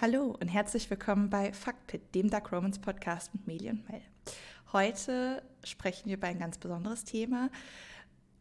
Hallo 0.00 0.36
und 0.40 0.46
herzlich 0.46 0.88
willkommen 0.90 1.28
bei 1.28 1.52
Fuckpit, 1.52 2.14
dem 2.14 2.30
Dark 2.30 2.52
Romans 2.52 2.78
Podcast 2.78 3.34
mit 3.34 3.48
Meli 3.48 3.68
und 3.68 3.88
Mel. 3.90 4.00
Heute 4.72 5.42
sprechen 5.64 6.06
wir 6.06 6.18
über 6.18 6.28
ein 6.28 6.38
ganz 6.38 6.56
besonderes 6.56 7.02
Thema 7.02 7.50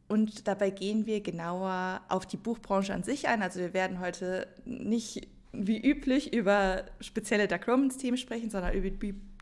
und 0.07 0.47
dabei 0.47 0.69
gehen 0.69 1.07
wir 1.07 1.19
genauer 1.21 2.01
auf 2.09 2.27
die 2.27 2.37
Buchbranche 2.37 2.93
an 2.93 3.01
sich 3.01 3.27
ein. 3.27 3.41
Also 3.41 3.59
wir 3.59 3.73
werden 3.73 3.99
heute 3.99 4.47
nicht 4.65 5.27
wie 5.51 5.81
üblich 5.81 6.31
über 6.31 6.83
spezielle 6.99 7.47
Dark 7.47 7.67
Romans 7.67 7.97
Themen 7.97 8.17
sprechen, 8.17 8.51
sondern 8.51 8.75
über 8.75 8.91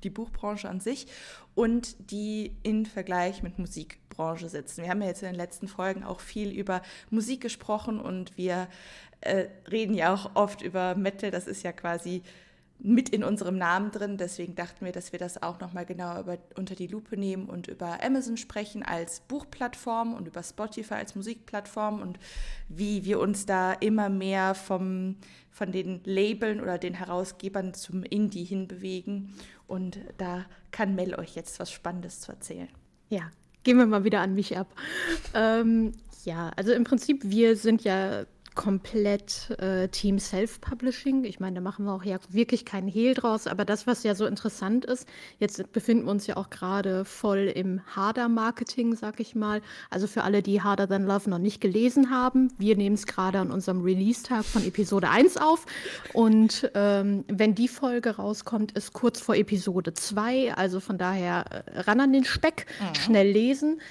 die 0.02 0.09
Buchbranche 0.09 0.70
an 0.70 0.79
sich 0.79 1.08
und 1.53 2.11
die 2.11 2.55
in 2.63 2.86
Vergleich 2.86 3.44
mit 3.44 3.59
Musikbranche 3.59 4.47
sitzen. 4.47 4.84
Wir 4.84 4.89
haben 4.89 5.02
ja 5.02 5.09
jetzt 5.09 5.22
in 5.22 5.30
den 5.30 5.36
letzten 5.36 5.67
Folgen 5.67 6.05
auch 6.05 6.22
viel 6.22 6.52
über 6.52 6.81
Musik 7.09 7.41
gesprochen 7.41 8.00
und 8.00 8.38
wir 8.38 8.70
äh, 9.25 9.49
reden 9.70 9.93
ja 9.93 10.13
auch 10.13 10.31
oft 10.35 10.61
über 10.61 10.95
Metal, 10.95 11.31
das 11.31 11.47
ist 11.47 11.63
ja 11.63 11.71
quasi 11.71 12.23
mit 12.79 13.09
in 13.09 13.23
unserem 13.23 13.57
Namen 13.57 13.91
drin. 13.91 14.17
Deswegen 14.17 14.55
dachten 14.55 14.85
wir, 14.85 14.91
dass 14.91 15.11
wir 15.11 15.20
das 15.20 15.41
auch 15.41 15.59
nochmal 15.59 15.85
genauer 15.85 16.20
über, 16.20 16.38
unter 16.55 16.75
die 16.75 16.88
Lupe 16.88 17.17
nehmen 17.17 17.47
und 17.47 17.67
über 17.67 18.03
Amazon 18.03 18.38
sprechen 18.38 18.83
als 18.83 19.21
Buchplattform 19.21 20.13
und 20.13 20.27
über 20.27 20.43
Spotify 20.43 20.95
als 20.95 21.16
Musikplattform 21.16 22.02
und 22.02 22.19
wie 22.67 23.05
wir 23.05 23.19
uns 23.19 23.45
da 23.45 23.73
immer 23.73 24.09
mehr 24.09 24.55
vom, 24.55 25.16
von 25.49 25.71
den 25.71 26.02
Labeln 26.03 26.61
oder 26.61 26.77
den 26.77 26.95
Herausgebern 26.95 27.73
zum 27.73 28.03
Indie 28.03 28.44
hinbewegen. 28.44 29.33
Und 29.67 29.99
da 30.17 30.45
kann 30.71 30.95
Mel 30.95 31.16
euch 31.16 31.35
jetzt 31.35 31.59
was 31.59 31.71
Spannendes 31.71 32.19
zu 32.19 32.31
erzählen. 32.31 32.69
Ja, 33.09 33.31
gehen 33.63 33.78
wir 33.78 33.85
mal 33.85 34.03
wieder 34.03 34.19
an 34.19 34.35
mich 34.35 34.57
ab. 34.57 34.67
ähm, 35.33 35.94
ja, 36.25 36.52
also 36.55 36.73
im 36.73 36.83
Prinzip, 36.83 37.22
wir 37.23 37.55
sind 37.55 37.83
ja 37.83 38.25
komplett 38.56 39.52
äh, 39.59 39.89
Team 39.89 40.17
Self-Publishing. 40.17 41.25
Ich 41.25 41.39
meine, 41.39 41.56
da 41.56 41.61
machen 41.61 41.86
wir 41.86 41.94
auch 41.94 42.03
ja 42.03 42.17
wirklich 42.30 42.66
keinen 42.66 42.88
Hehl 42.88 43.14
draus. 43.14 43.47
Aber 43.47 43.66
das, 43.66 43.86
was 43.86 44.03
ja 44.03 44.16
so 44.16 44.25
interessant 44.25 44.86
ist, 44.86 45.08
jetzt 45.39 45.72
befinden 45.73 46.06
wir 46.06 46.12
uns 46.12 46.25
ja 46.25 46.38
auch 46.38 46.50
gerade 46.50 47.06
voll 47.06 47.52
im 47.53 47.81
Harder-Marketing, 47.95 48.95
sag 48.95 49.20
ich 49.20 49.36
mal. 49.36 49.62
Also 49.89 50.08
für 50.08 50.23
alle, 50.23 50.42
die 50.42 50.62
Harder 50.62 50.88
Than 50.88 51.06
Love 51.06 51.30
noch 51.30 51.38
nicht 51.38 51.62
gelesen 51.62 52.09
haben, 52.09 52.52
wir 52.58 52.78
nehmen 52.78 52.95
es 52.95 53.06
gerade 53.06 53.39
an 53.39 53.52
unserem 53.52 53.81
Release-Tag 53.81 54.45
von 54.45 54.66
Episode 54.66 55.09
1 55.09 55.38
auf. 55.38 55.66
Und 56.14 56.72
ähm, 56.73 57.25
wenn 57.28 57.56
die 57.56 57.67
Folge 57.67 58.16
rauskommt, 58.16 58.72
ist 58.72 58.94
kurz 58.94 59.19
vor 59.19 59.36
Episode 59.36 59.94
2. 59.94 60.56
Also 60.56 60.80
von 60.80 60.97
daher 60.97 61.45
äh, 61.50 61.81
ran 61.81 62.00
an 62.00 62.14
den 62.14 62.23
Speck, 62.23 62.66
mhm. 62.80 62.95
schnell 62.95 63.31
lesen. 63.31 63.81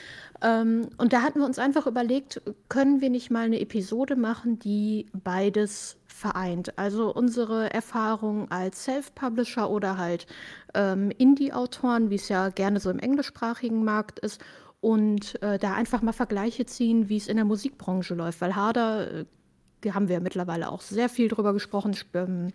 Ähm, 0.45 0.89
und 0.99 1.15
da 1.15 1.23
hatten 1.23 1.41
wir 1.41 1.47
uns 1.47 1.59
einfach 1.59 1.87
überlegt, 1.87 2.43
können 2.69 3.01
wir 3.01 3.09
nicht 3.09 3.31
mal 3.31 3.47
eine 3.47 3.61
Episode 3.61 4.15
machen, 4.15 4.59
die 4.59 5.07
beides 5.13 5.97
vereint. 6.07 6.79
Also 6.79 7.13
unsere 7.13 7.73
Erfahrung 7.73 8.51
als 8.51 8.85
Self-Publisher 8.85 9.71
oder 9.71 9.97
halt 9.97 10.27
ähm, 10.75 11.11
Indie-Autoren, 11.17 12.11
wie 12.11 12.17
es 12.17 12.29
ja 12.29 12.51
gerne 12.51 12.79
so 12.79 12.91
im 12.91 12.99
englischsprachigen 12.99 13.85
Markt 13.85 14.19
ist, 14.19 14.41
und 14.83 15.43
äh, 15.43 15.59
da 15.59 15.73
einfach 15.73 16.03
mal 16.03 16.13
Vergleiche 16.13 16.67
ziehen, 16.67 17.09
wie 17.09 17.17
es 17.17 17.29
in 17.29 17.37
der 17.37 17.47
Musikbranche 17.47 18.15
läuft. 18.15 18.43
Weil 18.43 18.55
Harder, 18.55 19.21
äh, 19.21 19.91
haben 19.91 20.09
wir 20.09 20.21
mittlerweile 20.21 20.71
auch 20.71 20.83
sehr 20.83 21.09
viel 21.09 21.29
drüber 21.29 21.55
gesprochen, 21.55 21.97
ähm, 22.13 22.53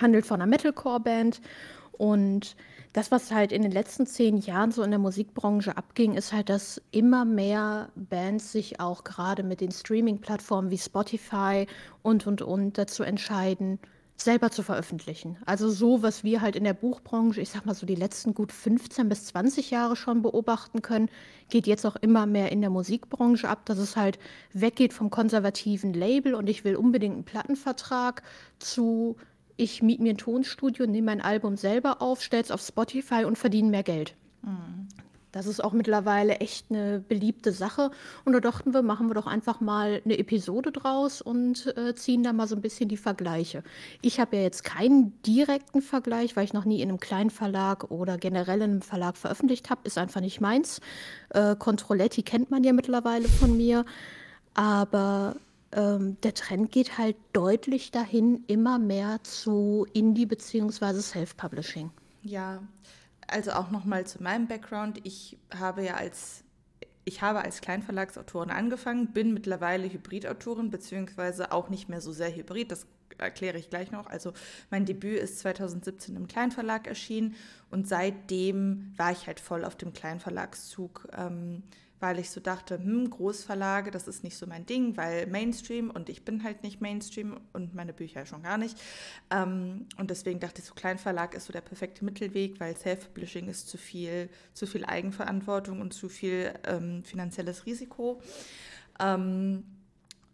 handelt 0.00 0.26
von 0.26 0.40
einer 0.40 0.50
Metalcore-Band 0.50 1.40
und 1.92 2.56
das, 2.92 3.10
was 3.10 3.30
halt 3.30 3.52
in 3.52 3.62
den 3.62 3.70
letzten 3.70 4.06
zehn 4.06 4.38
Jahren 4.38 4.72
so 4.72 4.82
in 4.82 4.90
der 4.90 4.98
Musikbranche 4.98 5.76
abging, 5.76 6.14
ist 6.14 6.32
halt, 6.32 6.48
dass 6.48 6.82
immer 6.90 7.24
mehr 7.24 7.90
Bands 7.94 8.50
sich 8.50 8.80
auch 8.80 9.04
gerade 9.04 9.42
mit 9.42 9.60
den 9.60 9.70
Streaming-Plattformen 9.70 10.70
wie 10.70 10.78
Spotify 10.78 11.66
und, 12.02 12.26
und, 12.26 12.42
und 12.42 12.78
dazu 12.78 13.04
entscheiden, 13.04 13.78
selber 14.16 14.50
zu 14.50 14.62
veröffentlichen. 14.62 15.38
Also 15.46 15.70
so, 15.70 16.02
was 16.02 16.24
wir 16.24 16.40
halt 16.40 16.56
in 16.56 16.64
der 16.64 16.74
Buchbranche, 16.74 17.40
ich 17.40 17.50
sag 17.50 17.64
mal 17.64 17.74
so 17.74 17.86
die 17.86 17.94
letzten 17.94 18.34
gut 18.34 18.52
15 18.52 19.08
bis 19.08 19.26
20 19.26 19.70
Jahre 19.70 19.96
schon 19.96 20.22
beobachten 20.22 20.82
können, 20.82 21.08
geht 21.48 21.66
jetzt 21.66 21.86
auch 21.86 21.96
immer 21.96 22.26
mehr 22.26 22.52
in 22.52 22.60
der 22.60 22.70
Musikbranche 22.70 23.48
ab, 23.48 23.64
dass 23.66 23.78
es 23.78 23.96
halt 23.96 24.18
weggeht 24.52 24.92
vom 24.92 25.10
konservativen 25.10 25.94
Label 25.94 26.34
und 26.34 26.48
ich 26.48 26.64
will 26.64 26.76
unbedingt 26.76 27.14
einen 27.14 27.24
Plattenvertrag 27.24 28.22
zu 28.58 29.16
ich 29.60 29.82
miete 29.82 30.02
mir 30.02 30.14
ein 30.14 30.18
Tonstudio, 30.18 30.86
nehme 30.86 31.06
mein 31.06 31.20
Album 31.20 31.56
selber 31.56 32.00
auf, 32.00 32.22
stelle 32.22 32.42
es 32.42 32.50
auf 32.50 32.62
Spotify 32.62 33.24
und 33.24 33.36
verdiene 33.36 33.68
mehr 33.68 33.82
Geld. 33.82 34.14
Mhm. 34.42 34.88
Das 35.32 35.46
ist 35.46 35.62
auch 35.62 35.72
mittlerweile 35.72 36.38
echt 36.38 36.66
eine 36.70 36.98
beliebte 37.06 37.52
Sache. 37.52 37.90
Und 38.24 38.32
da 38.32 38.40
dachten 38.40 38.74
wir, 38.74 38.82
machen 38.82 39.08
wir 39.08 39.14
doch 39.14 39.26
einfach 39.26 39.60
mal 39.60 40.02
eine 40.04 40.18
Episode 40.18 40.72
draus 40.72 41.22
und 41.22 41.72
äh, 41.76 41.94
ziehen 41.94 42.24
da 42.24 42.32
mal 42.32 42.48
so 42.48 42.56
ein 42.56 42.62
bisschen 42.62 42.88
die 42.88 42.96
Vergleiche. 42.96 43.62
Ich 44.02 44.18
habe 44.18 44.36
ja 44.36 44.42
jetzt 44.42 44.64
keinen 44.64 45.20
direkten 45.22 45.82
Vergleich, 45.82 46.34
weil 46.34 46.44
ich 46.44 46.52
noch 46.52 46.64
nie 46.64 46.82
in 46.82 46.88
einem 46.88 46.98
kleinen 46.98 47.30
Verlag 47.30 47.92
oder 47.92 48.18
generell 48.18 48.58
in 48.62 48.70
einem 48.70 48.82
Verlag 48.82 49.16
veröffentlicht 49.16 49.70
habe. 49.70 49.82
Ist 49.84 49.98
einfach 49.98 50.20
nicht 50.20 50.40
meins. 50.40 50.80
Äh, 51.28 51.54
Controletti 51.54 52.22
kennt 52.22 52.50
man 52.50 52.64
ja 52.64 52.72
mittlerweile 52.72 53.28
von 53.28 53.56
mir. 53.56 53.84
Aber 54.54 55.36
ähm, 55.72 56.20
der 56.22 56.34
Trend 56.34 56.72
geht 56.72 56.98
halt 56.98 57.16
deutlich 57.32 57.90
dahin, 57.90 58.44
immer 58.46 58.78
mehr 58.78 59.22
zu 59.22 59.86
Indie- 59.92 60.26
bzw. 60.26 61.00
Self-Publishing. 61.00 61.90
Ja, 62.22 62.62
also 63.26 63.52
auch 63.52 63.70
nochmal 63.70 64.06
zu 64.06 64.22
meinem 64.22 64.48
Background. 64.48 65.00
Ich 65.04 65.38
habe 65.54 65.84
ja 65.84 65.94
als 65.94 66.44
ich 67.04 67.22
habe 67.22 67.42
als 67.42 67.60
Kleinverlagsautorin 67.60 68.50
angefangen, 68.50 69.12
bin 69.12 69.32
mittlerweile 69.32 69.90
Hybridautorin, 69.90 70.70
beziehungsweise 70.70 71.50
auch 71.50 71.68
nicht 71.68 71.88
mehr 71.88 72.00
so 72.00 72.12
sehr 72.12 72.34
hybrid. 72.34 72.70
Das 72.70 72.86
erkläre 73.18 73.58
ich 73.58 73.70
gleich 73.70 73.90
noch. 73.90 74.06
Also 74.06 74.32
mein 74.70 74.84
Debüt 74.84 75.18
ist 75.18 75.40
2017 75.40 76.14
im 76.16 76.28
Kleinverlag 76.28 76.86
erschienen 76.86 77.34
und 77.70 77.88
seitdem 77.88 78.92
war 78.96 79.12
ich 79.12 79.26
halt 79.26 79.40
voll 79.40 79.64
auf 79.64 79.76
dem 79.76 79.92
Kleinverlagszug. 79.92 81.08
Ähm, 81.16 81.62
weil 82.00 82.18
ich 82.18 82.30
so 82.30 82.40
dachte, 82.40 82.78
hm, 82.78 83.10
Großverlage, 83.10 83.90
das 83.90 84.08
ist 84.08 84.24
nicht 84.24 84.36
so 84.36 84.46
mein 84.46 84.66
Ding, 84.66 84.96
weil 84.96 85.26
Mainstream 85.26 85.90
und 85.90 86.08
ich 86.08 86.24
bin 86.24 86.42
halt 86.42 86.62
nicht 86.62 86.80
Mainstream 86.80 87.38
und 87.52 87.74
meine 87.74 87.92
Bücher 87.92 88.26
schon 88.26 88.42
gar 88.42 88.58
nicht. 88.58 88.80
Ähm, 89.30 89.86
und 89.98 90.10
deswegen 90.10 90.40
dachte 90.40 90.60
ich, 90.60 90.66
so 90.66 90.74
Kleinverlag 90.74 91.34
ist 91.34 91.46
so 91.46 91.52
der 91.52 91.60
perfekte 91.60 92.04
Mittelweg, 92.04 92.58
weil 92.58 92.76
Self-Publishing 92.76 93.48
ist 93.48 93.68
zu 93.68 93.76
viel, 93.76 94.30
zu 94.54 94.66
viel 94.66 94.84
Eigenverantwortung 94.84 95.80
und 95.80 95.92
zu 95.92 96.08
viel 96.08 96.54
ähm, 96.66 97.02
finanzielles 97.04 97.66
Risiko. 97.66 98.20
Ähm, 98.98 99.64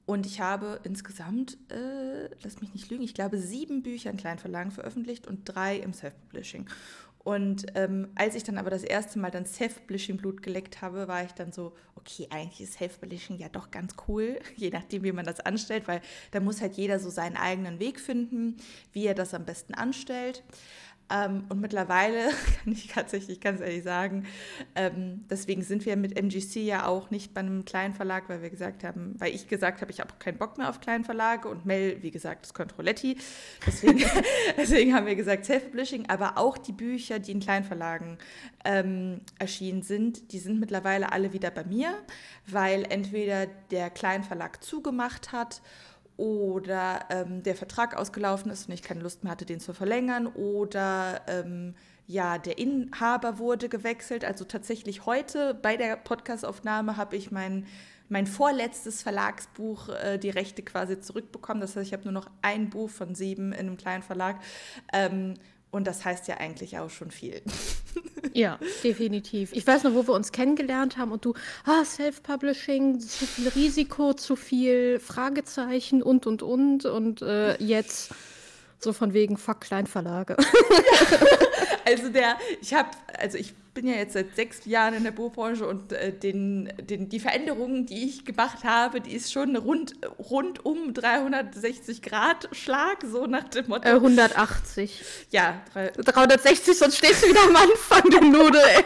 und 0.07 0.25
ich 0.25 0.41
habe 0.41 0.79
insgesamt, 0.85 1.59
äh, 1.69 2.29
lass 2.45 2.61
mich 2.61 2.73
nicht 2.73 2.89
lügen, 2.91 3.03
ich 3.03 3.13
glaube 3.13 3.39
sieben 3.39 3.83
Bücher 3.83 4.09
in 4.11 4.17
Kleinverlagen 4.17 4.71
veröffentlicht 4.71 5.27
und 5.27 5.45
drei 5.45 5.79
im 5.79 5.93
Self-Publishing. 5.93 6.67
Und 7.27 7.67
ähm, 7.75 8.13
als 8.15 8.37
ich 8.37 8.45
dann 8.45 8.57
aber 8.57 8.71
das 8.71 8.85
erste 8.85 9.19
Mal 9.19 9.33
dann 9.33 9.47
Self-Publishing-Blut 9.47 10.45
geleckt 10.45 10.81
habe, 10.81 11.09
war 11.09 11.25
ich 11.25 11.33
dann 11.33 11.51
so, 11.51 11.75
okay, 11.97 12.29
eigentlich 12.31 12.61
ist 12.61 12.75
Self-Publishing 12.75 13.39
ja 13.39 13.49
doch 13.49 13.73
ganz 13.73 13.97
cool, 14.07 14.39
je 14.55 14.71
nachdem, 14.71 15.03
wie 15.03 15.11
man 15.11 15.25
das 15.25 15.41
anstellt, 15.41 15.89
weil 15.89 16.01
da 16.31 16.39
muss 16.39 16.61
halt 16.61 16.75
jeder 16.75 17.01
so 17.01 17.11
seinen 17.11 17.37
eigenen 17.37 17.81
Weg 17.81 17.99
finden, 17.99 18.59
wie 18.93 19.07
er 19.07 19.15
das 19.15 19.35
am 19.35 19.45
besten 19.45 19.75
anstellt. 19.75 20.45
Ähm, 21.09 21.45
und 21.49 21.61
mittlerweile 21.61 22.31
kann 22.65 22.73
ich 22.73 22.89
tatsächlich 22.89 23.41
ganz 23.41 23.61
ehrlich 23.61 23.85
sagen, 23.85 24.27
ähm, 24.75 25.25
deswegen 25.31 25.63
sind 25.63 25.87
wir 25.87 25.97
mit 25.97 26.19
MGC 26.19 26.65
ja 26.65 26.87
auch 26.87 27.11
nicht 27.11 27.33
bei 27.33 27.41
einem 27.41 27.65
kleinen 27.65 27.95
Verlag, 27.95 28.29
weil 28.29 28.43
wir 28.43 28.51
gesagt 28.51 28.83
haben, 28.83 29.15
weil 29.19 29.33
ich 29.33 29.47
gesagt 29.47 29.83
habe, 29.83 29.93
ich 29.93 30.01
habe 30.01 30.15
keinen 30.19 30.39
Bock 30.39 30.59
mehr 30.59 30.69
auf 30.69 30.81
kleinen 30.81 31.05
Verlage 31.05 31.49
und 31.49 31.65
Mel, 31.65 32.03
wie 32.03 32.11
gesagt, 32.11 32.47
ist 32.47 32.55
Controletti. 32.55 33.17
Deswegen, 33.67 34.03
deswegen 34.57 34.95
haben 34.95 35.07
wir 35.07 35.15
gesagt 35.15 35.45
Self-Publishing, 35.45 36.09
aber 36.09 36.39
auch 36.39 36.59
die 36.59 36.73
Bücher, 36.73 37.21
die 37.21 37.33
in 37.33 37.41
Kleinverlagen 37.41 38.19
ähm, 38.65 39.21
erschienen 39.39 39.83
sind, 39.83 40.33
die 40.33 40.41
sind 40.41 40.59
mittlerweile 40.59 41.13
alle 41.13 41.33
wieder 41.33 41.53
bei 41.53 41.65
mir, 41.65 41.97
weil 42.47 42.85
entweder 42.91 43.47
der 43.71 43.91
Kleinverlag 43.91 44.63
zugemacht 44.63 45.31
hat 45.31 45.63
oder 46.17 47.01
ähm, 47.11 47.43
der 47.43 47.55
Vertrag 47.55 47.97
ausgelaufen 47.97 48.51
ist 48.51 48.69
und 48.69 48.75
ich 48.75 48.83
keine 48.83 49.01
Lust 49.01 49.23
mehr 49.23 49.31
hatte, 49.31 49.45
den 49.45 49.61
zu 49.61 49.75
verlängern 49.75 50.27
oder 50.27 51.21
ähm, 51.27 51.75
ja, 52.07 52.39
der 52.39 52.59
Inhaber 52.59 53.39
wurde 53.39 53.69
gewechselt. 53.69 54.25
Also 54.25 54.45
tatsächlich 54.45 55.07
heute 55.07 55.55
bei 55.55 55.77
der 55.77 55.97
Podcastaufnahme 55.97 56.97
habe 56.97 57.17
ich 57.17 57.31
mein, 57.33 57.67
mein 58.09 58.27
vorletztes 58.27 59.03
Verlagsbuch, 59.03 59.89
äh, 59.89 60.19
die 60.19 60.31
Rechte 60.31 60.63
quasi 60.63 61.01
zurückbekommen. 61.01 61.61
Das 61.61 61.75
heißt, 61.75 61.87
ich 61.87 61.93
habe 61.93 62.05
nur 62.05 62.13
noch 62.13 62.31
ein 62.43 62.71
Buch 62.71 62.91
von 62.91 63.15
sieben 63.15 63.53
in 63.53 63.67
einem 63.67 63.77
kleinen 63.77 64.03
Verlag. 64.03 64.41
Ähm, 64.93 65.35
und 65.77 65.87
das 65.87 66.05
heißt 66.05 66.27
ja 66.27 66.39
eigentlich 66.39 66.79
auch 66.79 66.91
schon 66.91 67.11
viel. 67.11 67.43
Ja, 68.33 68.59
definitiv. 68.85 69.53
Ich 69.55 69.67
weiß 69.67 69.85
noch, 69.85 69.95
wo 69.95 70.07
wir 70.07 70.13
uns 70.13 70.31
kennengelernt 70.31 70.99
haben 70.99 71.11
und 71.11 71.25
du, 71.25 71.33
ah, 71.65 71.83
Self-Publishing, 71.87 73.01
zu 73.01 73.25
viel 73.25 73.49
Risiko, 73.49 74.13
zu 74.13 74.37
viel 74.37 75.01
Fragezeichen 75.01 76.03
und, 76.03 76.27
und, 76.27 76.43
und. 76.43 76.85
Und 76.85 77.23
äh, 77.23 77.57
jetzt 77.63 78.11
so 78.79 78.93
von 78.93 79.15
wegen, 79.15 79.39
fuck 79.39 79.63
Kleinverlage. 79.63 80.37
Also 81.87 82.09
der, 82.09 82.37
ich 82.61 82.75
habe, 82.75 82.91
also 83.17 83.39
ich 83.39 83.55
bin 83.73 83.87
ja 83.87 83.95
jetzt 83.95 84.15
seit 84.15 84.35
sechs 84.35 84.65
Jahren 84.65 84.95
in 84.95 85.05
der 85.05 85.13
Buchbranche 85.13 85.67
und 85.67 85.93
äh, 85.93 86.13
den, 86.13 86.73
den, 86.81 87.09
die 87.09 87.21
Veränderungen, 87.21 87.87
die 87.87 88.07
ich 88.07 88.25
gemacht 88.25 88.65
habe, 88.65 89.01
die 89.01 89.15
ist 89.15 89.33
schon 89.33 89.55
rund, 89.55 89.93
rund 90.19 90.65
um 90.65 90.95
360 90.95 92.03
Grad 92.03 92.49
Schlag, 92.51 93.05
so 93.09 93.27
nach 93.27 93.45
dem 93.51 93.69
Motto. 93.69 93.89
Äh, 93.89 93.93
180. 93.93 95.01
Ja, 95.31 95.63
360, 95.75 96.77
sonst 96.77 96.97
stehst 96.97 97.23
du 97.23 97.29
wieder 97.29 97.45
am 97.45 97.55
Anfang, 97.55 98.11
du 98.11 98.21
Nudel, 98.21 98.63
ey. 98.63 98.85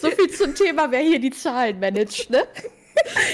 So 0.00 0.10
viel 0.10 0.30
zum 0.30 0.54
Thema, 0.54 0.90
wer 0.90 1.00
hier 1.00 1.18
die 1.18 1.30
Zahlen 1.30 1.80
managt, 1.80 2.28
ne? 2.28 2.46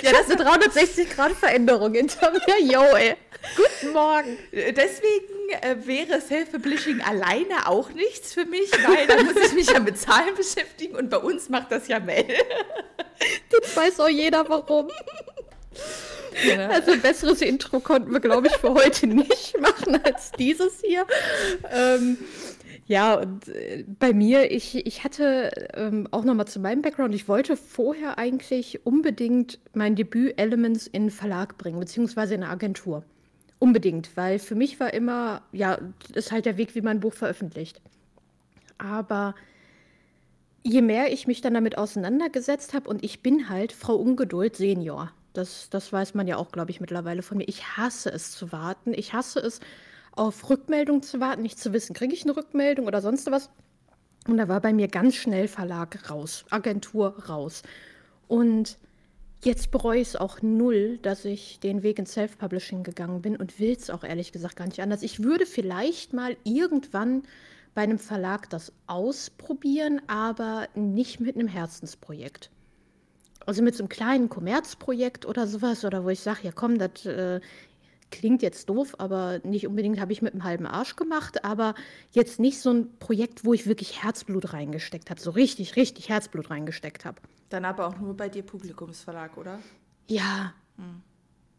Ja, 0.03 0.13
das 0.13 0.29
ist 0.29 0.33
eine 0.33 0.45
360 0.45 1.11
Grad 1.11 1.33
Veränderung 1.33 1.93
hinter 1.93 2.31
mir. 2.31 2.63
Yo, 2.63 2.81
ey. 2.97 3.17
Guten 3.57 3.93
Morgen. 3.93 4.39
Deswegen 4.53 5.38
äh, 5.51 5.87
wäre 5.87 6.21
Self-Publishing 6.21 7.01
alleine 7.01 7.67
auch 7.67 7.91
nichts 7.91 8.35
für 8.35 8.45
mich, 8.45 8.71
weil 8.73 9.07
dann 9.07 9.27
muss 9.27 9.37
ich 9.37 9.55
mich 9.55 9.71
ja 9.71 9.81
mit 9.81 9.99
Zahlen 9.99 10.35
beschäftigen 10.35 10.97
und 10.97 11.11
bei 11.11 11.19
uns 11.19 11.49
macht 11.49 11.73
das 11.73 11.89
ja 11.89 12.01
Mel. 12.01 12.27
Das 13.51 13.77
weiß 13.77 14.01
auch 14.01 14.09
jeder 14.09 14.49
warum. 14.49 14.89
Ja. 16.47 16.69
Also 16.69 16.93
ein 16.93 17.01
besseres 17.01 17.43
Intro 17.43 17.81
konnten 17.81 18.13
wir, 18.13 18.21
glaube 18.21 18.47
ich, 18.47 18.53
für 18.55 18.73
heute 18.73 19.07
nicht 19.09 19.59
machen 19.61 20.01
als 20.05 20.31
dieses 20.39 20.83
hier. 20.83 21.05
Ähm, 21.73 22.19
ja, 22.87 23.15
und 23.15 23.49
äh, 23.49 23.85
bei 23.99 24.13
mir, 24.13 24.51
ich, 24.51 24.87
ich 24.87 25.05
hatte 25.05 25.51
ähm, 25.75 26.09
auch 26.11 26.25
nochmal 26.25 26.47
zu 26.47 26.59
meinem 26.59 26.81
Background, 26.81 27.15
ich 27.15 27.29
wollte 27.29 27.57
vorher 27.57 28.19
eigentlich 28.19 28.87
unbedingt 28.87 29.59
mein 29.75 29.95
Debüt 29.95 30.41
Elements 30.41 30.87
in 30.87 31.11
Verlag 31.11 31.59
bringen, 31.59 31.81
beziehungsweise 31.81 32.35
in 32.35 32.43
eine 32.43 32.53
Agentur. 32.53 33.05
Unbedingt, 33.59 34.17
weil 34.17 34.39
für 34.39 34.55
mich 34.55 34.79
war 34.79 34.95
immer, 34.95 35.43
ja, 35.53 35.79
ist 36.15 36.31
halt 36.31 36.47
der 36.47 36.57
Weg, 36.57 36.75
wie 36.75 36.81
man 36.81 36.99
ein 36.99 37.01
Buch 37.01 37.15
veröffentlicht. 37.15 37.81
Aber 38.79 39.35
je 40.63 40.83
mehr 40.83 41.13
ich 41.13 41.27
mich 41.27 41.41
dann 41.41 41.55
damit 41.55 41.77
auseinandergesetzt 41.77 42.75
habe, 42.75 42.89
und 42.89 43.03
ich 43.05 43.23
bin 43.23 43.49
halt 43.49 43.73
Frau 43.73 43.97
Ungeduld 43.97 44.57
Senior. 44.57 45.11
Das, 45.33 45.71
das 45.71 45.93
weiß 45.93 46.15
man 46.15 46.29
ja 46.29 46.37
auch, 46.37 46.53
glaube 46.53 46.71
ich, 46.71 46.81
mittlerweile 46.81 47.23
von 47.23 47.39
mir. 47.39 47.49
Ich 47.49 47.77
hasse 47.77 48.11
es 48.11 48.31
zu 48.33 48.53
warten. 48.53 48.95
Ich 48.95 49.13
hasse 49.13 49.41
es, 49.41 49.61
auf 50.19 50.51
Rückmeldung 50.51 51.03
zu 51.03 51.21
warten, 51.21 51.43
nicht 51.43 51.59
zu 51.59 51.73
wissen, 51.73 51.95
kriege 51.95 52.13
ich 52.13 52.25
eine 52.25 52.37
Rückmeldung 52.37 52.87
oder 52.87 53.01
sonst 53.01 53.31
was. 53.31 53.51
Und 54.27 54.37
da 54.37 54.49
war 54.49 54.61
bei 54.61 54.73
mir 54.73 54.89
ganz 54.89 55.15
schnell 55.15 55.49
Verlag 55.49 56.11
raus, 56.11 56.45
Agentur 56.51 57.25
raus. 57.29 57.63
Und 58.27 58.79
jetzt 59.45 59.71
bereue 59.71 60.01
ich 60.01 60.09
es 60.09 60.17
auch 60.17 60.43
null, 60.43 60.99
dass 61.03 61.25
ich 61.25 61.61
den 61.61 61.83
Weg 61.83 61.99
ins 61.99 62.13
Self-Publishing 62.13 62.83
gegangen 62.83 63.23
bin 63.23 63.37
und 63.37 63.59
will 63.61 63.73
es 63.73 63.91
auch 63.91 64.05
ehrlich 64.05 64.33
gesagt 64.33 64.57
gar 64.57 64.67
nicht 64.67 64.81
anders. 64.81 65.03
Ich 65.03 65.23
würde 65.23 65.47
vielleicht 65.47 66.13
mal 66.13 66.37
irgendwann 66.45 67.23
bei 67.75 67.83
einem 67.83 67.99
Verlag 67.99 68.51
das 68.51 68.73
ausprobieren, 68.87 70.03
aber 70.09 70.69
nicht 70.75 71.21
mit 71.21 71.37
einem 71.37 71.49
Herzensprojekt. 71.49 72.51
Also 73.47 73.63
mit 73.63 73.77
so 73.77 73.83
einem 73.83 73.89
kleinen 73.89 74.29
Kommerzprojekt 74.29 75.25
oder 75.25 75.47
sowas, 75.47 75.85
oder 75.85 76.05
wo 76.05 76.09
ich 76.09 76.21
sage, 76.21 76.41
ja 76.43 76.53
komm, 76.53 76.79
das 76.79 77.07
äh, 77.07 77.41
klingt 78.11 78.43
jetzt 78.43 78.69
doof, 78.69 78.95
aber 78.99 79.41
nicht 79.45 79.67
unbedingt 79.67 80.01
habe 80.01 80.13
ich 80.13 80.23
mit 80.23 80.33
einem 80.33 80.45
halben 80.45 80.67
Arsch 80.67 80.97
gemacht, 80.97 81.45
aber 81.45 81.75
jetzt 82.13 82.41
nicht 82.41 82.61
so 82.61 82.71
ein 82.71 82.99
Projekt, 82.99 83.45
wo 83.45 83.53
ich 83.53 83.67
wirklich 83.67 84.03
Herzblut 84.03 84.53
reingesteckt 84.53 85.11
habe, 85.11 85.21
so 85.21 85.31
richtig, 85.31 85.77
richtig 85.77 86.09
Herzblut 86.09 86.51
reingesteckt 86.51 87.05
habe. 87.05 87.21
Dann 87.49 87.65
aber 87.65 87.87
auch 87.87 87.99
nur 87.99 88.17
bei 88.17 88.29
dir 88.29 88.43
Publikumsverlag, 88.43 89.37
oder? 89.37 89.59
Ja. 90.09 90.55
Hm. 90.77 91.03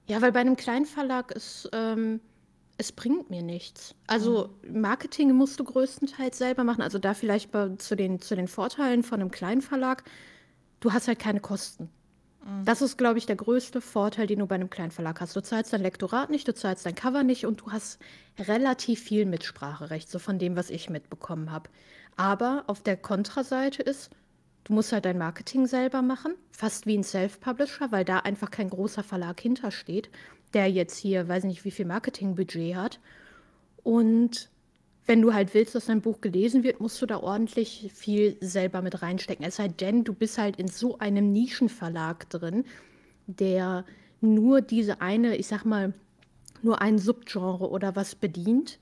Ja, 0.07 0.22
weil 0.22 0.31
bei 0.31 0.40
einem 0.40 0.56
Kleinverlag 0.56 1.31
ist, 1.31 1.69
ähm, 1.72 2.19
es 2.78 2.92
bringt 2.92 3.30
mir 3.30 3.44
nichts. 3.44 3.94
Also 4.07 4.50
hm. 4.63 4.81
Marketing 4.81 5.34
musst 5.34 5.60
du 5.60 5.63
größtenteils 5.63 6.38
selber 6.38 6.63
machen. 6.63 6.81
Also 6.81 6.98
da 6.98 7.13
vielleicht 7.13 7.52
bei, 7.52 7.69
zu, 7.78 7.95
den, 7.95 8.19
zu 8.22 8.36
den 8.36 8.48
Vorteilen 8.48 9.04
von 9.04 9.22
einem 9.22 9.31
Kleinverlag, 9.31 10.04
du 10.80 10.94
hast 10.94 11.07
halt 11.07 11.19
keine 11.19 11.42
Kosten. 11.42 11.90
Mhm. 12.44 12.65
Das 12.65 12.81
ist, 12.81 12.97
glaube 12.97 13.18
ich, 13.18 13.25
der 13.25 13.36
größte 13.36 13.81
Vorteil, 13.81 14.27
den 14.27 14.39
du 14.39 14.47
bei 14.47 14.56
einem 14.56 14.69
kleinen 14.69 14.91
Verlag 14.91 15.21
hast. 15.21 15.36
Du 15.36 15.41
zahlst 15.41 15.74
dein 15.74 15.81
Lektorat 15.81 16.30
nicht, 16.30 16.47
du 16.47 16.53
zahlst 16.53 16.86
dein 16.86 16.95
Cover 16.95 17.24
nicht 17.24 17.45
und 17.45 17.62
du 17.62 17.71
hast 17.71 18.00
relativ 18.38 19.01
viel 19.01 19.25
Mitspracherecht, 19.25 20.09
so 20.09 20.19
von 20.19 20.39
dem, 20.39 20.56
was 20.56 20.69
ich 20.69 20.89
mitbekommen 20.89 21.51
habe. 21.51 21.69
Aber 22.15 22.63
auf 22.68 22.81
der 22.81 22.97
Kontraseite 22.97 23.81
ist, 23.81 24.12
du 24.65 24.74
musst 24.74 24.91
halt 24.91 25.06
dein 25.06 25.18
Marketing 25.18 25.68
selber 25.68 26.01
machen, 26.01 26.33
fast 26.51 26.86
wie 26.86 26.97
ein 26.97 27.03
Self-Publisher, 27.03 27.91
weil 27.91 28.06
da 28.06 28.19
einfach 28.19 28.51
kein 28.51 28.69
großer 28.69 29.03
Verlag 29.03 29.39
hintersteht, 29.39 30.09
der 30.53 30.69
jetzt 30.69 30.97
hier, 30.97 31.27
weiß 31.27 31.44
nicht, 31.45 31.65
wie 31.65 31.71
viel 31.71 31.85
Marketingbudget 31.85 32.75
hat. 32.75 33.00
Und 33.83 34.50
wenn 35.09 35.23
du 35.23 35.33
halt 35.33 35.56
willst, 35.56 35.73
dass 35.73 35.88
dein 35.88 36.01
Buch 36.01 36.21
gelesen 36.21 36.63
wird, 36.63 36.79
musst 36.79 37.01
du 37.01 37.07
da 37.07 37.17
ordentlich 37.17 37.89
viel 37.95 38.38
selber 38.41 38.83
mit 38.83 39.01
reinstecken. 39.01 39.44
Es 39.44 39.56
sei 39.56 39.67
denn, 39.67 40.03
du 40.03 40.13
bist 40.13 40.38
halt 40.38 40.57
in 40.57 40.67
so 40.67 41.00
einem 41.00 41.31
Nischenverlag 41.33 42.29
drin, 42.29 42.63
der 43.25 43.85
nur 44.21 44.61
diese 44.61 45.01
eine, 45.01 45.35
ich 45.35 45.47
sag 45.47 45.65
mal, 45.65 45.94
nur 46.61 46.83
ein 46.83 47.00
Subgenre 47.00 47.71
oder 47.71 47.95
was 47.95 48.13
bedient, 48.13 48.77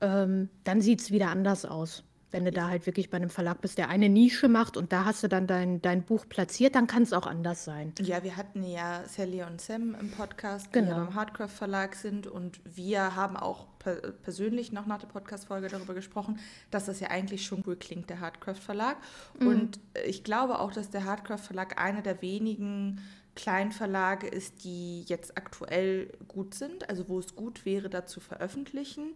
ähm, 0.00 0.48
dann 0.64 0.80
sieht 0.80 1.02
es 1.02 1.10
wieder 1.10 1.28
anders 1.28 1.66
aus. 1.66 2.02
Wenn 2.30 2.44
du 2.44 2.50
da 2.50 2.68
halt 2.68 2.86
wirklich 2.86 3.10
bei 3.10 3.16
einem 3.16 3.30
Verlag 3.30 3.60
bist, 3.60 3.78
der 3.78 3.88
eine 3.88 4.08
Nische 4.08 4.48
macht 4.48 4.76
und 4.76 4.92
da 4.92 5.04
hast 5.04 5.22
du 5.22 5.28
dann 5.28 5.46
dein, 5.46 5.80
dein 5.80 6.02
Buch 6.02 6.26
platziert, 6.28 6.74
dann 6.74 6.86
kann 6.86 7.02
es 7.02 7.12
auch 7.12 7.26
anders 7.26 7.64
sein. 7.64 7.92
Ja, 8.00 8.22
wir 8.22 8.36
hatten 8.36 8.62
ja 8.62 9.02
Sally 9.06 9.42
und 9.42 9.60
Sam 9.60 9.96
im 9.98 10.10
Podcast, 10.10 10.68
die 10.68 10.80
genau. 10.80 10.90
ja 10.90 11.04
beim 11.04 11.14
Hardcraft 11.14 11.48
Verlag 11.48 11.94
sind 11.94 12.26
und 12.26 12.60
wir 12.64 13.16
haben 13.16 13.36
auch 13.36 13.66
per 13.78 13.94
persönlich 13.94 14.72
noch 14.72 14.86
nach 14.86 14.98
der 14.98 15.06
Podcast-Folge 15.06 15.68
darüber 15.68 15.94
gesprochen, 15.94 16.38
dass 16.70 16.86
das 16.86 17.00
ja 17.00 17.08
eigentlich 17.08 17.44
schon 17.44 17.62
cool 17.66 17.76
klingt, 17.76 18.10
der 18.10 18.20
Hardcraft 18.20 18.56
Verlag. 18.56 18.96
Mhm. 19.38 19.46
Und 19.46 19.80
ich 20.06 20.24
glaube 20.24 20.58
auch, 20.58 20.72
dass 20.72 20.90
der 20.90 21.04
Hardcraft 21.04 21.38
Verlag 21.38 21.80
einer 21.80 22.02
der 22.02 22.20
wenigen 22.20 23.00
Kleinverlage 23.38 24.26
ist, 24.26 24.64
die 24.64 25.02
jetzt 25.02 25.38
aktuell 25.38 26.10
gut 26.26 26.54
sind, 26.54 26.88
also 26.90 27.08
wo 27.08 27.20
es 27.20 27.36
gut 27.36 27.64
wäre, 27.64 27.88
da 27.88 28.04
zu 28.04 28.18
veröffentlichen. 28.18 29.14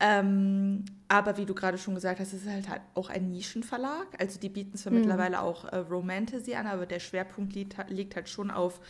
Ähm, 0.00 0.84
aber 1.08 1.38
wie 1.38 1.46
du 1.46 1.54
gerade 1.54 1.78
schon 1.78 1.94
gesagt 1.94 2.20
hast, 2.20 2.34
es 2.34 2.42
ist 2.42 2.50
halt, 2.50 2.68
halt 2.68 2.82
auch 2.92 3.08
ein 3.08 3.30
Nischenverlag. 3.30 4.06
Also 4.20 4.38
die 4.38 4.50
bieten 4.50 4.76
zwar 4.76 4.92
mhm. 4.92 5.00
mittlerweile 5.00 5.40
auch 5.40 5.64
äh, 5.64 5.78
Romantasy 5.78 6.54
an, 6.56 6.66
aber 6.66 6.84
der 6.84 7.00
Schwerpunkt 7.00 7.54
liegt, 7.54 7.76
liegt 7.88 8.16
halt 8.16 8.28
schon 8.28 8.50
auf 8.50 8.80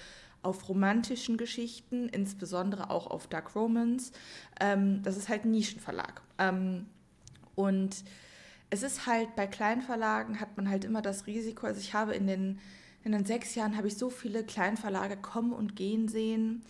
auf 0.43 0.69
romantischen 0.69 1.38
Geschichten, 1.38 2.06
insbesondere 2.11 2.91
auch 2.91 3.06
auf 3.06 3.29
Dark 3.29 3.55
Romance. 3.55 4.12
Ähm, 4.61 5.03
das 5.03 5.17
ist 5.17 5.31
halt 5.31 5.47
ein 5.47 5.53
Nischenverlag. 5.53 6.21
Ähm, 6.37 6.85
und 7.55 8.05
es 8.69 8.82
ist 8.82 9.06
halt 9.06 9.35
bei 9.37 9.47
Kleinverlagen 9.47 10.40
hat 10.40 10.59
man 10.59 10.69
halt 10.69 10.85
immer 10.85 11.00
das 11.00 11.26
Risiko, 11.26 11.66
also 11.66 11.81
ich 11.81 11.95
habe 11.95 12.14
in 12.14 12.26
den 12.26 12.59
in 13.04 13.12
den 13.12 13.25
sechs 13.25 13.54
Jahren 13.54 13.76
habe 13.76 13.88
ich 13.88 13.96
so 13.96 14.11
viele 14.11 14.44
Kleinverlage 14.44 15.16
kommen 15.16 15.52
und 15.52 15.76
gehen 15.76 16.08
sehen. 16.08 16.64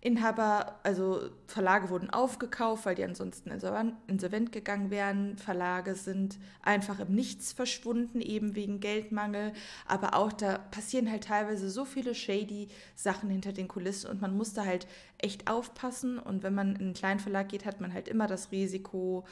Inhaber, 0.00 0.78
also 0.84 1.28
Verlage 1.48 1.90
wurden 1.90 2.08
aufgekauft, 2.10 2.86
weil 2.86 2.94
die 2.94 3.02
ansonsten 3.02 3.50
insolvent 3.50 4.52
gegangen 4.52 4.90
wären. 4.90 5.36
Verlage 5.38 5.96
sind 5.96 6.38
einfach 6.62 7.00
im 7.00 7.12
Nichts 7.12 7.52
verschwunden, 7.52 8.20
eben 8.20 8.54
wegen 8.54 8.78
Geldmangel. 8.78 9.52
Aber 9.88 10.14
auch 10.14 10.32
da 10.32 10.58
passieren 10.58 11.10
halt 11.10 11.24
teilweise 11.24 11.68
so 11.68 11.84
viele 11.84 12.14
shady 12.14 12.68
Sachen 12.94 13.28
hinter 13.28 13.52
den 13.52 13.66
Kulissen 13.66 14.08
und 14.08 14.20
man 14.20 14.36
muss 14.36 14.52
da 14.52 14.64
halt 14.64 14.86
echt 15.16 15.50
aufpassen. 15.50 16.20
Und 16.20 16.44
wenn 16.44 16.54
man 16.54 16.76
in 16.76 16.82
einen 16.82 16.94
Kleinverlag 16.94 17.48
geht, 17.48 17.64
hat 17.64 17.80
man 17.80 17.92
halt 17.92 18.06
immer 18.06 18.28
das 18.28 18.52
Risiko, 18.52 19.26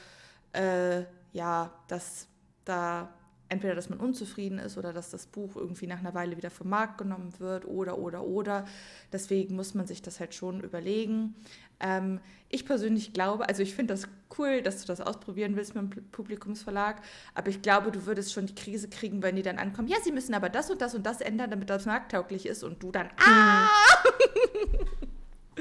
äh, 0.53 1.05
ja, 1.33 1.71
dass 1.87 2.27
da 2.65 3.15
entweder, 3.49 3.75
dass 3.75 3.89
man 3.89 3.99
unzufrieden 3.99 4.59
ist 4.59 4.77
oder 4.77 4.93
dass 4.93 5.11
das 5.11 5.27
Buch 5.27 5.57
irgendwie 5.57 5.87
nach 5.87 5.99
einer 5.99 6.15
Weile 6.15 6.37
wieder 6.37 6.51
vom 6.51 6.69
Markt 6.69 6.99
genommen 6.99 7.33
wird 7.39 7.65
oder, 7.65 7.99
oder, 7.99 8.25
oder. 8.25 8.65
Deswegen 9.13 9.57
muss 9.57 9.75
man 9.75 9.87
sich 9.87 10.03
das 10.03 10.21
halt 10.21 10.35
schon 10.35 10.61
überlegen. 10.61 11.35
Ähm, 11.81 12.21
ich 12.49 12.65
persönlich 12.65 13.13
glaube, 13.13 13.49
also 13.49 13.63
ich 13.63 13.75
finde 13.75 13.95
das 13.95 14.09
cool, 14.39 14.63
dass 14.63 14.81
du 14.81 14.87
das 14.87 15.01
ausprobieren 15.01 15.57
willst 15.57 15.75
mit 15.75 15.95
dem 15.95 16.11
Publikumsverlag, 16.11 17.03
aber 17.35 17.49
ich 17.49 17.61
glaube, 17.63 17.91
du 17.91 18.07
würdest 18.07 18.33
schon 18.33 18.47
die 18.47 18.55
Krise 18.55 18.89
kriegen, 18.89 19.23
wenn 19.23 19.37
die 19.37 19.43
dann 19.43 19.59
ankommen, 19.59 19.89
ja, 19.89 19.99
sie 20.03 20.13
müssen 20.13 20.35
aber 20.35 20.49
das 20.49 20.71
und 20.71 20.81
das 20.81 20.95
und 20.95 21.05
das 21.05 21.21
ändern, 21.21 21.51
damit 21.51 21.69
das 21.71 21.87
markttauglich 21.87 22.47
ist 22.47 22.63
und 22.63 22.83
du 22.83 22.91
dann, 22.93 23.11
ah! 23.19 23.69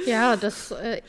Ja, 0.05 0.35
das... 0.35 0.71
Äh 0.71 1.01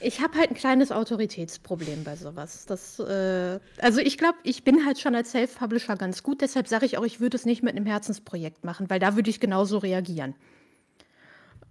ich 0.00 0.20
habe 0.20 0.38
halt 0.38 0.50
ein 0.50 0.56
kleines 0.56 0.92
Autoritätsproblem 0.92 2.04
bei 2.04 2.16
sowas. 2.16 2.66
Das, 2.66 2.98
äh, 2.98 3.58
also 3.80 4.00
ich 4.00 4.18
glaube, 4.18 4.38
ich 4.42 4.64
bin 4.64 4.84
halt 4.84 4.98
schon 4.98 5.14
als 5.14 5.30
Self-Publisher 5.30 5.96
ganz 5.96 6.22
gut. 6.22 6.40
Deshalb 6.40 6.68
sage 6.68 6.86
ich 6.86 6.98
auch, 6.98 7.04
ich 7.04 7.20
würde 7.20 7.36
es 7.36 7.44
nicht 7.44 7.62
mit 7.62 7.76
einem 7.76 7.86
Herzensprojekt 7.86 8.64
machen, 8.64 8.90
weil 8.90 8.98
da 8.98 9.16
würde 9.16 9.30
ich 9.30 9.40
genauso 9.40 9.78
reagieren. 9.78 10.34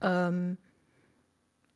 Ähm, 0.01 0.57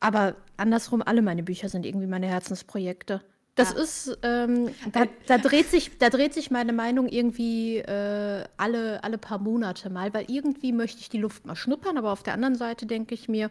aber 0.00 0.36
andersrum, 0.56 1.02
alle 1.02 1.22
meine 1.22 1.42
Bücher 1.42 1.68
sind 1.68 1.84
irgendwie 1.84 2.06
meine 2.06 2.26
Herzensprojekte. 2.26 3.20
Das 3.54 3.74
ja. 3.74 3.80
ist, 3.80 4.18
ähm, 4.22 4.70
da, 4.92 5.04
da, 5.26 5.36
dreht 5.36 5.70
sich, 5.70 5.98
da 5.98 6.08
dreht 6.08 6.32
sich 6.32 6.50
meine 6.50 6.72
Meinung 6.72 7.08
irgendwie 7.08 7.78
äh, 7.78 8.44
alle, 8.56 9.04
alle 9.04 9.18
paar 9.18 9.38
Monate 9.38 9.90
mal, 9.90 10.14
weil 10.14 10.24
irgendwie 10.28 10.72
möchte 10.72 11.00
ich 11.00 11.10
die 11.10 11.18
Luft 11.18 11.44
mal 11.44 11.56
schnuppern, 11.56 11.98
aber 11.98 12.12
auf 12.12 12.22
der 12.22 12.34
anderen 12.34 12.54
Seite 12.54 12.86
denke 12.86 13.14
ich 13.14 13.28
mir, 13.28 13.50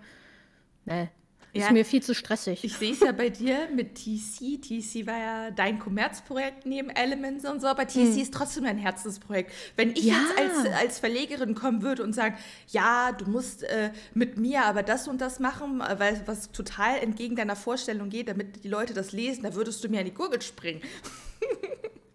ne, 0.85 1.09
Ja. 1.53 1.65
Ist 1.65 1.71
mir 1.71 1.83
viel 1.85 2.03
zu 2.03 2.13
stressig. 2.13 2.63
Ich 2.63 2.73
sehe 2.77 2.93
es 2.93 2.99
ja 2.99 3.11
bei 3.11 3.29
dir 3.29 3.69
mit 3.73 3.95
TC. 3.95 4.61
TC 4.61 5.07
war 5.07 5.17
ja 5.17 5.51
dein 5.51 5.79
Kommerzprojekt 5.79 6.67
neben 6.67 6.89
Elements 6.91 7.43
und 7.45 7.59
so, 7.59 7.67
aber 7.67 7.87
TC 7.87 7.95
hm. 7.95 8.17
ist 8.19 8.33
trotzdem 8.33 8.65
dein 8.65 8.77
Herzensprojekt. 8.77 9.51
Wenn 9.75 9.91
ich 9.91 10.03
ja. 10.03 10.13
jetzt 10.13 10.37
als, 10.37 10.73
als 10.75 10.99
Verlegerin 10.99 11.55
kommen 11.55 11.81
würde 11.81 12.03
und 12.03 12.13
sagen, 12.13 12.37
ja, 12.67 13.11
du 13.13 13.25
musst 13.25 13.63
äh, 13.63 13.91
mit 14.13 14.37
mir 14.37 14.65
aber 14.65 14.83
das 14.83 15.07
und 15.07 15.21
das 15.21 15.39
machen, 15.39 15.79
weil 15.79 16.21
was 16.27 16.51
total 16.51 16.99
entgegen 16.99 17.35
deiner 17.35 17.55
Vorstellung 17.55 18.09
geht, 18.09 18.29
damit 18.29 18.63
die 18.63 18.69
Leute 18.69 18.93
das 18.93 19.11
lesen, 19.11 19.43
da 19.43 19.55
würdest 19.55 19.83
du 19.83 19.89
mir 19.89 19.99
an 19.99 20.05
die 20.05 20.13
Gurgel 20.13 20.41
springen. 20.41 20.81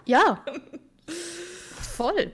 Ja. 0.06 0.44
Voll. 1.80 2.32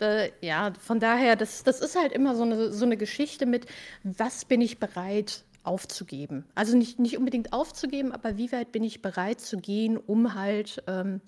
Äh, 0.00 0.30
ja, 0.40 0.72
von 0.78 1.00
daher, 1.00 1.36
das, 1.36 1.64
das 1.64 1.80
ist 1.80 1.96
halt 1.96 2.12
immer 2.12 2.36
so 2.36 2.42
eine, 2.42 2.70
so 2.70 2.84
eine 2.84 2.96
Geschichte 2.96 3.46
mit, 3.46 3.66
was 4.04 4.44
bin 4.44 4.60
ich 4.60 4.78
bereit 4.78 5.44
aufzugeben? 5.68 6.44
Also 6.54 6.76
nicht, 6.76 6.98
nicht 6.98 7.16
unbedingt 7.18 7.52
aufzugeben, 7.52 8.12
aber 8.12 8.36
wie 8.36 8.50
weit 8.50 8.72
bin 8.72 8.82
ich 8.82 9.02
bereit 9.02 9.40
zu 9.40 9.58
gehen, 9.58 9.96
um 9.96 10.34
halt 10.34 10.82
ähm, 10.86 11.20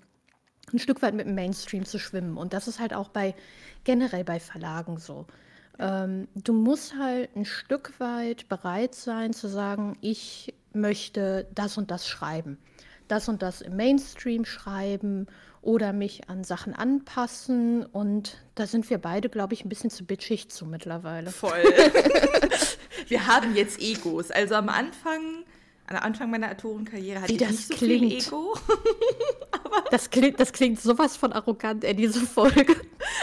ein 0.73 0.79
Stück 0.79 1.01
weit 1.01 1.13
mit 1.13 1.27
dem 1.27 1.35
Mainstream 1.35 1.85
zu 1.85 1.99
schwimmen? 1.99 2.37
Und 2.37 2.53
das 2.53 2.67
ist 2.67 2.79
halt 2.79 2.93
auch 2.93 3.09
bei 3.09 3.35
generell 3.83 4.23
bei 4.23 4.39
Verlagen 4.39 4.97
so. 4.97 5.27
Ähm, 5.79 6.27
du 6.35 6.53
musst 6.53 6.97
halt 6.97 7.35
ein 7.35 7.45
Stück 7.45 7.99
weit 7.99 8.49
bereit 8.49 8.95
sein 8.95 9.33
zu 9.33 9.47
sagen, 9.47 9.97
ich 10.01 10.53
möchte 10.73 11.47
das 11.53 11.77
und 11.77 11.91
das 11.91 12.07
schreiben, 12.07 12.57
das 13.07 13.29
und 13.29 13.41
das 13.41 13.61
im 13.61 13.75
Mainstream 13.75 14.45
schreiben 14.45 15.27
oder 15.61 15.93
mich 15.93 16.29
an 16.29 16.43
Sachen 16.43 16.73
anpassen. 16.73 17.85
Und 17.85 18.37
da 18.55 18.65
sind 18.67 18.89
wir 18.89 18.97
beide, 18.97 19.29
glaube 19.29 19.53
ich, 19.53 19.63
ein 19.63 19.69
bisschen 19.69 19.89
zu 19.89 20.05
bitchig 20.05 20.49
zu 20.49 20.65
mittlerweile. 20.65 21.29
Voll. 21.29 21.51
wir 23.07 23.27
haben 23.27 23.55
jetzt 23.55 23.79
Egos. 23.79 24.31
Also 24.31 24.55
am 24.55 24.69
Anfang, 24.69 25.43
am 25.87 25.97
Anfang 25.97 26.31
meiner 26.31 26.51
Autorenkarriere 26.51 27.21
hatte 27.21 27.29
Wie 27.29 27.35
ich 27.35 27.49
nicht 27.49 27.67
so 27.67 27.75
klingt. 27.75 28.11
viel 28.11 28.27
Ego. 28.27 28.57
das, 29.91 30.09
klingt, 30.09 30.39
das 30.39 30.51
klingt 30.51 30.79
sowas 30.79 31.15
von 31.15 31.31
arrogant, 31.31 31.83
ey, 31.83 31.95
diese 31.95 32.21
Folge. 32.21 32.75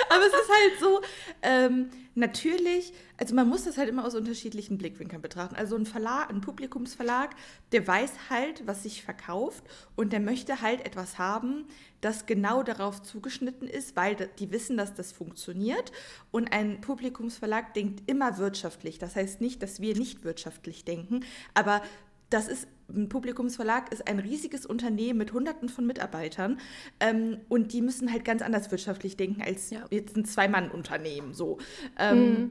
Aber 0.08 0.24
es 0.26 0.32
ist 0.32 0.50
halt 0.50 0.80
so, 0.80 1.00
ähm, 1.42 1.90
natürlich, 2.18 2.92
also 3.16 3.34
man 3.34 3.48
muss 3.48 3.64
das 3.64 3.78
halt 3.78 3.88
immer 3.88 4.04
aus 4.04 4.14
unterschiedlichen 4.14 4.78
Blickwinkeln 4.78 5.22
betrachten. 5.22 5.56
Also 5.56 5.76
ein 5.76 5.86
Verlag, 5.86 6.30
ein 6.30 6.40
Publikumsverlag, 6.40 7.34
der 7.72 7.86
weiß 7.86 8.30
halt, 8.30 8.66
was 8.66 8.82
sich 8.82 9.02
verkauft 9.02 9.64
und 9.96 10.12
der 10.12 10.20
möchte 10.20 10.60
halt 10.60 10.84
etwas 10.84 11.18
haben, 11.18 11.66
das 12.00 12.26
genau 12.26 12.62
darauf 12.62 13.02
zugeschnitten 13.02 13.68
ist, 13.68 13.96
weil 13.96 14.14
die 14.38 14.50
wissen, 14.50 14.76
dass 14.76 14.94
das 14.94 15.12
funktioniert. 15.12 15.92
Und 16.30 16.52
ein 16.52 16.80
Publikumsverlag 16.80 17.74
denkt 17.74 18.08
immer 18.08 18.38
wirtschaftlich. 18.38 18.98
Das 18.98 19.16
heißt 19.16 19.40
nicht, 19.40 19.62
dass 19.62 19.80
wir 19.80 19.96
nicht 19.96 20.24
wirtschaftlich 20.24 20.84
denken, 20.84 21.24
aber 21.54 21.82
das 22.30 22.48
ist 22.48 22.68
ein 22.90 23.08
Publikumsverlag 23.08 23.92
ist 23.92 24.08
ein 24.08 24.18
riesiges 24.18 24.64
Unternehmen 24.64 25.18
mit 25.18 25.32
Hunderten 25.32 25.68
von 25.68 25.86
Mitarbeitern 25.86 26.58
ähm, 27.00 27.38
und 27.48 27.72
die 27.72 27.82
müssen 27.82 28.10
halt 28.10 28.24
ganz 28.24 28.40
anders 28.40 28.70
wirtschaftlich 28.70 29.16
denken 29.16 29.42
als 29.42 29.70
ja. 29.70 29.84
jetzt 29.90 30.16
ein 30.16 30.24
Zwei-Mann-Unternehmen 30.24 31.34
so. 31.34 31.58
Ähm, 31.98 32.18
mhm. 32.18 32.50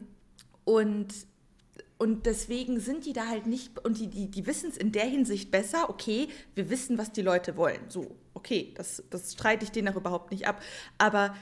Und 0.63 1.13
und 1.99 2.27
deswegen 2.27 2.79
sind 2.79 3.05
die 3.05 3.13
da 3.13 3.27
halt 3.27 3.47
nicht, 3.47 3.83
und 3.83 3.97
die, 3.99 4.07
die, 4.07 4.29
die 4.29 4.45
wissen 4.45 4.69
es 4.69 4.77
in 4.77 4.91
der 4.91 5.05
Hinsicht 5.05 5.49
besser, 5.49 5.89
okay, 5.89 6.27
wir 6.53 6.69
wissen, 6.69 6.99
was 6.99 7.11
die 7.11 7.23
Leute 7.23 7.57
wollen. 7.57 7.79
So, 7.89 8.15
okay, 8.35 8.71
das, 8.75 9.03
das 9.09 9.33
streite 9.33 9.65
ich 9.65 9.71
denen 9.71 9.87
auch 9.87 9.95
überhaupt 9.95 10.29
nicht 10.29 10.47
ab. 10.47 10.61
Aber 10.99 11.35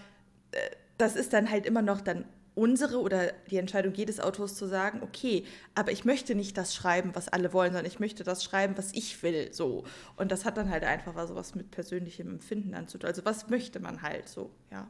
äh, 0.51 0.58
das 0.98 1.18
ist 1.18 1.34
dann 1.34 1.51
halt 1.51 1.65
immer 1.65 1.82
noch 1.82 2.00
dann 2.00 2.24
unsere 2.56 3.00
oder 3.00 3.34
die 3.52 3.58
Entscheidung 3.58 3.94
jedes 3.94 4.20
Autors 4.20 4.56
zu 4.56 4.66
sagen, 4.66 5.02
okay, 5.04 5.44
aber 5.76 5.92
ich 5.92 6.06
möchte 6.06 6.36
nicht 6.36 6.58
das 6.58 6.74
schreiben, 6.74 7.12
was 7.14 7.28
alle 7.28 7.52
wollen, 7.52 7.74
sondern 7.74 7.86
ich 7.86 8.00
möchte 8.00 8.24
das 8.24 8.44
schreiben, 8.44 8.78
was 8.78 8.94
ich 8.94 9.22
will, 9.24 9.50
so. 9.52 9.84
Und 10.16 10.32
das 10.32 10.46
hat 10.46 10.58
dann 10.58 10.70
halt 10.70 10.84
einfach 10.84 11.16
also 11.18 11.36
was 11.36 11.54
mit 11.54 11.70
persönlichem 11.72 12.30
Empfinden 12.30 12.74
anzutun. 12.74 13.08
Also 13.08 13.26
was 13.26 13.50
möchte 13.50 13.80
man 13.82 14.02
halt 14.02 14.30
so, 14.30 14.50
ja. 14.72 14.88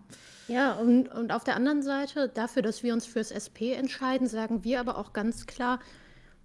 Ja, 0.48 0.74
und, 0.74 1.10
und 1.10 1.32
auf 1.32 1.44
der 1.44 1.56
anderen 1.56 1.82
Seite, 1.82 2.30
dafür, 2.30 2.62
dass 2.62 2.84
wir 2.84 2.94
uns 2.94 3.08
fürs 3.08 3.32
SP 3.34 3.74
entscheiden, 3.74 4.28
sagen 4.28 4.64
wir 4.64 4.80
aber 4.80 5.00
auch 5.00 5.12
ganz 5.12 5.48
klar, 5.48 5.80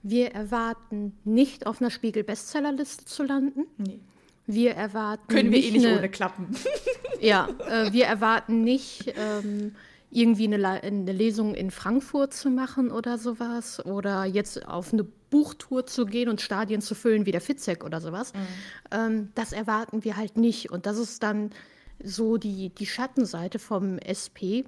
wir 0.02 0.32
erwarten 0.32 1.18
nicht 1.24 1.66
auf 1.66 1.82
einer 1.82 1.90
Spiegel-Bestsellerliste 1.90 3.04
zu 3.04 3.22
landen. 3.24 3.66
Nee. 3.76 4.00
Wir 4.46 4.74
erwarten. 4.74 5.28
Können 5.28 5.52
wir 5.52 5.62
eh 5.62 5.70
nicht 5.70 5.86
eine, 5.86 5.98
ohne 5.98 6.08
klappen. 6.08 6.48
Ja, 7.20 7.50
äh, 7.68 7.92
wir 7.92 8.06
erwarten 8.06 8.64
nicht. 8.64 9.12
Ähm, 9.14 9.76
irgendwie 10.10 10.52
eine, 10.52 10.82
eine, 10.82 11.12
Lesung 11.12 11.54
in 11.54 11.70
Frankfurt 11.70 12.34
zu 12.34 12.50
machen 12.50 12.90
oder 12.90 13.16
sowas 13.16 13.84
oder 13.84 14.24
jetzt 14.24 14.66
auf 14.66 14.92
eine 14.92 15.04
Buchtour 15.04 15.86
zu 15.86 16.04
gehen 16.04 16.28
und 16.28 16.40
Stadien 16.40 16.80
zu 16.80 16.94
füllen 16.94 17.26
wie 17.26 17.32
der 17.32 17.40
Fitzek 17.40 17.84
oder 17.84 18.00
sowas. 18.00 18.32
Mhm. 18.34 18.38
Ähm, 18.90 19.28
das 19.34 19.52
erwarten 19.52 20.04
wir 20.04 20.16
halt 20.16 20.36
nicht. 20.36 20.70
Und 20.70 20.86
das 20.86 20.98
ist 20.98 21.22
dann 21.22 21.50
so 22.02 22.38
die, 22.38 22.70
die 22.70 22.86
Schattenseite 22.86 23.58
vom 23.58 23.98
SP, 24.02 24.64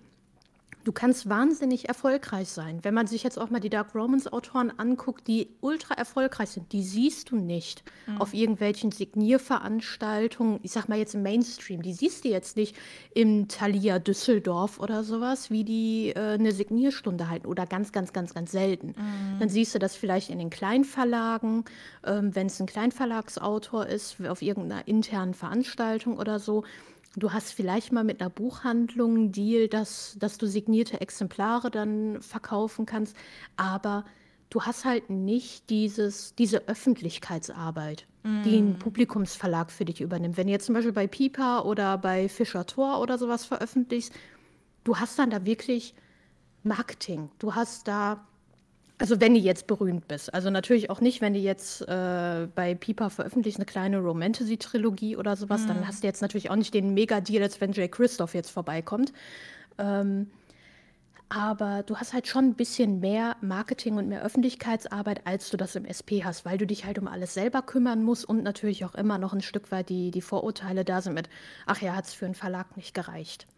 Du 0.85 0.91
kannst 0.91 1.29
wahnsinnig 1.29 1.89
erfolgreich 1.89 2.49
sein. 2.49 2.81
Wenn 2.83 2.95
man 2.95 3.07
sich 3.07 3.23
jetzt 3.23 3.39
auch 3.39 3.51
mal 3.51 3.61
die 3.61 3.71
Dark 3.71 3.95
Romans 3.95 4.33
Autoren 4.33 4.73
anguckt, 4.79 5.29
die 5.29 5.49
ultra 5.61 5.95
erfolgreich 5.95 6.51
sind, 6.51 6.73
die 6.73 6.83
siehst 6.83 7.31
du 7.31 7.37
nicht 7.37 7.85
mhm. 8.07 8.21
auf 8.21 8.35
irgendwelchen 8.35 8.91
Signierveranstaltungen. 8.91 10.59
Ich 10.63 10.73
sag 10.73 10.89
mal 10.89 10.99
jetzt 10.99 11.15
im 11.15 11.23
Mainstream, 11.23 11.83
die 11.83 11.93
siehst 11.93 12.25
du 12.25 12.29
jetzt 12.29 12.57
nicht 12.57 12.75
im 13.15 13.47
Thalia 13.47 14.01
Düsseldorf 14.01 14.81
oder 14.81 15.05
sowas, 15.05 15.51
wie 15.51 15.63
die 15.63 16.11
äh, 16.17 16.35
eine 16.35 16.51
Signierstunde 16.51 17.29
halten 17.29 17.47
oder 17.47 17.67
ganz, 17.67 17.93
ganz, 17.93 18.13
ganz, 18.13 18.35
ganz 18.35 18.51
selten. 18.51 18.89
Mhm. 18.89 19.39
Dann 19.39 19.49
siehst 19.49 19.75
du 19.75 19.79
das 19.79 19.95
vielleicht 19.95 20.31
in 20.31 20.39
den 20.39 20.51
Kleinverlagen, 20.51 21.65
ähm, 22.05 22.35
wenn 22.35 22.49
es 22.49 22.59
ein 22.61 22.67
Kleinverlagsautor 22.67 23.87
ist, 23.87 24.21
auf 24.27 24.43
irgendeiner 24.43 24.89
internen 24.89 25.35
Veranstaltung 25.35 26.19
oder 26.19 26.41
so. 26.41 26.65
Du 27.17 27.33
hast 27.33 27.53
vielleicht 27.53 27.93
mal 27.93 28.05
mit 28.05 28.21
einer 28.21 28.31
Buchhandlung 28.31 29.15
einen 29.15 29.33
Deal, 29.33 29.69
dass, 29.69 30.17
dass 30.19 30.39
du 30.39 30.47
signierte 30.47 31.01
Exemplare 31.01 31.71
dann 31.71 32.23
verkaufen 32.23 32.87
kannst, 32.87 33.17
aber 33.57 34.05
du 34.49 34.63
hast 34.63 34.85
halt 34.85 35.11
nicht 35.11 35.69
dieses, 35.69 36.35
diese 36.35 36.69
Öffentlichkeitsarbeit, 36.69 38.07
mm. 38.23 38.43
die 38.43 38.57
ein 38.57 38.73
mm. 38.73 38.79
Publikumsverlag 38.79 39.71
für 39.71 39.85
dich 39.85 40.01
übernimmt. 40.01 40.39
Wenn 40.39 40.47
du 40.47 40.53
jetzt 40.53 40.67
zum 40.67 40.75
Beispiel 40.75 40.93
bei 40.93 41.07
Pipa 41.07 41.61
oder 41.61 41.99
bei 41.99 42.29
Fischer 42.31 42.67
Tor 42.67 43.01
oder 43.01 43.19
sowas 43.19 43.45
veröffentlichst, 43.45 44.13
du 44.85 44.97
hast 44.97 45.19
dann 45.19 45.31
da 45.31 45.45
wirklich 45.45 45.95
Marketing. 46.63 47.31
Du 47.39 47.55
hast 47.55 47.89
da 47.89 48.27
also 49.03 49.21
wenn 49.21 49.35
du 49.35 49.41
jetzt 49.41 49.67
berühmt 49.67 50.07
bist. 50.07 50.33
Also 50.33 50.49
natürlich 50.49 50.89
auch 50.89 51.01
nicht, 51.01 51.21
wenn 51.21 51.35
du 51.35 51.41
jetzt 51.41 51.83
äh, 51.89 52.47
bei 52.55 52.77
Pipa 52.77 53.11
veröffentlicht 53.11 53.57
eine 53.57 53.67
kleine 53.67 53.99
Romantasy-Trilogie 53.99 55.17
oder 55.17 55.35
sowas, 55.35 55.63
mhm. 55.63 55.69
dann 55.69 55.89
hast 55.89 56.05
du 56.05 56.07
jetzt 56.07 56.23
natürlich 56.23 56.51
auch 56.51 56.57
nicht 56.57 56.73
den 56.73 56.95
Mega-Deal, 56.95 57.43
als 57.43 57.61
wenn 57.61 57.73
Jay 57.73 57.89
Christoph 57.89 58.33
jetzt 58.33 58.51
vorbeikommt. 58.51 59.13
Ähm, 59.79 60.31
aber 61.29 61.83
du 61.83 61.97
hast 61.97 62.13
halt 62.13 62.29
schon 62.29 62.51
ein 62.51 62.55
bisschen 62.55 63.01
mehr 63.01 63.35
Marketing 63.41 63.97
und 63.97 64.07
mehr 64.07 64.23
Öffentlichkeitsarbeit, 64.23 65.27
als 65.27 65.51
du 65.51 65.57
das 65.57 65.75
im 65.75 65.85
SP 65.89 66.23
hast, 66.23 66.45
weil 66.45 66.59
du 66.59 66.67
dich 66.67 66.85
halt 66.85 67.01
um 67.01 67.09
alles 67.09 67.35
selber 67.35 67.63
kümmern 67.63 68.05
musst 68.05 68.25
und 68.25 68.45
natürlich 68.45 68.85
auch 68.85 68.95
immer 68.95 69.19
noch 69.19 69.33
ein 69.33 69.43
Stück 69.43 69.73
weit 69.73 69.89
die, 69.89 70.13
die 70.13 70.21
Vorurteile 70.21 70.85
da 70.85 71.01
sind 71.01 71.15
mit, 71.15 71.29
ach 71.67 71.83
ja, 71.83 71.97
hat 71.97 72.05
es 72.05 72.15
für 72.15 72.27
einen 72.27 72.37
Verlag 72.37 72.77
nicht 72.77 72.95
gereicht. 72.95 73.49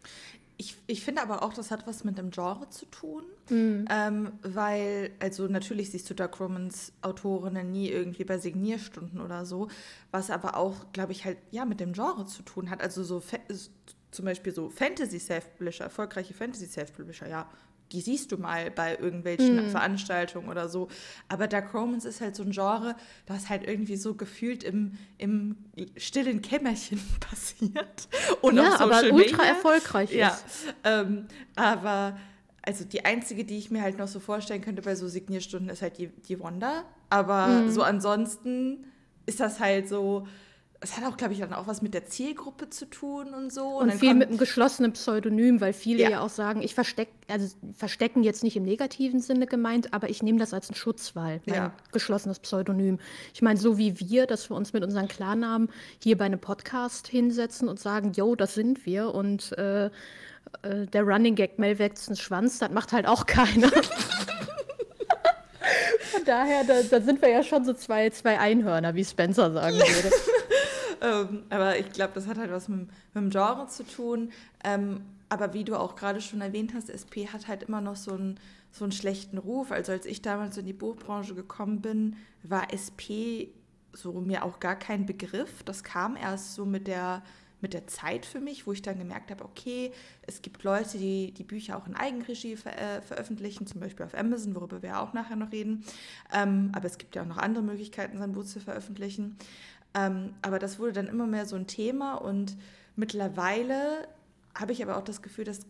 Ich, 0.57 0.77
ich 0.87 1.03
finde 1.03 1.21
aber 1.21 1.43
auch, 1.43 1.53
das 1.53 1.69
hat 1.69 1.85
was 1.85 2.03
mit 2.05 2.17
dem 2.17 2.31
Genre 2.31 2.69
zu 2.69 2.85
tun, 2.85 3.23
mhm. 3.49 3.85
ähm, 3.89 4.31
weil, 4.41 5.11
also 5.19 5.47
natürlich 5.47 5.91
siehst 5.91 6.09
du 6.09 6.13
Dark 6.13 6.39
Romans 6.39 6.93
Autorinnen 7.01 7.71
nie 7.71 7.89
irgendwie 7.89 8.23
bei 8.23 8.37
Signierstunden 8.37 9.19
oder 9.19 9.45
so, 9.45 9.67
was 10.11 10.29
aber 10.29 10.55
auch, 10.55 10.93
glaube 10.93 11.11
ich, 11.11 11.25
halt 11.25 11.37
ja 11.51 11.65
mit 11.65 11.81
dem 11.81 11.91
Genre 11.91 12.25
zu 12.25 12.41
tun 12.41 12.69
hat. 12.69 12.81
Also 12.81 13.03
so 13.03 13.21
zum 14.11 14.25
Beispiel 14.25 14.53
so 14.53 14.69
Fantasy-Self-Publisher, 14.69 15.83
erfolgreiche 15.83 16.33
Fantasy-Self-Publisher, 16.33 17.27
ja, 17.27 17.49
die 17.91 18.01
siehst 18.01 18.31
du 18.31 18.37
mal 18.37 18.71
bei 18.71 18.97
irgendwelchen 18.97 19.67
mhm. 19.67 19.69
Veranstaltungen 19.69 20.49
oder 20.49 20.69
so. 20.69 20.87
Aber 21.29 21.47
Dark 21.47 21.73
Romance 21.73 22.05
ist 22.05 22.21
halt 22.21 22.35
so 22.35 22.43
ein 22.43 22.51
Genre, 22.51 22.95
das 23.25 23.49
halt 23.49 23.67
irgendwie 23.67 23.95
so 23.95 24.15
gefühlt 24.15 24.63
im, 24.63 24.97
im 25.17 25.55
stillen 25.97 26.41
Kämmerchen 26.41 26.99
passiert. 27.19 28.07
Und 28.41 28.57
ja, 28.57 28.79
aber 28.79 29.01
ultra 29.03 29.13
Media. 29.13 29.43
erfolgreich 29.43 30.11
ist. 30.11 30.17
Ja, 30.17 30.39
ähm, 30.83 31.27
aber 31.55 32.17
also 32.63 32.83
die 32.83 33.05
einzige, 33.05 33.45
die 33.45 33.57
ich 33.57 33.69
mir 33.69 33.81
halt 33.81 33.97
noch 33.97 34.07
so 34.07 34.19
vorstellen 34.19 34.61
könnte 34.61 34.81
bei 34.81 34.95
so 34.95 35.07
Signierstunden, 35.07 35.69
ist 35.69 35.81
halt 35.81 35.97
die, 35.99 36.07
die 36.07 36.39
Wanda. 36.39 36.83
Aber 37.09 37.47
mhm. 37.47 37.71
so 37.71 37.83
ansonsten 37.83 38.85
ist 39.27 39.39
das 39.39 39.59
halt 39.59 39.87
so, 39.87 40.27
es 40.85 40.95
hat 40.95 41.03
auch, 41.03 41.17
glaube 41.17 41.33
ich, 41.33 41.39
dann 41.39 41.51
auch 41.51 41.65
was 41.65 41.81
mit 41.81 41.95
der 41.95 42.05
Zielgruppe 42.05 42.69
zu 42.69 42.85
tun 42.85 43.33
und 43.33 43.51
so. 43.51 43.79
Und, 43.79 43.89
und 43.89 43.99
viel 43.99 44.13
mit 44.13 44.29
einem 44.29 44.37
geschlossenen 44.37 44.93
Pseudonym, 44.93 45.59
weil 45.59 45.73
viele 45.73 46.03
ja, 46.03 46.09
ja 46.11 46.19
auch 46.21 46.29
sagen, 46.29 46.61
ich 46.61 46.75
verstecke, 46.75 47.11
also 47.27 47.47
verstecken 47.73 48.21
jetzt 48.21 48.43
nicht 48.43 48.55
im 48.55 48.63
negativen 48.63 49.19
Sinne 49.19 49.47
gemeint, 49.47 49.93
aber 49.95 50.11
ich 50.11 50.21
nehme 50.21 50.37
das 50.37 50.53
als 50.53 50.69
einen 50.69 50.75
Schutzwall, 50.75 51.41
mein 51.47 51.55
ja. 51.55 51.73
geschlossenes 51.91 52.37
Pseudonym. 52.37 52.99
Ich 53.33 53.41
meine, 53.41 53.59
so 53.59 53.79
wie 53.79 53.99
wir, 53.99 54.27
dass 54.27 54.51
wir 54.51 54.55
uns 54.55 54.73
mit 54.73 54.83
unseren 54.83 55.07
Klarnamen 55.07 55.69
hier 56.03 56.19
bei 56.19 56.25
einem 56.25 56.39
Podcast 56.39 57.07
hinsetzen 57.07 57.67
und 57.67 57.79
sagen, 57.79 58.11
yo, 58.13 58.35
das 58.35 58.53
sind 58.53 58.85
wir 58.85 59.15
und 59.15 59.57
äh, 59.57 59.87
äh, 59.87 59.89
der 60.93 61.01
Running 61.01 61.33
Gag 61.33 61.57
Mel 61.57 61.79
wächst 61.79 62.09
einen 62.09 62.17
Schwanz, 62.17 62.59
das 62.59 62.69
macht 62.69 62.91
halt 62.91 63.07
auch 63.07 63.25
keiner. 63.25 63.71
daher, 66.25 66.63
da, 66.63 66.81
da, 66.83 67.01
sind 67.01 67.23
wir 67.23 67.29
ja 67.29 67.41
schon 67.41 67.65
so 67.65 67.73
zwei, 67.73 68.11
zwei 68.11 68.39
Einhörner, 68.39 68.93
wie 68.93 69.03
Spencer 69.03 69.51
sagen 69.51 69.77
würde. 69.77 70.11
ähm, 71.05 71.43
aber 71.49 71.77
ich 71.77 71.91
glaube, 71.91 72.13
das 72.13 72.27
hat 72.27 72.37
halt 72.37 72.51
was 72.51 72.67
mit, 72.67 72.79
mit 72.79 72.89
dem 73.15 73.29
Genre 73.29 73.67
zu 73.67 73.85
tun. 73.85 74.31
Ähm, 74.63 75.01
aber 75.29 75.53
wie 75.53 75.63
du 75.63 75.79
auch 75.79 75.95
gerade 75.95 76.21
schon 76.21 76.41
erwähnt 76.41 76.73
hast, 76.73 76.89
SP 76.89 77.29
hat 77.29 77.47
halt 77.47 77.63
immer 77.63 77.81
noch 77.81 77.95
so 77.95 78.13
einen, 78.13 78.39
so 78.71 78.85
einen 78.85 78.91
schlechten 78.91 79.37
Ruf. 79.37 79.71
Also 79.71 79.91
als 79.91 80.05
ich 80.05 80.21
damals 80.21 80.57
in 80.57 80.65
die 80.65 80.73
Buchbranche 80.73 81.35
gekommen 81.35 81.81
bin, 81.81 82.15
war 82.43 82.73
SP 82.73 83.49
so 83.93 84.13
mir 84.13 84.43
auch 84.43 84.59
gar 84.59 84.75
kein 84.75 85.05
Begriff. 85.05 85.63
Das 85.63 85.83
kam 85.83 86.15
erst 86.15 86.55
so 86.55 86.65
mit 86.65 86.87
der, 86.87 87.23
mit 87.61 87.73
der 87.73 87.87
Zeit 87.87 88.25
für 88.25 88.39
mich, 88.39 88.67
wo 88.67 88.73
ich 88.73 88.81
dann 88.81 88.99
gemerkt 88.99 89.31
habe, 89.31 89.43
okay, 89.45 89.91
es 90.23 90.41
gibt 90.41 90.63
Leute, 90.63 90.97
die 90.97 91.31
die 91.31 91.43
Bücher 91.43 91.77
auch 91.77 91.87
in 91.87 91.95
Eigenregie 91.95 92.55
ver 92.55 92.77
äh, 92.77 93.01
veröffentlichen, 93.01 93.65
zum 93.65 93.79
Beispiel 93.79 94.05
auf 94.05 94.15
Amazon, 94.15 94.55
worüber 94.55 94.81
wir 94.81 94.99
auch 94.99 95.13
nachher 95.13 95.35
noch 95.35 95.51
reden. 95.51 95.83
Ähm, 96.33 96.71
aber 96.73 96.85
es 96.85 96.97
gibt 96.97 97.15
ja 97.15 97.23
auch 97.23 97.27
noch 97.27 97.37
andere 97.37 97.63
Möglichkeiten, 97.63 98.17
sein 98.17 98.33
Buch 98.33 98.45
zu 98.45 98.59
veröffentlichen. 98.59 99.37
Ähm, 99.95 100.33
aber 100.41 100.59
das 100.59 100.77
wurde 100.77 100.93
dann 100.93 101.07
immer 101.07 101.25
mehr 101.25 101.45
so 101.45 101.55
ein 101.55 101.67
Thema 101.67 102.15
und 102.15 102.57
mittlerweile 102.95 104.07
habe 104.53 104.73
ich 104.73 104.83
aber 104.83 104.97
auch 104.97 105.03
das 105.03 105.21
Gefühl, 105.21 105.45
dass 105.45 105.61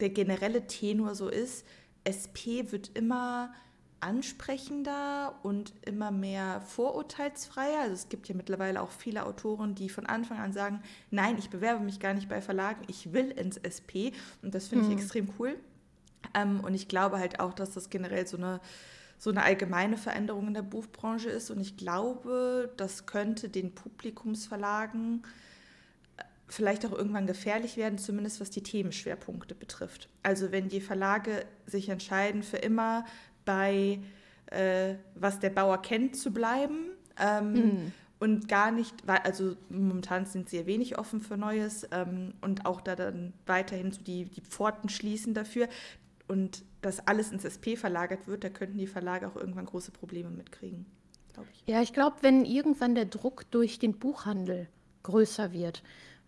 der 0.00 0.10
generelle 0.10 0.66
Tenor 0.66 1.14
so 1.14 1.28
ist, 1.28 1.64
SP 2.04 2.70
wird 2.70 2.90
immer 2.94 3.52
ansprechender 4.00 5.34
und 5.42 5.72
immer 5.84 6.10
mehr 6.10 6.60
vorurteilsfreier. 6.60 7.80
Also 7.80 7.94
es 7.94 8.08
gibt 8.08 8.28
ja 8.28 8.34
mittlerweile 8.34 8.80
auch 8.80 8.90
viele 8.90 9.26
Autoren, 9.26 9.74
die 9.74 9.88
von 9.88 10.06
Anfang 10.06 10.38
an 10.38 10.52
sagen, 10.52 10.82
nein, 11.10 11.36
ich 11.38 11.50
bewerbe 11.50 11.82
mich 11.82 11.98
gar 11.98 12.14
nicht 12.14 12.28
bei 12.28 12.40
Verlagen, 12.40 12.82
ich 12.86 13.12
will 13.12 13.30
ins 13.30 13.56
SP. 13.58 14.14
Und 14.42 14.54
das 14.54 14.68
finde 14.68 14.84
ich 14.84 14.90
mhm. 14.92 14.98
extrem 14.98 15.28
cool. 15.38 15.56
Ähm, 16.34 16.60
und 16.60 16.74
ich 16.74 16.88
glaube 16.88 17.18
halt 17.18 17.40
auch, 17.40 17.54
dass 17.54 17.72
das 17.72 17.90
generell 17.90 18.26
so 18.26 18.36
eine, 18.36 18.60
so 19.18 19.30
eine 19.30 19.42
allgemeine 19.42 19.96
Veränderung 19.96 20.48
in 20.48 20.54
der 20.54 20.62
Buchbranche 20.62 21.28
ist. 21.28 21.50
Und 21.50 21.60
ich 21.60 21.76
glaube, 21.76 22.72
das 22.76 23.06
könnte 23.06 23.48
den 23.48 23.74
Publikumsverlagen 23.74 25.24
vielleicht 26.46 26.86
auch 26.86 26.92
irgendwann 26.92 27.26
gefährlich 27.26 27.76
werden, 27.76 27.98
zumindest 27.98 28.40
was 28.40 28.50
die 28.50 28.62
Themenschwerpunkte 28.62 29.54
betrifft. 29.54 30.08
Also 30.22 30.50
wenn 30.50 30.68
die 30.68 30.80
Verlage 30.80 31.44
sich 31.66 31.90
entscheiden, 31.90 32.42
für 32.42 32.56
immer 32.56 33.04
bei 33.44 34.00
äh, 34.46 34.94
was 35.14 35.40
der 35.40 35.50
Bauer 35.50 35.82
kennt 35.82 36.16
zu 36.16 36.32
bleiben 36.32 36.86
ähm, 37.18 37.52
mhm. 37.52 37.92
und 38.18 38.48
gar 38.48 38.70
nicht, 38.70 38.94
also 39.06 39.56
momentan 39.68 40.24
sind 40.24 40.48
sie 40.48 40.58
ja 40.58 40.66
wenig 40.66 40.98
offen 40.98 41.20
für 41.20 41.36
Neues 41.36 41.86
ähm, 41.92 42.32
und 42.40 42.64
auch 42.64 42.80
da 42.80 42.96
dann 42.96 43.34
weiterhin 43.44 43.92
so 43.92 44.00
die, 44.00 44.24
die 44.24 44.40
Pforten 44.40 44.88
schließen 44.88 45.34
dafür 45.34 45.68
und 46.28 46.62
dass 46.80 47.06
alles 47.06 47.32
ins 47.32 47.44
SP 47.44 47.76
verlagert 47.76 48.26
wird, 48.26 48.44
da 48.44 48.48
könnten 48.48 48.78
die 48.78 48.86
Verlage 48.86 49.28
auch 49.28 49.36
irgendwann 49.36 49.66
große 49.66 49.90
Probleme 49.90 50.30
mitkriegen, 50.30 50.86
glaube 51.34 51.48
ich. 51.52 51.62
Ja, 51.66 51.82
ich 51.82 51.92
glaube, 51.92 52.16
wenn 52.20 52.44
irgendwann 52.44 52.94
der 52.94 53.06
Druck 53.06 53.50
durch 53.50 53.78
den 53.78 53.98
Buchhandel 53.98 54.68
größer 55.02 55.52
wird, 55.52 55.82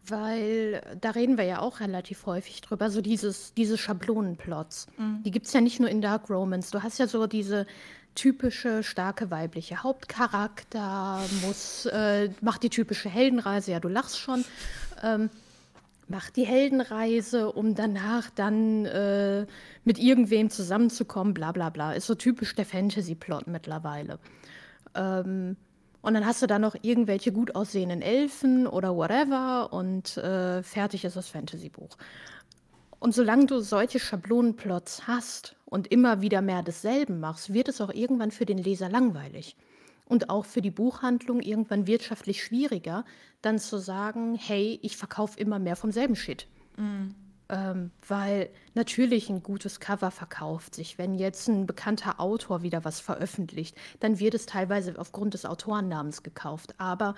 weil 0.06 0.82
da 1.00 1.10
reden 1.10 1.36
wir 1.36 1.44
ja 1.44 1.60
auch 1.60 1.80
relativ 1.80 2.26
häufig 2.26 2.62
drüber, 2.62 2.90
so 2.90 3.00
dieses, 3.00 3.54
diese 3.54 3.76
Schablonenplots. 3.76 4.86
Mhm. 4.96 5.22
Die 5.24 5.30
gibt 5.30 5.46
es 5.46 5.52
ja 5.52 5.60
nicht 5.60 5.78
nur 5.78 5.90
in 5.90 6.00
Dark 6.00 6.30
Romance. 6.30 6.70
Du 6.70 6.82
hast 6.82 6.98
ja 6.98 7.06
so 7.06 7.26
diese 7.26 7.66
typische 8.14 8.82
starke 8.82 9.30
weibliche 9.30 9.82
Hauptcharakter, 9.82 11.20
muss, 11.46 11.86
äh, 11.86 12.30
macht 12.40 12.62
die 12.62 12.70
typische 12.70 13.08
Heldenreise, 13.08 13.72
ja, 13.72 13.80
du 13.80 13.88
lachst 13.88 14.18
schon. 14.18 14.44
Ähm, 15.02 15.30
macht 16.10 16.36
die 16.36 16.44
Heldenreise, 16.44 17.52
um 17.52 17.74
danach 17.74 18.30
dann 18.30 18.84
äh, 18.84 19.46
mit 19.84 19.98
irgendwem 19.98 20.50
zusammenzukommen, 20.50 21.32
bla 21.32 21.52
bla 21.52 21.70
bla. 21.70 21.92
Ist 21.92 22.06
so 22.06 22.16
typisch 22.16 22.54
der 22.56 22.66
Fantasy-Plot 22.66 23.46
mittlerweile. 23.46 24.18
Ähm, 24.94 25.56
und 26.02 26.14
dann 26.14 26.26
hast 26.26 26.42
du 26.42 26.46
da 26.46 26.58
noch 26.58 26.74
irgendwelche 26.82 27.30
gut 27.30 27.54
aussehenden 27.54 28.02
Elfen 28.02 28.66
oder 28.66 28.96
whatever 28.96 29.72
und 29.72 30.16
äh, 30.16 30.62
fertig 30.62 31.04
ist 31.04 31.16
das 31.16 31.28
Fantasy-Buch. 31.28 31.96
Und 32.98 33.14
solange 33.14 33.46
du 33.46 33.60
solche 33.60 34.00
Schablonenplots 34.00 35.06
hast 35.06 35.56
und 35.64 35.86
immer 35.92 36.22
wieder 36.22 36.42
mehr 36.42 36.62
desselben 36.62 37.20
machst, 37.20 37.52
wird 37.54 37.68
es 37.68 37.80
auch 37.80 37.92
irgendwann 37.92 38.30
für 38.30 38.46
den 38.46 38.58
Leser 38.58 38.88
langweilig. 38.88 39.56
Und 40.10 40.28
auch 40.28 40.44
für 40.44 40.60
die 40.60 40.72
Buchhandlung 40.72 41.40
irgendwann 41.40 41.86
wirtschaftlich 41.86 42.42
schwieriger, 42.42 43.04
dann 43.42 43.60
zu 43.60 43.78
sagen, 43.78 44.34
hey, 44.34 44.80
ich 44.82 44.96
verkaufe 44.96 45.38
immer 45.38 45.60
mehr 45.60 45.76
vom 45.76 45.92
selben 45.92 46.16
Shit. 46.16 46.48
Ähm, 47.48 47.92
weil 48.08 48.50
natürlich 48.74 49.30
ein 49.30 49.44
gutes 49.44 49.78
Cover 49.78 50.10
verkauft 50.10 50.74
sich. 50.74 50.98
Wenn 50.98 51.14
jetzt 51.14 51.46
ein 51.46 51.64
bekannter 51.64 52.18
Autor 52.18 52.62
wieder 52.62 52.84
was 52.84 52.98
veröffentlicht, 52.98 53.76
dann 54.00 54.18
wird 54.18 54.34
es 54.34 54.46
teilweise 54.46 54.98
aufgrund 54.98 55.34
des 55.34 55.46
Autorennamens 55.46 56.24
gekauft. 56.24 56.74
Aber 56.78 57.14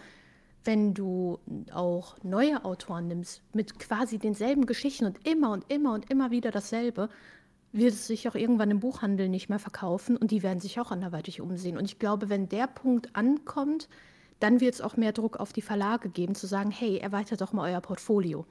wenn 0.62 0.92
du 0.92 1.38
auch 1.72 2.16
neue 2.22 2.62
Autoren 2.62 3.08
nimmst 3.08 3.42
mit 3.54 3.78
quasi 3.78 4.18
denselben 4.18 4.66
Geschichten 4.66 5.06
und 5.06 5.26
immer 5.26 5.52
und 5.52 5.64
immer 5.72 5.94
und 5.94 6.10
immer 6.10 6.30
wieder 6.30 6.50
dasselbe, 6.50 7.08
wird 7.72 7.94
es 7.94 8.06
sich 8.06 8.28
auch 8.28 8.34
irgendwann 8.34 8.70
im 8.70 8.80
Buchhandel 8.80 9.28
nicht 9.28 9.48
mehr 9.48 9.58
verkaufen 9.58 10.16
und 10.16 10.30
die 10.30 10.42
werden 10.42 10.60
sich 10.60 10.78
auch 10.78 10.90
anderweitig 10.90 11.40
umsehen. 11.40 11.78
Und 11.78 11.86
ich 11.86 11.98
glaube, 11.98 12.28
wenn 12.28 12.48
der 12.48 12.66
Punkt 12.66 13.16
ankommt, 13.16 13.88
dann 14.40 14.60
wird 14.60 14.74
es 14.74 14.80
auch 14.80 14.96
mehr 14.96 15.12
Druck 15.12 15.38
auf 15.38 15.52
die 15.52 15.62
Verlage 15.62 16.08
geben, 16.08 16.34
zu 16.34 16.46
sagen, 16.46 16.70
hey, 16.70 16.98
erweitert 16.98 17.40
doch 17.40 17.52
mal 17.52 17.70
euer 17.70 17.80
Portfolio. 17.80 18.44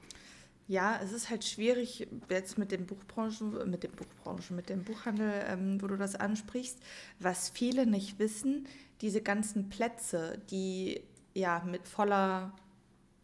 Ja, 0.66 0.98
es 1.02 1.12
ist 1.12 1.28
halt 1.28 1.44
schwierig 1.44 2.08
jetzt 2.30 2.56
mit 2.56 2.72
den 2.72 2.86
Buchbranchen, 2.86 3.70
mit 3.70 3.82
dem 3.82 3.92
Buchbranchen, 3.92 4.56
mit 4.56 4.68
dem 4.68 4.84
Buchhandel, 4.84 5.30
ähm, 5.48 5.82
wo 5.82 5.86
du 5.86 5.96
das 5.96 6.14
ansprichst. 6.14 6.78
Was 7.20 7.50
viele 7.50 7.86
nicht 7.86 8.18
wissen, 8.18 8.66
diese 9.00 9.20
ganzen 9.20 9.68
Plätze, 9.68 10.40
die 10.50 11.02
ja 11.34 11.62
mit 11.64 11.88
voller 11.88 12.52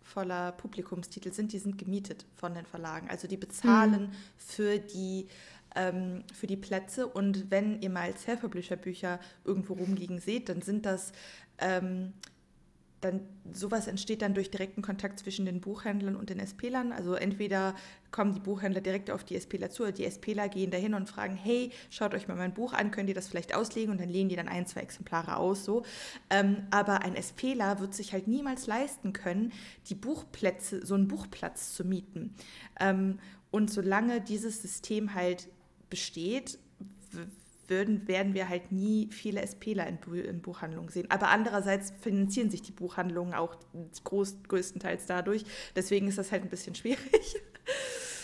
voller 0.08 0.52
Publikumstitel 0.52 1.32
sind, 1.32 1.52
die 1.52 1.58
sind 1.58 1.76
gemietet 1.78 2.24
von 2.34 2.54
den 2.54 2.64
Verlagen. 2.64 3.08
Also 3.10 3.28
die 3.28 3.36
bezahlen 3.36 4.02
mhm. 4.02 4.12
für 4.36 4.78
die 4.78 5.28
ähm, 5.76 6.24
für 6.32 6.46
die 6.46 6.56
Plätze. 6.56 7.06
Und 7.06 7.50
wenn 7.50 7.80
ihr 7.80 7.90
mal 7.90 8.16
Self-Publisher-Bücher 8.16 9.20
irgendwo 9.44 9.74
rumliegen 9.74 10.18
seht, 10.18 10.48
dann 10.48 10.62
sind 10.62 10.86
das 10.86 11.12
ähm, 11.58 12.12
dann 13.00 13.20
sowas 13.52 13.86
entsteht 13.86 14.22
dann 14.22 14.34
durch 14.34 14.50
direkten 14.50 14.82
Kontakt 14.82 15.20
zwischen 15.20 15.46
den 15.46 15.60
Buchhändlern 15.60 16.16
und 16.16 16.30
den 16.30 16.40
SP-Lern. 16.42 16.92
Also 16.92 17.14
entweder 17.14 17.74
kommen 18.10 18.34
die 18.34 18.40
Buchhändler 18.40 18.80
direkt 18.80 19.10
auf 19.10 19.24
die 19.24 19.36
SPler 19.36 19.70
zu 19.70 19.84
oder 19.84 19.92
die 19.92 20.04
SPler 20.04 20.48
gehen 20.48 20.70
dahin 20.70 20.94
und 20.94 21.08
fragen, 21.08 21.36
hey, 21.36 21.70
schaut 21.90 22.14
euch 22.14 22.26
mal 22.26 22.36
mein 22.36 22.54
Buch 22.54 22.72
an, 22.72 22.90
könnt 22.90 23.08
ihr 23.08 23.14
das 23.14 23.28
vielleicht 23.28 23.54
auslegen 23.54 23.92
und 23.92 24.00
dann 24.00 24.08
lehnen 24.08 24.28
die 24.28 24.36
dann 24.36 24.48
ein, 24.48 24.66
zwei 24.66 24.80
Exemplare 24.80 25.36
aus. 25.36 25.64
So. 25.64 25.84
Ähm, 26.30 26.66
aber 26.70 27.02
ein 27.02 27.14
SPler 27.14 27.78
wird 27.78 27.94
sich 27.94 28.12
halt 28.12 28.26
niemals 28.26 28.66
leisten 28.66 29.12
können, 29.12 29.52
die 29.88 29.94
Buchplätze, 29.94 30.84
so 30.84 30.94
einen 30.94 31.08
Buchplatz 31.08 31.74
zu 31.74 31.84
mieten. 31.84 32.34
Ähm, 32.80 33.18
und 33.50 33.70
solange 33.70 34.20
dieses 34.20 34.60
System 34.60 35.14
halt 35.14 35.48
besteht, 35.90 36.58
würden, 37.68 38.08
werden 38.08 38.34
wir 38.34 38.48
halt 38.48 38.72
nie 38.72 39.08
viele 39.10 39.42
SPler 39.42 39.86
in, 39.86 39.98
in 40.14 40.40
Buchhandlungen 40.40 40.88
sehen. 40.90 41.10
Aber 41.10 41.28
andererseits 41.28 41.92
finanzieren 42.00 42.50
sich 42.50 42.62
die 42.62 42.72
Buchhandlungen 42.72 43.34
auch 43.34 43.56
groß, 44.04 44.38
größtenteils 44.48 45.06
dadurch. 45.06 45.44
Deswegen 45.76 46.08
ist 46.08 46.18
das 46.18 46.32
halt 46.32 46.42
ein 46.42 46.50
bisschen 46.50 46.74
schwierig. 46.74 46.98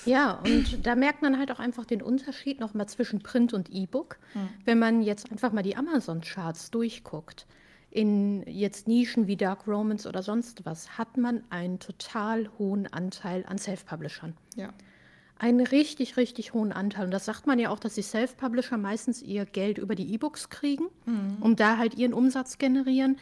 Ja, 0.06 0.32
und 0.44 0.86
da 0.86 0.96
merkt 0.96 1.22
man 1.22 1.38
halt 1.38 1.50
auch 1.50 1.58
einfach 1.58 1.86
den 1.86 2.02
Unterschied 2.02 2.60
nochmal 2.60 2.86
zwischen 2.86 3.22
Print 3.22 3.54
und 3.54 3.70
E-Book. 3.70 4.18
Hm. 4.34 4.48
Wenn 4.66 4.78
man 4.78 5.00
jetzt 5.00 5.32
einfach 5.32 5.50
mal 5.50 5.62
die 5.62 5.76
Amazon-Charts 5.76 6.70
durchguckt, 6.70 7.46
in 7.90 8.42
jetzt 8.42 8.86
Nischen 8.86 9.28
wie 9.28 9.36
Dark 9.36 9.66
Romans 9.66 10.06
oder 10.06 10.22
sonst 10.22 10.66
was, 10.66 10.98
hat 10.98 11.16
man 11.16 11.42
einen 11.48 11.78
total 11.78 12.50
hohen 12.58 12.86
Anteil 12.86 13.46
an 13.46 13.56
Self-Publishern. 13.56 14.36
Ja 14.56 14.74
einen 15.44 15.66
richtig, 15.66 16.16
richtig 16.16 16.54
hohen 16.54 16.72
Anteil. 16.72 17.04
Und 17.04 17.10
das 17.10 17.26
sagt 17.26 17.46
man 17.46 17.58
ja 17.58 17.68
auch, 17.68 17.78
dass 17.78 17.94
die 17.94 18.02
Self-Publisher 18.02 18.78
meistens 18.78 19.20
ihr 19.20 19.44
Geld 19.44 19.76
über 19.76 19.94
die 19.94 20.14
E-Books 20.14 20.48
kriegen, 20.48 20.86
mhm. 21.04 21.36
um 21.40 21.54
da 21.54 21.76
halt 21.76 21.96
ihren 21.96 22.14
Umsatz 22.14 22.56
generieren, 22.56 23.18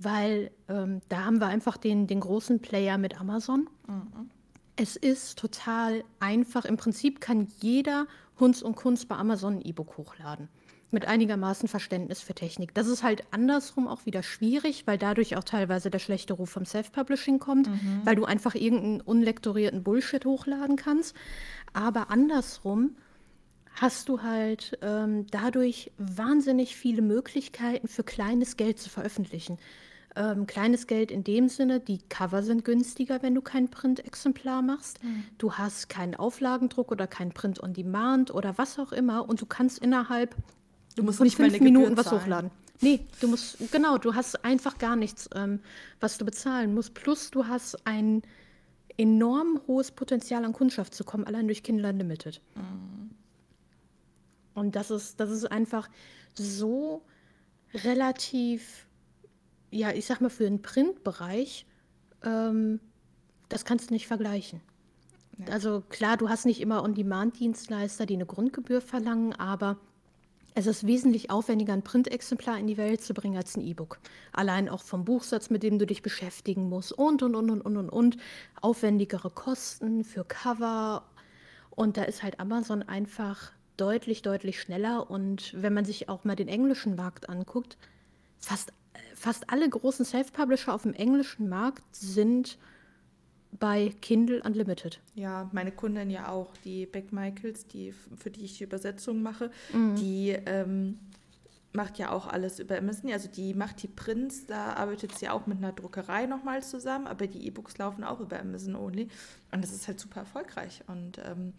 weil 0.00 0.50
ähm, 0.68 1.02
da 1.08 1.24
haben 1.24 1.40
wir 1.40 1.46
einfach 1.46 1.76
den, 1.76 2.08
den 2.08 2.18
großen 2.18 2.58
Player 2.58 2.98
mit 2.98 3.20
Amazon. 3.20 3.70
Mhm. 3.86 4.30
Es 4.74 4.96
ist 4.96 5.38
total 5.38 6.02
einfach. 6.18 6.64
Im 6.64 6.76
Prinzip 6.76 7.20
kann 7.20 7.46
jeder 7.60 8.08
Hunds 8.40 8.60
und 8.64 8.74
Kunst 8.74 9.06
bei 9.06 9.14
Amazon 9.14 9.58
ein 9.58 9.62
E-Book 9.62 9.96
hochladen 9.96 10.48
mit 10.92 11.06
einigermaßen 11.06 11.68
Verständnis 11.68 12.20
für 12.20 12.34
Technik. 12.34 12.74
Das 12.74 12.86
ist 12.86 13.02
halt 13.02 13.24
andersrum 13.30 13.88
auch 13.88 14.06
wieder 14.06 14.22
schwierig, 14.22 14.86
weil 14.86 14.98
dadurch 14.98 15.36
auch 15.36 15.44
teilweise 15.44 15.90
der 15.90 15.98
schlechte 15.98 16.34
Ruf 16.34 16.50
vom 16.50 16.64
Self-Publishing 16.64 17.38
kommt, 17.38 17.68
mhm. 17.68 18.02
weil 18.04 18.16
du 18.16 18.24
einfach 18.24 18.54
irgendeinen 18.54 19.00
unlektorierten 19.00 19.82
Bullshit 19.82 20.24
hochladen 20.24 20.76
kannst. 20.76 21.16
Aber 21.72 22.10
andersrum 22.10 22.96
hast 23.74 24.08
du 24.08 24.22
halt 24.22 24.78
ähm, 24.82 25.26
dadurch 25.30 25.92
wahnsinnig 25.98 26.76
viele 26.76 27.02
Möglichkeiten 27.02 27.88
für 27.88 28.04
kleines 28.04 28.56
Geld 28.56 28.78
zu 28.78 28.90
veröffentlichen. 28.90 29.58
Ähm, 30.14 30.46
kleines 30.46 30.86
Geld 30.86 31.10
in 31.10 31.24
dem 31.24 31.48
Sinne, 31.48 31.80
die 31.80 31.98
Cover 32.10 32.42
sind 32.42 32.66
günstiger, 32.66 33.22
wenn 33.22 33.34
du 33.34 33.40
kein 33.40 33.70
Print-Exemplar 33.70 34.60
machst. 34.60 35.02
Mhm. 35.02 35.24
Du 35.38 35.54
hast 35.54 35.88
keinen 35.88 36.14
Auflagendruck 36.14 36.92
oder 36.92 37.06
kein 37.06 37.32
Print 37.32 37.62
on 37.62 37.72
Demand 37.72 38.32
oder 38.32 38.58
was 38.58 38.78
auch 38.78 38.92
immer 38.92 39.26
und 39.26 39.40
du 39.40 39.46
kannst 39.46 39.78
innerhalb 39.78 40.36
Du 40.96 41.02
musst 41.02 41.20
nicht 41.20 41.36
fünf 41.36 41.58
Minuten 41.60 41.96
was 41.96 42.10
hochladen. 42.12 42.50
Nee, 42.80 43.06
du 43.20 43.28
musst, 43.28 43.58
genau, 43.70 43.96
du 43.96 44.14
hast 44.14 44.44
einfach 44.44 44.76
gar 44.78 44.96
nichts, 44.96 45.30
ähm, 45.34 45.60
was 46.00 46.18
du 46.18 46.24
bezahlen 46.24 46.74
musst. 46.74 46.94
Plus 46.94 47.30
du 47.30 47.46
hast 47.46 47.86
ein 47.86 48.22
enorm 48.96 49.60
hohes 49.66 49.92
Potenzial 49.92 50.44
an 50.44 50.52
Kundschaft 50.52 50.94
zu 50.94 51.04
kommen, 51.04 51.24
allein 51.24 51.46
durch 51.46 51.62
Kindle 51.62 51.88
Unlimited. 51.88 52.40
Mhm. 52.56 53.10
Und 54.54 54.76
das 54.76 54.90
ist, 54.90 55.18
das 55.20 55.30
ist 55.30 55.50
einfach 55.50 55.88
so 56.34 57.02
relativ, 57.72 58.86
ja, 59.70 59.92
ich 59.92 60.06
sag 60.06 60.20
mal, 60.20 60.28
für 60.28 60.44
den 60.44 60.60
Printbereich, 60.60 61.66
ähm, 62.22 62.80
das 63.48 63.64
kannst 63.64 63.90
du 63.90 63.94
nicht 63.94 64.06
vergleichen. 64.06 64.60
Ja. 65.38 65.54
Also 65.54 65.82
klar, 65.88 66.16
du 66.16 66.28
hast 66.28 66.44
nicht 66.44 66.60
immer 66.60 66.82
On-Demand-Dienstleister, 66.82 68.06
die 68.06 68.14
eine 68.14 68.26
Grundgebühr 68.26 68.80
verlangen, 68.80 69.32
aber 69.34 69.78
es 70.54 70.66
ist 70.66 70.86
wesentlich 70.86 71.30
aufwendiger, 71.30 71.72
ein 71.72 71.82
Printexemplar 71.82 72.58
in 72.58 72.66
die 72.66 72.76
Welt 72.76 73.02
zu 73.02 73.14
bringen 73.14 73.36
als 73.36 73.56
ein 73.56 73.66
E-Book. 73.66 73.98
Allein 74.32 74.68
auch 74.68 74.82
vom 74.82 75.04
Buchsatz, 75.04 75.50
mit 75.50 75.62
dem 75.62 75.78
du 75.78 75.86
dich 75.86 76.02
beschäftigen 76.02 76.68
musst 76.68 76.92
und, 76.92 77.22
und, 77.22 77.34
und, 77.34 77.50
und, 77.50 77.62
und, 77.62 77.76
und, 77.76 77.88
und. 77.88 78.16
Aufwendigere 78.60 79.30
Kosten 79.30 80.04
für 80.04 80.24
Cover. 80.24 81.04
Und 81.70 81.96
da 81.96 82.02
ist 82.02 82.22
halt 82.22 82.38
Amazon 82.38 82.82
einfach 82.82 83.52
deutlich, 83.78 84.22
deutlich 84.22 84.60
schneller. 84.60 85.10
Und 85.10 85.54
wenn 85.56 85.72
man 85.72 85.84
sich 85.86 86.08
auch 86.08 86.24
mal 86.24 86.36
den 86.36 86.48
englischen 86.48 86.96
Markt 86.96 87.30
anguckt, 87.30 87.78
fast, 88.38 88.72
fast 89.14 89.48
alle 89.48 89.68
großen 89.68 90.04
Self-Publisher 90.04 90.74
auf 90.74 90.82
dem 90.82 90.94
englischen 90.94 91.48
Markt 91.48 91.82
sind 91.92 92.58
bei 93.58 93.94
Kindle 94.00 94.42
Unlimited. 94.42 95.00
Ja, 95.14 95.48
meine 95.52 95.72
Kundin 95.72 96.10
ja 96.10 96.28
auch, 96.28 96.56
die 96.64 96.86
Beck 96.86 97.12
Michaels, 97.12 97.66
die, 97.66 97.92
für 97.92 98.30
die 98.30 98.44
ich 98.44 98.58
die 98.58 98.64
Übersetzung 98.64 99.22
mache, 99.22 99.50
mhm. 99.72 99.96
die 99.96 100.30
ähm, 100.46 100.98
macht 101.72 101.98
ja 101.98 102.10
auch 102.10 102.26
alles 102.26 102.58
über 102.58 102.76
Amazon. 102.78 103.12
Also 103.12 103.28
die 103.28 103.54
macht 103.54 103.82
die 103.82 103.88
Prints, 103.88 104.46
da 104.46 104.74
arbeitet 104.74 105.16
sie 105.16 105.28
auch 105.28 105.46
mit 105.46 105.58
einer 105.58 105.72
Druckerei 105.72 106.26
nochmal 106.26 106.62
zusammen, 106.62 107.06
aber 107.06 107.26
die 107.26 107.46
E-Books 107.46 107.78
laufen 107.78 108.04
auch 108.04 108.20
über 108.20 108.40
Amazon 108.40 108.76
Only. 108.76 109.08
Und 109.52 109.62
das 109.62 109.72
ist 109.72 109.86
halt 109.86 110.00
super 110.00 110.20
erfolgreich. 110.20 110.82
Und 110.86 111.18
ähm, 111.18 111.52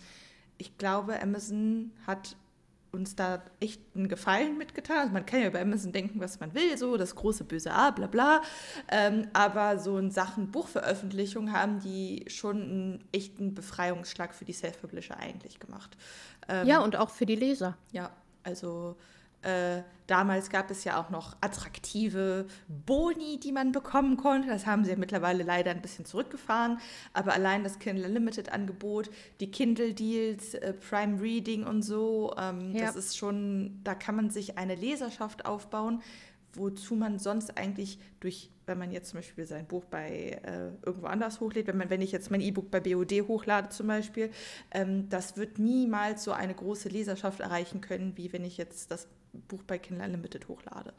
ich 0.58 0.78
glaube, 0.78 1.22
Amazon 1.22 1.92
hat 2.06 2.36
uns 2.94 3.16
da 3.16 3.44
echt 3.60 3.82
einen 3.96 4.08
Gefallen 4.08 4.58
mitgetan. 4.58 4.98
Also 5.00 5.14
man 5.14 5.26
kann 5.26 5.42
ja 5.42 5.48
über 5.48 5.60
Amazon 5.60 5.92
denken, 5.92 6.20
was 6.20 6.40
man 6.40 6.54
will, 6.54 6.78
so 6.78 6.96
das 6.96 7.16
große 7.16 7.44
böse 7.44 7.74
A, 7.74 7.90
bla 7.90 8.08
bla. 8.08 8.42
Ähm, 8.90 9.28
aber 9.34 9.80
so 9.80 9.98
in 9.98 10.12
Sachen 10.12 10.52
Buchveröffentlichung 10.52 11.52
haben 11.52 11.80
die 11.80 12.24
schon 12.28 12.62
einen 12.62 13.04
echten 13.12 13.56
Befreiungsschlag 13.56 14.36
für 14.36 14.46
die 14.46 14.54
Self-Publisher 14.54 15.18
eigentlich 15.18 15.60
gemacht. 15.60 15.98
Ähm, 16.48 16.68
ja, 16.68 16.80
und 16.80 16.96
auch 16.96 17.10
für 17.10 17.26
die 17.26 17.36
Leser. 17.36 17.78
Ja, 17.92 18.12
also 18.44 18.96
äh, 19.44 19.84
damals 20.08 20.50
gab 20.50 20.72
es 20.72 20.84
ja 20.84 21.00
auch 21.00 21.10
noch 21.10 21.36
attraktive 21.42 22.46
Boni, 22.68 23.40
die 23.40 23.52
man 23.52 23.72
bekommen 23.72 24.18
konnte. 24.18 24.48
Das 24.48 24.66
haben 24.66 24.84
sie 24.84 24.92
ja 24.92 24.98
mittlerweile 24.98 25.44
leider 25.44 25.72
ein 25.72 25.82
bisschen 25.82 26.06
zurückgefahren. 26.06 26.80
Aber 27.14 27.34
allein 27.34 27.64
das 27.64 27.80
Kindle 27.80 28.08
Limited 28.08 28.52
Angebot, 28.52 29.10
die 29.40 29.52
Kindle 29.52 29.94
Deals, 29.94 30.54
äh, 30.56 30.74
Prime 30.74 31.22
Reading 31.22 31.66
und 31.66 31.82
so, 31.82 32.34
ähm, 32.38 32.74
ja. 32.74 32.86
das 32.86 32.96
ist 32.96 33.18
schon, 33.18 33.80
da 33.84 33.96
kann 33.96 34.16
man 34.16 34.30
sich 34.30 34.58
eine 34.58 34.76
Leserschaft 34.76 35.46
aufbauen, 35.46 36.02
wozu 36.54 36.96
man 36.96 37.20
sonst 37.20 37.58
eigentlich 37.58 38.00
durch, 38.20 38.52
wenn 38.66 38.78
man 38.78 38.92
jetzt 38.92 39.10
zum 39.10 39.20
Beispiel 39.20 39.46
sein 39.46 39.66
Buch 39.66 39.86
bei 39.86 40.40
äh, 40.44 40.70
irgendwo 40.86 41.08
anders 41.08 41.40
hochlädt, 41.40 41.68
wenn 41.68 41.78
man, 41.78 41.90
wenn 41.90 42.02
ich 42.02 42.12
jetzt 42.12 42.32
mein 42.32 42.42
E-Book 42.42 42.70
bei 42.70 42.80
BOD 42.80 43.28
hochlade 43.28 43.70
zum 43.70 43.88
Beispiel, 43.88 44.30
ähm, 44.72 45.10
das 45.10 45.36
wird 45.36 45.58
niemals 45.58 46.24
so 46.24 46.32
eine 46.32 46.54
große 46.54 46.90
Leserschaft 46.90 47.40
erreichen 47.40 47.82
können, 47.82 48.16
wie 48.18 48.32
wenn 48.32 48.46
ich 48.46 48.58
jetzt 48.58 48.92
das 48.92 49.08
Buch 49.48 49.64
bei 49.64 49.78
Kindle 49.78 50.06
Unlimited 50.06 50.48
hochlade. 50.48 50.94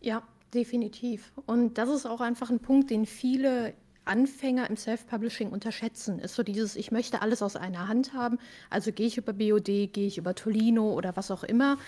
Ja, 0.00 0.22
definitiv. 0.52 1.32
Und 1.46 1.78
das 1.78 1.88
ist 1.88 2.06
auch 2.06 2.20
einfach 2.20 2.50
ein 2.50 2.60
Punkt, 2.60 2.90
den 2.90 3.06
viele 3.06 3.74
Anfänger 4.04 4.68
im 4.68 4.76
Self-Publishing 4.76 5.50
unterschätzen, 5.50 6.18
ist 6.18 6.34
so 6.34 6.42
dieses, 6.42 6.76
ich 6.76 6.92
möchte 6.92 7.22
alles 7.22 7.42
aus 7.42 7.56
einer 7.56 7.88
Hand 7.88 8.12
haben. 8.12 8.38
Also 8.68 8.92
gehe 8.92 9.06
ich 9.06 9.16
über 9.16 9.32
BOD, 9.32 9.64
gehe 9.64 10.06
ich 10.06 10.18
über 10.18 10.34
Tolino 10.34 10.92
oder 10.92 11.16
was 11.16 11.30
auch 11.30 11.42
immer 11.42 11.78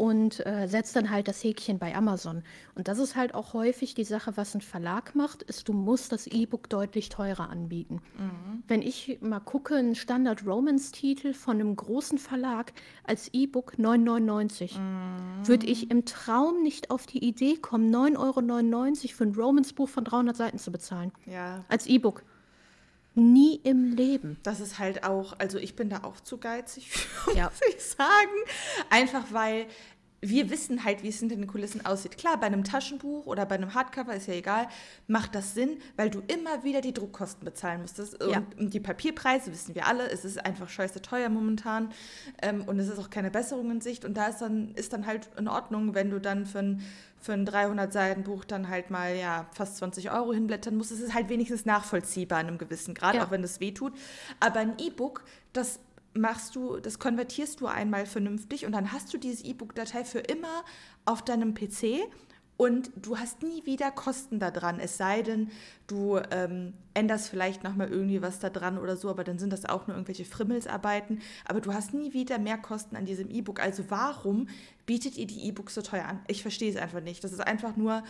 und 0.00 0.46
äh, 0.46 0.66
setzt 0.66 0.96
dann 0.96 1.10
halt 1.10 1.28
das 1.28 1.44
Häkchen 1.44 1.78
bei 1.78 1.94
Amazon. 1.94 2.42
Und 2.74 2.88
das 2.88 2.98
ist 2.98 3.16
halt 3.16 3.34
auch 3.34 3.52
häufig 3.52 3.92
die 3.92 4.04
Sache, 4.04 4.34
was 4.38 4.54
ein 4.54 4.62
Verlag 4.62 5.14
macht, 5.14 5.42
ist, 5.42 5.68
du 5.68 5.74
musst 5.74 6.10
das 6.10 6.26
E-Book 6.26 6.70
deutlich 6.70 7.10
teurer 7.10 7.50
anbieten. 7.50 8.00
Mhm. 8.16 8.62
Wenn 8.66 8.80
ich 8.80 9.18
mal 9.20 9.40
gucke, 9.40 9.74
ein 9.74 9.94
Standard-Romance-Titel 9.94 11.34
von 11.34 11.60
einem 11.60 11.76
großen 11.76 12.16
Verlag 12.16 12.72
als 13.04 13.28
E-Book 13.34 13.74
9,99, 13.74 14.78
mhm. 14.78 15.46
würde 15.46 15.66
ich 15.66 15.90
im 15.90 16.06
Traum 16.06 16.62
nicht 16.62 16.90
auf 16.90 17.04
die 17.06 17.22
Idee 17.22 17.58
kommen, 17.58 17.94
9,99 17.94 18.16
Euro 18.16 19.14
für 19.14 19.24
ein 19.24 19.34
Romance-Buch 19.34 19.88
von 19.90 20.04
300 20.04 20.34
Seiten 20.34 20.58
zu 20.58 20.72
bezahlen. 20.72 21.12
Ja. 21.26 21.62
Als 21.68 21.86
E-Book. 21.86 22.22
Nie 23.16 23.60
im 23.64 23.90
Leben. 23.90 24.38
Das 24.44 24.60
ist 24.60 24.78
halt 24.78 25.02
auch, 25.02 25.34
also 25.38 25.58
ich 25.58 25.74
bin 25.74 25.90
da 25.90 26.04
auch 26.04 26.20
zu 26.20 26.38
geizig, 26.38 26.90
ja. 27.34 27.50
muss 27.50 27.60
ich 27.68 27.84
sagen. 27.84 28.30
Einfach 28.88 29.24
weil 29.32 29.66
wir 30.22 30.50
wissen 30.50 30.84
halt, 30.84 31.02
wie 31.02 31.08
es 31.08 31.18
hinter 31.18 31.36
den 31.36 31.46
Kulissen 31.46 31.84
aussieht. 31.86 32.18
Klar, 32.18 32.38
bei 32.38 32.46
einem 32.46 32.62
Taschenbuch 32.62 33.26
oder 33.26 33.46
bei 33.46 33.54
einem 33.54 33.72
Hardcover 33.74 34.14
ist 34.14 34.26
ja 34.26 34.34
egal, 34.34 34.68
macht 35.06 35.34
das 35.34 35.54
Sinn, 35.54 35.78
weil 35.96 36.10
du 36.10 36.22
immer 36.26 36.62
wieder 36.62 36.82
die 36.82 36.92
Druckkosten 36.92 37.44
bezahlen 37.44 37.80
musstest. 37.80 38.18
Ja. 38.20 38.42
Und, 38.58 38.74
die 38.74 38.80
Papierpreise 38.80 39.50
wissen 39.50 39.74
wir 39.74 39.86
alle, 39.86 40.10
es 40.10 40.24
ist 40.24 40.44
einfach 40.44 40.68
scheiße 40.68 41.00
teuer 41.00 41.28
momentan 41.30 41.90
ähm, 42.42 42.62
und 42.62 42.78
es 42.78 42.88
ist 42.88 42.98
auch 42.98 43.10
keine 43.10 43.30
Besserung 43.30 43.70
in 43.70 43.80
Sicht. 43.80 44.04
Und 44.04 44.14
da 44.14 44.26
ist 44.26 44.38
dann, 44.38 44.74
ist 44.74 44.92
dann 44.92 45.06
halt 45.06 45.30
in 45.38 45.48
Ordnung, 45.48 45.94
wenn 45.94 46.10
du 46.10 46.20
dann 46.20 46.44
für 46.44 46.58
ein, 46.58 46.82
für 47.18 47.32
ein 47.32 47.46
300-Seiten-Buch 47.46 48.44
dann 48.44 48.68
halt 48.68 48.90
mal 48.90 49.16
ja, 49.16 49.46
fast 49.52 49.78
20 49.78 50.10
Euro 50.10 50.34
hinblättern 50.34 50.76
musst. 50.76 50.90
Es 50.90 51.00
ist 51.00 51.14
halt 51.14 51.30
wenigstens 51.30 51.64
nachvollziehbar 51.64 52.40
in 52.40 52.48
einem 52.48 52.58
gewissen 52.58 52.94
Grad, 52.94 53.14
ja. 53.14 53.24
auch 53.24 53.30
wenn 53.30 53.42
es 53.42 53.60
weh 53.60 53.72
tut. 53.72 53.94
Aber 54.38 54.60
ein 54.60 54.74
E-Book, 54.78 55.24
das 55.52 55.80
machst 56.14 56.56
du, 56.56 56.78
das 56.78 56.98
konvertierst 56.98 57.60
du 57.60 57.66
einmal 57.66 58.06
vernünftig 58.06 58.66
und 58.66 58.72
dann 58.72 58.92
hast 58.92 59.12
du 59.14 59.18
diese 59.18 59.44
E-Book-Datei 59.44 60.04
für 60.04 60.18
immer 60.18 60.64
auf 61.04 61.22
deinem 61.22 61.54
PC 61.54 62.08
und 62.60 62.90
du 62.94 63.16
hast 63.16 63.42
nie 63.42 63.64
wieder 63.64 63.90
Kosten 63.90 64.38
da 64.38 64.50
dran, 64.50 64.80
es 64.80 64.98
sei 64.98 65.22
denn, 65.22 65.50
du 65.86 66.20
ähm, 66.30 66.74
änderst 66.92 67.30
vielleicht 67.30 67.64
nochmal 67.64 67.88
irgendwie 67.88 68.20
was 68.20 68.38
da 68.38 68.50
dran 68.50 68.76
oder 68.76 68.98
so, 68.98 69.08
aber 69.08 69.24
dann 69.24 69.38
sind 69.38 69.50
das 69.50 69.64
auch 69.64 69.86
nur 69.86 69.96
irgendwelche 69.96 70.26
Frimmelsarbeiten, 70.26 71.20
aber 71.46 71.62
du 71.62 71.72
hast 71.72 71.94
nie 71.94 72.12
wieder 72.12 72.38
mehr 72.38 72.58
Kosten 72.58 72.96
an 72.96 73.06
diesem 73.06 73.30
E-Book. 73.30 73.60
Also 73.60 73.84
warum 73.88 74.46
bietet 74.84 75.16
ihr 75.16 75.26
die 75.26 75.46
E-Books 75.46 75.74
so 75.74 75.80
teuer 75.80 76.04
an? 76.04 76.20
Ich 76.26 76.42
verstehe 76.42 76.70
es 76.70 76.76
einfach 76.76 77.00
nicht. 77.00 77.24
Das 77.24 77.32
ist 77.32 77.40
einfach 77.40 77.78
nur 77.78 78.04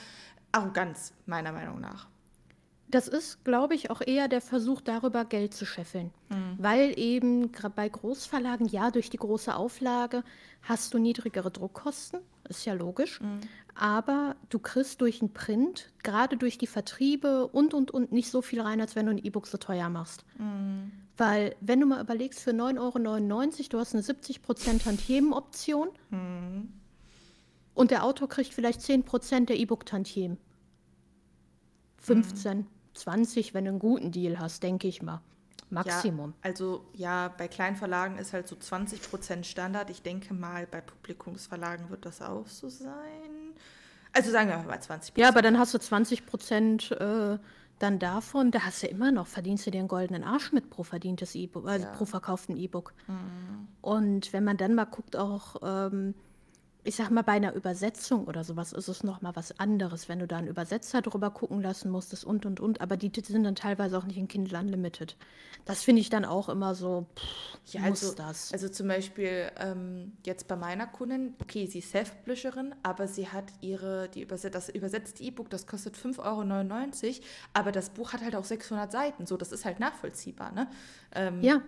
Arroganz, 0.50 1.12
meiner 1.26 1.52
Meinung 1.52 1.80
nach. 1.80 2.08
Das 2.90 3.06
ist, 3.06 3.44
glaube 3.44 3.74
ich, 3.74 3.90
auch 3.90 4.00
eher 4.04 4.26
der 4.26 4.40
Versuch, 4.40 4.80
darüber 4.80 5.24
Geld 5.24 5.54
zu 5.54 5.64
scheffeln. 5.64 6.10
Mhm. 6.28 6.56
Weil 6.58 6.98
eben 6.98 7.52
bei 7.76 7.88
Großverlagen, 7.88 8.66
ja, 8.66 8.90
durch 8.90 9.10
die 9.10 9.16
große 9.16 9.54
Auflage 9.54 10.24
hast 10.62 10.92
du 10.92 10.98
niedrigere 10.98 11.50
Druckkosten, 11.50 12.20
ist 12.48 12.64
ja 12.64 12.72
logisch. 12.74 13.20
Mhm. 13.20 13.40
Aber 13.76 14.34
du 14.48 14.58
kriegst 14.58 15.00
durch 15.00 15.20
den 15.20 15.32
Print, 15.32 15.92
gerade 16.02 16.36
durch 16.36 16.58
die 16.58 16.66
Vertriebe 16.66 17.46
und, 17.46 17.74
und, 17.74 17.92
und 17.92 18.10
nicht 18.12 18.30
so 18.30 18.42
viel 18.42 18.60
rein, 18.60 18.80
als 18.80 18.96
wenn 18.96 19.06
du 19.06 19.12
ein 19.12 19.24
E-Book 19.24 19.46
so 19.46 19.56
teuer 19.56 19.88
machst. 19.88 20.24
Mhm. 20.38 20.90
Weil, 21.16 21.54
wenn 21.60 21.80
du 21.80 21.86
mal 21.86 22.00
überlegst, 22.02 22.40
für 22.40 22.50
9,99 22.50 22.78
Euro, 22.78 23.68
du 23.68 23.78
hast 23.78 23.94
eine 23.94 24.02
70% 24.02 24.82
Tantiemen-Option 24.82 25.90
mhm. 26.10 26.72
und 27.74 27.90
der 27.92 28.04
Autor 28.04 28.28
kriegt 28.28 28.52
vielleicht 28.52 28.80
10% 28.80 29.46
der 29.46 29.58
E-Book-Tantiemen. 29.58 30.38
15. 31.98 32.66
20, 33.00 33.54
wenn 33.54 33.64
du 33.64 33.70
einen 33.70 33.78
guten 33.78 34.12
Deal 34.12 34.38
hast, 34.38 34.62
denke 34.62 34.88
ich 34.88 35.02
mal. 35.02 35.20
Maximum. 35.70 36.30
Ja, 36.30 36.36
also 36.42 36.84
ja, 36.94 37.28
bei 37.28 37.46
Kleinverlagen 37.46 38.18
ist 38.18 38.32
halt 38.32 38.48
so 38.48 38.56
20 38.56 39.02
Prozent 39.08 39.46
Standard. 39.46 39.88
Ich 39.90 40.02
denke 40.02 40.34
mal, 40.34 40.66
bei 40.66 40.80
Publikumsverlagen 40.80 41.90
wird 41.90 42.04
das 42.04 42.22
auch 42.22 42.48
so 42.48 42.68
sein. 42.68 43.54
Also 44.12 44.32
sagen 44.32 44.50
wir 44.50 44.58
mal 44.58 44.80
20 44.80 45.14
Prozent. 45.14 45.18
Ja, 45.18 45.28
aber 45.28 45.42
dann 45.42 45.58
hast 45.58 45.72
du 45.72 45.78
20 45.78 46.26
Prozent 46.26 46.90
äh, 46.92 47.38
dann 47.78 47.98
davon, 47.98 48.50
da 48.50 48.60
hast 48.60 48.82
du 48.82 48.88
immer 48.88 49.12
noch, 49.12 49.26
verdienst 49.26 49.66
du 49.66 49.70
dir 49.70 49.78
einen 49.78 49.88
goldenen 49.88 50.24
Arsch 50.24 50.52
mit 50.52 50.70
pro 50.70 50.82
verdientes 50.82 51.34
E-Book, 51.34 51.66
also 51.66 51.86
ja. 51.86 51.92
pro 51.92 52.04
verkauften 52.04 52.56
E-Book. 52.56 52.92
Mhm. 53.06 53.68
Und 53.80 54.32
wenn 54.32 54.44
man 54.44 54.56
dann 54.56 54.74
mal 54.74 54.84
guckt, 54.84 55.16
auch 55.16 55.56
ähm, 55.62 56.14
ich 56.82 56.96
sag 56.96 57.10
mal, 57.10 57.22
bei 57.22 57.32
einer 57.32 57.54
Übersetzung 57.54 58.24
oder 58.24 58.42
sowas 58.42 58.72
ist 58.72 58.88
es 58.88 59.04
nochmal 59.04 59.36
was 59.36 59.58
anderes, 59.58 60.08
wenn 60.08 60.18
du 60.18 60.26
da 60.26 60.38
einen 60.38 60.48
Übersetzer 60.48 61.02
drüber 61.02 61.30
gucken 61.30 61.60
lassen 61.60 61.90
musstest 61.90 62.24
und 62.24 62.46
und 62.46 62.58
und, 62.58 62.80
aber 62.80 62.96
die 62.96 63.12
sind 63.22 63.44
dann 63.44 63.54
teilweise 63.54 63.98
auch 63.98 64.04
nicht 64.04 64.16
in 64.16 64.28
Kindle 64.28 64.58
Unlimited. 64.58 65.16
Das 65.66 65.82
finde 65.82 66.00
ich 66.00 66.08
dann 66.08 66.24
auch 66.24 66.48
immer 66.48 66.74
so, 66.74 67.06
pff, 67.16 67.74
ja, 67.74 67.80
muss 67.82 68.02
also, 68.02 68.14
das. 68.14 68.52
Also 68.52 68.68
zum 68.70 68.88
Beispiel 68.88 69.50
ähm, 69.58 70.12
jetzt 70.24 70.48
bei 70.48 70.56
meiner 70.56 70.86
Kundin, 70.86 71.34
okay, 71.40 71.66
sie 71.66 71.80
ist 71.80 71.90
Self-Publisherin, 71.90 72.74
aber 72.82 73.06
sie 73.08 73.28
hat 73.28 73.44
ihre, 73.60 74.08
die 74.08 74.22
überset 74.22 74.54
das 74.54 74.70
übersetzte 74.70 75.22
E-Book, 75.22 75.50
das 75.50 75.66
kostet 75.66 75.96
5,99 75.96 77.06
Euro, 77.06 77.14
aber 77.52 77.72
das 77.72 77.90
Buch 77.90 78.14
hat 78.14 78.22
halt 78.22 78.34
auch 78.34 78.44
600 78.44 78.90
Seiten, 78.90 79.26
so, 79.26 79.36
das 79.36 79.52
ist 79.52 79.66
halt 79.66 79.80
nachvollziehbar, 79.80 80.52
ne? 80.52 80.66
Ähm, 81.14 81.42
ja, 81.42 81.60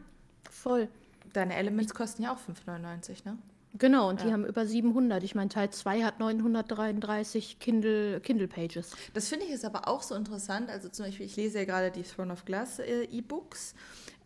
voll. 0.51 0.89
Deine 1.35 1.55
Elements 1.57 1.95
kosten 1.95 2.23
ja 2.23 2.33
auch 2.33 2.39
5,99, 2.39 3.25
ne? 3.25 3.37
Genau, 3.79 4.11
und 4.11 4.23
die 4.23 4.31
haben 4.31 4.45
über 4.45 4.67
700. 4.67 5.23
Ich 5.23 5.35
meine, 5.35 5.49
Teil 5.49 5.71
2 5.71 6.03
hat 6.03 6.21
933 6.21 7.59
Kindle, 7.59 8.21
Kindle 8.21 8.47
Pages. 8.47 8.91
Das 9.15 9.29
finde 9.29 9.47
ich 9.47 9.53
ist 9.53 9.65
aber 9.65 9.89
auch 9.89 10.03
so 10.03 10.15
interessant. 10.15 10.69
Also 10.69 10.91
zum 10.91 11.07
Beispiel, 11.07 11.25
ich 11.25 11.37
lese 11.37 11.61
ja 11.61 11.65
gerade 11.65 11.91
die 11.91 12.03
Throne 12.03 12.33
of 12.33 12.45
Glass 12.45 12.81
äh, 12.81 13.05
E-Books 13.05 13.75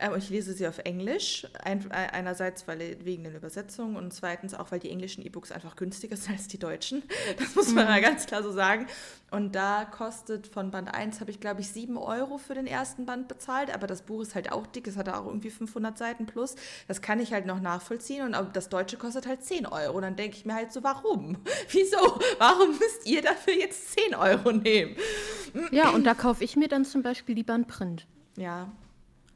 ähm, 0.01 0.13
und 0.13 0.19
ich 0.19 0.31
lese 0.31 0.53
sie 0.53 0.67
auf 0.67 0.79
Englisch. 0.79 1.47
Ein, 1.63 1.91
einerseits 1.93 2.67
weil, 2.67 2.97
wegen 3.05 3.23
den 3.23 3.37
Übersetzungen 3.37 3.97
und 3.97 4.13
zweitens 4.13 4.53
auch, 4.53 4.73
weil 4.73 4.81
die 4.81 4.91
englischen 4.91 5.25
E-Books 5.25 5.53
einfach 5.53 5.77
günstiger 5.77 6.17
sind 6.17 6.33
als 6.33 6.49
die 6.49 6.59
deutschen. 6.59 7.05
Das 7.39 7.55
muss 7.55 7.73
man 7.73 7.85
mhm. 7.85 7.91
mal 7.91 8.01
ganz 8.01 8.27
klar 8.27 8.43
so 8.43 8.51
sagen. 8.51 8.87
Und 9.31 9.57
da 9.57 9.85
kostet 9.85 10.47
von 10.47 10.71
Band 10.71 10.95
1, 10.95 11.21
habe 11.21 11.31
ich 11.31 11.41
glaube 11.41 11.61
ich 11.61 11.69
7 11.69 11.97
Euro 11.97 12.39
für 12.39 12.55
den 12.55 12.67
ersten 12.67 13.07
Band 13.07 13.27
bezahlt, 13.27 13.75
aber 13.75 13.87
das 13.87 14.03
Buch 14.03 14.23
ist 14.23 14.35
halt 14.37 14.53
auch 14.53 14.67
dick, 14.67 14.87
es 14.87 14.97
hat 14.97 15.09
auch 15.09 15.27
irgendwie 15.27 15.51
500 15.51 15.99
Seiten 15.99 16.27
plus. 16.27 16.55
Das 16.87 17.03
kann 17.03 17.19
ich 17.19 17.33
halt 17.33 17.45
noch 17.45 17.61
nachvollziehen 17.61 18.23
und 18.23 18.57
das 18.57 18.69
deutsche 18.69 18.97
kostet 18.97 19.27
halt 19.27 19.43
10 19.43 19.67
Euro. 19.67 19.97
Und 19.97 20.03
dann 20.03 20.17
denke 20.17 20.37
ich 20.37 20.47
mir 20.47 20.55
halt 20.55 20.73
so, 20.73 20.83
warum? 20.85 21.39
Wieso? 21.71 22.21
Warum 22.39 22.71
müsst 22.71 23.07
ihr 23.07 23.21
dafür 23.21 23.55
jetzt 23.55 23.93
10 23.99 24.15
Euro 24.15 24.53
nehmen? 24.53 24.97
Ja, 25.71 25.91
und 25.91 26.05
da 26.05 26.15
kaufe 26.15 26.45
ich 26.45 26.57
mir 26.57 26.69
dann 26.69 26.85
zum 26.85 27.03
Beispiel 27.03 27.35
lieber 27.35 27.55
einen 27.55 27.67
Print. 27.67 28.07
Ja, 28.37 28.71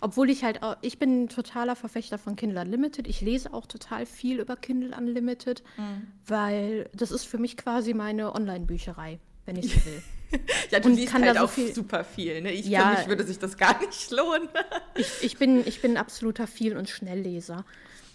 obwohl 0.00 0.30
ich 0.30 0.44
halt, 0.44 0.62
auch, 0.62 0.76
ich 0.80 0.98
bin 0.98 1.24
ein 1.24 1.28
totaler 1.28 1.76
Verfechter 1.76 2.18
von 2.18 2.36
Kindle 2.36 2.60
Unlimited. 2.60 3.06
Ich 3.06 3.20
lese 3.20 3.52
auch 3.52 3.66
total 3.66 4.06
viel 4.06 4.40
über 4.40 4.56
Kindle 4.56 4.96
Unlimited, 4.96 5.62
mhm. 5.76 6.06
weil 6.26 6.88
das 6.94 7.10
ist 7.10 7.24
für 7.24 7.38
mich 7.38 7.56
quasi 7.56 7.92
meine 7.92 8.34
Online-Bücherei, 8.34 9.18
wenn 9.46 9.56
ich 9.56 9.72
so 9.72 9.84
will. 9.86 10.02
ja, 10.70 10.80
du 10.80 10.88
und 10.88 10.96
liest 10.96 11.12
kann 11.12 11.22
halt 11.24 11.36
da 11.36 11.40
so 11.40 11.46
auch 11.46 11.50
viel, 11.50 11.74
super 11.74 12.04
viel. 12.04 12.40
Ne? 12.40 12.52
Ich, 12.52 12.66
ja, 12.66 12.90
für 12.90 12.98
mich 12.98 13.08
würde 13.08 13.24
sich 13.24 13.38
das 13.38 13.56
gar 13.56 13.78
nicht 13.80 14.10
lohnen. 14.10 14.48
ich, 14.94 15.10
ich, 15.22 15.38
bin, 15.38 15.66
ich 15.66 15.82
bin 15.82 15.92
ein 15.92 15.96
absoluter 15.96 16.46
Viel- 16.46 16.76
und 16.76 16.88
Schnellleser. 16.88 17.64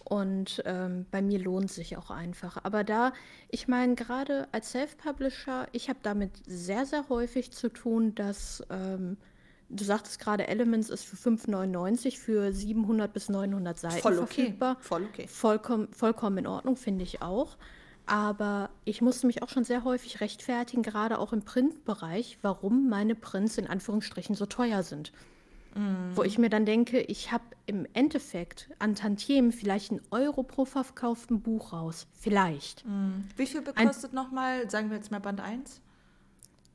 Und 0.06 0.62
ähm, 0.66 1.08
bei 1.10 1.22
mir 1.24 1.40
lohnt 1.40 1.72
sich 1.72 1.98
auch 1.98 2.12
einfach. 2.12 2.64
Aber 2.64 2.84
da, 2.84 3.12
ich 3.50 3.68
meine, 3.68 3.96
gerade 3.96 4.48
als 4.52 4.72
Self-Publisher, 4.72 5.68
ich 5.72 5.90
habe 5.90 6.00
damit 6.04 6.32
sehr, 6.46 6.86
sehr 6.86 7.10
häufig 7.10 7.52
zu 7.52 7.70
tun, 7.70 8.14
dass 8.14 8.64
ähm, 8.70 9.18
Du 9.70 9.84
sagtest 9.84 10.20
gerade, 10.20 10.48
Elements 10.48 10.90
ist 10.90 11.06
für 11.06 11.16
5,99 11.16 12.20
für 12.20 12.54
700 12.54 13.12
bis 13.12 13.30
900 13.30 13.78
Seiten 13.78 13.98
Voll 13.98 14.20
okay. 14.20 14.28
verfügbar. 14.28 14.78
Voll 14.80 15.04
okay. 15.06 15.28
Vollkommen, 15.28 15.88
vollkommen 15.92 16.38
in 16.38 16.48
Ordnung, 16.48 16.78
finde 16.78 17.04
ich 17.04 17.22
auch. 17.22 17.58
Aber 18.06 18.70
ich 18.84 19.02
musste 19.02 19.28
mich 19.28 19.42
auch 19.42 19.50
schon 19.50 19.64
sehr 19.64 19.84
häufig 19.84 20.22
rechtfertigen, 20.22 20.84
gerade 20.84 21.20
auch 21.20 21.34
im 21.34 21.42
Printbereich, 21.42 22.38
warum 22.42 22.88
meine 22.90 23.16
Prints 23.16 23.58
in 23.58 23.68
Anführungsstrichen 23.68 24.36
so 24.36 24.46
teuer 24.46 24.84
sind. 24.84 25.12
Mm. 25.76 26.16
Wo 26.16 26.24
ich 26.24 26.38
mir 26.38 26.50
dann 26.50 26.66
denke, 26.66 27.02
ich 27.02 27.32
habe 27.32 27.44
im 27.66 27.88
Endeffekt 27.94 28.70
an 28.80 28.96
Tantiemen 28.96 29.52
vielleicht 29.52 29.92
einen 29.92 30.02
Euro 30.12 30.44
pro 30.44 30.66
verkauften 30.66 31.42
Buch 31.42 31.74
raus. 31.74 32.08
Vielleicht. 32.14 32.86
Mm. 32.86 33.24
Wie 33.36 33.48
viel 33.48 33.62
bekostet 33.62 34.14
nochmal, 34.14 34.70
sagen 34.70 34.90
wir 34.90 34.98
jetzt 34.98 35.12
mal 35.12 35.20
Band 35.20 35.42
1? 35.42 35.82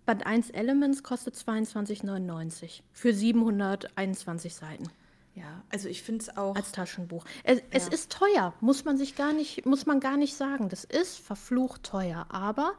Band 0.06 0.26
1 0.26 0.50
Elements 0.50 1.02
kostet 1.02 1.36
22,99 1.36 2.80
für 2.92 3.14
721 3.14 4.54
Seiten. 4.54 4.90
Ja, 5.34 5.62
also 5.70 5.88
ich 5.88 6.02
finde 6.02 6.22
es 6.22 6.36
auch. 6.36 6.56
Als 6.56 6.72
Taschenbuch. 6.72 7.24
Es, 7.44 7.58
ja. 7.58 7.64
es, 7.70 7.88
ist 7.88 8.12
teuer, 8.12 8.54
muss 8.60 8.84
man 8.84 8.98
sich 8.98 9.14
gar 9.14 9.32
nicht, 9.32 9.64
muss 9.64 9.86
man 9.86 10.00
gar 10.00 10.16
nicht 10.16 10.34
sagen. 10.34 10.68
Das 10.68 10.84
ist 10.84 11.18
verflucht 11.18 11.84
teuer, 11.84 12.26
aber 12.30 12.74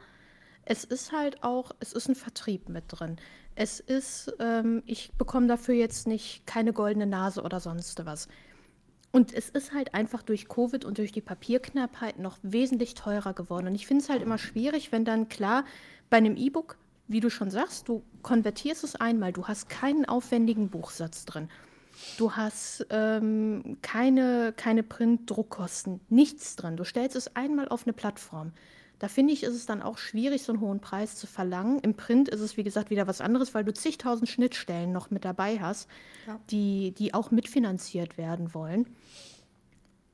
es 0.66 0.84
ist 0.84 1.12
halt 1.12 1.44
auch, 1.44 1.72
es 1.80 1.94
ist 1.94 2.10
ein 2.10 2.16
Vertrieb 2.16 2.70
mit 2.70 2.86
drin. 2.88 3.18
Es 3.56 3.80
ist, 3.80 4.34
ähm, 4.40 4.84
ich 4.86 5.12
bekomme 5.18 5.48
dafür 5.48 5.76
jetzt 5.76 6.08
nicht 6.08 6.46
keine 6.46 6.74
goldene 6.74 7.08
Nase 7.08 7.42
oder 7.42 7.60
sonst 7.60 8.06
was. 8.06 8.28
Und 9.12 9.34
es 9.34 9.50
ist 9.50 9.74
halt 9.74 9.94
einfach 9.94 10.22
durch 10.22 10.48
Covid 10.48 10.86
und 10.86 10.98
durch 10.98 11.12
die 11.12 11.22
Papierknappheit 11.22 12.20
noch 12.20 12.38
wesentlich 12.44 12.96
teurer 12.96 13.34
geworden. 13.34 13.68
Und 13.68 13.76
ich 13.76 13.88
finde 13.88 14.04
es 14.04 14.10
halt 14.10 14.22
immer 14.22 14.38
schwierig, 14.38 14.92
wenn 14.92 15.04
dann 15.04 15.28
klar 15.28 15.66
bei 16.10 16.18
einem 16.18 16.38
E-Book 16.38 16.78
wie 17.12 17.20
du 17.20 17.30
schon 17.30 17.52
sagst, 17.52 17.88
du 17.88 18.04
konvertierst 18.22 18.84
es 18.84 18.96
einmal, 18.96 19.34
du 19.34 19.48
hast 19.48 19.70
keinen 19.70 20.06
aufwendigen 20.06 20.70
Buchsatz 20.70 21.26
drin. 21.26 21.50
Du 22.18 22.34
hast 22.34 22.86
ähm, 22.90 23.78
keine, 23.82 24.54
keine 24.56 24.84
Print-Druckkosten, 24.84 26.02
nichts 26.10 26.56
drin. 26.56 26.78
Du 26.78 26.84
stellst 26.84 27.16
es 27.16 27.36
einmal 27.36 27.68
auf 27.68 27.86
eine 27.86 27.94
Plattform. 27.94 28.54
Da 29.00 29.08
finde 29.08 29.34
ich, 29.34 29.42
ist 29.42 29.56
es 29.56 29.66
dann 29.66 29.82
auch 29.82 29.98
schwierig, 29.98 30.44
so 30.44 30.54
einen 30.54 30.62
hohen 30.62 30.80
Preis 30.80 31.16
zu 31.16 31.26
verlangen. 31.26 31.80
Im 31.80 31.96
Print 31.96 32.30
ist 32.30 32.40
es, 32.40 32.56
wie 32.56 32.64
gesagt, 32.64 32.92
wieder 32.92 33.08
was 33.08 33.20
anderes, 33.20 33.56
weil 33.56 33.64
du 33.64 33.74
zigtausend 33.74 34.30
Schnittstellen 34.30 34.92
noch 34.92 35.10
mit 35.10 35.26
dabei 35.26 35.60
hast, 35.60 35.90
ja. 36.28 36.40
die, 36.52 36.92
die 36.92 37.14
auch 37.16 37.32
mitfinanziert 37.32 38.20
werden 38.20 38.54
wollen. 38.54 38.86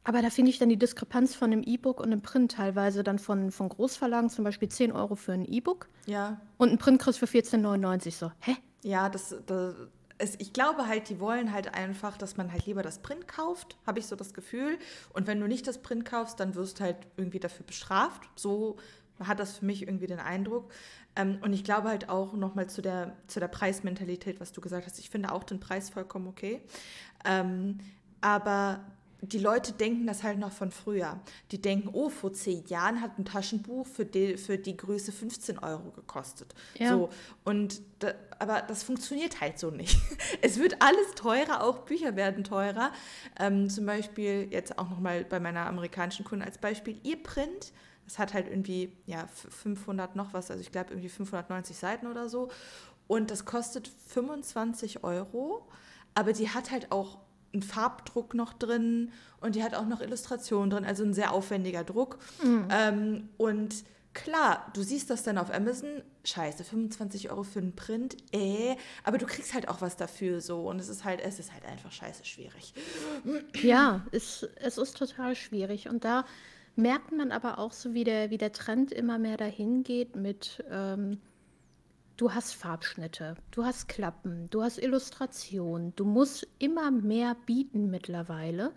Aber 0.06 0.22
da 0.22 0.30
finde 0.30 0.52
ich 0.52 0.58
dann 0.58 0.70
die 0.70 0.78
Diskrepanz 0.78 1.36
von 1.36 1.52
einem 1.52 1.64
E-Book 1.64 2.00
und 2.00 2.06
einem 2.06 2.22
Print 2.22 2.54
teilweise 2.54 3.04
dann 3.04 3.20
von, 3.20 3.52
von 3.52 3.68
Großverlagen, 3.68 4.30
zum 4.30 4.46
Beispiel 4.46 4.70
10 4.70 4.94
Euro 4.94 5.16
für 5.16 5.34
ein 5.34 5.44
E-Book. 5.44 5.90
Ja. 6.06 6.40
Und 6.58 6.72
ein 6.72 6.78
Print 6.78 7.02
kriegst 7.02 7.20
für 7.20 7.26
14,99. 7.26 8.12
So, 8.12 8.32
hä? 8.40 8.56
Ja, 8.84 9.10
das, 9.10 9.36
das 9.48 9.76
es, 10.18 10.36
ich 10.40 10.54
glaube 10.54 10.88
halt, 10.88 11.10
die 11.10 11.20
wollen 11.20 11.52
halt 11.52 11.74
einfach, 11.74 12.18
dass 12.18 12.38
man 12.38 12.52
halt 12.52 12.66
lieber 12.66 12.82
das 12.82 13.00
Print 13.00 13.28
kauft, 13.28 13.78
habe 13.86 14.00
ich 14.00 14.08
so 14.08 14.16
das 14.16 14.34
Gefühl. 14.34 14.80
Und 15.14 15.28
wenn 15.28 15.40
du 15.40 15.48
nicht 15.48 15.68
das 15.68 15.82
Print 15.82 16.06
kaufst, 16.06 16.40
dann 16.40 16.56
wirst 16.56 16.80
du 16.80 16.86
halt 16.86 16.98
irgendwie 17.18 17.40
dafür 17.40 17.66
bestraft. 17.66 18.24
So 18.36 18.78
hat 19.20 19.40
das 19.40 19.58
für 19.58 19.66
mich 19.66 19.84
irgendwie 19.84 20.08
den 20.08 20.20
Eindruck. 20.20 20.72
Ähm, 21.16 21.40
und 21.42 21.54
ich 21.54 21.64
glaube 21.64 21.90
halt 21.90 22.10
auch 22.10 22.34
nochmal 22.34 22.68
zu 22.68 22.82
der, 22.82 23.16
zu 23.28 23.40
der 23.40 23.48
Preismentalität, 23.48 24.40
was 24.40 24.52
du 24.52 24.62
gesagt 24.62 24.86
hast. 24.86 25.00
Ich 25.00 25.10
finde 25.10 25.32
auch 25.32 25.44
den 25.44 25.60
Preis 25.60 25.90
vollkommen 25.90 26.28
okay. 26.28 26.62
Ähm, 27.26 27.80
aber 28.22 28.84
die 29.22 29.40
Leute 29.40 29.72
denken 29.72 30.06
das 30.06 30.24
halt 30.24 30.38
noch 30.38 30.52
von 30.52 30.72
früher. 30.72 31.20
Die 31.52 31.60
denken, 31.60 31.90
oh, 31.92 32.10
vor 32.10 32.34
zehn 32.34 32.64
Jahren 32.68 33.02
hat 33.02 33.18
ein 33.18 33.26
Taschenbuch 33.26 33.88
für 33.88 34.06
die, 34.06 34.38
für 34.38 34.58
die 34.58 34.78
Größe 34.78 35.12
15 35.12 35.60
Euro 35.60 35.92
gekostet. 35.92 36.54
Ja. 36.78 36.92
So, 36.92 37.10
und 37.44 37.82
da, 38.00 38.14
aber 38.38 38.62
das 38.62 38.84
funktioniert 38.84 39.42
halt 39.42 39.58
so 39.58 39.72
nicht. 39.72 39.98
Es 40.42 40.60
wird 40.60 40.82
alles 40.82 41.16
teurer, 41.16 41.64
auch 41.64 41.80
Bücher 41.80 42.16
werden 42.16 42.44
teurer. 42.44 42.92
Ähm, 43.40 43.70
zum 43.70 43.86
Beispiel 43.86 44.48
jetzt 44.52 44.78
auch 44.78 44.90
nochmal 44.90 45.26
bei 45.26 45.40
meiner 45.40 45.66
amerikanischen 45.66 46.24
Kunden 46.24 46.46
als 46.46 46.60
Beispiel, 46.60 47.00
ihr 47.04 47.22
Print, 47.22 47.74
das 48.06 48.20
hat 48.20 48.34
halt 48.34 48.48
irgendwie 48.48 48.94
ja, 49.06 49.28
500 49.28 50.16
noch 50.16 50.34
was, 50.34 50.52
also 50.52 50.62
ich 50.62 50.72
glaube 50.72 50.92
irgendwie 50.92 51.10
590 51.10 51.76
Seiten 51.76 52.08
oder 52.08 52.30
so. 52.30 52.50
Und 53.08 53.32
das 53.32 53.46
kostet 53.46 53.88
25 54.08 55.04
Euro, 55.04 55.68
aber 56.14 56.34
die 56.34 56.50
hat 56.50 56.72
halt 56.72 56.92
auch 56.92 57.20
einen 57.58 57.64
Farbdruck 57.64 58.34
noch 58.34 58.54
drin 58.54 59.12
und 59.42 59.56
die 59.56 59.64
hat 59.64 59.76
auch 59.76 59.86
noch 59.86 60.02
Illustrationen 60.02 60.70
drin, 60.70 60.86
also 60.86 61.04
ein 61.04 61.14
sehr 61.14 61.32
aufwendiger 61.32 61.84
Druck. 61.84 62.20
Mhm. 62.44 62.68
Ähm, 62.72 63.30
und 63.38 63.84
klar, 64.14 64.72
du 64.74 64.82
siehst 64.82 65.10
das 65.10 65.24
dann 65.24 65.38
auf 65.38 65.54
Amazon, 65.54 66.02
scheiße, 66.24 66.64
25 66.64 67.30
Euro 67.30 67.44
für 67.44 67.60
einen 67.60 67.76
Print, 67.76 68.18
äh, 68.32 68.76
aber 69.04 69.18
du 69.18 69.26
kriegst 69.26 69.54
halt 69.54 69.70
auch 69.70 69.82
was 69.82 69.96
dafür 69.96 70.42
so 70.42 70.68
und 70.70 70.80
es 70.80 70.90
ist 70.90 71.04
halt, 71.04 71.22
es 71.22 71.40
ist 71.40 71.54
halt 71.54 71.66
einfach 71.66 71.92
scheiße 71.92 72.26
schwierig. 72.26 72.74
Ja, 73.62 74.06
es, 74.12 74.48
es 74.56 74.78
ist 74.78 74.98
total 74.98 75.36
schwierig 75.36 75.90
und 75.90 76.04
da 76.04 76.26
merkt 76.76 77.12
man 77.12 77.32
aber 77.32 77.60
auch 77.60 77.72
so, 77.72 77.94
wie 77.94 78.04
der, 78.04 78.30
wie 78.30 78.38
der 78.38 78.52
Trend 78.52 78.92
immer 78.92 79.18
mehr 79.18 79.38
dahin 79.38 79.84
geht 79.84 80.16
mit 80.16 80.64
ähm, 80.70 81.20
Du 82.18 82.34
hast 82.34 82.54
Farbschnitte, 82.56 83.36
du 83.52 83.64
hast 83.64 83.88
Klappen, 83.88 84.50
du 84.50 84.64
hast 84.64 84.80
Illustrationen. 84.80 85.96
Du 85.96 86.04
musst 86.04 86.48
immer 86.58 86.90
mehr 86.90 87.36
bieten 87.46 87.92
mittlerweile, 87.92 88.74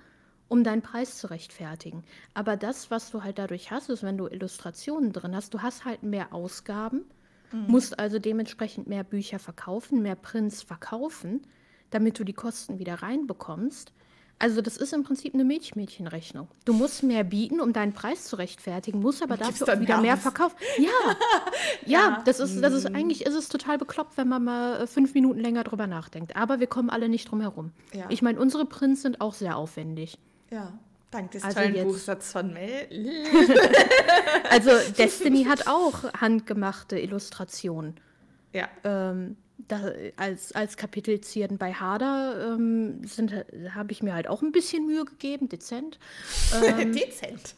um 0.48 0.62
deinen 0.62 0.82
Preis 0.82 1.16
zu 1.16 1.30
rechtfertigen. 1.30 2.04
Aber 2.34 2.58
das, 2.58 2.90
was 2.90 3.10
du 3.10 3.22
halt 3.22 3.38
dadurch 3.38 3.70
hast, 3.70 3.88
ist, 3.88 4.02
wenn 4.02 4.18
du 4.18 4.26
Illustrationen 4.26 5.14
drin 5.14 5.34
hast, 5.34 5.54
du 5.54 5.62
hast 5.62 5.86
halt 5.86 6.02
mehr 6.02 6.34
Ausgaben, 6.34 7.06
mhm. 7.50 7.64
musst 7.68 7.98
also 7.98 8.18
dementsprechend 8.18 8.88
mehr 8.88 9.04
Bücher 9.04 9.38
verkaufen, 9.38 10.02
mehr 10.02 10.16
Prints 10.16 10.60
verkaufen, 10.60 11.40
damit 11.88 12.18
du 12.18 12.24
die 12.24 12.34
Kosten 12.34 12.78
wieder 12.78 12.96
reinbekommst. 12.96 13.94
Also 14.40 14.62
das 14.62 14.78
ist 14.78 14.94
im 14.94 15.04
Prinzip 15.04 15.34
eine 15.34 15.44
Milchmädchenrechnung. 15.44 16.48
Du 16.64 16.72
musst 16.72 17.02
mehr 17.02 17.24
bieten, 17.24 17.60
um 17.60 17.74
deinen 17.74 17.92
Preis 17.92 18.24
zu 18.24 18.36
rechtfertigen, 18.36 18.98
musst 18.98 19.22
aber 19.22 19.36
dafür 19.36 19.68
auch 19.68 19.80
wieder 19.80 20.00
mehr 20.00 20.16
verkaufen. 20.16 20.56
Ja, 20.78 20.86
ja, 21.86 21.98
ja, 21.98 22.22
das 22.24 22.40
ist, 22.40 22.58
das 22.62 22.72
ist 22.72 22.88
mhm. 22.88 22.96
eigentlich 22.96 23.26
ist 23.26 23.34
es 23.34 23.50
total 23.50 23.76
bekloppt, 23.76 24.16
wenn 24.16 24.28
man 24.28 24.42
mal 24.42 24.80
äh, 24.80 24.86
fünf 24.86 25.12
Minuten 25.12 25.40
länger 25.40 25.62
drüber 25.62 25.86
nachdenkt. 25.86 26.36
Aber 26.36 26.58
wir 26.58 26.68
kommen 26.68 26.88
alle 26.88 27.10
nicht 27.10 27.30
drum 27.30 27.42
herum. 27.42 27.72
Ja. 27.92 28.06
Ich 28.08 28.22
meine, 28.22 28.40
unsere 28.40 28.64
Prints 28.64 29.02
sind 29.02 29.20
auch 29.20 29.34
sehr 29.34 29.58
aufwendig. 29.58 30.16
Ja. 30.50 30.72
Dank 31.10 31.32
des 31.32 31.42
also 31.42 31.58
tollen 31.58 31.74
jetzt, 31.74 31.86
Buchsatz 31.86 32.32
von 32.32 32.52
Mel. 32.54 32.88
also 34.50 34.70
Destiny 34.98 35.44
hat 35.44 35.66
auch 35.66 36.10
handgemachte 36.14 36.98
Illustrationen. 36.98 37.96
Ja. 38.54 38.68
Ähm, 38.84 39.36
da, 39.70 39.92
als, 40.16 40.52
als 40.52 40.76
Kapitelzierden 40.76 41.58
bei 41.58 41.72
Harder 41.72 42.54
ähm, 42.54 43.02
habe 43.74 43.92
ich 43.92 44.02
mir 44.02 44.14
halt 44.14 44.28
auch 44.28 44.42
ein 44.42 44.52
bisschen 44.52 44.86
Mühe 44.86 45.04
gegeben, 45.04 45.48
dezent. 45.48 45.98
Ähm, 46.64 46.92
dezent. 46.92 47.54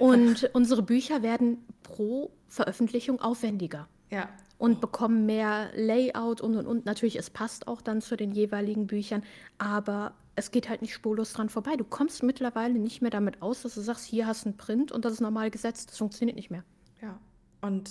und 0.00 0.50
unsere 0.52 0.82
Bücher 0.82 1.22
werden 1.22 1.64
pro 1.82 2.32
Veröffentlichung 2.48 3.20
aufwendiger. 3.20 3.88
Ja. 4.10 4.28
und 4.58 4.80
bekommen 4.80 5.26
mehr 5.26 5.70
Layout 5.74 6.40
und 6.40 6.56
und 6.56 6.66
und. 6.66 6.86
Natürlich, 6.86 7.16
es 7.16 7.28
passt 7.30 7.66
auch 7.68 7.82
dann 7.82 8.00
zu 8.00 8.16
den 8.16 8.32
jeweiligen 8.32 8.86
Büchern, 8.86 9.22
aber 9.58 10.14
es 10.36 10.50
geht 10.50 10.68
halt 10.68 10.82
nicht 10.82 10.94
spurlos 10.94 11.32
dran 11.32 11.48
vorbei. 11.48 11.76
Du 11.76 11.84
kommst 11.84 12.22
mittlerweile 12.22 12.78
nicht 12.78 13.02
mehr 13.02 13.10
damit 13.10 13.42
aus, 13.42 13.62
dass 13.62 13.74
du 13.74 13.80
sagst, 13.80 14.04
hier 14.04 14.26
hast 14.26 14.44
du 14.44 14.50
einen 14.50 14.56
Print 14.58 14.92
und 14.92 15.04
das 15.04 15.14
ist 15.14 15.20
normal 15.20 15.50
gesetzt. 15.50 15.90
Das 15.90 15.98
funktioniert 15.98 16.36
nicht 16.36 16.50
mehr. 16.50 16.64
Ja. 17.02 17.18
Und 17.62 17.90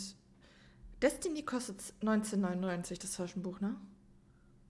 Destiny 1.06 1.44
kostet 1.44 1.80
19,99 2.02 3.00
das 3.00 3.12
Taschenbuch, 3.12 3.60
ne? 3.60 3.76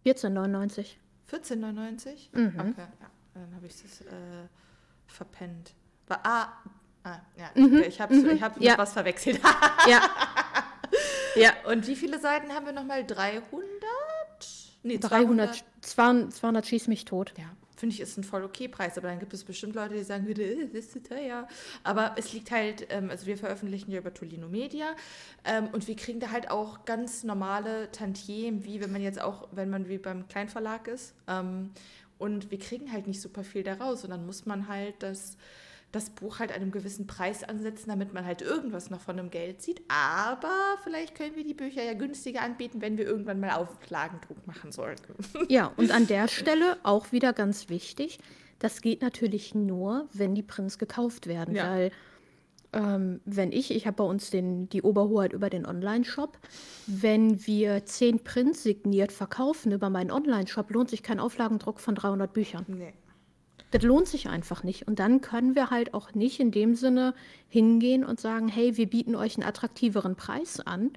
14,99. 0.05 0.95
14,99? 1.31 2.27
Mhm. 2.33 2.59
Okay, 2.59 2.73
ja. 2.77 2.87
Dann 3.33 3.55
habe 3.55 3.67
ich 3.67 3.81
das 3.81 4.01
äh, 4.01 4.47
verpennt. 5.07 5.73
War, 6.07 6.19
ah, 6.25 6.49
ah, 7.05 7.19
ja. 7.37 7.51
Mhm. 7.55 7.83
Ich 7.87 8.01
habe 8.01 8.13
ich 8.13 8.43
hab 8.43 8.59
Ja. 8.59 8.77
was 8.77 8.91
verwechselt. 8.91 9.39
Ja. 9.87 10.01
ja. 11.35 11.53
Und 11.71 11.87
wie 11.87 11.95
viele 11.95 12.19
Seiten 12.19 12.51
haben 12.51 12.65
wir 12.65 12.73
nochmal? 12.73 13.05
300? 13.05 13.53
Nee, 14.83 14.97
300, 14.97 15.63
200, 15.81 16.33
200 16.33 16.65
schieß 16.65 16.87
mich 16.89 17.05
tot. 17.05 17.33
Ja, 17.37 17.45
finde 17.75 17.93
ich, 17.93 18.01
ist 18.01 18.17
ein 18.17 18.23
voll 18.23 18.43
okay 18.43 18.67
Preis. 18.67 18.97
Aber 18.97 19.07
dann 19.07 19.19
gibt 19.19 19.33
es 19.33 19.43
bestimmt 19.43 19.75
Leute, 19.75 19.95
die 19.95 20.03
sagen, 20.03 20.27
"Äh, 20.27 20.67
das 20.67 20.85
ist 20.85 20.91
zu 20.91 21.03
teuer. 21.03 21.47
Aber 21.83 22.15
es 22.17 22.33
liegt 22.33 22.51
halt, 22.51 22.87
ähm, 22.89 23.09
also 23.09 23.25
wir 23.25 23.37
veröffentlichen 23.37 23.91
ja 23.91 23.99
über 23.99 24.13
Tolino 24.13 24.47
Media 24.47 24.87
ähm, 25.43 25.67
und 25.71 25.87
wir 25.87 25.95
kriegen 25.95 26.19
da 26.19 26.31
halt 26.31 26.49
auch 26.49 26.85
ganz 26.85 27.23
normale 27.23 27.91
Tantiemen, 27.91 28.63
wie 28.65 28.81
wenn 28.81 28.91
man 28.91 29.01
jetzt 29.01 29.21
auch, 29.21 29.47
wenn 29.51 29.69
man 29.69 29.87
wie 29.89 29.97
beim 29.97 30.27
Kleinverlag 30.27 30.87
ist. 30.87 31.13
Ähm, 31.27 31.71
und 32.17 32.49
wir 32.51 32.59
kriegen 32.59 32.91
halt 32.91 33.07
nicht 33.07 33.21
super 33.21 33.43
viel 33.43 33.63
daraus. 33.63 34.03
Und 34.03 34.11
dann 34.11 34.25
muss 34.25 34.45
man 34.45 34.67
halt 34.67 34.95
das, 34.99 35.37
das 35.95 36.09
Buch 36.09 36.39
halt 36.39 36.51
einem 36.51 36.71
gewissen 36.71 37.07
Preis 37.07 37.43
ansetzen, 37.43 37.89
damit 37.89 38.13
man 38.13 38.25
halt 38.25 38.41
irgendwas 38.41 38.89
noch 38.89 38.99
von 39.01 39.17
dem 39.17 39.29
Geld 39.31 39.61
sieht. 39.61 39.81
Aber 39.87 40.51
vielleicht 40.83 41.15
können 41.15 41.35
wir 41.35 41.43
die 41.45 41.53
Bücher 41.53 41.83
ja 41.83 41.93
günstiger 41.93 42.41
anbieten, 42.41 42.81
wenn 42.81 42.97
wir 42.97 43.05
irgendwann 43.05 43.39
mal 43.39 43.51
Auflagendruck 43.51 44.45
machen 44.45 44.71
sollten. 44.71 45.13
Ja, 45.49 45.71
und 45.77 45.91
an 45.91 46.07
der 46.07 46.27
Stelle 46.27 46.77
auch 46.83 47.11
wieder 47.11 47.31
ganz 47.33 47.69
wichtig, 47.69 48.19
das 48.59 48.81
geht 48.81 49.01
natürlich 49.01 49.55
nur, 49.55 50.07
wenn 50.13 50.35
die 50.35 50.43
Prints 50.43 50.77
gekauft 50.77 51.27
werden, 51.27 51.55
Ja. 51.55 51.69
weil 51.71 51.91
ähm, 52.73 53.21
wenn 53.25 53.51
ich, 53.53 53.71
ich 53.71 53.87
habe 53.87 53.95
bei 53.97 54.03
uns 54.03 54.29
den, 54.31 54.67
die 54.69 54.81
Oberhoheit 54.81 55.31
über 55.33 55.49
den 55.49 55.65
Online-Shop, 55.65 56.37
wenn 56.87 57.45
wir 57.47 57.85
zehn 57.85 58.23
Prints 58.23 58.63
signiert 58.63 59.11
verkaufen 59.13 59.71
über 59.71 59.89
meinen 59.89 60.11
Online-Shop, 60.11 60.69
lohnt 60.71 60.89
sich 60.89 61.01
kein 61.03 61.19
Auflagendruck 61.21 61.79
von 61.79 61.95
300 61.95 62.33
Büchern. 62.33 62.65
Nee. 62.67 62.93
Das 63.71 63.83
lohnt 63.83 64.07
sich 64.07 64.29
einfach 64.29 64.63
nicht. 64.63 64.87
Und 64.87 64.99
dann 64.99 65.21
können 65.21 65.55
wir 65.55 65.69
halt 65.69 65.93
auch 65.93 66.13
nicht 66.13 66.39
in 66.39 66.51
dem 66.51 66.75
Sinne 66.75 67.13
hingehen 67.49 68.05
und 68.05 68.19
sagen, 68.19 68.47
hey, 68.47 68.77
wir 68.77 68.89
bieten 68.89 69.15
euch 69.15 69.35
einen 69.35 69.47
attraktiveren 69.47 70.15
Preis 70.15 70.59
an, 70.59 70.91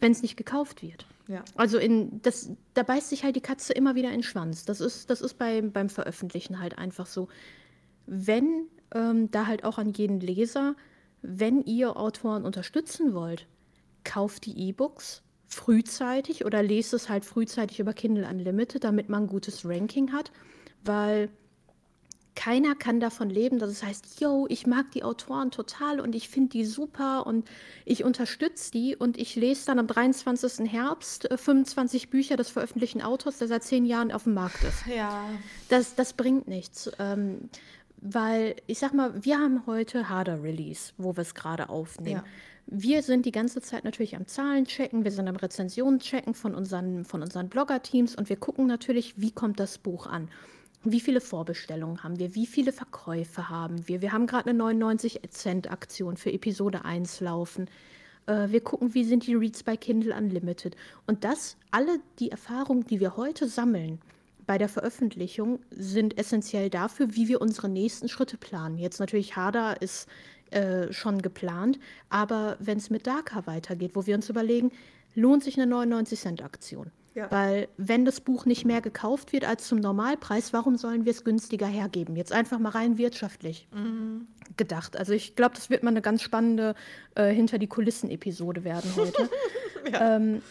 wenn 0.00 0.12
es 0.12 0.22
nicht 0.22 0.36
gekauft 0.36 0.82
wird. 0.82 1.06
Ja. 1.26 1.44
Also 1.56 1.78
in 1.78 2.22
das, 2.22 2.50
da 2.74 2.82
beißt 2.82 3.10
sich 3.10 3.24
halt 3.24 3.36
die 3.36 3.42
Katze 3.42 3.72
immer 3.72 3.94
wieder 3.94 4.08
in 4.08 4.18
den 4.18 4.22
Schwanz. 4.22 4.64
Das 4.64 4.80
ist, 4.80 5.10
das 5.10 5.20
ist 5.20 5.34
bei, 5.34 5.60
beim 5.60 5.90
Veröffentlichen 5.90 6.58
halt 6.58 6.78
einfach 6.78 7.06
so. 7.06 7.28
Wenn, 8.06 8.66
ähm, 8.94 9.30
da 9.30 9.46
halt 9.46 9.64
auch 9.64 9.76
an 9.76 9.92
jeden 9.92 10.20
Leser, 10.20 10.74
wenn 11.20 11.62
ihr 11.62 11.96
Autoren 11.96 12.44
unterstützen 12.44 13.12
wollt, 13.12 13.46
kauft 14.04 14.46
die 14.46 14.68
E-Books 14.68 15.22
frühzeitig 15.48 16.44
oder 16.44 16.62
lest 16.62 16.94
es 16.94 17.08
halt 17.08 17.24
frühzeitig 17.24 17.80
über 17.80 17.92
Kindle 17.92 18.28
Unlimited, 18.28 18.84
damit 18.84 19.08
man 19.08 19.24
ein 19.24 19.28
gutes 19.28 19.64
Ranking 19.66 20.12
hat, 20.12 20.30
weil 20.84 21.30
keiner 22.38 22.76
kann 22.76 23.00
davon 23.00 23.30
leben, 23.30 23.58
dass 23.58 23.68
es 23.68 23.82
heißt, 23.82 24.20
yo, 24.20 24.46
ich 24.48 24.64
mag 24.64 24.92
die 24.92 25.02
Autoren 25.02 25.50
total 25.50 25.98
und 25.98 26.14
ich 26.14 26.28
finde 26.28 26.50
die 26.50 26.64
super 26.64 27.26
und 27.26 27.50
ich 27.84 28.04
unterstütze 28.04 28.70
die 28.70 28.94
und 28.94 29.18
ich 29.18 29.34
lese 29.34 29.66
dann 29.66 29.80
am 29.80 29.88
23. 29.88 30.70
Herbst 30.70 31.28
äh, 31.32 31.36
25 31.36 32.10
Bücher 32.10 32.36
des 32.36 32.48
veröffentlichten 32.48 33.02
Autors, 33.02 33.38
der 33.38 33.48
seit 33.48 33.64
zehn 33.64 33.84
Jahren 33.84 34.12
auf 34.12 34.22
dem 34.22 34.34
Markt 34.34 34.62
ist. 34.62 34.86
Ja. 34.86 35.24
Das, 35.68 35.96
das 35.96 36.12
bringt 36.12 36.46
nichts. 36.46 36.88
Ähm, 37.00 37.50
weil, 38.00 38.54
ich 38.68 38.78
sag 38.78 38.94
mal, 38.94 39.24
wir 39.24 39.40
haben 39.40 39.66
heute 39.66 40.08
Harder 40.08 40.40
Release, 40.40 40.92
wo 40.96 41.16
wir 41.16 41.22
es 41.22 41.34
gerade 41.34 41.68
aufnehmen. 41.68 42.22
Ja. 42.24 42.68
Wir 42.68 43.02
sind 43.02 43.26
die 43.26 43.32
ganze 43.32 43.62
Zeit 43.62 43.82
natürlich 43.82 44.14
am 44.14 44.28
Zahlen 44.28 44.64
checken, 44.64 45.02
wir 45.02 45.10
sind 45.10 45.26
am 45.26 45.34
Rezensionen 45.34 45.98
checken 45.98 46.34
von 46.34 46.54
unseren, 46.54 47.04
von 47.04 47.20
unseren 47.20 47.48
Blogger-Teams 47.48 48.14
und 48.14 48.28
wir 48.28 48.36
gucken 48.36 48.68
natürlich, 48.68 49.14
wie 49.20 49.32
kommt 49.32 49.58
das 49.58 49.78
Buch 49.78 50.06
an. 50.06 50.28
Wie 50.84 51.00
viele 51.00 51.20
Vorbestellungen 51.20 52.02
haben 52.04 52.18
wir? 52.18 52.34
Wie 52.34 52.46
viele 52.46 52.72
Verkäufe 52.72 53.48
haben 53.48 53.88
wir? 53.88 54.00
Wir 54.00 54.12
haben 54.12 54.26
gerade 54.26 54.50
eine 54.50 54.62
99-Cent-Aktion 54.62 56.16
für 56.16 56.32
Episode 56.32 56.84
1 56.84 57.20
laufen. 57.20 57.68
Äh, 58.26 58.50
wir 58.50 58.60
gucken, 58.60 58.94
wie 58.94 59.04
sind 59.04 59.26
die 59.26 59.34
Reads 59.34 59.64
bei 59.64 59.76
Kindle 59.76 60.14
Unlimited. 60.14 60.76
Und 61.06 61.24
das, 61.24 61.56
alle 61.72 61.98
die 62.20 62.30
Erfahrungen, 62.30 62.86
die 62.86 63.00
wir 63.00 63.16
heute 63.16 63.48
sammeln 63.48 64.00
bei 64.46 64.56
der 64.56 64.68
Veröffentlichung, 64.68 65.58
sind 65.70 66.16
essentiell 66.16 66.70
dafür, 66.70 67.14
wie 67.16 67.26
wir 67.26 67.40
unsere 67.40 67.68
nächsten 67.68 68.08
Schritte 68.08 68.36
planen. 68.36 68.78
Jetzt 68.78 69.00
natürlich 69.00 69.34
Harder 69.34 69.82
ist 69.82 70.08
äh, 70.52 70.92
schon 70.92 71.20
geplant, 71.22 71.80
aber 72.08 72.56
wenn 72.60 72.78
es 72.78 72.88
mit 72.88 73.06
Darker 73.06 73.46
weitergeht, 73.46 73.90
wo 73.94 74.06
wir 74.06 74.14
uns 74.14 74.30
überlegen, 74.30 74.70
lohnt 75.16 75.42
sich 75.42 75.60
eine 75.60 75.74
99-Cent-Aktion. 75.74 76.92
Ja. 77.18 77.26
Weil 77.32 77.66
wenn 77.76 78.04
das 78.04 78.20
Buch 78.20 78.46
nicht 78.46 78.64
mehr 78.64 78.80
gekauft 78.80 79.32
wird 79.32 79.44
als 79.44 79.66
zum 79.66 79.80
Normalpreis, 79.80 80.52
warum 80.52 80.76
sollen 80.76 81.04
wir 81.04 81.10
es 81.10 81.24
günstiger 81.24 81.66
hergeben? 81.66 82.14
Jetzt 82.14 82.32
einfach 82.32 82.60
mal 82.60 82.68
rein 82.68 82.96
wirtschaftlich 82.96 83.66
gedacht. 84.56 84.96
Also 84.96 85.12
ich 85.14 85.34
glaube, 85.34 85.56
das 85.56 85.68
wird 85.68 85.82
mal 85.82 85.90
eine 85.90 86.00
ganz 86.00 86.22
spannende 86.22 86.76
äh, 87.16 87.32
hinter 87.32 87.58
die 87.58 87.66
Kulissen-Episode 87.66 88.62
werden 88.62 88.88
heute. 88.94 89.28
ähm, 90.00 90.42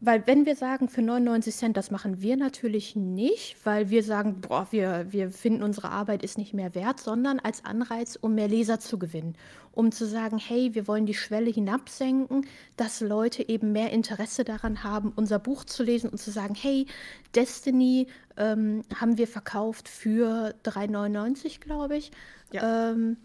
weil 0.00 0.26
wenn 0.26 0.46
wir 0.46 0.54
sagen, 0.54 0.88
für 0.88 1.02
99 1.02 1.54
Cent, 1.54 1.76
das 1.76 1.90
machen 1.90 2.20
wir 2.20 2.36
natürlich 2.36 2.94
nicht, 2.94 3.56
weil 3.64 3.90
wir 3.90 4.02
sagen, 4.02 4.40
boah, 4.40 4.68
wir, 4.70 5.06
wir 5.10 5.30
finden, 5.30 5.62
unsere 5.62 5.90
Arbeit 5.90 6.22
ist 6.22 6.38
nicht 6.38 6.54
mehr 6.54 6.74
wert, 6.74 7.00
sondern 7.00 7.40
als 7.40 7.64
Anreiz, 7.64 8.16
um 8.16 8.34
mehr 8.34 8.48
Leser 8.48 8.78
zu 8.78 8.98
gewinnen. 8.98 9.34
Um 9.72 9.90
zu 9.90 10.06
sagen, 10.06 10.38
hey, 10.38 10.74
wir 10.74 10.86
wollen 10.86 11.06
die 11.06 11.14
Schwelle 11.14 11.50
hinabsenken, 11.50 12.46
dass 12.76 13.00
Leute 13.00 13.48
eben 13.48 13.72
mehr 13.72 13.90
Interesse 13.90 14.44
daran 14.44 14.84
haben, 14.84 15.12
unser 15.14 15.38
Buch 15.38 15.64
zu 15.64 15.82
lesen 15.82 16.10
und 16.10 16.18
zu 16.18 16.30
sagen, 16.30 16.54
hey, 16.54 16.86
Destiny 17.34 18.06
ähm, 18.36 18.82
haben 18.94 19.18
wir 19.18 19.26
verkauft 19.26 19.88
für 19.88 20.54
3,99, 20.64 21.60
glaube 21.60 21.96
ich. 21.96 22.12
Ja. 22.52 22.92
Ähm, 22.92 23.16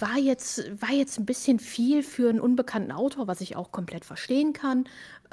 war 0.00 0.18
jetzt, 0.18 0.80
war 0.82 0.92
jetzt 0.92 1.18
ein 1.18 1.26
bisschen 1.26 1.58
viel 1.58 2.02
für 2.02 2.28
einen 2.30 2.40
unbekannten 2.40 2.92
Autor, 2.92 3.26
was 3.26 3.40
ich 3.40 3.56
auch 3.56 3.72
komplett 3.72 4.04
verstehen 4.04 4.52
kann. 4.52 4.84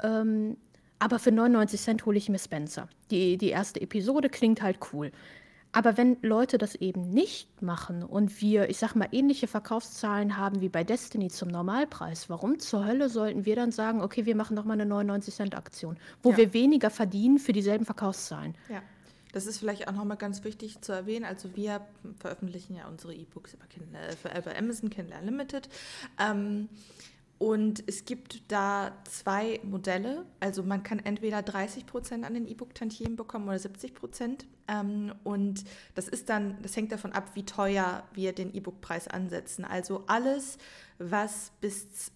Ähm, 0.02 0.56
aber 0.98 1.18
für 1.18 1.32
99 1.32 1.80
Cent 1.80 2.06
hole 2.06 2.16
ich 2.18 2.28
mir 2.28 2.38
Spencer. 2.38 2.88
Die, 3.10 3.36
die 3.36 3.50
erste 3.50 3.80
Episode 3.80 4.28
klingt 4.28 4.62
halt 4.62 4.78
cool. 4.92 5.12
Aber 5.72 5.98
wenn 5.98 6.16
Leute 6.22 6.56
das 6.56 6.74
eben 6.76 7.10
nicht 7.10 7.60
machen 7.60 8.02
und 8.02 8.40
wir, 8.40 8.70
ich 8.70 8.78
sag 8.78 8.94
mal, 8.94 9.08
ähnliche 9.12 9.46
Verkaufszahlen 9.46 10.38
haben 10.38 10.62
wie 10.62 10.70
bei 10.70 10.84
Destiny 10.84 11.28
zum 11.28 11.48
Normalpreis, 11.48 12.30
warum 12.30 12.58
zur 12.60 12.86
Hölle 12.86 13.10
sollten 13.10 13.44
wir 13.44 13.56
dann 13.56 13.72
sagen, 13.72 14.00
okay, 14.00 14.24
wir 14.24 14.36
machen 14.36 14.56
doch 14.56 14.64
mal 14.64 14.72
eine 14.72 14.86
99 14.86 15.34
Cent 15.34 15.54
Aktion, 15.54 15.98
wo 16.22 16.30
Ja. 16.30 16.38
wir 16.38 16.54
weniger 16.54 16.88
verdienen 16.88 17.38
für 17.38 17.52
dieselben 17.52 17.84
Verkaufszahlen? 17.84 18.54
Ja, 18.70 18.80
das 19.36 19.44
ist 19.46 19.58
vielleicht 19.58 19.86
auch 19.86 19.92
nochmal 19.92 20.16
ganz 20.16 20.44
wichtig 20.44 20.80
zu 20.80 20.92
erwähnen. 20.92 21.26
Also 21.26 21.54
wir 21.54 21.86
veröffentlichen 22.18 22.74
ja 22.74 22.88
unsere 22.88 23.14
E-Books 23.14 23.52
über, 23.52 23.64
äh, 23.98 24.12
für- 24.16 24.30
über 24.38 24.56
Amazon 24.56 24.88
Kindle 24.88 25.14
Unlimited. 25.18 25.68
Ähm, 26.18 26.70
und 27.38 27.84
es 27.86 28.06
gibt 28.06 28.50
da 28.50 28.92
zwei 29.04 29.60
Modelle. 29.62 30.24
Also 30.40 30.62
man 30.62 30.82
kann 30.82 31.00
entweder 31.00 31.42
30% 31.42 32.24
an 32.24 32.32
den 32.32 32.48
E-Book-Tantiemen 32.48 33.14
bekommen 33.16 33.46
oder 33.46 33.58
70%. 33.58 34.46
Ähm, 34.68 35.12
und 35.22 35.64
das 35.94 36.08
ist 36.08 36.30
dann, 36.30 36.56
das 36.62 36.74
hängt 36.74 36.92
davon 36.92 37.12
ab, 37.12 37.32
wie 37.34 37.44
teuer 37.44 38.04
wir 38.14 38.32
den 38.32 38.54
E-Book-Preis 38.54 39.06
ansetzen. 39.06 39.66
Also 39.66 40.04
alles, 40.06 40.56
was 40.98 41.52
bis 41.60 42.10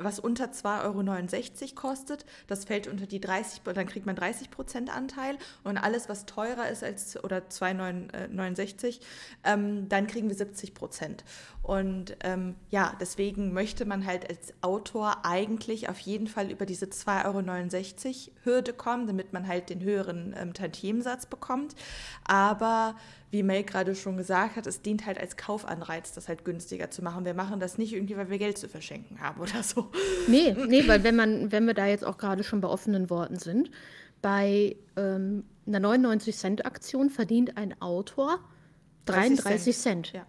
was 0.00 0.18
unter 0.18 0.46
2,69 0.46 1.62
Euro 1.62 1.74
kostet, 1.74 2.24
das 2.46 2.64
fällt 2.64 2.86
unter 2.86 3.06
die 3.06 3.20
30, 3.20 3.62
dann 3.62 3.86
kriegt 3.86 4.06
man 4.06 4.16
30 4.16 4.50
Prozent 4.50 4.94
Anteil 4.94 5.36
und 5.64 5.78
alles, 5.78 6.08
was 6.08 6.26
teurer 6.26 6.68
ist 6.68 6.82
als 6.82 7.22
oder 7.22 7.38
2,69, 7.38 9.00
ähm, 9.44 9.88
dann 9.88 10.06
kriegen 10.06 10.28
wir 10.28 10.36
70 10.36 10.74
Prozent. 10.74 11.24
Und 11.62 12.16
ähm, 12.24 12.56
ja, 12.70 12.94
deswegen 13.00 13.52
möchte 13.52 13.84
man 13.84 14.06
halt 14.06 14.28
als 14.28 14.54
Autor 14.62 15.24
eigentlich 15.24 15.88
auf 15.88 15.98
jeden 16.00 16.26
Fall 16.26 16.50
über 16.50 16.66
diese 16.66 16.86
2,69 16.86 18.28
Euro 18.28 18.36
Hürde 18.44 18.72
kommen, 18.72 19.06
damit 19.06 19.32
man 19.32 19.46
halt 19.46 19.70
den 19.70 19.82
höheren 19.82 20.34
ähm, 20.36 20.54
Tantiemensatz 20.54 21.26
bekommt. 21.26 21.74
Aber 22.24 22.96
wie 23.30 23.42
Mel 23.42 23.62
gerade 23.62 23.94
schon 23.94 24.16
gesagt 24.16 24.56
hat, 24.56 24.66
es 24.66 24.82
dient 24.82 25.06
halt 25.06 25.18
als 25.18 25.36
Kaufanreiz, 25.36 26.12
das 26.12 26.28
halt 26.28 26.44
günstiger 26.44 26.90
zu 26.90 27.02
machen. 27.02 27.24
Wir 27.24 27.34
machen 27.34 27.60
das 27.60 27.78
nicht 27.78 27.92
irgendwie, 27.92 28.16
weil 28.16 28.28
wir 28.28 28.38
Geld 28.38 28.58
zu 28.58 28.68
verschenken 28.68 29.20
haben 29.20 29.40
oder 29.40 29.62
so. 29.62 29.90
Nee, 30.26 30.56
nee, 30.66 30.86
weil 30.88 31.04
wenn 31.04 31.16
man, 31.16 31.52
wenn 31.52 31.66
wir 31.66 31.74
da 31.74 31.86
jetzt 31.86 32.04
auch 32.04 32.18
gerade 32.18 32.42
schon 32.42 32.60
bei 32.60 32.68
offenen 32.68 33.08
Worten 33.08 33.38
sind, 33.38 33.70
bei 34.20 34.76
ähm, 34.96 35.44
einer 35.66 35.78
99-Cent-Aktion 35.80 37.10
verdient 37.10 37.56
ein 37.56 37.80
Autor 37.80 38.40
33 39.06 39.76
Cent. 39.76 40.12
Ja. 40.12 40.26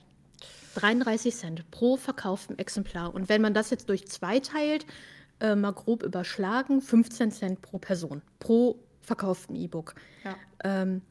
33 0.76 1.36
Cent 1.36 1.72
pro 1.72 1.98
verkauftem 1.98 2.58
Exemplar. 2.58 3.14
Und 3.14 3.30
wenn 3.30 3.42
man 3.42 3.54
das 3.54 3.70
jetzt 3.72 3.90
durch 3.90 4.08
zwei 4.08 4.40
teilt, 4.40 4.86
äh, 5.40 5.56
mal 5.56 5.74
grob 5.74 6.04
überschlagen, 6.04 6.82
15 6.82 7.32
Cent 7.32 7.62
pro 7.62 7.78
Person, 7.78 8.22
pro 8.40 8.78
verkauften 9.02 9.56
E-Book. 9.56 9.96
Ja. 10.24 10.36
Ähm, 10.64 11.02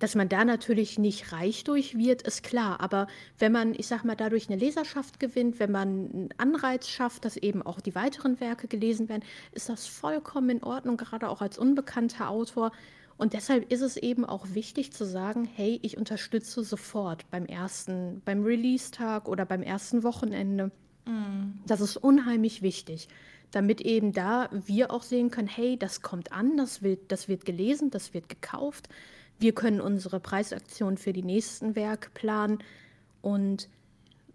dass 0.00 0.14
man 0.14 0.28
da 0.28 0.44
natürlich 0.44 0.98
nicht 0.98 1.30
reich 1.30 1.62
durch 1.62 1.96
wird, 1.96 2.22
ist 2.22 2.42
klar. 2.42 2.80
Aber 2.80 3.06
wenn 3.38 3.52
man, 3.52 3.74
ich 3.74 3.86
sag 3.86 4.02
mal, 4.02 4.16
dadurch 4.16 4.48
eine 4.48 4.58
Leserschaft 4.58 5.20
gewinnt, 5.20 5.60
wenn 5.60 5.70
man 5.70 5.88
einen 5.88 6.28
Anreiz 6.38 6.88
schafft, 6.88 7.24
dass 7.24 7.36
eben 7.36 7.62
auch 7.62 7.80
die 7.80 7.94
weiteren 7.94 8.40
Werke 8.40 8.66
gelesen 8.66 9.08
werden, 9.08 9.22
ist 9.52 9.68
das 9.68 9.86
vollkommen 9.86 10.50
in 10.50 10.62
Ordnung, 10.64 10.96
gerade 10.96 11.28
auch 11.28 11.42
als 11.42 11.58
unbekannter 11.58 12.30
Autor. 12.30 12.72
Und 13.18 13.34
deshalb 13.34 13.70
ist 13.70 13.82
es 13.82 13.98
eben 13.98 14.24
auch 14.24 14.46
wichtig 14.54 14.92
zu 14.92 15.04
sagen, 15.04 15.44
hey, 15.44 15.78
ich 15.82 15.98
unterstütze 15.98 16.64
sofort 16.64 17.30
beim 17.30 17.44
ersten, 17.44 18.22
beim 18.24 18.42
Release-Tag 18.42 19.28
oder 19.28 19.44
beim 19.44 19.62
ersten 19.62 20.02
Wochenende. 20.02 20.70
Mm. 21.04 21.60
Das 21.66 21.82
ist 21.82 21.98
unheimlich 21.98 22.62
wichtig, 22.62 23.08
damit 23.50 23.82
eben 23.82 24.12
da 24.12 24.48
wir 24.50 24.90
auch 24.90 25.02
sehen 25.02 25.30
können, 25.30 25.48
hey, 25.48 25.76
das 25.78 26.00
kommt 26.00 26.32
an, 26.32 26.56
das 26.56 26.80
wird, 26.80 27.12
das 27.12 27.28
wird 27.28 27.44
gelesen, 27.44 27.90
das 27.90 28.14
wird 28.14 28.30
gekauft. 28.30 28.88
Wir 29.40 29.52
können 29.54 29.80
unsere 29.80 30.20
Preisaktion 30.20 30.98
für 30.98 31.12
die 31.12 31.22
nächsten 31.22 31.74
Werke 31.74 32.10
planen. 32.10 32.58
Und 33.22 33.68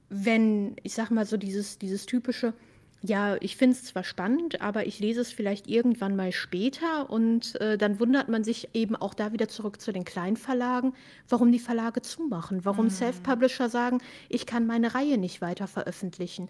wenn, 0.09 0.75
ich 0.83 0.93
sag 0.93 1.11
mal 1.11 1.25
so, 1.25 1.37
dieses, 1.37 1.77
dieses 1.77 2.05
typische, 2.05 2.53
ja, 3.01 3.35
ich 3.39 3.55
finde 3.55 3.75
es 3.75 3.85
zwar 3.85 4.03
spannend, 4.03 4.61
aber 4.61 4.87
ich 4.87 4.99
lese 4.99 5.21
es 5.21 5.31
vielleicht 5.31 5.67
irgendwann 5.67 6.15
mal 6.15 6.31
später 6.31 7.09
und 7.09 7.55
äh, 7.61 7.77
dann 7.77 7.99
wundert 7.99 8.29
man 8.29 8.43
sich 8.43 8.69
eben 8.73 8.95
auch 8.95 9.13
da 9.13 9.31
wieder 9.31 9.47
zurück 9.47 9.79
zu 9.79 9.93
den 9.93 10.05
Kleinverlagen, 10.05 10.93
warum 11.29 11.51
die 11.51 11.59
Verlage 11.59 12.01
zumachen, 12.01 12.65
warum 12.65 12.85
mhm. 12.85 12.91
Self-Publisher 12.91 13.69
sagen, 13.69 13.99
ich 14.27 14.47
kann 14.47 14.65
meine 14.65 14.95
Reihe 14.95 15.19
nicht 15.19 15.39
weiter 15.41 15.67
veröffentlichen, 15.67 16.49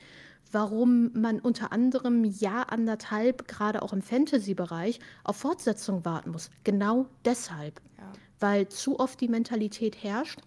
warum 0.51 1.11
man 1.13 1.41
unter 1.41 1.73
anderem 1.73 2.23
Jahr 2.23 2.71
anderthalb, 2.71 3.49
gerade 3.49 3.81
auch 3.81 3.91
im 3.91 4.01
Fantasy-Bereich, 4.01 4.99
auf 5.25 5.35
Fortsetzung 5.35 6.05
warten 6.05 6.31
muss. 6.31 6.51
Genau 6.63 7.07
deshalb, 7.25 7.81
ja. 7.97 8.13
Weil 8.39 8.69
zu 8.69 8.99
oft 8.99 9.19
die 9.21 9.27
Mentalität 9.27 10.03
herrscht, 10.03 10.39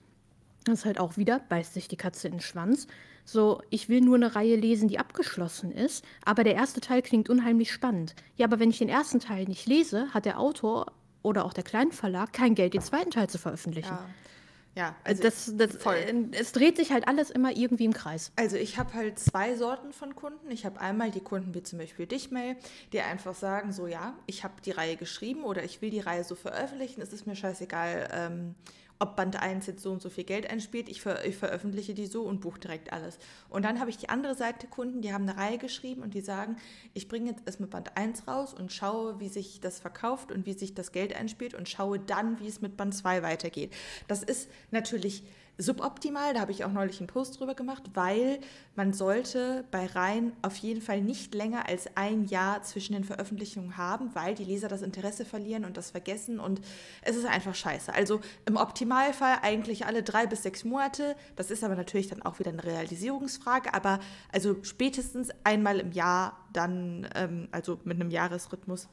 das 0.65 0.81
ist 0.81 0.85
halt 0.85 1.01
auch 1.01 1.17
wieder, 1.17 1.41
beißt 1.49 1.75
sich 1.75 1.89
die 1.89 1.97
Katze 1.97 2.29
in 2.29 2.35
den 2.35 2.41
Schwanz, 2.41 2.87
so, 3.25 3.61
ich 3.69 3.91
will 3.91 4.01
nur 4.01 4.17
eine 4.17 4.35
Reihe 4.35 4.57
lesen, 4.57 4.89
die 4.89 4.99
abgeschlossen 4.99 5.71
ist, 5.71 6.03
aber 6.25 6.45
der 6.45 6.55
erste 6.55 6.81
Teil 6.81 7.03
klingt 7.03 7.29
unheimlich 7.29 7.71
spannend. 7.71 8.15
Ja, 8.37 8.47
aber 8.47 8.59
wenn 8.59 8.71
ich 8.71 8.79
den 8.79 8.89
ersten 8.89 9.21
Teil 9.21 9.45
nicht 9.45 9.67
lese, 9.67 10.09
hat 10.15 10.25
der 10.25 10.41
Autor 10.41 10.87
oder 11.23 11.45
auch 11.45 11.53
der 11.53 11.65
Kleinverlag 11.65 12.33
kein 12.33 12.55
Geld, 12.55 12.73
den 12.73 12.81
zweiten 12.81 13.11
Teil 13.11 13.29
zu 13.29 13.37
veröffentlichen. 13.37 13.93
Ja. 13.93 14.07
Ja, 14.79 14.95
also 15.03 15.25
das, 15.25 15.53
das, 15.57 15.75
voll. 15.77 15.97
Äh, 15.97 16.39
es 16.39 16.53
dreht 16.53 16.77
sich 16.77 16.93
halt 16.93 17.09
alles 17.09 17.31
immer 17.31 17.51
irgendwie 17.57 17.85
im 17.85 17.93
Kreis. 17.93 18.31
Also 18.37 18.57
ich 18.57 18.79
habe 18.79 18.95
halt 18.95 19.19
zwei 19.19 19.57
Sorten 19.57 19.93
von 19.93 20.15
Kunden. 20.15 20.53
Ich 20.53 20.65
habe 20.65 20.81
einmal 20.81 21.11
die 21.11 21.19
Kunden 21.19 21.53
wie 21.53 21.65
zum 21.65 21.81
Beispiel 21.81 22.07
dich, 22.07 22.31
Mail, 22.31 22.55
die 22.93 23.01
einfach 23.01 23.35
sagen, 23.35 23.73
so 23.73 23.89
ja, 23.89 24.15
ich 24.27 24.45
habe 24.45 24.55
die 24.65 24.71
Reihe 24.71 24.95
geschrieben 24.95 25.43
oder 25.43 25.65
ich 25.65 25.83
will 25.83 25.91
die 25.91 25.99
Reihe 25.99 26.23
so 26.23 26.37
veröffentlichen, 26.37 27.01
es 27.01 27.13
ist 27.13 27.27
mir 27.27 27.35
scheißegal, 27.35 28.09
ähm, 28.13 28.55
ob 28.99 29.17
Band 29.17 29.41
1 29.41 29.67
jetzt 29.67 29.83
so 29.83 29.93
und 29.93 30.03
so 30.03 30.11
viel 30.11 30.25
Geld 30.25 30.51
einspielt. 30.51 30.89
Ich, 30.89 31.01
ver 31.01 31.25
ich 31.25 31.37
veröffentliche 31.37 31.95
die 31.95 32.07
so 32.07 32.23
und 32.23 32.41
buche 32.41 32.59
direkt 32.61 32.93
alles. 32.93 33.19
Und 33.49 33.65
dann 33.65 33.81
habe 33.81 33.91
ich 33.91 33.97
die 33.97 34.09
andere 34.09 34.35
Seite 34.35 34.67
Kunden, 34.67 35.03
die 35.03 35.13
haben 35.13 35.29
eine 35.29 35.39
Reihe 35.39 35.59
geschrieben 35.59 36.03
und 36.03 36.15
die 36.15 36.21
sagen, 36.21 36.57
ich 36.95 37.09
bringe 37.09 37.31
jetzt 37.31 37.43
erstmal 37.47 37.69
Band 37.69 37.97
1 37.97 38.27
raus 38.27 38.55
und 38.55 38.73
schaue, 38.73 39.21
wie 39.21 39.29
sich 39.29 39.61
das 39.61 39.79
verkauft 39.79 40.33
und 40.33 40.47
wie 40.47 40.53
sich 40.53 40.75
das 40.75 40.93
Geld 40.93 41.15
einspielt 41.15 41.55
und 41.55 41.69
schaue 41.69 41.99
dann, 41.99 42.41
wie 42.41 42.49
es 42.49 42.61
mit 42.61 42.77
Band 42.77 42.95
2 42.95 43.23
weitergeht. 43.23 43.73
Das 44.09 44.23
ist 44.23 44.49
natürlich 44.71 45.23
suboptimal. 45.59 46.33
Da 46.33 46.41
habe 46.41 46.53
ich 46.53 46.65
auch 46.65 46.73
neulich 46.73 47.01
einen 47.01 47.09
Post 47.09 47.39
drüber 47.39 47.55
gemacht, 47.55 47.83
weil 47.95 48.39
man 48.77 48.93
sollte 48.93 49.65
bei 49.71 49.87
Reihen 49.87 50.33
auf 50.43 50.57
jeden 50.57 50.81
Fall 50.81 51.03
nicht 51.03 51.35
länger 51.35 51.69
als 51.69 51.97
ein 51.97 52.25
Jahr 52.27 52.63
zwischen 52.63 52.93
den 52.93 53.05
Veröffentlichungen 53.05 53.77
haben, 53.77 54.15
weil 54.15 54.35
die 54.37 54.45
Leser 54.45 54.69
das 54.69 54.83
Interesse 54.83 55.25
verlieren 55.25 55.65
und 55.65 55.77
das 55.77 55.91
vergessen 55.91 56.39
und 56.39 56.61
es 57.03 57.17
ist 57.17 57.27
einfach 57.27 57.55
scheiße. 57.55 57.93
Also 57.93 58.21
im 58.47 58.57
Optimalfall 58.57 59.39
eigentlich 59.43 59.85
alle 59.85 60.03
drei 60.03 60.27
bis 60.27 60.45
sechs 60.45 60.65
Monate. 60.65 61.17
Das 61.35 61.51
ist 61.51 61.65
aber 61.65 61.75
natürlich 61.75 62.09
dann 62.09 62.23
auch 62.23 62.39
wieder 62.39 62.53
eine 62.53 62.65
Realisierungsfrage, 62.65 63.75
aber 63.75 63.99
also 64.33 64.57
spätestens 64.63 65.31
einmal 65.43 65.81
im 65.81 65.93
Jahr 65.93 66.39
dann, 66.53 67.09
ähm, 67.17 67.49
also 67.51 67.81
mit 67.85 68.01
einem 68.01 68.11
Jahresrhythmus 68.11 68.89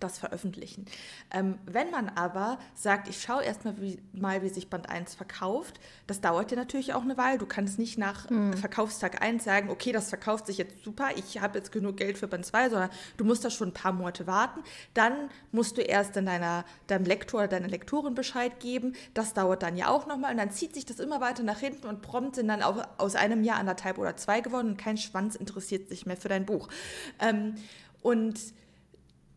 das 0.00 0.18
veröffentlichen. 0.18 0.86
Ähm, 1.30 1.58
wenn 1.66 1.90
man 1.90 2.08
aber 2.08 2.58
sagt, 2.74 3.08
ich 3.08 3.20
schaue 3.20 3.42
erstmal 3.42 3.80
wie, 3.80 4.00
mal, 4.12 4.42
wie 4.42 4.48
sich 4.48 4.70
Band 4.70 4.88
1 4.88 5.14
verkauft, 5.14 5.80
das 6.06 6.20
dauert 6.20 6.50
ja 6.50 6.56
natürlich 6.56 6.94
auch 6.94 7.02
eine 7.02 7.16
Weile. 7.16 7.38
Du 7.38 7.46
kannst 7.46 7.78
nicht 7.78 7.98
nach 7.98 8.30
mhm. 8.30 8.54
Verkaufstag 8.54 9.22
1 9.22 9.44
sagen, 9.44 9.70
okay, 9.70 9.92
das 9.92 10.08
verkauft 10.08 10.46
sich 10.46 10.58
jetzt 10.58 10.84
super, 10.84 11.08
ich 11.16 11.40
habe 11.40 11.58
jetzt 11.58 11.72
genug 11.72 11.96
Geld 11.96 12.18
für 12.18 12.28
Band 12.28 12.46
2, 12.46 12.70
sondern 12.70 12.90
du 13.16 13.24
musst 13.24 13.44
da 13.44 13.50
schon 13.50 13.68
ein 13.68 13.74
paar 13.74 13.92
Monate 13.92 14.26
warten. 14.26 14.60
Dann 14.94 15.30
musst 15.52 15.76
du 15.76 15.82
erst 15.82 16.16
in 16.16 16.26
deiner, 16.26 16.64
deinem 16.86 17.04
Lektor 17.04 17.40
oder 17.40 17.48
deiner 17.48 17.68
Lektorin 17.68 18.14
Bescheid 18.14 18.60
geben. 18.60 18.94
Das 19.14 19.34
dauert 19.34 19.62
dann 19.62 19.76
ja 19.76 19.88
auch 19.88 20.06
nochmal 20.06 20.32
und 20.32 20.38
dann 20.38 20.50
zieht 20.50 20.74
sich 20.74 20.86
das 20.86 21.00
immer 21.00 21.20
weiter 21.20 21.42
nach 21.42 21.58
hinten 21.58 21.86
und 21.86 22.02
prompt 22.02 22.36
sind 22.36 22.48
dann 22.48 22.62
auch 22.62 22.86
aus 22.98 23.14
einem 23.14 23.42
Jahr 23.42 23.58
anderthalb 23.58 23.98
oder 23.98 24.16
zwei 24.16 24.40
geworden 24.40 24.68
und 24.68 24.76
kein 24.76 24.96
Schwanz 24.96 25.34
interessiert 25.34 25.88
sich 25.88 26.06
mehr 26.06 26.16
für 26.16 26.28
dein 26.28 26.46
Buch. 26.46 26.68
Ähm, 27.20 27.54
und 28.02 28.38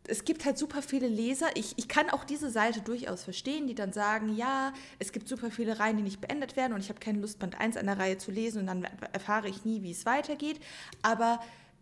es 0.08 0.26
gibt 0.26 0.46
halt 0.46 0.58
super 0.58 0.82
viele 0.82 1.08
Leser. 1.08 1.48
Ich, 1.56 1.74
ich 1.78 1.88
kann 1.88 2.10
auch 2.10 2.24
diese 2.24 2.50
Seite 2.50 2.82
durchaus 2.82 3.24
verstehen, 3.24 3.68
die 3.68 3.76
dann 3.76 3.94
sagen, 3.94 4.36
ja, 4.36 4.74
es 5.00 5.12
gibt 5.12 5.28
super 5.28 5.52
viele 5.52 5.80
Reihen, 5.80 5.98
die 5.98 6.04
nicht 6.04 6.22
beendet 6.22 6.56
werden 6.56 6.74
und 6.74 6.82
ich 6.82 6.90
habe 6.90 7.00
keine 7.00 7.20
Lust, 7.20 7.40
Band 7.40 7.60
1 7.60 7.78
einer 7.78 8.00
Reihe 8.00 8.18
zu 8.18 8.32
lesen 8.32 8.62
und 8.62 8.68
dann 8.68 8.88
erfahre 9.14 9.48
ich 9.48 9.64
nie, 9.64 9.84
wie 9.84 9.92
es 9.92 10.06
weitergeht. 10.06 10.60
Aber 11.02 11.40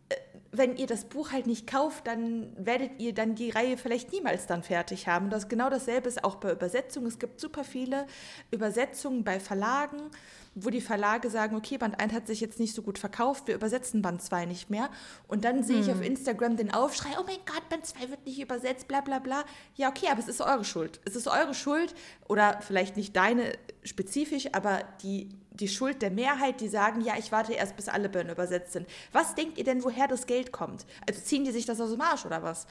äh, 0.09 0.15
wenn 0.51 0.75
ihr 0.75 0.87
das 0.87 1.05
Buch 1.05 1.31
halt 1.31 1.47
nicht 1.47 1.67
kauft, 1.67 2.07
dann 2.07 2.53
werdet 2.57 2.99
ihr 2.99 3.13
dann 3.13 3.35
die 3.35 3.51
Reihe 3.51 3.77
vielleicht 3.77 4.11
niemals 4.11 4.47
dann 4.47 4.63
fertig 4.63 5.07
haben. 5.07 5.29
Das 5.29 5.47
genau 5.47 5.69
dasselbe 5.69 6.09
ist 6.09 6.23
auch 6.23 6.35
bei 6.35 6.51
Übersetzungen. 6.51 7.07
Es 7.07 7.19
gibt 7.19 7.39
super 7.39 7.63
viele 7.63 8.05
Übersetzungen 8.51 9.23
bei 9.23 9.39
Verlagen 9.39 10.11
wo 10.55 10.69
die 10.69 10.81
Verlage 10.81 11.29
sagen, 11.29 11.55
okay, 11.55 11.77
Band 11.77 11.99
1 11.99 12.13
hat 12.13 12.27
sich 12.27 12.41
jetzt 12.41 12.59
nicht 12.59 12.73
so 12.73 12.81
gut 12.81 12.97
verkauft, 12.97 13.47
wir 13.47 13.55
übersetzen 13.55 14.01
Band 14.01 14.21
2 14.21 14.45
nicht 14.45 14.69
mehr. 14.69 14.89
Und 15.27 15.45
dann 15.45 15.63
sehe 15.63 15.79
ich 15.79 15.87
hm. 15.87 15.95
auf 15.95 16.01
Instagram 16.01 16.57
den 16.57 16.73
Aufschrei, 16.73 17.09
oh 17.19 17.23
mein 17.25 17.37
Gott, 17.45 17.67
Band 17.69 17.85
2 17.85 18.09
wird 18.09 18.25
nicht 18.25 18.39
übersetzt, 18.39 18.87
bla 18.87 19.01
bla 19.01 19.19
bla. 19.19 19.43
Ja, 19.75 19.89
okay, 19.89 20.07
aber 20.09 20.19
es 20.19 20.27
ist 20.27 20.41
eure 20.41 20.63
Schuld. 20.63 20.99
Es 21.05 21.15
ist 21.15 21.27
eure 21.27 21.53
Schuld 21.53 21.93
oder 22.27 22.59
vielleicht 22.61 22.97
nicht 22.97 23.15
deine 23.15 23.53
spezifisch, 23.83 24.49
aber 24.53 24.83
die, 25.01 25.29
die 25.51 25.67
Schuld 25.67 26.01
der 26.01 26.11
Mehrheit, 26.11 26.61
die 26.61 26.67
sagen, 26.67 27.01
ja, 27.01 27.13
ich 27.17 27.31
warte 27.31 27.53
erst, 27.53 27.75
bis 27.75 27.87
alle 27.87 28.09
Bände 28.09 28.33
übersetzt 28.33 28.73
sind. 28.73 28.87
Was 29.11 29.35
denkt 29.35 29.57
ihr 29.57 29.63
denn, 29.63 29.83
woher 29.83 30.07
das 30.07 30.25
Geld 30.25 30.51
kommt? 30.51 30.85
Also 31.07 31.21
ziehen 31.21 31.43
die 31.43 31.51
sich 31.51 31.65
das 31.65 31.79
aus 31.81 31.91
dem 31.91 32.01
Arsch 32.01 32.25
oder 32.25 32.43
was? 32.43 32.67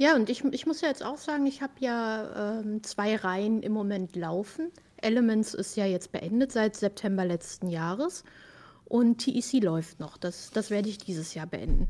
Ja, 0.00 0.14
und 0.14 0.30
ich, 0.30 0.42
ich 0.44 0.64
muss 0.64 0.80
ja 0.80 0.88
jetzt 0.88 1.04
auch 1.04 1.18
sagen, 1.18 1.44
ich 1.44 1.60
habe 1.60 1.74
ja 1.78 2.60
ähm, 2.60 2.82
zwei 2.82 3.16
Reihen 3.16 3.62
im 3.62 3.72
Moment 3.72 4.16
laufen. 4.16 4.70
Elements 5.02 5.54
ist 5.54 5.76
ja 5.76 5.86
jetzt 5.86 6.12
beendet 6.12 6.52
seit 6.52 6.76
September 6.76 7.24
letzten 7.24 7.68
Jahres 7.68 8.24
und 8.84 9.18
TEC 9.18 9.62
läuft 9.62 10.00
noch. 10.00 10.16
Das, 10.16 10.50
das 10.50 10.70
werde 10.70 10.88
ich 10.88 10.98
dieses 10.98 11.34
Jahr 11.34 11.46
beenden. 11.46 11.88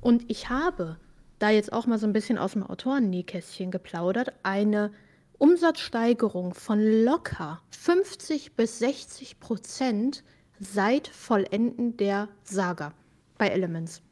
Und 0.00 0.24
ich 0.30 0.48
habe 0.50 0.96
da 1.38 1.50
jetzt 1.50 1.72
auch 1.72 1.86
mal 1.86 1.98
so 1.98 2.06
ein 2.06 2.12
bisschen 2.12 2.38
aus 2.38 2.52
dem 2.52 2.62
Autorennähkästchen 2.62 3.70
geplaudert, 3.70 4.32
eine 4.42 4.92
Umsatzsteigerung 5.38 6.54
von 6.54 6.80
locker 7.04 7.60
50 7.70 8.54
bis 8.54 8.78
60 8.78 9.40
Prozent 9.40 10.24
seit 10.60 11.08
Vollenden 11.08 11.96
der 11.96 12.28
Saga 12.44 12.92
bei 13.36 13.48
Elements. 13.48 14.02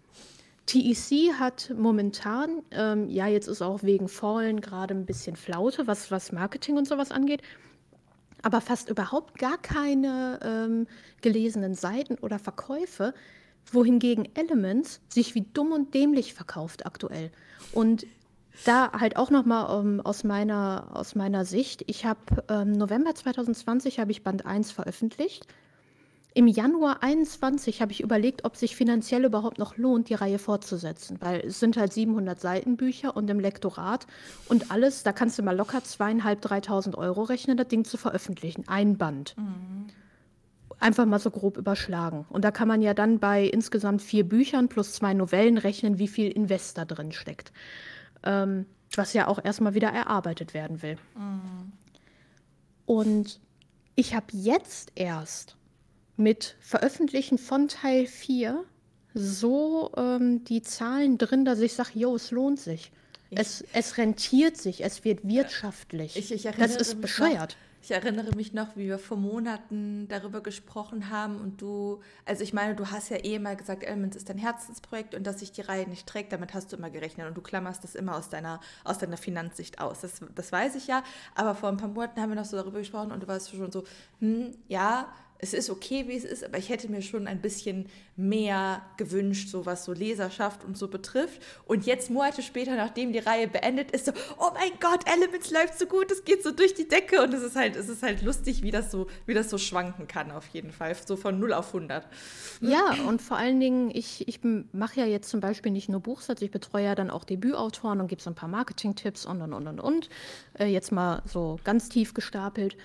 TEC 0.67 1.35
hat 1.39 1.73
momentan, 1.77 2.63
ähm, 2.71 3.09
ja, 3.09 3.27
jetzt 3.27 3.49
ist 3.49 3.63
auch 3.63 3.83
wegen 3.83 4.09
Fallen 4.09 4.61
gerade 4.61 4.95
ein 4.95 5.07
bisschen 5.07 5.37
Flaute, 5.37 5.87
was, 5.87 6.11
was 6.11 6.33
Marketing 6.33 6.77
und 6.77 6.89
sowas 6.89 7.11
angeht 7.11 7.43
aber 8.45 8.61
fast 8.61 8.91
überhaupt 8.91 9.39
gar 9.39 9.59
keine 9.59 10.39
ähm, 10.43 10.87
gelesenen 11.23 11.75
Seiten 11.75 12.17
oder 12.19 12.39
Verkäufe, 12.39 13.15
wohingegen 13.73 14.29
Elements 14.35 15.01
sich 15.09 15.35
wie 15.35 15.47
dumm 15.53 15.73
und 15.73 15.95
dämlich 15.95 16.35
verkauft 16.35 16.87
aktuell. 16.87 17.31
Und 17.73 18.07
da 18.65 18.93
halt 18.93 19.17
auch 19.17 19.31
noch 19.31 19.45
mal 19.45 19.65
um, 19.65 19.95
ähm, 19.95 20.01
aus, 20.03 20.23
meiner, 20.23 20.91
aus 20.93 21.15
meiner 21.15 21.45
Sicht, 21.45 21.85
ich 21.87 22.05
habe 22.05 22.45
ähm, 22.49 22.73
November 22.73 23.15
2020 23.15 23.99
habe 23.99 24.13
ich 24.13 24.23
Band 24.23 24.47
1 24.47 24.71
veröffentlicht 24.71 25.47
im 26.37 26.49
Januar 26.49 27.03
21 27.05 27.81
habe 27.81 27.93
ich 27.93 28.01
überlegt, 28.01 28.45
ob 28.45 28.57
sich 28.57 28.75
finanziell 28.75 29.25
überhaupt 29.25 29.59
noch 29.59 29.77
lohnt, 29.77 30.09
die 30.09 30.15
Reihe 30.15 30.41
fortzusetzen, 30.41 31.19
weil 31.21 31.41
es 31.47 31.61
sind 31.61 31.77
halt 31.77 31.93
700 31.93 32.41
Seitenbücher 32.41 33.17
und 33.17 33.31
im 33.31 33.39
Lektorat 33.39 34.09
und 34.49 34.73
alles, 34.73 35.05
da 35.05 35.13
kannst 35.13 35.39
du 35.39 35.45
mal 35.45 35.57
locker 35.57 35.85
zweieinhalb, 35.85 36.45
3.000 36.45 36.97
Euro 36.99 37.23
rechnen, 37.23 37.57
das 37.57 37.69
Ding 37.69 37.85
zu 37.85 37.97
veröffentlichen, 37.97 38.65
ein 38.67 38.99
Band. 38.99 39.37
Mhm. 39.39 39.87
Einfach 40.81 41.07
mal 41.07 41.21
so 41.21 41.31
grob 41.31 41.57
überschlagen. 41.57 42.27
Und 42.29 42.45
da 42.45 42.51
kann 42.51 42.67
man 42.67 42.83
ja 42.83 42.95
dann 42.95 43.21
bei 43.21 43.45
insgesamt 43.45 44.03
vier 44.03 44.29
Büchern 44.29 44.69
plus 44.69 44.93
zwei 44.93 45.15
Novellen 45.15 45.57
rechnen, 45.57 46.01
wie 46.01 46.09
viel 46.09 46.33
Invest 46.33 46.77
da 46.77 46.85
drin 46.85 47.13
steckt. 47.13 47.53
Ähm, 48.25 48.67
was 48.97 49.13
ja 49.13 49.29
auch 49.29 49.43
erstmal 49.43 49.75
wieder 49.75 49.89
erarbeitet 49.89 50.53
werden 50.53 50.83
will. 50.83 50.97
Mhm. 51.17 51.73
Und 52.87 53.41
ich 53.95 54.17
habe 54.17 54.27
jetzt 54.33 54.91
erst 54.97 55.57
mit 56.17 56.57
Veröffentlichen 56.61 57.39
von 57.39 57.69
Teil 57.69 58.07
4 58.07 58.65
so 59.15 59.93
ähm, 59.97 60.45
die 60.45 60.63
Zahlen 60.63 61.19
drin, 61.19 61.45
dass 61.45 61.61
ich 61.61 61.75
sage, 61.75 61.91
jo, 61.95 62.17
es 62.17 62.31
lohnt 62.31 62.59
sich. 62.61 62.91
Es, 63.31 63.65
es 63.73 63.99
rentiert 63.99 64.57
sich, 64.57 64.85
es 64.85 65.05
wird 65.05 65.27
wirtschaftlich. 65.27 66.17
Ich, 66.17 66.33
ich 66.33 66.43
das 66.57 66.77
ist 66.77 67.01
bescheuert. 67.01 67.51
Noch, 67.51 67.75
ich 67.85 67.91
erinnere 67.91 68.35
mich 68.35 68.55
noch, 68.55 68.77
wie 68.77 68.87
wir 68.87 68.99
vor 68.99 69.19
Monaten 69.19 70.09
darüber 70.09 70.41
gesprochen 70.43 71.11
haben 71.11 71.39
und 71.39 71.61
du, 71.61 72.01
also 72.25 72.43
ich 72.43 72.55
meine, 72.55 72.75
du 72.75 72.91
hast 72.91 73.11
ja 73.11 73.23
eh 73.23 73.39
mal 73.39 73.57
gesagt, 73.57 73.85
Elements 73.85 74.17
ist 74.17 74.31
dein 74.31 74.39
Herzensprojekt 74.39 75.15
und 75.15 75.27
dass 75.27 75.41
sich 75.41 75.53
die 75.53 75.61
Reihe 75.61 75.87
nicht 75.87 76.07
trägt, 76.07 76.33
damit 76.33 76.55
hast 76.55 76.73
du 76.73 76.77
immer 76.77 76.89
gerechnet 76.89 77.27
und 77.27 77.37
du 77.37 77.43
klammerst 77.43 77.85
das 77.85 77.95
immer 77.95 78.17
aus 78.17 78.31
deiner, 78.31 78.61
aus 78.85 78.97
deiner 78.97 79.19
Finanzsicht 79.19 79.81
aus. 79.81 80.01
Das, 80.01 80.23
das 80.35 80.51
weiß 80.51 80.77
ich 80.77 80.87
ja, 80.87 81.03
aber 81.35 81.55
vor 81.55 81.69
ein 81.69 81.77
paar 81.77 81.91
Monaten 81.91 82.23
haben 82.23 82.31
wir 82.31 82.37
noch 82.37 82.47
so 82.47 82.57
darüber 82.57 82.79
gesprochen 82.79 83.13
und 83.13 83.23
du 83.23 83.29
warst 83.29 83.51
schon 83.51 83.71
so, 83.71 83.85
hm, 84.21 84.53
ja, 84.67 85.13
es 85.39 85.53
ist 85.53 85.69
okay, 85.69 86.09
wie 86.09 86.17
es 86.17 86.25
ist, 86.25 86.45
aber 86.45 86.59
ich 86.59 86.69
hätte 86.69 86.89
mir 86.91 87.03
schon 87.03 87.27
ein 87.27 87.41
bisschen 87.41 87.87
mehr 88.17 88.83
gewünscht, 88.97 89.49
so 89.49 89.67
was 89.67 89.85
so 89.85 89.93
Leserschaft 89.93 90.65
und 90.65 90.79
so 90.79 90.89
betrifft. 90.89 91.43
Und 91.67 91.85
jetzt, 91.85 92.11
Monate 92.11 92.43
später, 92.43 92.77
nachdem 92.77 93.13
die 93.13 93.19
Reihe 93.19 93.49
beendet 93.49 93.91
ist, 93.91 94.07
so, 94.07 94.13
oh 94.39 94.51
mein 94.55 94.71
Gott, 94.81 95.01
Elements 95.07 95.51
läuft 95.51 95.79
so 95.79 95.87
gut, 95.87 96.11
es 96.11 96.25
geht 96.25 96.43
so 96.43 96.51
durch 96.51 96.75
die 96.75 96.89
Decke. 96.89 97.23
Und 97.23 97.35
es 97.35 97.43
ist 97.43 97.57
halt, 97.57 97.77
es 97.77 97.89
ist 97.89 98.03
halt 98.03 98.23
lustig, 98.23 98.63
wie 98.63 98.71
das 98.71 98.91
so, 98.91 99.09
wie 99.27 99.35
das 99.35 99.51
so 99.51 99.59
schwanken 99.59 100.07
kann, 100.07 100.31
auf 100.31 100.47
jeden 100.49 100.73
Fall. 100.73 100.95
So 101.05 101.17
von 101.17 101.39
0 101.39 101.53
auf 101.53 101.75
100. 101.75 102.07
Ja, 102.61 102.95
und 103.07 103.21
vor 103.21 103.37
allen 103.37 103.61
Dingen, 103.61 103.91
ich, 103.93 104.27
ich 104.29 104.41
mache 104.73 105.01
ja 105.01 105.07
jetzt 105.07 105.29
zum 105.29 105.41
Beispiel 105.41 105.73
nicht 105.73 105.89
nur 105.89 106.01
Buchsatz, 106.01 106.41
ich 106.41 106.53
betreue 106.53 106.85
ja 106.85 106.95
dann 106.95 107.11
auch 107.11 107.25
Debütautoren 107.25 108.01
und 108.01 108.09
gebe 108.09 108.23
so 108.23 108.31
ein 108.31 108.37
paar 108.37 108.49
Marketing-Tipps 108.49 109.27
und 109.27 109.43
und 109.43 109.53
und 109.53 109.67
und 109.67 109.81
und. 109.81 110.09
Äh, 110.59 110.67
jetzt 110.67 110.93
mal 110.93 111.23
so 111.27 111.59
ganz 111.65 111.89
tief 111.89 112.15
gestapelt. 112.15 112.77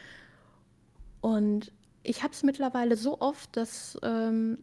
Und 1.22 1.72
ich 2.10 2.24
habe 2.24 2.34
es 2.34 2.42
mittlerweile 2.42 2.98
so 2.98 3.22
oft, 3.22 3.56
dass, 3.56 3.96
ähm, 4.02 4.58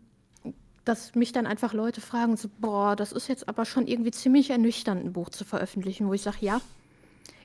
dass 0.85 1.15
mich 1.15 1.31
dann 1.31 1.47
einfach 1.47 1.73
Leute 1.73 2.01
fragen, 2.01 2.37
so, 2.37 2.49
boah, 2.59 2.97
das 2.97 3.13
ist 3.13 3.29
jetzt 3.29 3.49
aber 3.49 3.65
schon 3.65 3.87
irgendwie 3.87 4.11
ziemlich 4.11 4.51
ernüchternd, 4.51 5.05
ein 5.05 5.13
Buch 5.13 5.31
zu 5.31 5.45
veröffentlichen, 5.45 6.09
wo 6.09 6.13
ich 6.13 6.23
sage, 6.23 6.39
ja, 6.41 6.61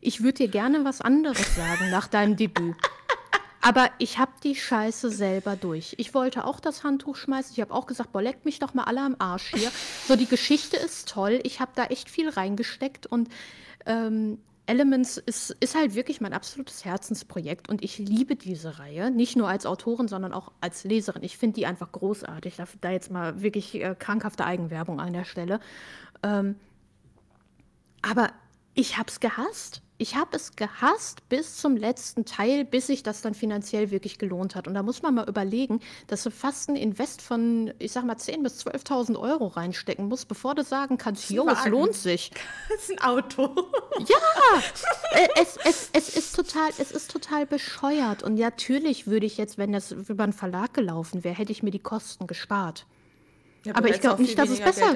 ich 0.01 0.23
würde 0.23 0.39
dir 0.39 0.47
gerne 0.47 0.83
was 0.85 1.01
anderes 1.01 1.55
sagen 1.55 1.91
nach 1.91 2.07
deinem 2.07 2.35
Debüt. 2.35 2.75
Aber 3.61 3.91
ich 3.99 4.17
habe 4.17 4.31
die 4.43 4.55
Scheiße 4.55 5.11
selber 5.11 5.55
durch. 5.55 5.93
Ich 5.99 6.15
wollte 6.15 6.45
auch 6.45 6.59
das 6.59 6.83
Handtuch 6.83 7.15
schmeißen. 7.15 7.53
Ich 7.53 7.61
habe 7.61 7.71
auch 7.71 7.85
gesagt, 7.85 8.11
boah, 8.11 8.23
leckt 8.23 8.43
mich 8.43 8.57
doch 8.57 8.73
mal 8.73 8.85
alle 8.85 9.01
am 9.01 9.15
Arsch 9.19 9.51
hier. 9.53 9.71
So, 10.07 10.15
die 10.15 10.25
Geschichte 10.25 10.77
ist 10.77 11.09
toll. 11.09 11.39
Ich 11.43 11.59
habe 11.59 11.73
da 11.75 11.85
echt 11.85 12.09
viel 12.09 12.27
reingesteckt 12.27 13.05
und 13.05 13.29
ähm, 13.85 14.39
Elements 14.71 15.17
ist, 15.17 15.49
ist 15.59 15.75
halt 15.75 15.95
wirklich 15.95 16.21
mein 16.21 16.31
absolutes 16.31 16.85
Herzensprojekt 16.85 17.67
und 17.69 17.83
ich 17.83 17.97
liebe 17.97 18.37
diese 18.37 18.79
Reihe, 18.79 19.11
nicht 19.11 19.35
nur 19.35 19.49
als 19.49 19.65
Autorin, 19.65 20.07
sondern 20.07 20.31
auch 20.31 20.53
als 20.61 20.85
Leserin. 20.85 21.23
Ich 21.23 21.37
finde 21.37 21.55
die 21.55 21.65
einfach 21.65 21.91
großartig. 21.91 22.55
Da, 22.55 22.63
da 22.79 22.89
jetzt 22.89 23.11
mal 23.11 23.41
wirklich 23.41 23.75
äh, 23.75 23.95
krankhafte 23.99 24.45
Eigenwerbung 24.45 25.01
an 25.01 25.11
der 25.11 25.25
Stelle. 25.25 25.59
Ähm, 26.23 26.55
aber 28.01 28.29
ich 28.73 28.97
habe 28.97 29.09
es 29.09 29.19
gehasst. 29.19 29.81
Ich 30.01 30.15
habe 30.15 30.35
es 30.35 30.55
gehasst 30.55 31.29
bis 31.29 31.57
zum 31.57 31.77
letzten 31.77 32.25
Teil, 32.25 32.65
bis 32.65 32.87
sich 32.87 33.03
das 33.03 33.21
dann 33.21 33.35
finanziell 33.35 33.91
wirklich 33.91 34.17
gelohnt 34.17 34.55
hat. 34.55 34.67
Und 34.67 34.73
da 34.73 34.81
muss 34.81 35.03
man 35.03 35.13
mal 35.13 35.29
überlegen, 35.29 35.79
dass 36.07 36.23
du 36.23 36.31
fast 36.31 36.69
ein 36.69 36.75
Invest 36.75 37.21
von, 37.21 37.71
ich 37.77 37.91
sag 37.91 38.03
mal, 38.05 38.15
10.000 38.15 38.41
bis 38.41 38.65
12.000 38.65 39.19
Euro 39.19 39.45
reinstecken 39.45 40.07
musst, 40.07 40.27
bevor 40.27 40.55
du 40.55 40.63
sagen 40.63 40.97
kannst, 40.97 41.29
jo, 41.29 41.47
es 41.47 41.67
lohnt 41.67 41.93
sich. 41.93 42.31
Das 42.67 42.89
ist 42.89 42.91
ein 42.91 43.01
Auto. 43.01 43.53
Ja, 43.99 45.19
äh, 45.19 45.27
es, 45.39 45.57
es, 45.63 45.89
es, 45.93 46.15
ist 46.15 46.35
total, 46.35 46.71
es 46.79 46.91
ist 46.91 47.11
total 47.11 47.45
bescheuert. 47.45 48.23
Und 48.23 48.39
natürlich 48.39 49.05
würde 49.05 49.27
ich 49.27 49.37
jetzt, 49.37 49.59
wenn 49.59 49.71
das 49.71 49.91
über 49.91 50.23
einen 50.23 50.33
Verlag 50.33 50.73
gelaufen 50.73 51.23
wäre, 51.23 51.35
hätte 51.35 51.51
ich 51.51 51.61
mir 51.61 51.69
die 51.69 51.77
Kosten 51.77 52.25
gespart. 52.25 52.87
Ja, 53.65 53.75
aber 53.75 53.89
ich 53.89 54.01
glaube 54.01 54.21
nicht, 54.21 54.37
dass 54.37 54.49
es 54.49 54.59
besser. 54.59 54.95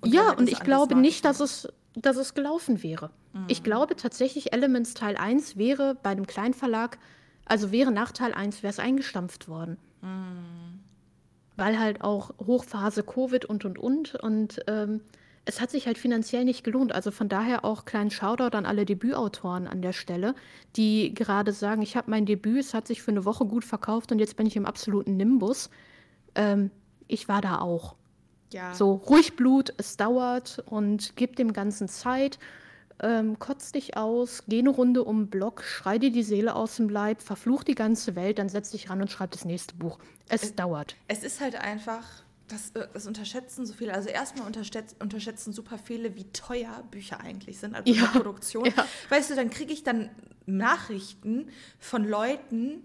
Und 0.00 0.12
ja, 0.12 0.32
und 0.32 0.48
ich 0.48 0.60
glaube 0.60 0.94
nicht, 0.94 1.24
dass 1.24 1.40
es 1.40 1.68
dass 2.02 2.16
es 2.16 2.34
gelaufen 2.34 2.82
wäre. 2.82 3.10
Mhm. 3.32 3.44
Ich 3.48 3.62
glaube 3.62 3.96
tatsächlich, 3.96 4.52
Elements 4.52 4.94
Teil 4.94 5.16
1 5.16 5.56
wäre 5.56 5.96
bei 6.02 6.14
dem 6.14 6.26
Kleinverlag, 6.26 6.98
also 7.44 7.72
wäre 7.72 7.90
nach 7.90 8.12
Teil 8.12 8.34
1 8.34 8.62
wäre 8.62 8.70
es 8.70 8.78
eingestampft 8.78 9.48
worden. 9.48 9.78
Mhm. 10.02 10.80
Weil 11.56 11.78
halt 11.78 12.02
auch 12.02 12.30
Hochphase 12.38 13.02
Covid 13.02 13.44
und 13.44 13.64
und 13.64 13.78
und 13.78 14.14
und 14.14 14.60
ähm, 14.68 15.00
es 15.44 15.60
hat 15.62 15.70
sich 15.70 15.86
halt 15.86 15.96
finanziell 15.96 16.44
nicht 16.44 16.62
gelohnt. 16.62 16.92
Also 16.92 17.10
von 17.10 17.28
daher 17.28 17.64
auch 17.64 17.84
kleinen 17.84 18.10
Shoutout 18.10 18.56
an 18.56 18.66
alle 18.66 18.84
Debütautoren 18.84 19.66
an 19.66 19.80
der 19.80 19.94
Stelle, 19.94 20.34
die 20.76 21.14
gerade 21.14 21.52
sagen, 21.52 21.80
ich 21.82 21.96
habe 21.96 22.10
mein 22.10 22.26
Debüt, 22.26 22.60
es 22.60 22.74
hat 22.74 22.86
sich 22.86 23.02
für 23.02 23.10
eine 23.10 23.24
Woche 23.24 23.46
gut 23.46 23.64
verkauft 23.64 24.12
und 24.12 24.18
jetzt 24.18 24.36
bin 24.36 24.46
ich 24.46 24.56
im 24.56 24.66
absoluten 24.66 25.16
Nimbus. 25.16 25.70
Ähm, 26.34 26.70
ich 27.08 27.28
war 27.28 27.40
da 27.40 27.58
auch. 27.58 27.96
Ja. 28.52 28.74
So 28.74 28.92
ruhig 28.92 29.36
Blut, 29.36 29.74
es 29.76 29.96
dauert 29.96 30.62
und 30.66 31.14
gib 31.16 31.36
dem 31.36 31.52
Ganzen 31.52 31.88
Zeit. 31.88 32.38
Ähm, 33.00 33.38
kotz 33.38 33.70
dich 33.70 33.96
aus, 33.96 34.42
geh 34.48 34.58
eine 34.58 34.70
Runde 34.70 35.04
um 35.04 35.24
den 35.24 35.30
Block, 35.30 35.62
schrei 35.62 35.98
dir 35.98 36.10
die 36.10 36.24
Seele 36.24 36.56
aus 36.56 36.76
dem 36.76 36.88
Leib, 36.88 37.22
verfluch 37.22 37.62
die 37.62 37.76
ganze 37.76 38.16
Welt, 38.16 38.38
dann 38.38 38.48
setz 38.48 38.70
dich 38.70 38.90
ran 38.90 39.00
und 39.00 39.10
schreib 39.10 39.30
das 39.30 39.44
nächste 39.44 39.74
Buch. 39.76 39.98
Es, 40.28 40.42
es 40.42 40.56
dauert. 40.56 40.96
Es 41.06 41.22
ist 41.22 41.40
halt 41.40 41.54
einfach, 41.54 42.02
das, 42.48 42.70
äh, 42.70 42.88
das 42.92 43.06
unterschätzen 43.06 43.66
so 43.66 43.72
viele. 43.72 43.94
Also 43.94 44.08
erstmal 44.08 44.46
unterschätzen, 44.46 44.96
unterschätzen 44.98 45.52
super 45.52 45.78
viele, 45.78 46.16
wie 46.16 46.24
teuer 46.32 46.82
Bücher 46.90 47.20
eigentlich 47.20 47.60
sind, 47.60 47.76
also 47.76 47.92
ja. 47.92 48.06
Produktion. 48.06 48.64
Ja. 48.64 48.84
Weißt 49.10 49.30
du, 49.30 49.36
dann 49.36 49.50
kriege 49.50 49.72
ich 49.72 49.84
dann 49.84 50.10
Nachrichten 50.46 51.50
von 51.78 52.04
Leuten, 52.04 52.84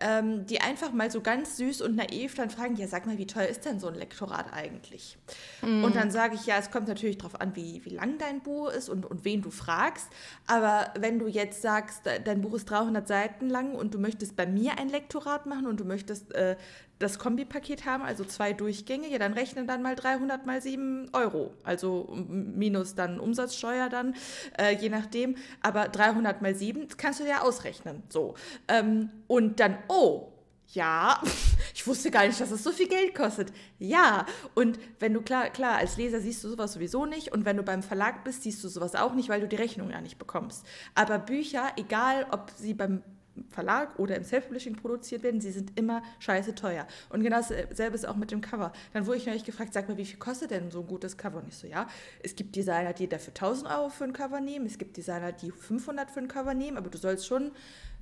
ähm, 0.00 0.46
die 0.46 0.60
einfach 0.60 0.92
mal 0.92 1.10
so 1.10 1.20
ganz 1.20 1.56
süß 1.56 1.80
und 1.82 1.96
naiv 1.96 2.34
dann 2.34 2.50
fragen, 2.50 2.76
ja, 2.76 2.88
sag 2.88 3.06
mal, 3.06 3.18
wie 3.18 3.26
teuer 3.26 3.46
ist 3.46 3.64
denn 3.64 3.78
so 3.78 3.86
ein 3.88 3.94
Lektorat 3.94 4.52
eigentlich? 4.52 5.18
Mm. 5.62 5.84
Und 5.84 5.94
dann 5.94 6.10
sage 6.10 6.34
ich, 6.34 6.46
ja, 6.46 6.56
es 6.58 6.70
kommt 6.70 6.88
natürlich 6.88 7.18
darauf 7.18 7.40
an, 7.40 7.54
wie, 7.54 7.84
wie 7.84 7.90
lang 7.90 8.18
dein 8.18 8.42
Buch 8.42 8.70
ist 8.70 8.88
und, 8.88 9.06
und 9.06 9.24
wen 9.24 9.42
du 9.42 9.50
fragst. 9.50 10.08
Aber 10.46 10.92
wenn 10.98 11.18
du 11.18 11.28
jetzt 11.28 11.62
sagst, 11.62 12.02
dein 12.24 12.40
Buch 12.40 12.54
ist 12.54 12.66
300 12.66 13.06
Seiten 13.06 13.48
lang 13.48 13.74
und 13.74 13.94
du 13.94 13.98
möchtest 13.98 14.36
bei 14.36 14.46
mir 14.46 14.78
ein 14.78 14.88
Lektorat 14.88 15.46
machen 15.46 15.66
und 15.66 15.78
du 15.78 15.84
möchtest 15.84 16.34
äh, 16.34 16.56
das 16.98 17.18
Kombipaket 17.18 17.86
haben, 17.86 18.02
also 18.02 18.24
zwei 18.24 18.52
Durchgänge, 18.52 19.08
ja, 19.08 19.18
dann 19.18 19.32
rechnen 19.32 19.66
dann 19.66 19.82
mal 19.82 19.96
300 19.96 20.46
mal 20.46 20.62
7 20.62 21.10
Euro. 21.12 21.54
Also 21.64 22.08
minus 22.28 22.94
dann 22.94 23.20
Umsatzsteuer 23.20 23.88
dann, 23.88 24.14
äh, 24.58 24.74
je 24.76 24.88
nachdem. 24.88 25.36
Aber 25.60 25.88
300 25.88 26.40
mal 26.40 26.54
7 26.54 26.88
kannst 26.96 27.20
du 27.20 27.24
ja 27.24 27.42
ausrechnen. 27.42 28.02
So. 28.08 28.34
Ähm, 28.68 29.10
und 29.26 29.60
dann, 29.60 29.78
oh, 29.88 30.32
ja, 30.68 31.20
ich 31.74 31.86
wusste 31.86 32.10
gar 32.10 32.26
nicht, 32.26 32.40
dass 32.40 32.50
das 32.50 32.62
so 32.62 32.72
viel 32.72 32.88
Geld 32.88 33.14
kostet. 33.14 33.52
Ja, 33.78 34.26
und 34.54 34.78
wenn 34.98 35.14
du 35.14 35.20
klar, 35.20 35.50
klar, 35.50 35.78
als 35.78 35.96
Leser 35.96 36.20
siehst 36.20 36.42
du 36.44 36.48
sowas 36.48 36.72
sowieso 36.72 37.06
nicht 37.06 37.32
und 37.32 37.44
wenn 37.44 37.56
du 37.56 37.62
beim 37.62 37.82
Verlag 37.82 38.24
bist, 38.24 38.42
siehst 38.44 38.62
du 38.62 38.68
sowas 38.68 38.94
auch 38.94 39.14
nicht, 39.14 39.28
weil 39.28 39.40
du 39.40 39.48
die 39.48 39.56
Rechnung 39.56 39.90
ja 39.90 40.00
nicht 40.00 40.18
bekommst. 40.18 40.64
Aber 40.94 41.18
Bücher, 41.18 41.72
egal 41.76 42.26
ob 42.30 42.50
sie 42.56 42.74
beim 42.74 43.02
Verlag 43.48 43.98
oder 43.98 44.16
im 44.16 44.24
Self-Publishing 44.24 44.76
produziert 44.76 45.22
werden, 45.22 45.40
sie 45.40 45.50
sind 45.50 45.78
immer 45.78 46.02
scheiße 46.18 46.54
teuer. 46.54 46.86
Und 47.10 47.22
genau 47.22 47.36
dasselbe 47.36 47.94
ist 47.94 48.06
auch 48.06 48.16
mit 48.16 48.30
dem 48.30 48.40
Cover. 48.40 48.72
Dann 48.92 49.06
wurde 49.06 49.18
ich 49.18 49.26
neulich 49.26 49.44
gefragt, 49.44 49.72
sag 49.72 49.88
mal, 49.88 49.96
wie 49.96 50.04
viel 50.04 50.18
kostet 50.18 50.50
denn 50.50 50.70
so 50.70 50.80
ein 50.80 50.86
gutes 50.86 51.16
Cover? 51.16 51.38
Und 51.38 51.48
ich 51.48 51.56
so, 51.56 51.66
ja, 51.66 51.88
es 52.22 52.36
gibt 52.36 52.54
Designer, 52.56 52.92
die 52.92 53.08
dafür 53.08 53.32
1000 53.32 53.70
Euro 53.70 53.88
für 53.88 54.04
ein 54.04 54.12
Cover 54.12 54.40
nehmen, 54.40 54.66
es 54.66 54.78
gibt 54.78 54.96
Designer, 54.96 55.32
die 55.32 55.50
500 55.50 56.10
für 56.10 56.20
ein 56.20 56.28
Cover 56.28 56.54
nehmen, 56.54 56.76
aber 56.76 56.90
du 56.90 56.98
sollst 56.98 57.26
schon 57.26 57.52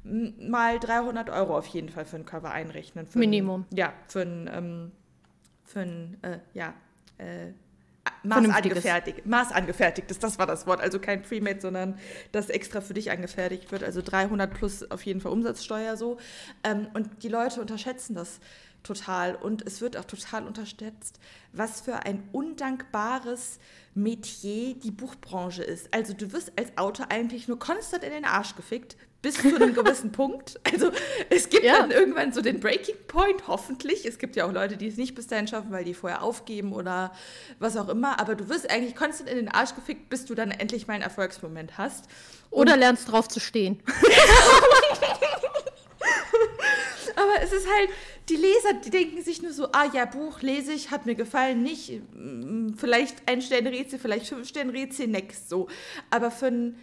mal 0.05 0.79
300 0.81 1.31
Euro 1.31 1.57
auf 1.57 1.67
jeden 1.67 1.89
Fall 1.89 2.05
für 2.05 2.17
ein 2.17 2.27
Cover 2.27 2.51
einrechnen. 2.51 3.07
Minimum. 3.15 3.67
Ein, 3.71 3.77
ja, 3.77 3.93
für 4.09 4.23
ein, 4.23 4.51
ähm, 4.53 4.93
für 5.65 5.81
ein 5.81 6.19
äh, 6.23 6.39
ja, 6.55 6.75
äh, 7.19 7.53
Maß 8.23 8.49
angefertigt. 8.49 9.27
Maß 9.27 9.53
angefertigtes, 9.53 10.19
das 10.19 10.39
war 10.39 10.47
das 10.47 10.67
Wort. 10.67 10.81
Also 10.81 10.99
kein 10.99 11.23
Premade, 11.23 11.61
sondern 11.61 11.99
das 12.33 12.51
extra 12.51 12.81
für 12.81 12.95
dich 12.95 13.11
angefertigt 13.11 13.73
wird. 13.73 13.83
Also 13.83 14.03
300 14.03 14.53
plus 14.53 14.91
auf 14.91 15.05
jeden 15.05 15.21
Fall 15.21 15.33
Umsatzsteuer 15.33 15.97
so. 15.97 16.19
Ähm, 16.65 16.89
und 16.95 17.23
die 17.23 17.29
Leute 17.29 17.61
unterschätzen 17.61 18.15
das 18.15 18.41
total. 18.83 19.37
Und 19.37 19.67
es 19.67 19.81
wird 19.81 19.97
auch 19.97 20.05
total 20.05 20.47
unterschätzt, 20.47 21.19
was 21.53 21.81
für 21.81 22.05
ein 22.05 22.29
undankbares 22.33 23.59
Metier 23.95 24.75
die 24.75 24.91
Buchbranche 24.91 25.63
ist. 25.63 25.93
Also 25.93 26.13
du 26.15 26.33
wirst 26.33 26.53
als 26.57 26.77
Autor 26.77 27.07
eigentlich 27.11 27.49
nur 27.49 27.59
konstant 27.59 28.05
in 28.05 28.11
den 28.11 28.25
Arsch 28.25 28.57
gefickt, 28.57 28.97
bis 29.23 29.37
zu 29.41 29.55
einem 29.55 29.73
gewissen 29.73 30.13
Punkt. 30.13 30.61
Also 30.71 30.91
es 31.31 31.49
gibt 31.49 31.65
ja. 31.65 31.79
dann 31.79 31.93
irgendwann 31.93 32.33
so 32.33 32.43
den 32.43 32.61
Breaking 32.61 32.97
Point, 33.07 33.47
hoffentlich. 33.47 34.05
Es 34.05 34.19
gibt 34.19 34.37
ja 34.37 34.45
auch 34.45 34.53
Leute, 34.53 34.77
die 34.77 34.89
es 34.89 34.97
nicht 34.97 35.15
bis 35.15 35.29
dahin 35.29 35.47
schaffen, 35.47 35.71
weil 35.71 35.85
die 35.85 35.95
vorher 35.95 36.23
aufgeben 36.23 36.73
oder 36.73 37.13
was 37.61 37.77
auch 37.77 37.89
immer. 37.89 38.21
Aber 38.21 38.35
du 38.35 38.49
wirst 38.49 38.69
eigentlich 38.71 38.97
konstant 38.97 39.31
in 39.31 39.37
den 39.37 39.49
Arsch 39.49 39.75
gefickt, 39.75 40.11
bis 40.11 40.25
du 40.25 40.35
dann 40.35 40.51
endlich 40.51 40.89
mal 40.89 40.95
einen 40.95 41.05
Erfolgsmoment 41.05 41.79
hast. 41.79 42.07
Und 42.51 42.63
oder 42.63 42.77
lernst 42.77 43.11
drauf 43.11 43.29
zu 43.29 43.41
stehen. 43.41 43.81
Aber 47.15 47.43
es 47.43 47.53
ist 47.53 47.67
halt, 47.69 47.91
die 48.29 48.37
Leser, 48.37 48.75
die 48.85 48.91
denken 48.91 49.23
sich 49.23 49.43
nur 49.43 49.53
so, 49.53 49.69
ah 49.73 49.87
ja, 49.93 50.07
Buch 50.07 50.41
lese 50.43 50.73
ich, 50.73 50.91
hat 50.91 51.07
mir 51.07 51.15
gefallen, 51.15 51.63
nicht, 51.63 52.01
mm, 52.15 52.75
vielleicht 52.77 53.17
ein 53.27 53.43
Sternrätsel, 53.43 53.99
vielleicht 53.99 54.27
fünf 54.27 54.49
Sternrätsel, 54.49 55.09
next, 55.09 55.49
so. 55.49 55.69
Aber 56.11 56.31
für 56.31 56.47
ein 56.47 56.77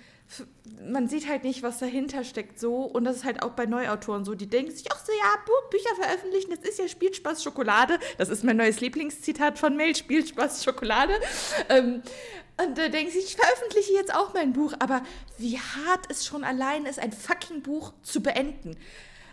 man 0.88 1.08
sieht 1.08 1.28
halt 1.28 1.44
nicht, 1.44 1.64
was 1.64 1.80
dahinter 1.80 2.24
steckt 2.24 2.60
so. 2.60 2.84
Und 2.84 3.04
das 3.04 3.18
ist 3.18 3.26
halt 3.26 3.44
auch 3.44 3.52
bei 3.52 3.66
Neuautoren 3.66 4.26
so. 4.26 4.36
Die 4.36 4.48
denken 4.48 4.72
sich, 4.72 4.88
ach 4.92 5.00
so, 5.04 5.12
ja, 5.12 5.36
Bücher 5.70 5.96
veröffentlichen, 5.96 6.52
das 6.52 6.70
ist 6.70 6.80
ja 6.80 6.88
Spielspaß 6.88 7.44
Schokolade. 7.44 8.00
Das 8.18 8.30
ist 8.30 8.44
mein 8.44 8.58
neues 8.58 8.80
Lieblingszitat 8.80 9.60
von 9.60 9.76
Mail, 9.76 9.96
Spielspaß 9.96 10.64
Schokolade. 10.64 11.14
Ähm, 11.70 12.02
und 12.58 12.78
da 12.78 12.90
denken 12.90 13.12
sie, 13.12 13.20
ich 13.20 13.36
veröffentliche 13.36 13.94
jetzt 13.94 14.14
auch 14.14 14.34
mein 14.34 14.54
Buch. 14.54 14.74
Aber 14.80 15.02
wie 15.38 15.58
hart 15.58 16.06
es 16.10 16.26
schon 16.26 16.44
allein 16.44 16.86
ist, 16.86 17.00
ein 17.00 17.12
fucking 17.12 17.62
Buch 17.62 17.94
zu 18.04 18.22
beenden. 18.22 18.76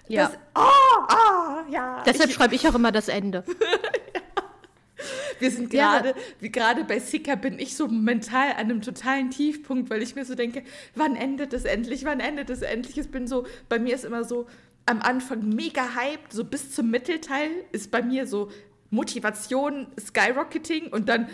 Ja. 0.09 0.29
Das, 0.29 0.39
oh, 0.55 1.03
oh, 1.11 1.73
ja. 1.73 2.03
Deshalb 2.05 2.31
schreibe 2.31 2.55
ich 2.55 2.67
auch 2.69 2.75
immer 2.75 2.93
das 2.93 3.09
Ende. 3.09 3.45
Wir 5.41 5.51
sind 5.51 5.71
gerade, 5.71 6.11
ja. 6.11 6.15
wie 6.41 6.51
gerade 6.51 6.85
bei 6.85 6.99
Sika 6.99 7.35
bin 7.35 7.59
ich 7.59 7.77
so 7.77 7.89
mental 7.89 8.51
an 8.53 8.59
einem 8.59 8.83
totalen 8.83 9.31
Tiefpunkt, 9.31 9.91
weil 9.91 10.03
ich 10.03 10.15
mir 10.15 10.25
so 10.25 10.35
denke, 10.35 10.63
wann 10.95 11.17
endet 11.17 11.53
es 11.53 11.65
endlich, 11.65 12.05
wann 12.05 12.21
endet 12.21 12.51
es 12.51 12.63
endlich? 12.63 12.99
Ich 12.99 13.11
bin 13.11 13.27
so, 13.27 13.47
bei 13.69 13.79
mir 13.79 13.95
ist 13.95 14.05
immer 14.05 14.25
so 14.25 14.47
am 14.87 15.01
Anfang 15.03 15.49
mega 15.49 15.95
hyped, 15.95 16.33
so 16.33 16.45
bis 16.45 16.71
zum 16.73 16.91
Mittelteil 16.91 17.51
ist 17.73 17.91
bei 17.91 18.03
mir 18.03 18.27
so 18.27 18.51
Motivation, 18.91 19.89
Skyrocketing 19.99 20.89
und 20.93 21.09
dann 21.09 21.29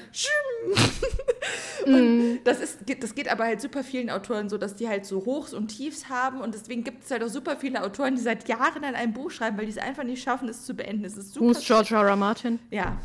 und 1.87 2.35
mm. 2.35 2.39
das, 2.45 2.61
ist, 2.61 2.79
das 3.01 3.15
geht 3.15 3.31
aber 3.31 3.45
halt 3.45 3.61
super 3.61 3.85
vielen 3.85 4.09
Autoren 4.11 4.49
so, 4.49 4.57
dass 4.57 4.75
die 4.75 4.89
halt 4.89 5.05
so 5.05 5.25
Hochs 5.27 5.53
und 5.53 5.69
Tiefs 5.69 6.09
haben 6.09 6.41
und 6.41 6.55
deswegen 6.55 6.83
gibt 6.83 7.05
es 7.05 7.11
halt 7.11 7.23
auch 7.23 7.29
super 7.29 7.57
viele 7.57 7.83
Autoren, 7.83 8.15
die 8.15 8.23
seit 8.23 8.49
Jahren 8.49 8.85
an 8.85 8.95
einem 8.95 9.13
Buch 9.13 9.31
schreiben, 9.31 9.59
weil 9.59 9.67
die 9.67 9.73
es 9.73 9.79
einfach 9.79 10.05
nicht 10.05 10.23
schaffen, 10.23 10.49
es 10.49 10.65
zu 10.65 10.75
beenden. 10.75 11.05
Es 11.05 11.17
ist 11.17 11.35
super. 11.35 11.47
Who's 11.47 11.65
George 11.65 11.95
R. 11.95 12.07
R. 12.07 12.17
Martin? 12.17 12.59
Ja. 12.71 12.99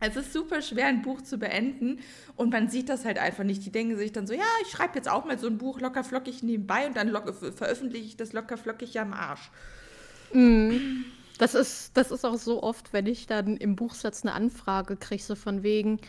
Es 0.00 0.16
ist 0.16 0.32
super 0.32 0.62
schwer, 0.62 0.86
ein 0.86 1.02
Buch 1.02 1.20
zu 1.20 1.36
beenden 1.36 2.00
und 2.36 2.50
man 2.50 2.68
sieht 2.68 2.88
das 2.88 3.04
halt 3.04 3.18
einfach 3.18 3.44
nicht. 3.44 3.64
Die 3.64 3.70
denken 3.70 3.96
sich 3.96 4.12
dann 4.12 4.26
so, 4.26 4.32
ja, 4.32 4.44
ich 4.62 4.70
schreibe 4.70 4.94
jetzt 4.96 5.10
auch 5.10 5.26
mal 5.26 5.38
so 5.38 5.46
ein 5.46 5.58
Buch 5.58 5.80
locker 5.80 6.04
flockig 6.04 6.42
nebenbei 6.42 6.86
und 6.86 6.96
dann 6.96 7.08
locker, 7.08 7.34
veröffentliche 7.34 8.06
ich 8.06 8.16
das 8.16 8.32
locker 8.32 8.56
flockig 8.56 8.98
am 8.98 9.12
Arsch. 9.12 9.50
Mm. 10.32 11.04
Das 11.38 11.54
ist, 11.54 11.96
das 11.96 12.10
ist 12.10 12.24
auch 12.24 12.36
so 12.36 12.62
oft, 12.62 12.92
wenn 12.92 13.06
ich 13.06 13.26
dann 13.26 13.56
im 13.56 13.76
Buchsatz 13.76 14.22
eine 14.22 14.32
Anfrage 14.32 14.96
kriege, 14.96 15.22
so 15.22 15.34
von 15.34 15.62
wegen, 15.62 16.00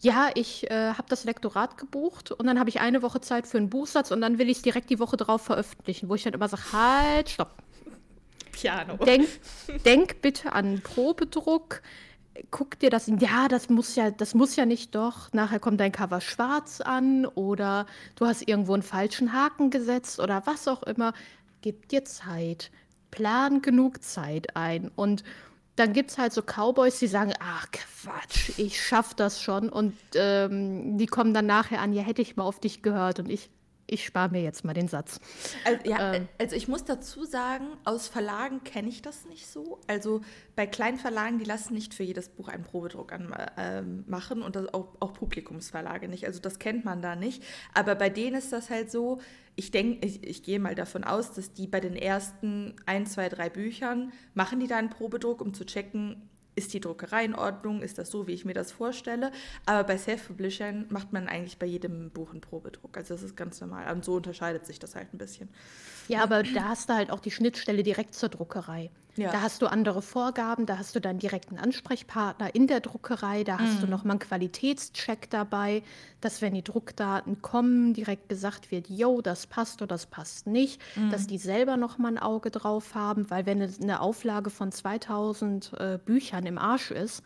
ja, 0.00 0.30
ich 0.34 0.70
äh, 0.70 0.92
habe 0.92 1.08
das 1.08 1.24
Lektorat 1.24 1.76
gebucht 1.76 2.30
und 2.30 2.46
dann 2.46 2.58
habe 2.58 2.68
ich 2.68 2.80
eine 2.80 3.02
Woche 3.02 3.20
Zeit 3.20 3.46
für 3.46 3.58
einen 3.58 3.70
Buchsatz 3.70 4.10
und 4.10 4.20
dann 4.20 4.38
will 4.38 4.48
ich 4.48 4.58
es 4.58 4.62
direkt 4.62 4.90
die 4.90 4.98
Woche 5.00 5.16
drauf 5.16 5.42
veröffentlichen, 5.42 6.08
wo 6.08 6.14
ich 6.14 6.22
dann 6.22 6.34
immer 6.34 6.48
sage, 6.48 6.72
halt, 6.72 7.30
stopp. 7.30 7.54
Piano. 8.52 8.96
Denk, 8.96 9.28
denk 9.84 10.20
bitte 10.22 10.52
an 10.52 10.80
Probedruck 10.82 11.82
guck 12.50 12.78
dir 12.78 12.90
das, 12.90 13.10
ja, 13.18 13.48
das 13.48 13.68
muss 13.68 13.94
ja, 13.96 14.10
das 14.10 14.34
muss 14.34 14.56
ja 14.56 14.66
nicht 14.66 14.94
doch. 14.94 15.32
Nachher 15.32 15.58
kommt 15.60 15.80
dein 15.80 15.92
Cover 15.92 16.20
schwarz 16.20 16.80
an 16.80 17.26
oder 17.26 17.86
du 18.16 18.26
hast 18.26 18.48
irgendwo 18.48 18.74
einen 18.74 18.82
falschen 18.82 19.32
Haken 19.32 19.70
gesetzt 19.70 20.20
oder 20.20 20.46
was 20.46 20.68
auch 20.68 20.82
immer. 20.82 21.12
Gib 21.60 21.88
dir 21.88 22.04
Zeit. 22.04 22.70
Plan 23.10 23.62
genug 23.62 24.02
Zeit 24.02 24.56
ein. 24.56 24.90
Und 24.94 25.24
dann 25.76 25.92
gibt 25.92 26.10
es 26.10 26.18
halt 26.18 26.32
so 26.32 26.42
Cowboys, 26.42 26.98
die 26.98 27.06
sagen, 27.06 27.32
ach 27.40 27.66
Quatsch, 27.70 28.50
ich 28.58 28.84
schaff 28.84 29.14
das 29.14 29.40
schon. 29.40 29.68
Und 29.68 29.94
ähm, 30.14 30.98
die 30.98 31.06
kommen 31.06 31.34
dann 31.34 31.46
nachher 31.46 31.80
an, 31.80 31.92
ja, 31.92 32.02
hätte 32.02 32.22
ich 32.22 32.36
mal 32.36 32.44
auf 32.44 32.60
dich 32.60 32.82
gehört. 32.82 33.20
Und 33.20 33.30
ich 33.30 33.50
ich 33.90 34.04
spare 34.04 34.30
mir 34.30 34.42
jetzt 34.42 34.64
mal 34.64 34.74
den 34.74 34.86
Satz. 34.86 35.18
Also, 35.64 35.90
ja, 35.90 36.14
ähm. 36.14 36.28
also 36.38 36.54
ich 36.54 36.68
muss 36.68 36.84
dazu 36.84 37.24
sagen, 37.24 37.66
aus 37.84 38.06
Verlagen 38.06 38.62
kenne 38.62 38.88
ich 38.88 39.02
das 39.02 39.24
nicht 39.24 39.46
so. 39.46 39.80
Also 39.86 40.20
bei 40.54 40.66
kleinen 40.66 40.98
Verlagen, 40.98 41.38
die 41.38 41.44
lassen 41.44 41.74
nicht 41.74 41.94
für 41.94 42.02
jedes 42.02 42.28
Buch 42.28 42.48
einen 42.48 42.64
Probedruck 42.64 43.12
an, 43.12 43.32
äh, 43.56 43.82
machen 44.06 44.42
und 44.42 44.56
das 44.56 44.72
auch, 44.74 44.94
auch 45.00 45.14
Publikumsverlage 45.14 46.08
nicht. 46.08 46.26
Also 46.26 46.38
das 46.38 46.58
kennt 46.58 46.84
man 46.84 47.00
da 47.00 47.16
nicht. 47.16 47.42
Aber 47.74 47.94
bei 47.94 48.10
denen 48.10 48.36
ist 48.36 48.52
das 48.52 48.68
halt 48.68 48.90
so, 48.90 49.20
ich 49.56 49.70
denke, 49.70 50.06
ich, 50.06 50.22
ich 50.22 50.42
gehe 50.42 50.60
mal 50.60 50.74
davon 50.74 51.02
aus, 51.02 51.32
dass 51.32 51.54
die 51.54 51.66
bei 51.66 51.80
den 51.80 51.96
ersten 51.96 52.76
ein, 52.84 53.06
zwei, 53.06 53.28
drei 53.28 53.48
Büchern 53.48 54.12
machen 54.34 54.60
die 54.60 54.66
da 54.66 54.76
einen 54.76 54.90
Probedruck, 54.90 55.40
um 55.40 55.54
zu 55.54 55.64
checken, 55.64 56.28
ist 56.58 56.74
die 56.74 56.80
Druckerei 56.80 57.24
in 57.24 57.34
Ordnung, 57.34 57.80
ist 57.82 57.98
das 57.98 58.10
so, 58.10 58.26
wie 58.26 58.32
ich 58.32 58.44
mir 58.44 58.52
das 58.52 58.72
vorstelle. 58.72 59.30
Aber 59.64 59.84
bei 59.84 59.96
Self-Publishern 59.96 60.86
macht 60.90 61.12
man 61.12 61.28
eigentlich 61.28 61.58
bei 61.58 61.66
jedem 61.66 62.10
Buch 62.10 62.32
einen 62.32 62.40
Probedruck. 62.40 62.96
Also 62.96 63.14
das 63.14 63.22
ist 63.22 63.36
ganz 63.36 63.60
normal. 63.60 63.90
Und 63.94 64.04
so 64.04 64.16
unterscheidet 64.16 64.66
sich 64.66 64.78
das 64.78 64.96
halt 64.96 65.14
ein 65.14 65.18
bisschen. 65.18 65.48
Ja, 66.08 66.22
aber 66.22 66.42
da 66.42 66.64
hast 66.64 66.90
du 66.90 66.94
halt 66.94 67.10
auch 67.10 67.20
die 67.20 67.30
Schnittstelle 67.30 67.82
direkt 67.82 68.14
zur 68.14 68.28
Druckerei. 68.28 68.90
Ja. 69.18 69.32
Da 69.32 69.42
hast 69.42 69.62
du 69.62 69.66
andere 69.66 70.00
Vorgaben, 70.00 70.64
da 70.64 70.78
hast 70.78 70.94
du 70.94 71.00
dann 71.00 71.18
direkt 71.18 71.50
einen 71.50 71.58
Ansprechpartner 71.58 72.54
in 72.54 72.66
der 72.66 72.80
Druckerei, 72.80 73.44
da 73.44 73.58
hast 73.58 73.76
mhm. 73.76 73.80
du 73.80 73.86
nochmal 73.88 74.12
einen 74.12 74.20
Qualitätscheck 74.20 75.28
dabei, 75.30 75.82
dass 76.20 76.40
wenn 76.40 76.54
die 76.54 76.62
Druckdaten 76.62 77.42
kommen, 77.42 77.94
direkt 77.94 78.28
gesagt 78.28 78.70
wird, 78.70 78.88
yo, 78.88 79.20
das 79.20 79.46
passt 79.46 79.82
oder 79.82 79.88
das 79.88 80.06
passt 80.06 80.46
nicht, 80.46 80.80
mhm. 80.96 81.10
dass 81.10 81.26
die 81.26 81.38
selber 81.38 81.76
nochmal 81.76 82.12
ein 82.12 82.18
Auge 82.18 82.50
drauf 82.50 82.94
haben, 82.94 83.28
weil 83.30 83.44
wenn 83.46 83.60
eine 83.60 84.00
Auflage 84.00 84.50
von 84.50 84.70
2000 84.72 85.72
äh, 85.78 85.98
Büchern 86.04 86.46
im 86.46 86.58
Arsch 86.58 86.90
ist, 86.90 87.22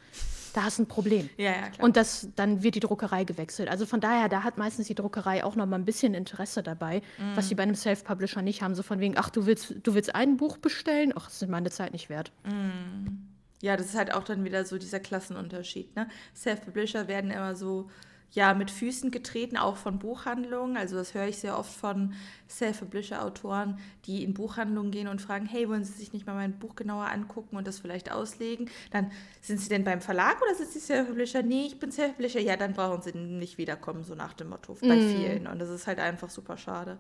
da 0.52 0.64
hast 0.64 0.78
du 0.78 0.82
ein 0.82 0.86
Problem. 0.86 1.28
Ja, 1.36 1.50
ja, 1.50 1.68
klar. 1.70 1.84
Und 1.84 1.96
das, 1.96 2.28
dann 2.36 2.62
wird 2.62 2.74
die 2.74 2.80
Druckerei 2.80 3.24
gewechselt. 3.24 3.68
Also 3.68 3.86
von 3.86 4.00
daher, 4.00 4.28
da 4.28 4.42
hat 4.42 4.58
meistens 4.58 4.86
die 4.86 4.94
Druckerei 4.94 5.44
auch 5.44 5.56
noch 5.56 5.66
mal 5.66 5.76
ein 5.76 5.84
bisschen 5.84 6.14
Interesse 6.14 6.62
dabei, 6.62 7.02
mm. 7.18 7.36
was 7.36 7.48
sie 7.48 7.54
bei 7.54 7.62
einem 7.62 7.74
Self-Publisher 7.74 8.42
nicht 8.42 8.62
haben. 8.62 8.74
So 8.74 8.82
von 8.82 9.00
wegen, 9.00 9.16
ach, 9.16 9.30
du 9.30 9.46
willst, 9.46 9.74
du 9.82 9.94
willst 9.94 10.14
ein 10.14 10.36
Buch 10.36 10.58
bestellen? 10.58 11.12
Ach, 11.16 11.26
das 11.26 11.42
ist 11.42 11.48
meine 11.48 11.70
Zeit 11.70 11.92
nicht 11.92 12.08
wert. 12.08 12.32
Mm. 12.44 13.30
Ja, 13.60 13.76
das 13.76 13.86
ist 13.86 13.94
halt 13.94 14.12
auch 14.12 14.24
dann 14.24 14.44
wieder 14.44 14.64
so 14.64 14.76
dieser 14.76 14.98
Klassenunterschied. 15.00 15.94
Ne? 15.94 16.08
Self-Publisher 16.34 17.06
werden 17.06 17.30
immer 17.30 17.54
so 17.54 17.88
ja 18.32 18.54
mit 18.54 18.70
Füßen 18.70 19.10
getreten, 19.10 19.56
auch 19.56 19.76
von 19.76 19.98
Buchhandlungen. 19.98 20.76
Also 20.76 20.96
das 20.96 21.14
höre 21.14 21.28
ich 21.28 21.38
sehr 21.38 21.58
oft 21.58 21.72
von 21.72 22.14
Self-Publisher-Autoren, 22.48 23.78
die 24.06 24.24
in 24.24 24.34
Buchhandlungen 24.34 24.90
gehen 24.90 25.08
und 25.08 25.20
fragen, 25.20 25.46
hey, 25.46 25.68
wollen 25.68 25.84
Sie 25.84 25.92
sich 25.92 26.12
nicht 26.12 26.26
mal 26.26 26.34
mein 26.34 26.58
Buch 26.58 26.74
genauer 26.74 27.06
angucken 27.10 27.56
und 27.56 27.66
das 27.66 27.78
vielleicht 27.78 28.10
auslegen? 28.10 28.70
Dann 28.90 29.10
sind 29.40 29.60
Sie 29.60 29.68
denn 29.68 29.84
beim 29.84 30.00
Verlag 30.00 30.40
oder 30.42 30.54
sind 30.54 30.70
Sie 30.70 30.80
Self-Publisher? 30.80 31.42
Nee, 31.42 31.66
ich 31.66 31.78
bin 31.78 31.92
Self-Publisher. 31.92 32.40
Ja, 32.40 32.56
dann 32.56 32.72
brauchen 32.72 33.02
Sie 33.02 33.16
nicht 33.16 33.58
wiederkommen, 33.58 34.02
so 34.02 34.14
nach 34.14 34.32
dem 34.32 34.48
Motto, 34.48 34.76
bei 34.80 34.96
mm. 34.96 35.08
vielen. 35.08 35.46
Und 35.46 35.58
das 35.58 35.68
ist 35.68 35.86
halt 35.86 35.98
einfach 35.98 36.30
super 36.30 36.56
schade. 36.56 36.98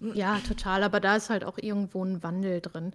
Ja, 0.00 0.40
total. 0.46 0.82
Aber 0.82 1.00
da 1.00 1.16
ist 1.16 1.30
halt 1.30 1.44
auch 1.44 1.58
irgendwo 1.58 2.04
ein 2.04 2.22
Wandel 2.22 2.60
drin. 2.60 2.92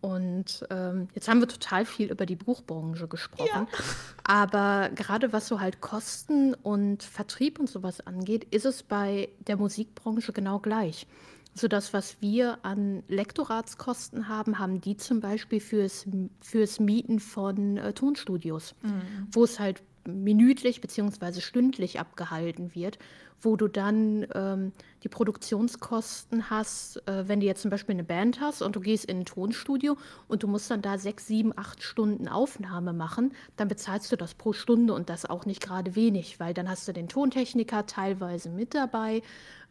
Und 0.00 0.64
ähm, 0.70 1.08
jetzt 1.14 1.28
haben 1.28 1.40
wir 1.40 1.48
total 1.48 1.84
viel 1.84 2.10
über 2.10 2.26
die 2.26 2.36
Buchbranche 2.36 3.08
gesprochen. 3.08 3.48
Ja. 3.48 3.66
Aber 4.24 4.90
gerade 4.94 5.32
was 5.32 5.48
so 5.48 5.60
halt 5.60 5.80
Kosten 5.80 6.54
und 6.54 7.02
Vertrieb 7.02 7.58
und 7.58 7.68
sowas 7.68 8.00
angeht, 8.06 8.46
ist 8.50 8.66
es 8.66 8.82
bei 8.82 9.28
der 9.40 9.56
Musikbranche 9.56 10.32
genau 10.32 10.58
gleich. 10.58 11.06
So 11.54 11.66
das, 11.66 11.92
was 11.92 12.20
wir 12.20 12.58
an 12.62 13.02
Lektoratskosten 13.08 14.28
haben, 14.28 14.58
haben 14.58 14.80
die 14.80 14.96
zum 14.96 15.20
Beispiel 15.20 15.60
fürs, 15.60 16.06
fürs 16.40 16.78
Mieten 16.78 17.18
von 17.18 17.78
äh, 17.78 17.92
Tonstudios, 17.92 18.74
mhm. 18.82 19.26
wo 19.32 19.42
es 19.42 19.58
halt 19.58 19.82
minütlich 20.08 20.80
bzw. 20.80 21.40
stündlich 21.40 22.00
abgehalten 22.00 22.74
wird 22.74 22.98
wo 23.40 23.56
du 23.56 23.68
dann 23.68 24.26
ähm, 24.34 24.72
die 25.02 25.08
Produktionskosten 25.08 26.50
hast, 26.50 26.96
äh, 27.08 27.28
wenn 27.28 27.40
du 27.40 27.46
jetzt 27.46 27.62
zum 27.62 27.70
Beispiel 27.70 27.94
eine 27.94 28.04
Band 28.04 28.40
hast 28.40 28.62
und 28.62 28.74
du 28.74 28.80
gehst 28.80 29.04
in 29.04 29.20
ein 29.20 29.24
Tonstudio 29.24 29.96
und 30.26 30.42
du 30.42 30.48
musst 30.48 30.70
dann 30.70 30.82
da 30.82 30.98
sechs, 30.98 31.26
sieben, 31.26 31.56
acht 31.56 31.82
Stunden 31.82 32.28
Aufnahme 32.28 32.92
machen, 32.92 33.32
dann 33.56 33.68
bezahlst 33.68 34.10
du 34.10 34.16
das 34.16 34.34
pro 34.34 34.52
Stunde 34.52 34.92
und 34.92 35.08
das 35.08 35.24
auch 35.24 35.46
nicht 35.46 35.62
gerade 35.62 35.94
wenig, 35.94 36.40
weil 36.40 36.54
dann 36.54 36.68
hast 36.68 36.88
du 36.88 36.92
den 36.92 37.08
Tontechniker 37.08 37.86
teilweise 37.86 38.50
mit 38.50 38.74
dabei, 38.74 39.22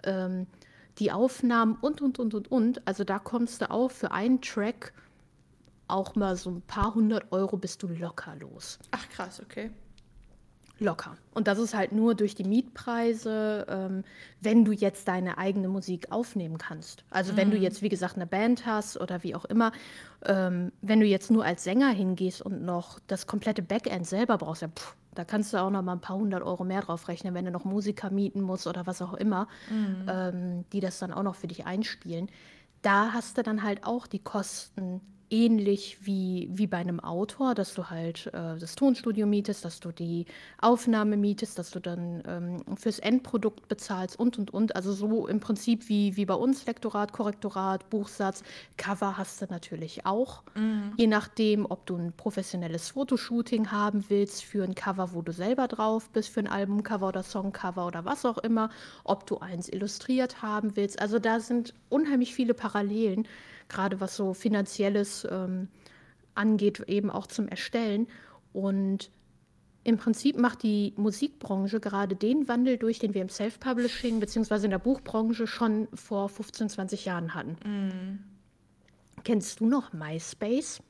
ähm, 0.03 0.47
die 0.99 1.11
Aufnahmen 1.11 1.77
und, 1.81 2.01
und, 2.01 2.19
und, 2.19 2.33
und, 2.33 2.51
und. 2.51 2.87
Also 2.87 3.03
da 3.03 3.19
kommst 3.19 3.61
du 3.61 3.69
auch 3.69 3.91
für 3.91 4.11
einen 4.11 4.41
Track 4.41 4.93
auch 5.89 6.15
mal 6.15 6.35
so 6.35 6.49
ein 6.49 6.61
paar 6.61 6.95
hundert 6.95 7.31
Euro 7.31 7.57
bist 7.57 7.83
du 7.83 7.87
locker 7.87 8.35
los. 8.35 8.79
Ach 8.91 9.07
krass, 9.09 9.41
okay. 9.41 9.71
Locker. 10.79 11.17
Und 11.33 11.47
das 11.47 11.59
ist 11.59 11.73
halt 11.73 11.91
nur 11.91 12.15
durch 12.15 12.35
die 12.35 12.43
Mietpreise, 12.43 13.65
ähm, 13.69 14.03
wenn 14.41 14.65
du 14.65 14.71
jetzt 14.71 15.07
deine 15.07 15.37
eigene 15.37 15.67
Musik 15.67 16.11
aufnehmen 16.11 16.57
kannst. 16.57 17.03
Also 17.09 17.35
wenn 17.35 17.51
du 17.51 17.57
mhm. 17.57 17.63
jetzt, 17.63 17.81
wie 17.81 17.89
gesagt, 17.89 18.15
eine 18.15 18.27
Band 18.27 18.65
hast 18.65 18.99
oder 18.99 19.23
wie 19.23 19.35
auch 19.35 19.45
immer, 19.45 19.71
ähm, 20.25 20.71
wenn 20.81 20.99
du 20.99 21.05
jetzt 21.05 21.31
nur 21.31 21.43
als 21.43 21.63
Sänger 21.63 21.89
hingehst 21.89 22.41
und 22.41 22.63
noch 22.63 22.99
das 23.07 23.27
komplette 23.27 23.61
Backend 23.61 24.05
selber 24.05 24.37
brauchst, 24.37 24.61
ja, 24.61 24.67
pff, 24.67 24.95
da 25.15 25.25
kannst 25.25 25.51
du 25.51 25.57
auch 25.57 25.71
noch 25.71 25.81
mal 25.81 25.93
ein 25.93 26.01
paar 26.01 26.17
hundert 26.17 26.43
Euro 26.43 26.63
mehr 26.63 26.81
drauf 26.81 27.07
rechnen, 27.07 27.33
wenn 27.33 27.45
du 27.45 27.51
noch 27.51 27.65
Musiker 27.65 28.11
mieten 28.11 28.41
musst 28.41 28.67
oder 28.67 28.85
was 28.85 29.01
auch 29.01 29.15
immer, 29.15 29.47
mhm. 29.69 30.05
ähm, 30.07 30.65
die 30.71 30.79
das 30.79 30.99
dann 30.99 31.11
auch 31.11 31.23
noch 31.23 31.35
für 31.35 31.47
dich 31.47 31.65
einspielen. 31.65 32.29
Da 32.83 33.13
hast 33.13 33.37
du 33.37 33.41
dann 33.41 33.63
halt 33.63 33.83
auch 33.83 34.05
die 34.05 34.19
Kosten 34.19 35.01
ähnlich 35.29 35.97
wie, 36.01 36.49
wie 36.51 36.67
bei 36.67 36.77
einem 36.77 36.99
Autor, 36.99 37.55
dass 37.55 37.73
du 37.73 37.89
halt 37.89 38.27
äh, 38.27 38.57
das 38.57 38.75
Tonstudio 38.75 39.25
mietest, 39.25 39.65
dass 39.65 39.79
du 39.79 39.91
die 39.91 40.25
Aufnahme 40.59 41.17
mietest, 41.17 41.59
dass 41.59 41.71
du 41.71 41.79
dann 41.79 42.23
ähm, 42.27 42.77
fürs 42.77 42.99
Endprodukt 42.99 43.67
bezahlst 43.67 44.17
und 44.19 44.37
und 44.37 44.53
und. 44.53 44.75
Also 44.75 44.93
so 44.93 45.27
im 45.27 45.39
Prinzip 45.39 45.89
wie, 45.89 46.15
wie 46.15 46.25
bei 46.25 46.33
uns 46.33 46.65
Lektorat, 46.65 47.13
Korrektorat, 47.13 47.89
Buchsatz, 47.89 48.43
Cover 48.77 49.17
hast 49.17 49.41
du 49.41 49.47
natürlich 49.49 50.05
auch. 50.05 50.43
Mhm. 50.55 50.93
Je 50.97 51.07
nachdem, 51.07 51.65
ob 51.69 51.85
du 51.85 51.95
ein 51.95 52.13
professionelles 52.13 52.89
Fotoshooting 52.89 53.71
haben 53.71 54.05
willst 54.09 54.43
für 54.43 54.63
ein 54.63 54.75
Cover, 54.75 55.13
wo 55.13 55.21
du 55.21 55.33
selber 55.33 55.67
drauf 55.67 56.09
bist, 56.09 56.29
für 56.29 56.39
ein 56.39 56.47
Albumcover 56.47 57.09
oder 57.09 57.23
Songcover 57.23 57.87
oder 57.87 58.05
was 58.05 58.25
auch 58.25 58.37
immer, 58.37 58.69
ob 59.03 59.25
du 59.27 59.39
eins 59.39 59.69
illustriert 59.69 60.41
haben 60.41 60.75
willst. 60.75 61.01
Also 61.01 61.19
da 61.19 61.39
sind 61.39 61.73
unheimlich 61.89 62.33
viele 62.33 62.53
Parallelen 62.53 63.27
gerade 63.69 63.99
was 63.99 64.15
so 64.15 64.33
finanzielles 64.33 65.27
ähm, 65.29 65.67
angeht, 66.35 66.79
eben 66.87 67.09
auch 67.09 67.27
zum 67.27 67.47
Erstellen. 67.47 68.07
Und 68.53 69.11
im 69.83 69.97
Prinzip 69.97 70.37
macht 70.37 70.63
die 70.63 70.93
Musikbranche 70.97 71.79
gerade 71.79 72.15
den 72.15 72.47
Wandel 72.47 72.77
durch, 72.77 72.99
den 72.99 73.13
wir 73.13 73.21
im 73.21 73.29
Self-Publishing 73.29 74.19
bzw. 74.19 74.65
in 74.65 74.71
der 74.71 74.79
Buchbranche 74.79 75.47
schon 75.47 75.87
vor 75.93 76.29
15, 76.29 76.69
20 76.69 77.05
Jahren 77.05 77.33
hatten. 77.33 77.51
Mm. 77.63 78.19
Kennst 79.23 79.59
du 79.59 79.67
noch 79.67 79.93
MySpace? 79.93 80.81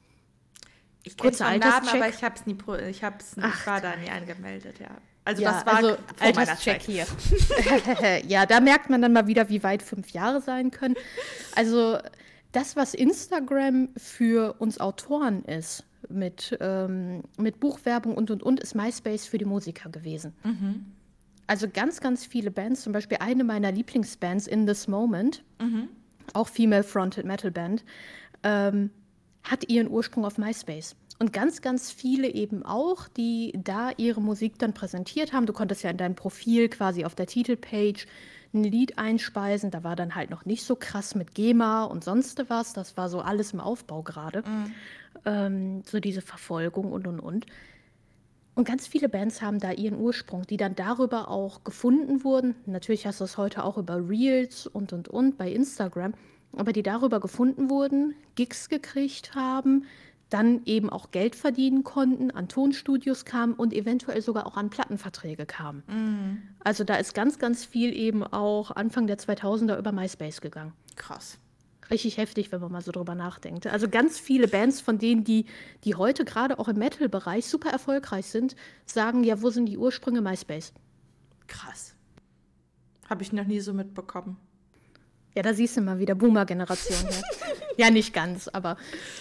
Ich 1.03 1.15
kenne 1.15 1.31
den 1.31 1.59
Namen, 1.59 1.87
aber 1.87 2.09
ich 2.09 2.23
habe 2.23 2.35
es 2.35 2.45
nie, 2.45 2.57
ich 2.89 3.03
hab's, 3.03 3.35
Ach, 3.39 3.65
war 3.65 3.81
da 3.81 3.95
nie 3.95 4.09
angemeldet, 4.09 4.79
ja. 4.79 4.89
Also 5.23 5.43
ja, 5.43 5.51
das 5.51 5.65
war 5.65 5.75
also 5.75 5.97
vor 6.15 6.33
meiner 6.33 6.57
Check 6.57 6.81
hier. 6.81 7.05
ja, 8.27 8.45
da 8.45 8.59
merkt 8.61 8.89
man 8.89 9.01
dann 9.01 9.13
mal 9.13 9.27
wieder, 9.27 9.49
wie 9.49 9.61
weit 9.61 9.83
fünf 9.83 10.11
Jahre 10.11 10.41
sein 10.41 10.71
können. 10.71 10.95
Also 11.55 11.97
das, 12.57 12.75
was 12.75 12.95
Instagram 12.95 13.89
für 13.97 14.55
uns 14.57 14.79
Autoren 14.79 15.45
ist, 15.45 15.83
mit, 16.09 16.57
ähm, 16.59 17.21
mit 17.37 17.59
Buchwerbung 17.59 18.15
und 18.15 18.31
und 18.31 18.41
und, 18.41 18.59
ist 18.59 18.73
MySpace 18.73 19.27
für 19.27 19.37
die 19.37 19.45
Musiker 19.45 19.91
gewesen. 19.91 20.33
Mhm. 20.43 20.87
Also 21.45 21.67
ganz, 21.71 22.01
ganz 22.01 22.25
viele 22.25 22.49
Bands, 22.49 22.81
zum 22.81 22.93
Beispiel 22.93 23.19
eine 23.21 23.43
meiner 23.43 23.71
Lieblingsbands, 23.71 24.47
In 24.47 24.65
This 24.65 24.87
Moment, 24.87 25.43
mhm. 25.61 25.89
auch 26.33 26.47
Female 26.47 26.83
Fronted 26.83 27.27
Metal 27.27 27.51
Band, 27.51 27.85
ähm, 28.41 28.89
hat 29.43 29.69
ihren 29.69 29.87
Ursprung 29.87 30.25
auf 30.25 30.39
MySpace. 30.39 30.95
Und 31.19 31.33
ganz, 31.33 31.61
ganz 31.61 31.91
viele 31.91 32.27
eben 32.27 32.63
auch, 32.63 33.07
die 33.07 33.53
da 33.55 33.91
ihre 33.97 34.21
Musik 34.21 34.57
dann 34.57 34.73
präsentiert 34.73 35.31
haben. 35.31 35.45
Du 35.45 35.53
konntest 35.53 35.83
ja 35.83 35.91
in 35.91 35.97
deinem 35.97 36.15
Profil 36.15 36.69
quasi 36.69 37.05
auf 37.05 37.13
der 37.13 37.27
Titelpage 37.27 38.07
ein 38.53 38.63
Lied 38.63 38.97
einspeisen. 38.97 39.71
Da 39.71 39.83
war 39.83 39.95
dann 39.95 40.15
halt 40.15 40.29
noch 40.29 40.45
nicht 40.45 40.63
so 40.63 40.75
krass 40.75 41.15
mit 41.15 41.33
GEMA 41.33 41.85
und 41.85 42.03
sonst 42.03 42.43
was. 42.49 42.73
Das 42.73 42.97
war 42.97 43.09
so 43.09 43.21
alles 43.21 43.53
im 43.53 43.59
Aufbau 43.59 44.03
gerade. 44.03 44.43
Mhm. 44.43 44.73
Ähm, 45.25 45.83
so 45.85 45.99
diese 45.99 46.21
Verfolgung 46.21 46.91
und 46.91 47.07
und 47.07 47.19
und. 47.19 47.45
Und 48.55 48.67
ganz 48.67 48.87
viele 48.87 49.07
Bands 49.07 49.43
haben 49.43 49.59
da 49.59 49.71
ihren 49.71 49.99
Ursprung, 49.99 50.47
die 50.47 50.57
dann 50.57 50.73
darüber 50.73 51.29
auch 51.29 51.63
gefunden 51.63 52.23
wurden. 52.23 52.55
Natürlich 52.65 53.05
hast 53.05 53.19
du 53.19 53.25
es 53.25 53.37
heute 53.37 53.63
auch 53.63 53.77
über 53.77 54.09
Reels 54.09 54.65
und 54.65 54.93
und 54.93 55.07
und 55.09 55.37
bei 55.37 55.51
Instagram, 55.51 56.15
aber 56.53 56.73
die 56.73 56.81
darüber 56.81 57.19
gefunden 57.19 57.69
wurden, 57.69 58.15
Gigs 58.33 58.67
gekriegt 58.67 59.35
haben, 59.35 59.85
dann 60.29 60.63
eben 60.65 60.89
auch 60.89 61.11
Geld 61.11 61.35
verdienen 61.35 61.83
konnten, 61.83 62.31
an 62.31 62.47
Tonstudios 62.47 63.25
kamen 63.25 63.53
und 63.53 63.73
eventuell 63.73 64.21
sogar 64.21 64.45
auch 64.45 64.57
an 64.57 64.69
Plattenverträge 64.69 65.45
kamen. 65.45 65.83
Mhm. 65.87 66.41
Also 66.63 66.83
da 66.83 66.95
ist 66.95 67.13
ganz, 67.13 67.39
ganz 67.39 67.65
viel 67.65 67.95
eben 67.95 68.23
auch 68.23 68.71
Anfang 68.71 69.07
der 69.07 69.17
2000er 69.17 69.77
über 69.77 69.91
MySpace 69.91 70.41
gegangen. 70.41 70.73
Krass. 70.95 71.39
Richtig 71.89 72.17
heftig, 72.17 72.51
wenn 72.51 72.59
man 72.59 72.71
mal 72.71 72.81
so 72.81 72.91
drüber 72.91 73.15
nachdenkt. 73.15 73.65
Also 73.67 73.87
ganz 73.87 74.19
viele 74.19 74.49
Bands 74.49 74.81
von 74.81 74.97
denen, 74.97 75.23
die, 75.23 75.45
die 75.85 75.95
heute 75.95 76.25
gerade 76.25 76.59
auch 76.59 76.67
im 76.67 76.77
Metal-Bereich 76.77 77.45
super 77.45 77.69
erfolgreich 77.69 78.25
sind, 78.25 78.57
sagen, 78.85 79.23
ja, 79.23 79.41
wo 79.41 79.49
sind 79.49 79.67
die 79.67 79.77
Ursprünge 79.77 80.21
MySpace? 80.21 80.73
Krass. 81.47 81.95
Habe 83.09 83.23
ich 83.23 83.31
noch 83.31 83.45
nie 83.45 83.61
so 83.61 83.73
mitbekommen. 83.73 84.37
Ja, 85.37 85.43
da 85.43 85.53
siehst 85.53 85.77
du 85.77 85.81
mal 85.81 85.99
wieder 85.99 86.15
Boomer-Generation. 86.15 87.11
ja. 87.77 87.85
ja, 87.85 87.91
nicht 87.91 88.11
ganz, 88.11 88.47
aber 88.47 88.75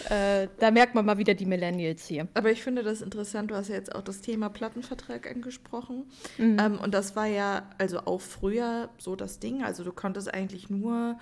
äh, 0.09 0.49
da 0.59 0.71
merkt 0.71 0.95
man 0.95 1.05
mal 1.05 1.19
wieder 1.19 1.35
die 1.35 1.45
Millennials 1.45 2.07
hier. 2.07 2.27
Aber 2.33 2.51
ich 2.51 2.63
finde 2.63 2.83
das 2.83 3.03
interessant, 3.03 3.51
du 3.51 3.55
hast 3.55 3.69
ja 3.69 3.75
jetzt 3.75 3.95
auch 3.95 4.01
das 4.01 4.23
Thema 4.23 4.49
Plattenvertrag 4.49 5.31
angesprochen. 5.31 6.05
Mhm. 6.39 6.57
Ähm, 6.59 6.79
und 6.79 6.95
das 6.95 7.17
war 7.17 7.27
ja 7.27 7.69
also 7.77 7.99
auch 8.01 8.23
früher 8.23 8.89
so 8.97 9.15
das 9.15 9.41
Ding. 9.41 9.63
Also 9.63 9.85
du 9.85 9.93
konntest 9.93 10.33
eigentlich 10.33 10.71
nur 10.71 11.19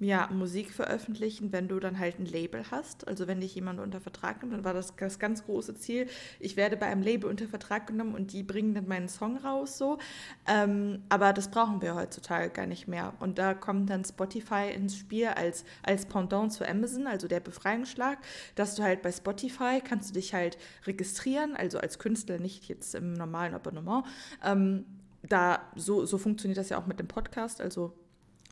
ja, 0.00 0.28
Musik 0.32 0.70
veröffentlichen, 0.70 1.50
wenn 1.52 1.66
du 1.66 1.80
dann 1.80 1.98
halt 1.98 2.20
ein 2.20 2.26
Label 2.26 2.62
hast. 2.70 3.08
Also 3.08 3.26
wenn 3.26 3.40
dich 3.40 3.54
jemand 3.56 3.80
unter 3.80 4.00
Vertrag 4.00 4.40
nimmt, 4.40 4.54
dann 4.54 4.64
war 4.64 4.72
das 4.72 4.94
das 4.96 5.18
ganz 5.18 5.44
große 5.44 5.74
Ziel. 5.74 6.06
Ich 6.38 6.56
werde 6.56 6.76
bei 6.76 6.86
einem 6.86 7.02
Label 7.02 7.28
unter 7.28 7.48
Vertrag 7.48 7.88
genommen 7.88 8.14
und 8.14 8.32
die 8.32 8.44
bringen 8.44 8.74
dann 8.74 8.86
meinen 8.86 9.08
Song 9.08 9.38
raus 9.38 9.76
so. 9.76 9.98
Ähm, 10.46 11.02
aber 11.08 11.32
das 11.32 11.50
brauchen 11.50 11.82
wir 11.82 11.96
heutzutage 11.96 12.50
gar 12.50 12.66
nicht 12.66 12.86
mehr. 12.86 13.14
Und 13.18 13.38
da 13.38 13.54
kommt 13.54 13.90
dann 13.90 14.04
Spotify 14.04 14.70
ins 14.72 14.96
Spiel 14.96 15.28
als, 15.28 15.64
als 15.82 16.06
Pendant 16.06 16.52
zu 16.52 16.68
Amazon, 16.68 17.08
also 17.08 17.26
der 17.26 17.40
Befreiungsschlag, 17.40 18.18
dass 18.54 18.76
du 18.76 18.84
halt 18.84 19.02
bei 19.02 19.10
Spotify 19.10 19.80
kannst 19.82 20.10
du 20.10 20.14
dich 20.14 20.32
halt 20.32 20.58
registrieren, 20.86 21.56
also 21.56 21.78
als 21.78 21.98
Künstler, 21.98 22.38
nicht 22.38 22.68
jetzt 22.68 22.94
im 22.94 23.14
normalen 23.14 23.54
Abonnement. 23.54 24.04
Ähm, 24.44 24.84
da 25.28 25.60
so, 25.74 26.06
so 26.06 26.18
funktioniert 26.18 26.58
das 26.58 26.68
ja 26.68 26.78
auch 26.78 26.86
mit 26.86 27.00
dem 27.00 27.08
Podcast. 27.08 27.60
Also 27.60 27.94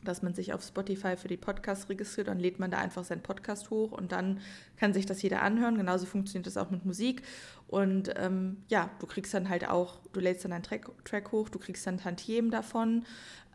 dass 0.03 0.21
man 0.21 0.33
sich 0.33 0.53
auf 0.53 0.63
Spotify 0.63 1.17
für 1.17 1.27
die 1.27 1.37
Podcasts 1.37 1.89
registriert, 1.89 2.27
dann 2.27 2.39
lädt 2.39 2.59
man 2.59 2.71
da 2.71 2.77
einfach 2.77 3.03
seinen 3.03 3.23
Podcast 3.23 3.69
hoch 3.69 3.91
und 3.91 4.11
dann 4.11 4.39
kann 4.77 4.93
sich 4.93 5.05
das 5.05 5.21
jeder 5.21 5.41
anhören. 5.41 5.77
Genauso 5.77 6.05
funktioniert 6.05 6.47
das 6.47 6.57
auch 6.57 6.69
mit 6.69 6.85
Musik. 6.85 7.23
Und 7.67 8.13
ähm, 8.15 8.57
ja, 8.67 8.89
du 8.99 9.07
kriegst 9.07 9.33
dann 9.33 9.49
halt 9.49 9.67
auch, 9.67 9.99
du 10.13 10.19
lädst 10.19 10.45
dann 10.45 10.53
einen 10.53 10.63
Track, 10.63 10.89
Track 11.03 11.31
hoch, 11.31 11.49
du 11.49 11.59
kriegst 11.59 11.85
dann 11.87 11.97
Tantiemen 11.97 12.51
davon. 12.51 13.05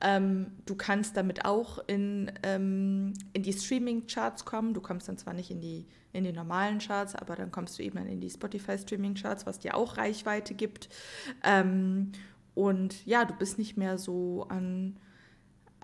Ähm, 0.00 0.48
du 0.66 0.74
kannst 0.74 1.16
damit 1.16 1.44
auch 1.44 1.78
in, 1.86 2.30
ähm, 2.42 3.14
in 3.32 3.42
die 3.42 3.52
Streaming-Charts 3.52 4.44
kommen. 4.44 4.74
Du 4.74 4.80
kommst 4.80 5.08
dann 5.08 5.16
zwar 5.16 5.32
nicht 5.32 5.50
in 5.50 5.60
die, 5.60 5.86
in 6.12 6.24
die 6.24 6.32
normalen 6.32 6.80
Charts, 6.80 7.14
aber 7.14 7.36
dann 7.36 7.52
kommst 7.52 7.78
du 7.78 7.84
eben 7.84 7.98
in 7.98 8.20
die 8.20 8.30
Spotify-Streaming-Charts, 8.30 9.46
was 9.46 9.60
dir 9.60 9.76
auch 9.76 9.96
Reichweite 9.96 10.54
gibt. 10.54 10.88
Ähm, 11.44 12.12
und 12.54 13.06
ja, 13.06 13.24
du 13.24 13.32
bist 13.34 13.58
nicht 13.58 13.76
mehr 13.76 13.96
so 13.96 14.46
an 14.48 14.98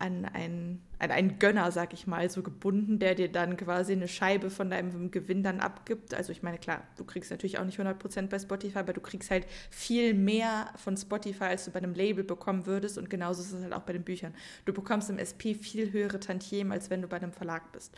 an 0.00 0.24
einen, 0.24 0.82
an 0.98 1.10
einen 1.10 1.38
Gönner, 1.38 1.70
sag 1.72 1.92
ich 1.92 2.06
mal, 2.06 2.30
so 2.30 2.42
gebunden, 2.42 2.98
der 2.98 3.14
dir 3.14 3.30
dann 3.30 3.56
quasi 3.56 3.92
eine 3.92 4.08
Scheibe 4.08 4.50
von 4.50 4.70
deinem 4.70 5.10
Gewinn 5.10 5.42
dann 5.42 5.60
abgibt. 5.60 6.14
Also 6.14 6.32
ich 6.32 6.42
meine, 6.42 6.58
klar, 6.58 6.82
du 6.96 7.04
kriegst 7.04 7.30
natürlich 7.30 7.58
auch 7.58 7.64
nicht 7.64 7.78
100% 7.78 8.28
bei 8.28 8.38
Spotify, 8.38 8.78
aber 8.78 8.92
du 8.92 9.00
kriegst 9.00 9.30
halt 9.30 9.46
viel 9.70 10.14
mehr 10.14 10.70
von 10.76 10.96
Spotify, 10.96 11.44
als 11.44 11.64
du 11.64 11.70
bei 11.70 11.78
einem 11.78 11.94
Label 11.94 12.24
bekommen 12.24 12.66
würdest. 12.66 12.98
Und 12.98 13.10
genauso 13.10 13.42
ist 13.42 13.52
es 13.52 13.62
halt 13.62 13.72
auch 13.72 13.82
bei 13.82 13.92
den 13.92 14.04
Büchern. 14.04 14.34
Du 14.64 14.72
bekommst 14.72 15.10
im 15.10 15.18
SP 15.18 15.54
viel 15.54 15.92
höhere 15.92 16.20
Tantiemen, 16.20 16.72
als 16.72 16.90
wenn 16.90 17.02
du 17.02 17.08
bei 17.08 17.16
einem 17.16 17.32
Verlag 17.32 17.72
bist. 17.72 17.94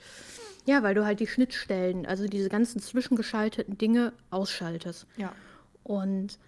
Ja, 0.67 0.83
weil 0.83 0.95
du 0.95 1.05
halt 1.05 1.21
die 1.21 1.27
Schnittstellen, 1.27 2.07
also 2.07 2.27
diese 2.27 2.49
ganzen 2.49 2.81
zwischengeschalteten 2.81 3.79
Dinge 3.79 4.13
ausschaltest. 4.31 5.07
Ja. 5.17 5.33
Und 5.83 6.39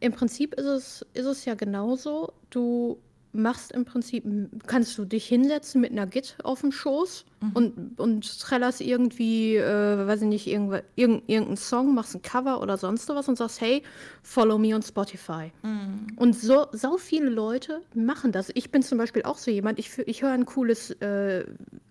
im 0.00 0.12
Prinzip 0.12 0.54
ist 0.54 0.66
es, 0.66 1.06
ist 1.14 1.26
es 1.26 1.44
ja 1.44 1.54
genauso. 1.54 2.32
Du 2.50 3.00
machst 3.32 3.72
im 3.72 3.84
Prinzip, 3.84 4.24
kannst 4.66 4.96
du 4.98 5.04
dich 5.04 5.26
hinsetzen 5.26 5.80
mit 5.80 5.90
einer 5.90 6.06
Git 6.06 6.36
auf 6.42 6.60
dem 6.60 6.70
Schoß 6.70 7.24
mhm. 7.40 7.50
und, 7.54 7.98
und 7.98 8.40
trällerst 8.40 8.80
irgendwie, 8.82 9.56
äh, 9.56 10.06
weiß 10.06 10.22
ich 10.22 10.28
nicht, 10.28 10.46
irgend, 10.46 10.82
irgendeinen 10.96 11.56
Song, 11.56 11.94
machst 11.94 12.14
ein 12.14 12.22
Cover 12.22 12.60
oder 12.60 12.76
sonst 12.76 13.08
was 13.08 13.28
und 13.28 13.38
sagst, 13.38 13.60
hey, 13.60 13.82
follow 14.22 14.58
me 14.58 14.74
on 14.74 14.82
Spotify. 14.82 15.50
Mhm. 15.62 16.08
Und 16.16 16.36
so, 16.36 16.66
so 16.72 16.98
viele 16.98 17.30
Leute 17.30 17.80
machen 17.94 18.32
das. 18.32 18.50
Ich 18.54 18.70
bin 18.70 18.82
zum 18.82 18.98
Beispiel 18.98 19.22
auch 19.22 19.38
so 19.38 19.50
jemand, 19.50 19.78
ich, 19.78 19.98
ich 19.98 20.22
höre 20.22 20.32
ein 20.32 20.44
cooles, 20.44 20.90
äh, 21.00 21.44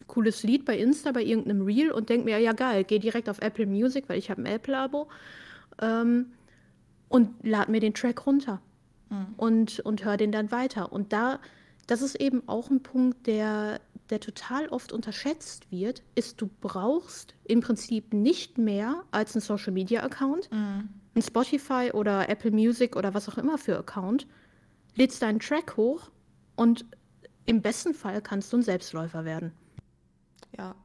cooles 0.06 0.44
Lied 0.44 0.66
bei 0.66 0.78
Insta, 0.78 1.12
bei 1.12 1.24
irgendeinem 1.24 1.64
Reel 1.64 1.92
und 1.92 2.10
denke 2.10 2.26
mir, 2.26 2.38
ja 2.38 2.54
geil, 2.54 2.84
geh 2.84 3.00
direkt 3.00 3.30
auf 3.30 3.40
Apple 3.42 3.66
Music, 3.66 4.08
weil 4.10 4.20
ich 4.20 4.30
habe 4.30 4.42
ein 4.42 4.46
Apple-Abo 4.46 5.08
ähm, 5.82 6.28
und 7.10 7.30
lad 7.42 7.70
mir 7.70 7.80
den 7.80 7.96
Track 7.96 8.28
runter 8.28 8.62
mhm. 9.12 9.34
und, 9.38 9.80
und 9.82 10.04
hör 10.04 10.18
den 10.18 10.32
dann 10.32 10.52
weiter. 10.52 10.92
Und 10.92 11.14
da, 11.14 11.40
das 11.86 12.02
ist 12.02 12.16
eben 12.16 12.48
auch 12.48 12.70
ein 12.70 12.82
Punkt, 12.82 13.28
der, 13.28 13.80
der 14.10 14.20
total 14.20 14.68
oft 14.70 14.92
unterschätzt 14.92 15.72
wird, 15.72 16.02
ist, 16.16 16.42
du 16.42 16.50
brauchst 16.62 17.36
im 17.44 17.62
Prinzip 17.62 18.14
nicht 18.14 18.58
mehr 18.58 19.04
als 19.12 19.36
einen 19.36 19.42
Social 19.42 19.74
Media 19.74 20.02
Account, 20.02 20.52
mhm. 20.52 20.90
ein 21.14 21.22
Spotify 21.22 21.92
oder 21.94 22.30
Apple 22.30 22.52
Music 22.52 22.96
oder 22.96 23.14
was 23.14 23.30
auch 23.30 23.38
immer 23.38 23.58
für 23.58 23.78
Account, 23.78 24.26
lädst 24.96 25.22
deinen 25.22 25.40
Track 25.40 25.78
hoch 25.78 26.10
und 26.56 26.86
im 27.46 27.62
besten 27.62 27.94
Fall 27.94 28.22
kannst 28.22 28.52
du 28.52 28.58
ein 28.58 28.64
Selbstläufer 28.64 29.26
werden. 29.26 29.52
Ja, 30.58 30.76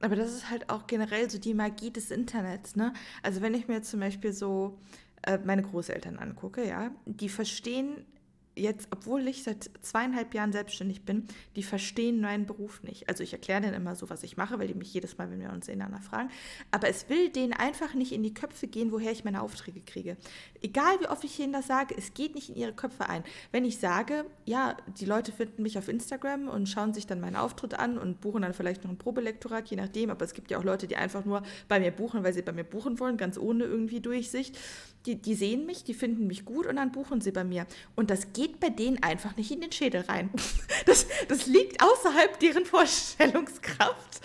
aber 0.00 0.16
das 0.16 0.32
ist 0.32 0.50
halt 0.50 0.68
auch 0.68 0.86
generell 0.86 1.30
so 1.30 1.38
die 1.38 1.54
Magie 1.54 1.90
des 1.90 2.10
Internets, 2.10 2.76
ne? 2.76 2.92
Also 3.22 3.40
wenn 3.40 3.54
ich 3.54 3.66
mir 3.66 3.82
zum 3.82 4.00
Beispiel 4.00 4.32
so 4.32 4.78
äh, 5.22 5.38
meine 5.44 5.62
Großeltern 5.62 6.18
angucke, 6.18 6.66
ja, 6.66 6.90
die 7.04 7.28
verstehen 7.28 8.04
jetzt, 8.56 8.88
obwohl 8.90 9.28
ich 9.28 9.42
seit 9.42 9.70
zweieinhalb 9.82 10.34
Jahren 10.34 10.52
selbstständig 10.52 11.04
bin, 11.04 11.26
die 11.54 11.62
verstehen 11.62 12.20
meinen 12.20 12.46
Beruf 12.46 12.82
nicht. 12.82 13.08
Also 13.08 13.22
ich 13.22 13.32
erkläre 13.32 13.60
denen 13.60 13.74
immer 13.74 13.94
so, 13.94 14.08
was 14.08 14.22
ich 14.22 14.36
mache, 14.36 14.58
weil 14.58 14.66
die 14.66 14.74
mich 14.74 14.92
jedes 14.92 15.18
Mal, 15.18 15.30
wenn 15.30 15.40
wir 15.40 15.52
uns 15.52 15.68
ineinander 15.68 16.00
fragen. 16.00 16.30
Aber 16.70 16.88
es 16.88 17.08
will 17.08 17.28
denen 17.28 17.52
einfach 17.52 17.94
nicht 17.94 18.12
in 18.12 18.22
die 18.22 18.34
Köpfe 18.34 18.66
gehen, 18.66 18.92
woher 18.92 19.12
ich 19.12 19.24
meine 19.24 19.42
Aufträge 19.42 19.80
kriege. 19.82 20.16
Egal 20.66 20.98
wie 20.98 21.06
oft 21.06 21.22
ich 21.22 21.38
ihnen 21.38 21.52
das 21.52 21.68
sage, 21.68 21.94
es 21.96 22.12
geht 22.12 22.34
nicht 22.34 22.48
in 22.48 22.56
ihre 22.56 22.72
Köpfe 22.72 23.08
ein. 23.08 23.22
Wenn 23.52 23.64
ich 23.64 23.78
sage, 23.78 24.24
ja, 24.46 24.76
die 24.98 25.04
Leute 25.04 25.30
finden 25.30 25.62
mich 25.62 25.78
auf 25.78 25.86
Instagram 25.86 26.48
und 26.48 26.68
schauen 26.68 26.92
sich 26.92 27.06
dann 27.06 27.20
meinen 27.20 27.36
Auftritt 27.36 27.78
an 27.78 27.98
und 27.98 28.20
buchen 28.20 28.42
dann 28.42 28.52
vielleicht 28.52 28.82
noch 28.82 28.90
ein 28.90 28.98
Probelektorat, 28.98 29.68
je 29.68 29.76
nachdem. 29.76 30.10
Aber 30.10 30.24
es 30.24 30.34
gibt 30.34 30.50
ja 30.50 30.58
auch 30.58 30.64
Leute, 30.64 30.88
die 30.88 30.96
einfach 30.96 31.24
nur 31.24 31.44
bei 31.68 31.78
mir 31.78 31.92
buchen, 31.92 32.24
weil 32.24 32.32
sie 32.32 32.42
bei 32.42 32.50
mir 32.50 32.64
buchen 32.64 32.98
wollen, 32.98 33.16
ganz 33.16 33.38
ohne 33.38 33.62
irgendwie 33.62 34.00
Durchsicht. 34.00 34.58
Die, 35.06 35.14
die 35.14 35.36
sehen 35.36 35.66
mich, 35.66 35.84
die 35.84 35.94
finden 35.94 36.26
mich 36.26 36.44
gut 36.44 36.66
und 36.66 36.74
dann 36.74 36.90
buchen 36.90 37.20
sie 37.20 37.30
bei 37.30 37.44
mir. 37.44 37.64
Und 37.94 38.10
das 38.10 38.32
geht 38.32 38.58
bei 38.58 38.70
denen 38.70 39.00
einfach 39.04 39.36
nicht 39.36 39.52
in 39.52 39.60
den 39.60 39.70
Schädel 39.70 40.00
rein. 40.02 40.30
Das, 40.84 41.06
das 41.26 41.46
liegt 41.46 41.82
außerhalb 41.82 42.38
deren 42.38 42.64
Vorstellungskraft. 42.64 44.20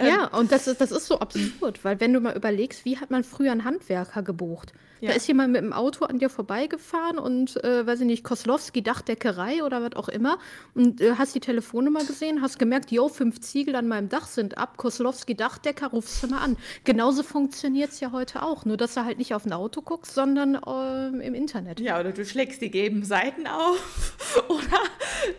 Ja, 0.00 0.30
ähm, 0.32 0.38
und 0.38 0.52
das 0.52 0.66
ist, 0.66 0.80
das 0.80 0.90
ist 0.90 1.06
so 1.06 1.20
absurd, 1.20 1.84
weil 1.84 2.00
wenn 2.00 2.12
du 2.12 2.18
mal 2.18 2.36
überlegst, 2.36 2.84
wie 2.84 2.98
hat 2.98 3.10
man 3.10 3.22
früher 3.22 3.52
einen 3.52 3.64
Handwerker 3.64 4.22
gebucht? 4.22 4.72
Ja. 5.02 5.10
Da 5.10 5.16
ist 5.16 5.26
jemand 5.26 5.52
mit 5.52 5.62
dem 5.62 5.71
Auto 5.72 6.04
an 6.04 6.18
dir 6.18 6.28
vorbeigefahren 6.28 7.18
und, 7.18 7.62
äh, 7.64 7.86
weiß 7.86 8.00
ich 8.00 8.06
nicht, 8.06 8.24
Koslowski 8.24 8.82
Dachdeckerei 8.82 9.64
oder 9.64 9.82
was 9.82 9.96
auch 9.96 10.08
immer. 10.08 10.38
Und 10.74 11.00
äh, 11.00 11.14
hast 11.16 11.34
die 11.34 11.40
Telefonnummer 11.40 12.04
gesehen, 12.04 12.42
hast 12.42 12.58
gemerkt, 12.58 12.90
jo, 12.90 13.08
fünf 13.08 13.40
Ziegel 13.40 13.76
an 13.76 13.88
meinem 13.88 14.08
Dach 14.08 14.26
sind 14.26 14.58
ab, 14.58 14.76
Koslowski 14.76 15.34
Dachdecker, 15.34 15.88
rufst 15.88 16.22
du 16.22 16.28
mal 16.28 16.38
an. 16.38 16.56
Genauso 16.84 17.22
funktioniert 17.22 17.90
es 17.90 18.00
ja 18.00 18.12
heute 18.12 18.42
auch. 18.42 18.64
Nur, 18.64 18.76
dass 18.76 18.94
du 18.94 19.04
halt 19.04 19.18
nicht 19.18 19.34
auf 19.34 19.44
ein 19.44 19.52
Auto 19.52 19.82
guckst, 19.82 20.14
sondern 20.14 20.54
äh, 20.54 21.26
im 21.26 21.34
Internet. 21.34 21.80
Ja, 21.80 22.00
oder 22.00 22.12
du 22.12 22.24
schlägst 22.24 22.62
die 22.62 22.70
gelben 22.70 23.04
Seiten 23.04 23.46
auf 23.46 24.44
oder 24.48 24.78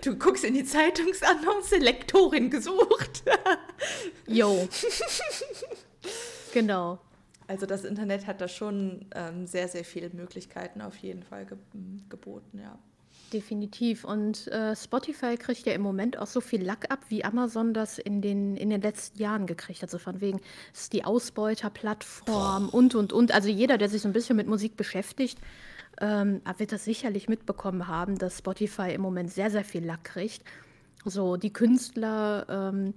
du 0.04 0.16
guckst 0.18 0.44
in 0.44 0.54
die 0.54 0.66
Zeitungsannonce, 0.66 1.78
Lektorin 1.80 2.50
gesucht. 2.50 3.24
Jo. 4.28 4.68
genau. 6.54 7.00
Also 7.48 7.66
das 7.66 7.84
Internet 7.84 8.28
hat 8.28 8.42
da 8.42 8.48
schon 8.48 9.06
ähm, 9.16 9.48
sehr, 9.48 9.68
sehr 9.68 9.84
viele 9.84 10.10
Möglichkeiten 10.10 10.82
auf 10.82 10.98
jeden 10.98 11.24
Fall 11.24 11.46
ge 11.46 11.58
geboten, 12.10 12.60
ja. 12.62 12.78
Definitiv. 13.32 14.04
Und 14.06 14.48
äh, 14.50 14.76
Spotify 14.76 15.38
kriegt 15.38 15.66
ja 15.66 15.74
im 15.74 15.82
Moment 15.82 16.20
auch 16.20 16.28
so 16.28 16.40
viel 16.40 16.64
Lack 16.64 16.92
ab, 16.92 17.00
wie 17.10 17.26
Amazon 17.26 17.74
das 17.74 17.98
in 17.98 18.22
den, 18.22 18.56
in 18.56 18.70
den 18.70 18.82
letzten 18.82 19.20
Jahren 19.20 19.48
gekriegt 19.48 19.82
hat. 19.82 19.90
Also 19.90 19.98
von 19.98 20.22
wegen, 20.22 20.40
es 20.72 20.82
ist 20.82 20.94
die 20.94 21.04
Ausbeuterplattform 21.04 22.70
und, 22.70 22.94
und, 22.94 23.12
und. 23.12 23.32
Also 23.32 23.50
jeder, 23.50 23.80
der 23.80 23.90
sich 23.90 24.04
so 24.04 24.08
ein 24.08 24.14
bisschen 24.14 24.36
mit 24.36 24.48
Musik 24.48 24.78
beschäftigt, 24.78 25.40
ähm, 26.00 26.42
wird 26.58 26.72
das 26.72 26.86
sicherlich 26.86 27.28
mitbekommen 27.28 27.88
haben, 27.88 28.20
dass 28.20 28.38
Spotify 28.38 28.94
im 28.94 29.02
Moment 29.02 29.32
sehr, 29.32 29.50
sehr 29.50 29.64
viel 29.64 29.84
Lack 29.84 30.04
kriegt. 30.04 30.44
So, 31.06 31.36
die 31.36 31.52
Künstler 31.52 32.46
ähm, 32.50 32.94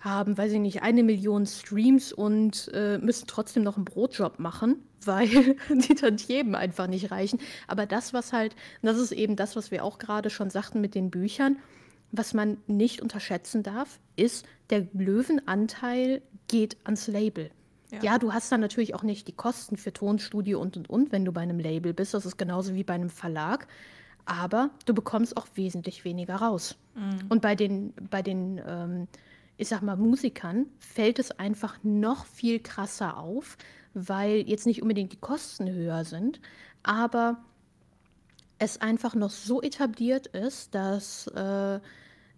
haben, 0.00 0.38
weiß 0.38 0.52
ich 0.52 0.60
nicht, 0.60 0.82
eine 0.82 1.02
Million 1.02 1.46
Streams 1.46 2.12
und 2.12 2.70
äh, 2.72 2.98
müssen 2.98 3.26
trotzdem 3.26 3.62
noch 3.62 3.76
einen 3.76 3.84
Brotjob 3.84 4.38
machen, 4.38 4.76
weil 5.04 5.56
die 5.68 5.94
Tantiemen 5.94 6.54
einfach 6.54 6.86
nicht 6.86 7.10
reichen. 7.10 7.40
Aber 7.66 7.86
das, 7.86 8.12
was 8.12 8.32
halt, 8.32 8.54
das 8.82 8.98
ist 8.98 9.12
eben 9.12 9.36
das, 9.36 9.56
was 9.56 9.70
wir 9.70 9.84
auch 9.84 9.98
gerade 9.98 10.30
schon 10.30 10.50
sagten 10.50 10.80
mit 10.80 10.94
den 10.94 11.10
Büchern, 11.10 11.56
was 12.10 12.32
man 12.32 12.58
nicht 12.66 13.02
unterschätzen 13.02 13.62
darf, 13.62 13.98
ist, 14.16 14.46
der 14.70 14.86
Löwenanteil 14.92 16.22
geht 16.46 16.76
ans 16.84 17.06
Label. 17.06 17.50
Ja. 17.90 18.02
ja. 18.02 18.18
du 18.18 18.32
hast 18.32 18.50
dann 18.50 18.60
natürlich 18.60 18.94
auch 18.94 19.02
nicht 19.02 19.28
die 19.28 19.32
Kosten 19.32 19.76
für 19.76 19.92
Tonstudio 19.92 20.60
und 20.60 20.76
und 20.76 20.88
und, 20.88 21.12
wenn 21.12 21.24
du 21.24 21.32
bei 21.32 21.42
einem 21.42 21.58
Label 21.58 21.92
bist. 21.92 22.14
Das 22.14 22.24
ist 22.24 22.38
genauso 22.38 22.74
wie 22.74 22.84
bei 22.84 22.94
einem 22.94 23.10
Verlag. 23.10 23.66
Aber 24.24 24.70
du 24.84 24.92
bekommst 24.94 25.36
auch 25.36 25.46
wesentlich 25.54 26.04
weniger 26.04 26.36
raus. 26.36 26.76
Mhm. 26.94 27.26
Und 27.30 27.42
bei 27.42 27.54
den, 27.54 27.94
bei 28.10 28.20
den 28.20 28.60
ähm, 28.66 29.08
ich 29.58 29.68
sag 29.68 29.82
mal, 29.82 29.96
Musikern 29.96 30.66
fällt 30.78 31.18
es 31.18 31.32
einfach 31.32 31.78
noch 31.82 32.24
viel 32.24 32.60
krasser 32.60 33.18
auf, 33.18 33.58
weil 33.92 34.48
jetzt 34.48 34.66
nicht 34.66 34.80
unbedingt 34.80 35.12
die 35.12 35.20
Kosten 35.20 35.68
höher 35.68 36.04
sind, 36.04 36.40
aber 36.84 37.38
es 38.58 38.80
einfach 38.80 39.14
noch 39.14 39.30
so 39.30 39.60
etabliert 39.60 40.28
ist, 40.28 40.74
dass, 40.74 41.26
äh, 41.28 41.80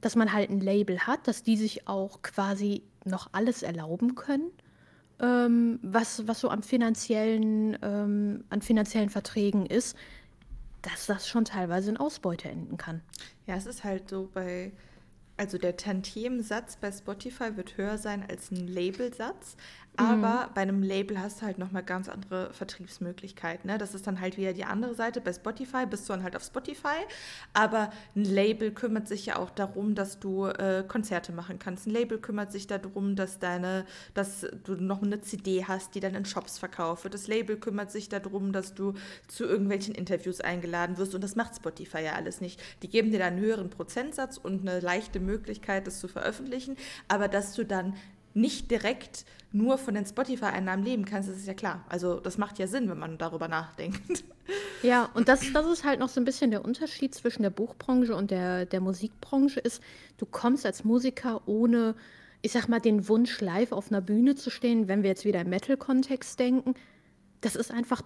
dass 0.01 0.17
man 0.17 0.33
halt 0.33 0.51
ein 0.51 0.61
Label 0.61 1.01
hat, 1.01 1.29
dass 1.29 1.43
die 1.43 1.57
sich 1.57 1.87
auch 1.87 2.23
quasi 2.23 2.83
noch 3.05 3.29
alles 3.33 3.63
erlauben 3.63 4.15
können, 4.15 4.51
ähm, 5.21 5.79
was, 5.83 6.27
was 6.27 6.41
so 6.41 6.49
am 6.49 6.63
finanziellen, 6.63 7.77
ähm, 7.83 8.45
an 8.49 8.63
finanziellen 8.63 9.11
Verträgen 9.11 9.67
ist, 9.67 9.95
dass 10.81 11.05
das 11.05 11.29
schon 11.29 11.45
teilweise 11.45 11.91
in 11.91 11.99
Ausbeute 11.99 12.49
enden 12.49 12.79
kann. 12.79 13.03
Ja, 13.47 13.57
es 13.57 13.67
ist 13.67 13.85
halt 13.85 14.09
so 14.09 14.31
bei 14.33 14.73
also 15.41 15.57
der 15.57 15.79
Tantiemsatz 15.79 16.77
bei 16.77 16.93
Spotify 16.93 17.57
wird 17.57 17.79
höher 17.79 17.97
sein 17.97 18.23
als 18.29 18.51
ein 18.51 18.69
Labelsatz, 18.69 19.57
aber 19.97 20.47
mhm. 20.49 20.55
bei 20.55 20.61
einem 20.63 20.83
Label 20.83 21.21
hast 21.21 21.43
du 21.43 21.47
halt 21.47 21.59
nochmal 21.59 21.83
ganz 21.83 22.09
andere 22.09 22.53
Vertriebsmöglichkeiten. 22.53 23.69
Ne? 23.69 23.77
Das 23.77 23.95
ist 23.95 24.07
dann 24.07 24.21
halt 24.21 24.39
wieder 24.39 24.53
die 24.53 24.65
andere 24.65 24.95
Seite. 24.95 25.21
Bei 25.21 25.33
Spotify 25.33 25.85
bist 25.85 26.09
du 26.09 26.13
dann 26.13 26.23
halt 26.23 26.37
auf 26.37 26.45
Spotify, 26.45 26.97
aber 27.53 27.91
ein 28.15 28.25
Label 28.25 28.71
kümmert 28.71 29.09
sich 29.09 29.27
ja 29.27 29.37
auch 29.37 29.51
darum, 29.51 29.95
dass 29.95 30.21
du 30.21 30.47
äh, 30.47 30.85
Konzerte 30.87 31.33
machen 31.33 31.59
kannst. 31.59 31.87
Ein 31.87 31.91
Label 31.91 32.19
kümmert 32.19 32.53
sich 32.53 32.67
darum, 32.67 33.17
dass 33.17 33.41
deine, 33.41 33.85
dass 34.15 34.47
du 34.65 34.75
noch 34.77 35.03
eine 35.03 35.21
CD 35.21 35.65
hast, 35.67 35.95
die 35.95 36.01
dann 36.01 36.15
in 36.15 36.25
Shops 36.25 36.59
verkauft 36.59 37.05
wird. 37.05 37.15
Das 37.15 37.27
Label 37.27 37.57
kümmert 37.57 37.91
sich 37.91 38.09
darum, 38.09 38.53
dass 38.53 38.75
du 38.75 38.95
zu 39.27 39.45
irgendwelchen 39.45 39.95
Interviews 39.95 40.41
eingeladen 40.41 40.99
wirst 40.99 41.15
und 41.15 41.23
das 41.23 41.37
macht 41.37 41.57
Spotify 41.57 42.05
ja 42.05 42.13
alles 42.13 42.41
nicht. 42.41 42.63
Die 42.83 42.89
geben 42.89 43.11
dir 43.11 43.19
dann 43.19 43.35
einen 43.35 43.43
höheren 43.43 43.71
Prozentsatz 43.71 44.39
und 44.39 44.67
eine 44.67 44.81
leichte 44.81 45.21
Möglichkeit, 45.21 45.30
das 45.39 46.01
zu 46.01 46.09
veröffentlichen, 46.09 46.77
aber 47.09 47.29
dass 47.29 47.55
du 47.55 47.65
dann 47.65 47.95
nicht 48.35 48.71
direkt 48.71 49.25
nur 49.53 49.79
von 49.79 49.95
den 49.95 50.07
Spotify-Einnahmen 50.07 50.85
leben 50.85 51.05
kannst, 51.05 51.29
das 51.29 51.37
ist 51.37 51.47
ja 51.47 51.55
klar. 51.55 51.85
Also 51.89 52.21
das 52.21 52.39
macht 52.39 52.59
ja 52.59 52.67
Sinn, 52.67 52.89
wenn 52.89 52.99
man 52.99 53.19
darüber 53.19 53.49
nachdenkt. 53.49 54.25
Ja, 54.83 55.11
und 55.15 55.29
das, 55.29 55.53
das 55.53 55.67
ist 55.67 55.85
halt 55.85 56.01
noch 56.01 56.09
so 56.09 56.21
ein 56.21 56.25
bisschen 56.25 56.51
der 56.51 56.65
Unterschied 56.65 57.15
zwischen 57.15 57.43
der 57.43 57.51
Buchbranche 57.51 58.17
und 58.17 58.33
der, 58.33 58.67
der 58.67 58.81
Musikbranche 58.81 59.61
ist, 59.61 59.81
du 60.17 60.27
kommst 60.27 60.67
als 60.67 60.83
Musiker 60.83 61.43
ohne, 61.47 61.95
ich 62.43 62.51
sag 62.51 62.67
mal, 62.67 62.81
den 62.81 63.07
Wunsch, 63.07 63.41
live 63.41 63.71
auf 63.71 63.93
einer 63.93 64.01
Bühne 64.01 64.35
zu 64.35 64.51
stehen, 64.51 64.89
wenn 64.89 65.05
wir 65.05 65.11
jetzt 65.11 65.25
wieder 65.25 65.43
im 65.43 65.51
Metal-Kontext 65.51 66.41
denken. 66.41 66.75
Das 67.43 67.55
ist 67.55 67.71
einfach 67.71 68.03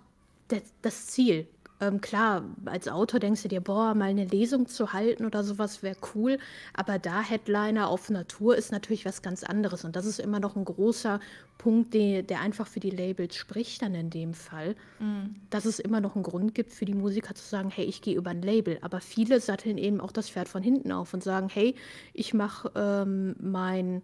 das, 0.49 0.61
das 0.83 1.07
Ziel. 1.07 1.47
Ähm, 1.85 2.01
klar, 2.01 2.45
als 2.67 2.89
Autor 2.89 3.21
denkst 3.21 3.43
du 3.43 3.49
dir, 3.49 3.61
boah, 3.61 3.95
mal 3.95 4.11
eine 4.11 4.25
Lesung 4.25 4.67
zu 4.67 4.93
halten 4.93 5.25
oder 5.25 5.45
sowas 5.45 5.83
wäre 5.83 5.97
cool, 6.15 6.39
aber 6.73 6.99
da 6.99 7.21
Headliner 7.21 7.89
auf 7.89 8.11
Natur 8.11 8.57
ist 8.57 8.73
natürlich 8.73 9.05
was 9.05 9.23
ganz 9.23 9.45
anderes. 9.45 9.85
Und 9.85 9.97
das 9.97 10.07
ist 10.07 10.19
immer 10.19 10.41
noch 10.41 10.57
ein 10.57 10.65
großer 10.65 11.21
Punkt, 11.59 11.95
der, 11.95 12.23
der 12.23 12.41
einfach 12.41 12.67
für 12.67 12.81
die 12.81 12.91
Labels 12.91 13.37
spricht 13.37 13.83
dann 13.83 13.95
in 13.95 14.11
dem 14.11 14.35
Fall, 14.35 14.77
mhm. 14.99 15.37
dass 15.51 15.65
es 15.65 15.79
immer 15.79 16.01
noch 16.01 16.15
einen 16.15 16.25
Grund 16.25 16.55
gibt 16.55 16.73
für 16.73 16.85
die 16.85 16.95
Musiker 16.95 17.35
zu 17.35 17.45
sagen, 17.45 17.71
hey, 17.71 17.85
ich 17.85 18.03
gehe 18.03 18.17
über 18.17 18.31
ein 18.31 18.43
Label, 18.43 18.79
aber 18.83 19.01
viele 19.01 19.41
satteln 19.41 19.79
eben 19.79 20.01
auch 20.01 20.13
das 20.13 20.31
Pferd 20.31 20.49
von 20.49 20.63
hinten 20.63 20.93
auf 20.93 21.15
und 21.15 21.23
sagen, 21.23 21.49
hey, 21.53 21.75
ich 22.13 22.35
mache 22.35 22.71
ähm, 22.75 23.37
mein, 23.41 24.03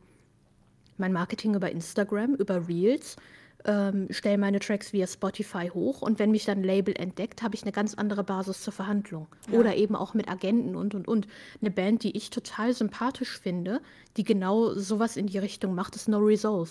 mein 0.97 1.12
Marketing 1.12 1.55
über 1.55 1.70
Instagram, 1.70 2.35
über 2.35 2.68
Reels, 2.68 3.16
ähm, 3.64 4.08
stelle 4.11 4.38
meine 4.38 4.58
Tracks 4.58 4.92
via 4.92 5.06
Spotify 5.06 5.68
hoch 5.68 6.02
und 6.02 6.18
wenn 6.18 6.30
mich 6.30 6.44
dann 6.44 6.58
ein 6.58 6.64
Label 6.64 6.94
entdeckt, 6.96 7.42
habe 7.42 7.54
ich 7.54 7.62
eine 7.62 7.72
ganz 7.72 7.94
andere 7.94 8.24
Basis 8.24 8.62
zur 8.62 8.72
Verhandlung. 8.72 9.26
Ja. 9.50 9.58
Oder 9.58 9.76
eben 9.76 9.96
auch 9.96 10.14
mit 10.14 10.28
Agenten 10.30 10.76
und 10.76 10.94
und 10.94 11.08
und. 11.08 11.26
Eine 11.61 11.70
Band, 11.70 12.02
die 12.02 12.16
ich 12.16 12.30
total 12.30 12.72
sympathisch 12.72 13.38
finde, 13.38 13.80
die 14.16 14.24
genau 14.24 14.74
sowas 14.74 15.16
in 15.16 15.26
die 15.26 15.38
Richtung 15.38 15.74
macht, 15.74 15.96
ist 15.96 16.08
No 16.08 16.18
Resolve. 16.18 16.70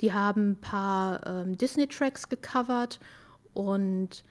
Die 0.00 0.12
haben 0.12 0.52
ein 0.52 0.60
paar 0.60 1.26
ähm, 1.26 1.56
Disney-Tracks 1.56 2.28
gecovert 2.28 2.98
und 3.54 4.24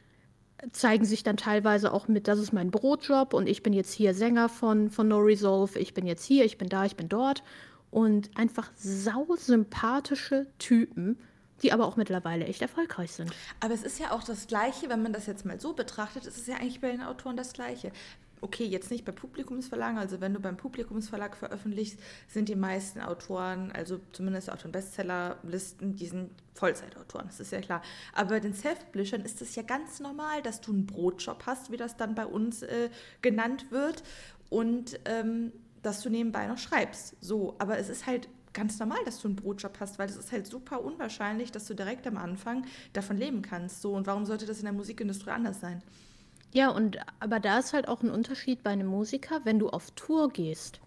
zeigen 0.71 1.05
sich 1.05 1.23
dann 1.23 1.37
teilweise 1.37 1.91
auch 1.91 2.07
mit, 2.07 2.27
das 2.27 2.39
ist 2.39 2.53
mein 2.53 2.71
Brotjob 2.71 3.33
und 3.33 3.47
ich 3.47 3.63
bin 3.63 3.73
jetzt 3.73 3.93
hier 3.93 4.13
Sänger 4.13 4.49
von, 4.49 4.89
von 4.91 5.07
No 5.07 5.17
Resolve, 5.19 5.79
ich 5.79 5.93
bin 5.93 6.05
jetzt 6.05 6.23
hier, 6.23 6.45
ich 6.45 6.57
bin 6.57 6.69
da, 6.69 6.85
ich 6.85 6.95
bin 6.95 7.09
dort. 7.09 7.43
Und 7.89 8.29
einfach 8.37 8.71
sausympathische 8.75 10.47
Typen, 10.59 11.17
die 11.61 11.71
aber 11.71 11.85
auch 11.85 11.95
mittlerweile 11.95 12.45
echt 12.45 12.61
erfolgreich 12.61 13.11
sind. 13.11 13.31
Aber 13.59 13.73
es 13.73 13.83
ist 13.83 13.99
ja 13.99 14.11
auch 14.11 14.23
das 14.23 14.47
Gleiche, 14.47 14.89
wenn 14.89 15.01
man 15.01 15.13
das 15.13 15.25
jetzt 15.27 15.45
mal 15.45 15.59
so 15.59 15.73
betrachtet, 15.73 16.25
ist 16.25 16.37
es 16.37 16.47
ja 16.47 16.55
eigentlich 16.55 16.81
bei 16.81 16.91
den 16.91 17.01
Autoren 17.01 17.37
das 17.37 17.53
Gleiche. 17.53 17.91
Okay, 18.43 18.65
jetzt 18.65 18.89
nicht 18.89 19.05
bei 19.05 19.11
Publikumsverlagen, 19.11 19.99
also 19.99 20.19
wenn 20.19 20.33
du 20.33 20.39
beim 20.39 20.57
Publikumsverlag 20.57 21.37
veröffentlichst, 21.37 21.99
sind 22.27 22.49
die 22.49 22.55
meisten 22.55 22.99
Autoren, 22.99 23.71
also 23.71 23.99
zumindest 24.13 24.49
Autoren-Bestsellerlisten, 24.51 25.95
die 25.95 26.07
sind 26.07 26.31
Vollzeitautoren, 26.55 27.27
das 27.27 27.39
ist 27.39 27.51
ja 27.51 27.61
klar. 27.61 27.83
Aber 28.15 28.29
bei 28.29 28.39
den 28.39 28.55
Self-Publishern 28.55 29.21
ist 29.21 29.43
es 29.43 29.53
ja 29.53 29.61
ganz 29.61 29.99
normal, 29.99 30.41
dass 30.41 30.59
du 30.59 30.71
einen 30.71 30.87
Brotjob 30.87 31.43
hast, 31.45 31.71
wie 31.71 31.77
das 31.77 31.97
dann 31.97 32.15
bei 32.15 32.25
uns 32.25 32.63
äh, 32.63 32.89
genannt 33.21 33.67
wird, 33.69 34.01
und 34.51 34.99
ähm, 35.05 35.51
dass 35.81 36.01
du 36.01 36.09
nebenbei 36.09 36.45
noch 36.45 36.59
schreibst. 36.59 37.15
So, 37.21 37.55
aber 37.57 37.79
es 37.79 37.89
ist 37.89 38.05
halt 38.05 38.27
ganz 38.53 38.79
normal, 38.79 38.99
dass 39.05 39.21
du 39.21 39.27
einen 39.27 39.35
Brotjob 39.35 39.79
hast, 39.79 39.99
weil 39.99 40.09
es 40.09 40.15
ist 40.17 40.31
halt 40.31 40.47
super 40.47 40.83
unwahrscheinlich, 40.83 41.51
dass 41.51 41.65
du 41.65 41.73
direkt 41.73 42.05
am 42.07 42.17
Anfang 42.17 42.65
davon 42.93 43.17
leben 43.17 43.41
kannst. 43.41 43.81
So, 43.81 43.93
und 43.93 44.07
warum 44.07 44.25
sollte 44.25 44.45
das 44.45 44.59
in 44.59 44.65
der 44.65 44.73
Musikindustrie 44.73 45.31
anders 45.31 45.59
sein? 45.59 45.81
Ja, 46.53 46.69
und 46.69 46.97
aber 47.19 47.39
da 47.39 47.59
ist 47.59 47.73
halt 47.73 47.87
auch 47.87 48.01
ein 48.03 48.09
Unterschied 48.09 48.61
bei 48.63 48.71
einem 48.71 48.87
Musiker, 48.87 49.41
wenn 49.45 49.57
du 49.59 49.69
auf 49.69 49.91
Tour 49.91 50.29
gehst, 50.29 50.81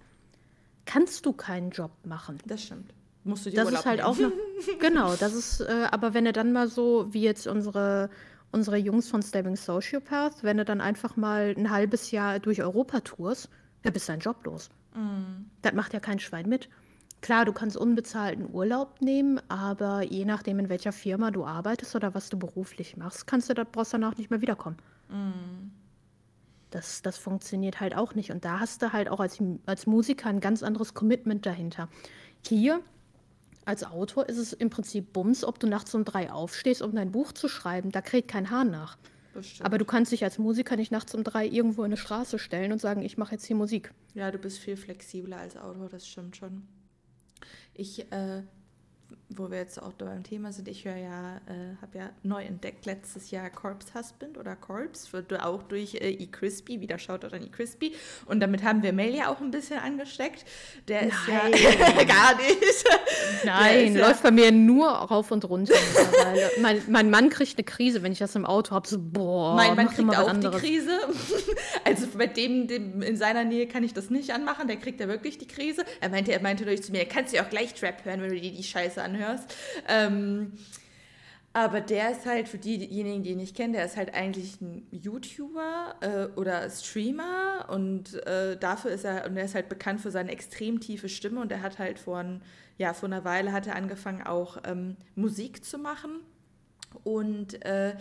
kannst 0.85 1.25
du 1.25 1.33
keinen 1.33 1.71
Job 1.71 1.93
machen. 2.05 2.39
Das 2.47 2.62
stimmt. 2.62 2.93
Musst 3.25 3.47
du 3.47 3.51
dir 3.51 3.57
Das 3.57 3.67
Urlaub 3.67 3.81
ist 3.81 3.87
halt 3.87 4.01
nehmen. 4.01 4.09
auch 4.09 4.19
noch, 4.19 4.33
genau, 4.81 5.15
das 5.17 5.33
ist, 5.33 5.61
äh, 5.61 5.87
aber 5.91 6.12
wenn 6.12 6.27
du 6.27 6.33
dann 6.35 6.53
mal 6.53 6.69
so, 6.69 7.07
wie 7.15 7.23
jetzt 7.23 7.47
unsere, 7.47 8.11
unsere 8.53 8.77
Jungs 8.77 9.09
von 9.09 9.23
Stabbing 9.23 9.57
Sociopath, 9.57 10.43
wenn 10.43 10.59
du 10.59 10.65
dann 10.67 10.83
einfach 10.83 11.17
mal 11.17 11.55
ein 11.57 11.71
halbes 11.71 12.11
Jahr 12.11 12.39
durch 12.39 12.61
Europa 12.61 13.01
tourst, 13.01 13.49
dann 13.83 13.95
bist 13.95 14.09
du 14.09 14.12
dein 14.12 14.21
Job 14.21 14.45
los. 14.45 14.69
Das 15.62 15.73
macht 15.73 15.95
ja 15.95 16.01
kein 16.01 16.19
Schwein 16.21 16.49
mit. 16.49 16.69
Klar, 17.25 17.47
du 17.47 17.55
kannst 17.55 17.79
unbezahlten 17.79 18.53
Urlaub 18.53 19.01
nehmen, 19.01 19.41
aber 19.49 20.03
je 20.03 20.27
nachdem, 20.27 20.59
in 20.59 20.68
welcher 20.68 20.93
Firma 20.93 21.31
du 21.31 21.47
arbeitest 21.47 21.97
oder 21.97 22.12
was 22.12 22.29
du 22.29 22.39
beruflich 22.39 22.99
machst, 22.99 23.27
kannst 23.27 23.49
du, 23.49 23.55
das 23.55 23.66
brauchst 23.72 23.95
danach 23.95 24.18
nicht 24.18 24.29
mehr 24.29 24.43
wiederkommen. 24.43 24.77
Das, 26.70 27.01
das 27.01 27.16
funktioniert 27.16 27.81
halt 27.81 27.97
auch 27.97 28.14
nicht. 28.14 28.31
Und 28.31 28.45
da 28.45 28.61
hast 28.61 28.83
du 28.83 28.93
halt 28.93 29.09
auch 29.09 29.20
als, 29.20 29.43
als 29.64 29.87
Musiker 29.87 30.29
ein 30.29 30.41
ganz 30.41 30.62
anderes 30.62 30.93
Commitment 30.93 31.47
dahinter. 31.47 31.89
Hier 32.47 32.83
als 33.64 33.85
Autor 33.85 34.29
ist 34.29 34.37
es 34.37 34.53
im 34.53 34.68
Prinzip 34.68 35.14
Bums, 35.14 35.45
ob 35.45 35.59
du 35.59 35.66
nachts 35.66 35.95
um 35.95 36.05
drei 36.05 36.31
aufstehst, 36.31 36.83
um 36.83 36.95
dein 36.95 37.11
Buch 37.11 37.33
zu 37.33 37.49
schreiben. 37.49 37.91
Da 37.91 38.03
kräht 38.03 38.29
kein 38.29 38.51
Hahn 38.51 38.70
nach. 38.70 38.99
Das 39.33 39.47
stimmt. 39.47 39.64
Aber 39.64 39.79
du 39.79 39.87
kannst 39.87 40.12
dich 40.12 40.25
als 40.25 40.37
Musiker 40.37 40.77
nicht 40.77 40.93
nachts 40.93 41.14
um 41.14 41.25
drei 41.25 41.47
irgendwo 41.47 41.85
in 41.85 41.87
eine 41.87 41.97
Straße 41.97 42.39
stellen 42.39 42.70
und 42.70 42.83
sagen, 42.83 43.01
ich 43.01 43.16
mache 43.16 43.33
jetzt 43.33 43.47
hier 43.47 43.57
Musik. 43.57 43.95
Ja, 44.12 44.31
du 44.31 44.37
bist 44.37 44.59
viel 44.59 44.77
flexibler 44.77 45.39
als 45.39 45.57
Autor, 45.57 45.89
das 45.89 46.07
stimmt 46.07 46.37
schon. 46.37 46.68
Ich, 47.74 48.11
äh, 48.12 48.42
wo 49.31 49.51
wir 49.51 49.59
jetzt 49.59 49.83
auch 49.83 49.93
da 49.97 50.05
beim 50.05 50.22
Thema 50.22 50.53
sind, 50.53 50.68
ich 50.68 50.85
höre 50.85 50.97
ja, 50.97 51.37
äh, 51.47 51.77
habe 51.83 51.99
ja 51.99 52.11
neu 52.22 52.43
entdeckt 52.45 52.87
letztes 52.87 53.31
Jahr 53.31 53.51
Corpse 53.51 53.95
Husband 53.95 54.39
oder 54.39 54.55
Corpse, 54.55 55.12
wird 55.12 55.33
auch 55.43 55.62
durch 55.62 55.95
äh, 55.95 56.11
E. 56.11 56.27
Crispy, 56.27 56.81
wieder 56.81 56.99
Shoutout 56.99 57.35
an 57.35 57.43
E. 57.43 57.49
Crispy. 57.49 57.95
Und 58.27 58.41
damit 58.41 58.62
haben 58.62 58.83
wir 58.83 58.93
Mel 58.93 59.14
ja 59.14 59.33
auch 59.33 59.41
ein 59.41 59.51
bisschen 59.51 59.79
angesteckt. 59.79 60.45
Der 60.89 61.03
ist 61.03 61.16
ja 61.27 61.43
Nein. 61.49 61.53
gar 62.07 62.37
nicht. 62.37 62.85
Nein, 63.45 63.87
ist 63.89 63.97
ja- 63.97 64.09
läuft 64.09 64.22
bei 64.22 64.31
mir 64.31 64.53
nur 64.53 64.89
rauf 64.89 65.31
und 65.31 65.45
runter 65.49 65.75
mein, 66.61 66.83
mein 66.89 67.11
Mann 67.11 67.31
kriegt 67.31 67.57
eine 67.57 67.64
Krise, 67.64 68.03
wenn 68.03 68.12
ich 68.12 68.18
das 68.18 68.35
im 68.37 68.45
Auto 68.45 68.72
habe. 68.72 68.87
So, 68.87 68.99
boah, 69.01 69.55
mein 69.57 69.75
Mann 69.75 69.89
kriegt 69.89 70.09
auch 70.11 70.25
die 70.25 70.31
anderes. 70.31 70.61
Krise. 70.61 70.99
Also 71.87 72.07
bei 72.16 72.27
dem, 72.27 72.66
dem 72.66 73.03
in 73.03 73.16
seiner 73.16 73.45
Nähe 73.45 73.66
kann 73.66 73.85
ich 73.85 73.93
das 73.93 74.09
nicht 74.09 74.31
anmachen. 74.33 74.68
Der 74.68 74.77
kriegt 74.77 75.01
ja 75.01 75.09
wirklich 75.09 75.37
die 75.37 75.47
Krise. 75.47 75.85
Er 76.01 76.09
meinte, 76.09 76.33
er 76.33 76.41
meinte 76.41 76.64
durch 76.64 76.83
zu 76.83 76.93
mir, 76.93 77.05
kannst 77.05 77.33
du 77.33 77.37
ja 77.37 77.45
auch 77.45 77.51
gleich 77.51 77.75
Trap 77.75 78.05
hören, 78.05 78.22
wenn 78.22 78.31
du 78.31 78.41
dir 78.41 78.51
die 78.53 78.62
Scheiße 78.62 79.03
anhörst. 79.15 79.55
Ähm, 79.89 80.53
aber 81.57 81.81
der 81.81 82.11
ist 82.11 82.27
halt, 82.27 82.49
für 82.49 82.59
diejenigen, 82.59 83.23
die 83.23 83.31
ihn 83.31 83.37
nicht 83.37 83.55
kennen, 83.55 83.73
der 83.73 83.85
ist 83.85 83.97
halt 83.97 84.12
eigentlich 84.12 84.61
ein 84.61 84.89
YouTuber 84.91 85.95
äh, 86.01 86.39
oder 86.39 86.69
Streamer 86.69 87.69
und 87.71 88.15
äh, 88.27 88.57
dafür 88.59 88.91
ist 88.91 89.05
er, 89.05 89.25
und 89.27 89.37
er 89.37 89.45
ist 89.45 89.55
halt 89.55 89.69
bekannt 89.69 90.01
für 90.01 90.11
seine 90.11 90.33
extrem 90.33 90.81
tiefe 90.81 91.09
Stimme 91.09 91.41
und 91.41 91.53
er 91.53 91.62
hat 91.62 91.79
halt 91.79 92.01
vor, 92.01 92.19
ein, 92.19 92.43
ja, 92.77 92.93
vor 92.93 93.09
einer 93.09 93.25
Weile 93.25 93.53
hat 93.53 93.69
er 93.69 93.77
angefangen 93.77 94.23
auch 94.23 94.59
ähm, 94.65 94.97
Musik 95.15 95.65
zu 95.65 95.79
machen 95.79 96.23
und 97.05 97.65
äh, 97.65 97.95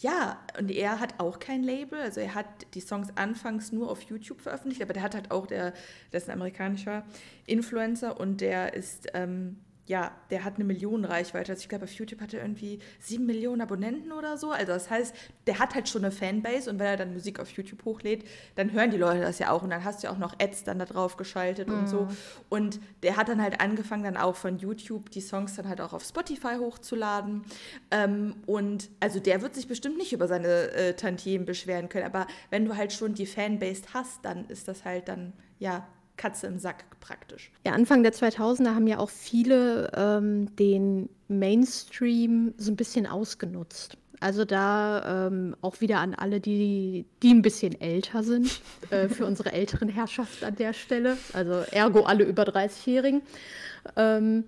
ja, 0.00 0.38
und 0.58 0.70
er 0.70 1.00
hat 1.00 1.18
auch 1.18 1.38
kein 1.40 1.64
Label. 1.64 1.98
Also 1.98 2.20
er 2.20 2.34
hat 2.34 2.46
die 2.74 2.80
Songs 2.80 3.08
anfangs 3.16 3.72
nur 3.72 3.90
auf 3.90 4.02
YouTube 4.02 4.40
veröffentlicht, 4.40 4.82
aber 4.82 4.92
der 4.92 5.02
hat 5.02 5.14
halt 5.14 5.30
auch, 5.30 5.46
der, 5.46 5.72
der 6.12 6.18
ist 6.18 6.28
ein 6.28 6.34
amerikanischer 6.34 7.04
Influencer 7.46 8.20
und 8.20 8.40
der 8.40 8.74
ist, 8.74 9.08
ähm, 9.14 9.56
ja, 9.88 10.12
der 10.30 10.44
hat 10.44 10.56
eine 10.56 10.64
Million 10.64 11.06
Reichweite. 11.06 11.52
Also 11.52 11.62
ich 11.62 11.68
glaube, 11.68 11.84
auf 11.84 11.92
YouTube 11.92 12.20
hat 12.20 12.34
er 12.34 12.42
irgendwie 12.42 12.78
sieben 13.00 13.24
Millionen 13.24 13.62
Abonnenten 13.62 14.12
oder 14.12 14.36
so. 14.36 14.50
Also 14.50 14.72
das 14.72 14.90
heißt, 14.90 15.14
der 15.46 15.58
hat 15.58 15.74
halt 15.74 15.88
schon 15.88 16.04
eine 16.04 16.12
Fanbase 16.12 16.68
und 16.70 16.78
wenn 16.78 16.86
er 16.86 16.96
dann 16.98 17.14
Musik 17.14 17.40
auf 17.40 17.50
YouTube 17.50 17.84
hochlädt, 17.86 18.24
dann 18.54 18.72
hören 18.72 18.90
die 18.90 18.98
Leute 18.98 19.20
das 19.20 19.38
ja 19.38 19.50
auch 19.50 19.62
und 19.62 19.70
dann 19.70 19.84
hast 19.84 20.02
du 20.02 20.06
ja 20.06 20.12
auch 20.12 20.18
noch 20.18 20.34
Ads 20.38 20.64
dann 20.64 20.78
da 20.78 20.84
drauf 20.84 21.16
geschaltet 21.16 21.70
und 21.70 21.88
so. 21.88 22.06
Und 22.50 22.80
der 23.02 23.16
hat 23.16 23.30
dann 23.30 23.40
halt 23.40 23.62
angefangen, 23.62 24.04
dann 24.04 24.18
auch 24.18 24.36
von 24.36 24.58
YouTube 24.58 25.10
die 25.10 25.22
Songs 25.22 25.56
dann 25.56 25.66
halt 25.68 25.80
auch 25.80 25.94
auf 25.94 26.04
Spotify 26.04 26.56
hochzuladen. 26.58 27.44
Ähm, 27.90 28.36
und 28.44 28.90
also 29.00 29.20
der 29.20 29.40
wird 29.40 29.54
sich 29.54 29.68
bestimmt 29.68 29.96
nicht 29.96 30.12
über 30.12 30.28
seine 30.28 30.70
äh, 30.72 30.94
Tantiemen 30.94 31.46
beschweren 31.46 31.88
können, 31.88 32.04
aber 32.04 32.26
wenn 32.50 32.66
du 32.66 32.76
halt 32.76 32.92
schon 32.92 33.14
die 33.14 33.26
Fanbase 33.26 33.84
hast, 33.94 34.22
dann 34.22 34.44
ist 34.48 34.68
das 34.68 34.84
halt 34.84 35.08
dann, 35.08 35.32
ja, 35.58 35.86
Katze 36.18 36.46
im 36.46 36.58
Sack 36.58 36.84
praktisch. 37.00 37.50
Ja, 37.64 37.72
Anfang 37.72 38.02
der 38.02 38.12
2000er 38.12 38.74
haben 38.74 38.86
ja 38.86 38.98
auch 38.98 39.08
viele 39.08 39.90
ähm, 39.96 40.54
den 40.56 41.08
Mainstream 41.28 42.52
so 42.58 42.70
ein 42.72 42.76
bisschen 42.76 43.06
ausgenutzt. 43.06 43.96
Also 44.20 44.44
da 44.44 45.28
ähm, 45.28 45.56
auch 45.62 45.80
wieder 45.80 46.00
an 46.00 46.14
alle, 46.14 46.40
die, 46.40 47.06
die 47.22 47.30
ein 47.30 47.40
bisschen 47.40 47.80
älter 47.80 48.22
sind, 48.22 48.60
äh, 48.90 49.08
für 49.08 49.24
unsere 49.24 49.52
älteren 49.52 49.88
Herrschaft 49.88 50.44
an 50.44 50.56
der 50.56 50.72
Stelle, 50.72 51.16
also 51.32 51.64
ergo 51.70 52.02
alle 52.02 52.24
über 52.24 52.42
30-Jährigen. 52.42 53.22
Ähm, 53.96 54.44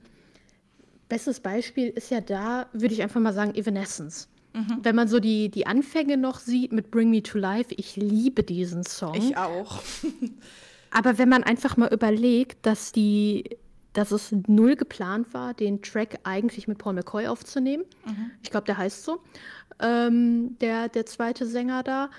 bestes 1.09 1.41
Beispiel 1.41 1.89
ist 1.89 2.11
ja 2.11 2.21
da, 2.21 2.67
würde 2.73 2.93
ich 2.93 3.03
einfach 3.03 3.21
mal 3.21 3.33
sagen, 3.33 3.55
Evanescence. 3.55 4.29
Wenn 4.83 4.97
man 4.97 5.07
so 5.07 5.21
die, 5.21 5.49
die 5.49 5.69
Anfänge 5.69 6.17
noch 6.17 6.41
sieht 6.41 6.73
mit 6.73 6.91
Bring 6.91 7.11
Me 7.11 7.23
to 7.23 7.39
Life, 7.39 7.73
ich 7.77 7.95
liebe 7.95 8.43
diesen 8.43 8.83
Song. 8.83 9.15
Ich 9.15 9.37
auch. 9.37 9.81
Aber 10.91 11.19
wenn 11.19 11.29
man 11.29 11.45
einfach 11.45 11.77
mal 11.77 11.93
überlegt, 11.93 12.67
dass 12.67 12.93
die, 12.93 13.59
dass 13.93 14.11
es 14.11 14.33
null 14.47 14.77
geplant 14.77 15.33
war, 15.33 15.55
den 15.55 15.83
Track 15.83 16.19
eigentlich 16.25 16.69
mit 16.69 16.79
Paul 16.79 16.95
McCoy 16.95 17.27
aufzunehmen. 17.27 17.85
Ich 18.43 18.51
glaube, 18.51 18.67
der 18.67 18.79
heißt 18.79 19.05
so. 19.05 19.21
Ähm, 19.81 20.59
der, 20.59 20.89
der 20.89 21.07
zweite 21.07 21.47
Sänger 21.47 21.83
da. 21.83 22.11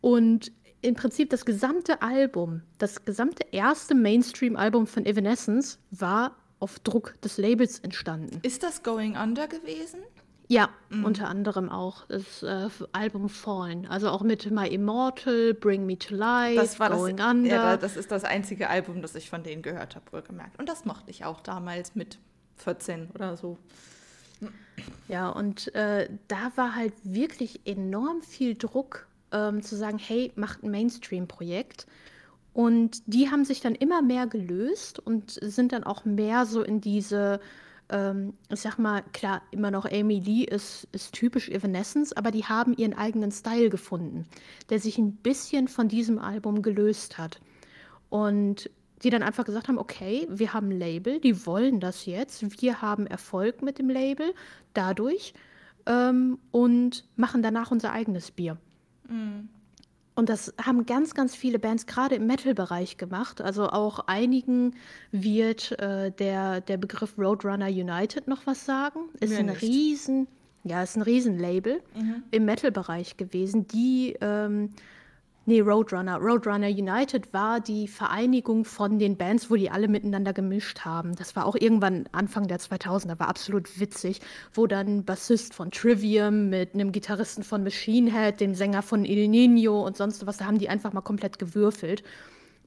Und 0.00 0.52
im 0.82 0.94
Prinzip 0.94 1.30
das 1.30 1.44
gesamte 1.44 2.02
Album, 2.02 2.62
das 2.78 3.04
gesamte 3.04 3.44
erste 3.50 3.94
Mainstream-Album 3.94 4.86
von 4.86 5.04
Evanescence 5.06 5.78
war 5.90 6.36
auf 6.58 6.78
Druck 6.80 7.20
des 7.22 7.38
Labels 7.38 7.80
entstanden. 7.80 8.38
Ist 8.42 8.62
das 8.62 8.82
Going 8.82 9.16
Under 9.16 9.48
gewesen? 9.48 10.00
Ja, 10.48 10.68
unter 10.90 11.28
anderem 11.28 11.68
auch 11.68 12.04
das 12.06 12.42
äh, 12.42 12.68
Album 12.92 13.28
Fallen. 13.28 13.86
Also 13.86 14.10
auch 14.10 14.22
mit 14.22 14.48
My 14.50 14.68
Immortal, 14.68 15.54
Bring 15.54 15.86
Me 15.86 15.98
to 15.98 16.14
Life, 16.14 16.54
Das 16.60 16.78
war 16.78 16.88
das, 16.88 16.98
Going 16.98 17.20
Under. 17.20 17.48
ja, 17.48 17.76
das 17.76 17.96
ist 17.96 18.12
das 18.12 18.22
einzige 18.24 18.70
Album, 18.70 19.02
das 19.02 19.14
ich 19.16 19.28
von 19.28 19.42
denen 19.42 19.62
gehört 19.62 19.96
habe, 19.96 20.04
wohlgemerkt. 20.12 20.58
Und 20.58 20.68
das 20.68 20.84
mochte 20.84 21.10
ich 21.10 21.24
auch 21.24 21.40
damals 21.40 21.94
mit 21.96 22.18
14 22.58 23.10
oder 23.14 23.36
so. 23.36 23.58
Ja, 25.08 25.30
und 25.30 25.74
äh, 25.74 26.08
da 26.28 26.52
war 26.56 26.74
halt 26.74 26.92
wirklich 27.02 27.60
enorm 27.66 28.22
viel 28.22 28.54
Druck, 28.54 29.06
ähm, 29.32 29.62
zu 29.62 29.74
sagen, 29.76 29.98
hey, 29.98 30.32
macht 30.36 30.62
ein 30.62 30.70
Mainstream-Projekt. 30.70 31.86
Und 32.52 33.02
die 33.06 33.30
haben 33.30 33.44
sich 33.44 33.60
dann 33.60 33.74
immer 33.74 34.00
mehr 34.00 34.26
gelöst 34.26 34.98
und 34.98 35.38
sind 35.42 35.72
dann 35.72 35.84
auch 35.84 36.04
mehr 36.04 36.46
so 36.46 36.62
in 36.62 36.80
diese, 36.80 37.40
ähm, 37.88 38.34
ich 38.50 38.60
sag 38.60 38.78
mal, 38.78 39.02
klar, 39.12 39.42
immer 39.50 39.70
noch 39.70 39.84
Amy 39.84 40.18
Lee 40.18 40.44
ist, 40.44 40.88
ist 40.92 41.12
typisch 41.12 41.48
Evanescence, 41.48 42.12
aber 42.12 42.30
die 42.30 42.44
haben 42.44 42.76
ihren 42.76 42.94
eigenen 42.94 43.30
Style 43.30 43.70
gefunden, 43.70 44.26
der 44.70 44.80
sich 44.80 44.98
ein 44.98 45.12
bisschen 45.16 45.68
von 45.68 45.88
diesem 45.88 46.18
Album 46.18 46.62
gelöst 46.62 47.18
hat. 47.18 47.40
Und 48.08 48.70
die 49.02 49.10
dann 49.10 49.22
einfach 49.22 49.44
gesagt 49.44 49.68
haben, 49.68 49.78
okay, 49.78 50.26
wir 50.30 50.54
haben 50.54 50.70
ein 50.70 50.78
Label, 50.78 51.20
die 51.20 51.46
wollen 51.46 51.80
das 51.80 52.06
jetzt, 52.06 52.62
wir 52.62 52.80
haben 52.80 53.06
Erfolg 53.06 53.62
mit 53.62 53.78
dem 53.78 53.90
Label 53.90 54.32
dadurch 54.72 55.34
ähm, 55.84 56.38
und 56.50 57.04
machen 57.14 57.42
danach 57.42 57.70
unser 57.70 57.92
eigenes 57.92 58.30
Bier. 58.30 58.56
Und 60.16 60.30
das 60.30 60.54
haben 60.60 60.86
ganz, 60.86 61.12
ganz 61.14 61.36
viele 61.36 61.58
Bands 61.58 61.86
gerade 61.86 62.14
im 62.14 62.26
Metal-Bereich 62.26 62.96
gemacht. 62.96 63.42
Also 63.42 63.68
auch 63.68 64.00
einigen 64.06 64.74
wird 65.12 65.78
äh, 65.78 66.10
der, 66.10 66.62
der 66.62 66.78
Begriff 66.78 67.18
Roadrunner 67.18 67.68
United 67.68 68.26
noch 68.26 68.46
was 68.46 68.64
sagen. 68.64 69.10
Ist 69.20 69.30
Mir 69.30 69.40
ein 69.40 69.46
nicht. 69.46 69.60
riesen, 69.60 70.26
ja, 70.64 70.82
ist 70.82 70.96
ein 70.96 71.02
Riesenlabel 71.02 71.82
im 72.30 72.44
Metal-Bereich 72.46 73.18
gewesen, 73.18 73.68
die 73.68 74.16
ähm, 74.22 74.70
Nee, 75.48 75.60
Roadrunner. 75.60 76.16
Roadrunner 76.16 76.66
United 76.66 77.32
war 77.32 77.60
die 77.60 77.86
Vereinigung 77.86 78.64
von 78.64 78.98
den 78.98 79.16
Bands, 79.16 79.48
wo 79.48 79.54
die 79.54 79.70
alle 79.70 79.86
miteinander 79.86 80.32
gemischt 80.32 80.80
haben. 80.80 81.14
Das 81.14 81.36
war 81.36 81.46
auch 81.46 81.54
irgendwann 81.54 82.08
Anfang 82.10 82.48
der 82.48 82.58
2000er, 82.58 83.20
war 83.20 83.28
absolut 83.28 83.78
witzig, 83.78 84.20
wo 84.52 84.66
dann 84.66 85.04
Bassist 85.04 85.54
von 85.54 85.70
Trivium 85.70 86.48
mit 86.48 86.74
einem 86.74 86.90
Gitarristen 86.90 87.44
von 87.44 87.62
Machine 87.62 88.10
Head, 88.10 88.40
dem 88.40 88.56
Sänger 88.56 88.82
von 88.82 89.04
Il 89.04 89.28
Nino 89.28 89.86
und 89.86 89.96
sonst 89.96 90.26
was, 90.26 90.38
da 90.38 90.46
haben 90.46 90.58
die 90.58 90.68
einfach 90.68 90.92
mal 90.92 91.00
komplett 91.00 91.38
gewürfelt. 91.38 92.02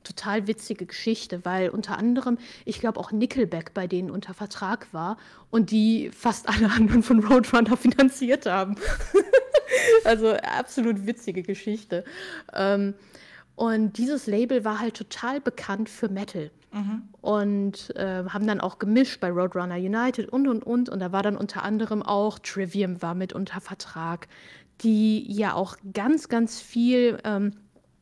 Total 0.10 0.48
witzige 0.48 0.88
Geschichte, 0.88 1.46
weil 1.46 1.70
unter 1.70 1.98
anderem, 1.98 2.40
ich 2.66 2.80
glaube 2.80 3.00
auch 3.00 3.12
Nickelback 3.12 3.76
bei 3.76 3.86
denen 3.86 4.10
unter 4.10 4.34
Vertrag 4.34 4.88
war 4.92 5.18
und 5.52 5.70
die 5.70 6.10
fast 6.10 6.50
alle 6.50 6.72
anderen 6.72 7.04
von 7.04 7.24
Roadrunner 7.24 7.78
finanziert 7.78 8.46
haben. 8.46 8.76
Also 10.04 10.32
absolut 10.32 11.06
witzige 11.06 11.44
Geschichte. 11.44 12.04
Ähm, 12.54 12.96
und 13.56 13.98
dieses 13.98 14.26
Label 14.26 14.66
war 14.66 14.80
halt 14.80 14.96
total 14.96 15.40
bekannt 15.40 15.90
für 15.90 16.10
Metal. 16.10 16.50
Und 17.22 17.96
äh, 17.96 18.24
haben 18.26 18.48
dann 18.48 18.62
auch 18.62 18.80
gemischt 18.80 19.20
bei 19.20 19.30
Roadrunner 19.30 19.76
United 19.76 20.30
und 20.30 20.48
und 20.48 20.64
und. 20.64 20.90
Und 20.90 21.00
da 21.00 21.12
war 21.12 21.24
dann 21.24 21.38
unter 21.38 21.64
anderem 21.64 22.02
auch 22.02 22.40
Trivium 22.40 23.02
war 23.02 23.16
mit 23.16 23.34
unter 23.34 23.62
Vertrag. 23.62 24.28
die 24.82 25.30
ja 25.32 25.54
auch 25.54 25.76
ganz, 25.94 26.30
ganz 26.30 26.62
viel 26.62 27.20
ähm, 27.26 27.52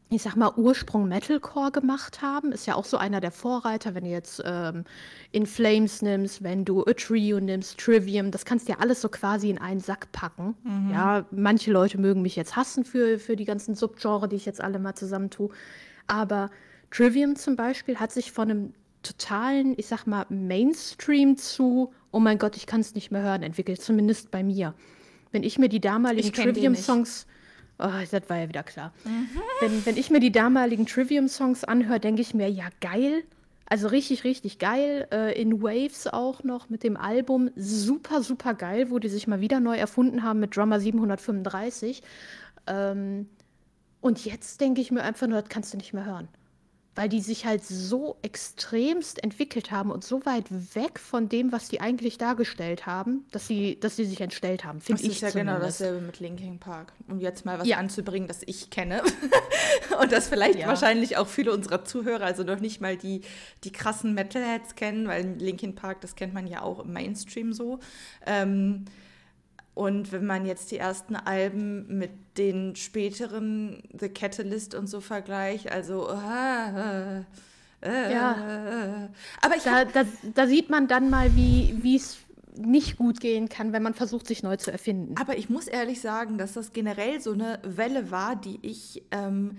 ich 0.09 0.21
sag 0.21 0.35
mal, 0.35 0.53
Ursprung 0.55 1.07
Metalcore 1.07 1.71
gemacht 1.71 2.21
haben. 2.21 2.51
Ist 2.51 2.65
ja 2.65 2.75
auch 2.75 2.85
so 2.85 2.97
einer 2.97 3.19
der 3.19 3.31
Vorreiter, 3.31 3.93
wenn 3.93 4.05
du 4.05 4.09
jetzt 4.09 4.41
ähm, 4.45 4.85
In 5.31 5.45
Flames 5.45 6.01
nimmst, 6.01 6.43
wenn 6.43 6.63
du 6.63 6.83
A 6.85 6.93
Trio 6.93 7.39
nimmst, 7.39 7.77
Trivium, 7.77 8.31
das 8.31 8.45
kannst 8.45 8.67
du 8.67 8.73
ja 8.73 8.79
alles 8.79 9.01
so 9.01 9.09
quasi 9.09 9.49
in 9.49 9.57
einen 9.57 9.81
Sack 9.81 10.11
packen. 10.13 10.55
Mhm. 10.63 10.91
Ja, 10.91 11.25
manche 11.31 11.71
Leute 11.71 11.97
mögen 11.97 12.21
mich 12.21 12.37
jetzt 12.37 12.55
hassen 12.55 12.85
für, 12.85 13.19
für 13.19 13.35
die 13.35 13.45
ganzen 13.45 13.75
Subgenre, 13.75 14.29
die 14.29 14.37
ich 14.37 14.45
jetzt 14.45 14.61
alle 14.61 14.79
mal 14.79 14.95
zusammentue. 14.95 15.49
Aber 16.07 16.51
Trivium 16.89 17.35
zum 17.35 17.57
Beispiel 17.57 17.97
hat 17.97 18.13
sich 18.13 18.31
von 18.31 18.49
einem 18.49 18.73
totalen, 19.03 19.73
ich 19.77 19.87
sag 19.87 20.05
mal, 20.05 20.25
Mainstream 20.29 21.35
zu, 21.35 21.91
oh 22.11 22.19
mein 22.19 22.37
Gott, 22.37 22.55
ich 22.55 22.65
kann 22.65 22.79
es 22.79 22.95
nicht 22.95 23.11
mehr 23.11 23.23
hören, 23.23 23.43
entwickelt, 23.43 23.81
zumindest 23.81 24.31
bei 24.31 24.41
mir. 24.41 24.73
Wenn 25.31 25.43
ich 25.43 25.59
mir 25.59 25.67
die 25.67 25.81
damaligen 25.81 26.31
Trivium-Songs 26.31 27.27
Oh, 27.79 27.89
das 28.09 28.29
war 28.29 28.37
ja 28.37 28.49
wieder 28.49 28.63
klar. 28.63 28.93
Mhm. 29.05 29.29
Wenn, 29.61 29.85
wenn 29.85 29.97
ich 29.97 30.09
mir 30.09 30.19
die 30.19 30.31
damaligen 30.31 30.85
Trivium-Songs 30.85 31.63
anhöre, 31.63 31.99
denke 31.99 32.21
ich 32.21 32.33
mir, 32.33 32.49
ja, 32.49 32.65
geil. 32.81 33.23
Also 33.69 33.87
richtig, 33.87 34.23
richtig 34.23 34.59
geil. 34.59 35.07
Äh, 35.11 35.39
in 35.39 35.61
Waves 35.61 36.07
auch 36.07 36.43
noch 36.43 36.69
mit 36.69 36.83
dem 36.83 36.97
Album. 36.97 37.51
Super, 37.55 38.23
super 38.23 38.53
geil, 38.53 38.89
wo 38.89 38.97
die 38.97 39.09
sich 39.09 39.27
mal 39.27 39.41
wieder 39.41 39.59
neu 39.59 39.77
erfunden 39.77 40.23
haben 40.23 40.39
mit 40.39 40.55
Drummer 40.55 40.79
735. 40.79 42.01
Ähm, 42.65 43.27
und 44.01 44.25
jetzt 44.25 44.61
denke 44.61 44.81
ich 44.81 44.91
mir 44.91 45.03
einfach 45.03 45.27
nur, 45.27 45.41
das 45.41 45.49
kannst 45.49 45.73
du 45.73 45.77
nicht 45.77 45.93
mehr 45.93 46.05
hören 46.05 46.29
weil 46.97 47.09
die 47.09 47.21
sich 47.21 47.45
halt 47.45 47.63
so 47.63 48.17
extremst 48.23 49.23
entwickelt 49.23 49.69
haben 49.69 49.91
und 49.91 50.03
so 50.03 50.25
weit 50.25 50.45
weg 50.73 50.99
von 50.99 51.29
dem, 51.29 51.51
was 51.51 51.69
die 51.69 51.79
eigentlich 51.79 52.17
dargestellt 52.17 52.87
haben, 52.87 53.23
dass 53.29 53.45
sie, 53.45 53.79
dass 53.79 53.97
sie 53.97 54.05
sich 54.05 54.19
entstellt 54.19 54.65
haben, 54.65 54.81
finde 54.81 55.03
ich. 55.03 55.07
Das 55.07 55.15
ist 55.17 55.21
ja 55.21 55.29
genau 55.29 55.51
zumindest. 55.53 55.77
genau 55.77 55.89
dasselbe 55.91 56.05
mit 56.07 56.19
Linkin 56.19 56.57
Park. 56.57 56.93
Um 57.07 57.19
jetzt 57.19 57.45
mal 57.45 57.59
was 57.59 57.67
ja. 57.67 57.77
anzubringen, 57.77 58.27
das 58.27 58.41
ich 58.47 58.71
kenne. 58.71 59.03
und 60.01 60.11
das 60.11 60.27
vielleicht 60.27 60.57
ja. 60.57 60.67
wahrscheinlich 60.67 61.17
auch 61.17 61.27
viele 61.27 61.53
unserer 61.53 61.85
Zuhörer, 61.85 62.25
also 62.25 62.41
noch 62.41 62.59
nicht 62.59 62.81
mal 62.81 62.97
die, 62.97 63.21
die 63.63 63.71
krassen 63.71 64.15
Metalheads 64.15 64.73
kennen, 64.73 65.07
weil 65.07 65.35
Linkin 65.37 65.75
Park, 65.75 66.01
das 66.01 66.15
kennt 66.15 66.33
man 66.33 66.47
ja 66.47 66.63
auch 66.63 66.79
im 66.79 66.93
Mainstream 66.93 67.53
so. 67.53 67.79
Ähm, 68.25 68.85
und 69.77 70.11
wenn 70.11 70.25
man 70.25 70.45
jetzt 70.45 70.71
die 70.71 70.77
ersten 70.77 71.15
Alben 71.15 71.99
mit 71.99 72.09
den 72.37 72.75
späteren 72.75 73.83
The 73.99 74.09
Catalyst 74.09 74.73
und 74.73 74.87
so 74.87 75.01
vergleicht, 75.01 75.71
also 75.71 76.09
äh, 76.09 77.19
äh, 77.81 78.13
ja. 78.13 79.09
aber 79.41 79.55
ich 79.55 79.63
da, 79.63 79.85
da, 79.85 80.03
da, 80.33 80.47
sieht 80.47 80.71
man 80.71 80.87
dann 80.87 81.11
mal, 81.11 81.35
wie 81.35 81.95
es 81.95 82.17
nicht 82.57 82.97
gut 82.97 83.19
gehen 83.19 83.49
kann, 83.49 83.71
wenn 83.71 83.83
man 83.83 83.93
versucht, 83.93 84.25
sich 84.25 84.41
neu 84.41 84.57
zu 84.57 84.71
erfinden. 84.71 85.13
Aber 85.21 85.37
ich 85.37 85.47
muss 85.47 85.67
ehrlich 85.67 86.01
sagen, 86.01 86.39
dass 86.39 86.53
das 86.53 86.73
generell 86.73 87.21
so 87.21 87.33
eine 87.33 87.59
Welle 87.63 88.09
war, 88.09 88.35
die 88.35 88.57
ich 88.63 89.03
ähm, 89.11 89.57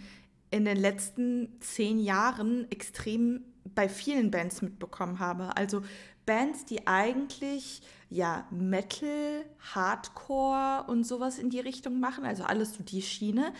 in 0.50 0.64
den 0.64 0.76
letzten 0.76 1.60
zehn 1.60 2.00
Jahren 2.00 2.68
extrem 2.72 3.44
bei 3.74 3.88
vielen 3.88 4.32
Bands 4.32 4.62
mitbekommen 4.62 5.20
habe. 5.20 5.56
Also 5.56 5.82
Bands, 6.26 6.64
die 6.64 6.88
eigentlich 6.88 7.82
ja 8.11 8.46
Metal, 8.50 9.44
Hardcore 9.74 10.84
und 10.88 11.04
sowas 11.04 11.38
in 11.38 11.50
die 11.50 11.61
Richtung 11.61 12.00
machen, 12.00 12.24
also 12.24 12.44
alles 12.44 12.74
so 12.74 12.82
die 12.82 13.02
Schiene, 13.02 13.52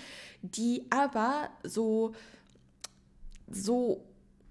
die 0.43 0.87
aber 0.91 1.51
so 1.63 2.15
so 3.51 4.05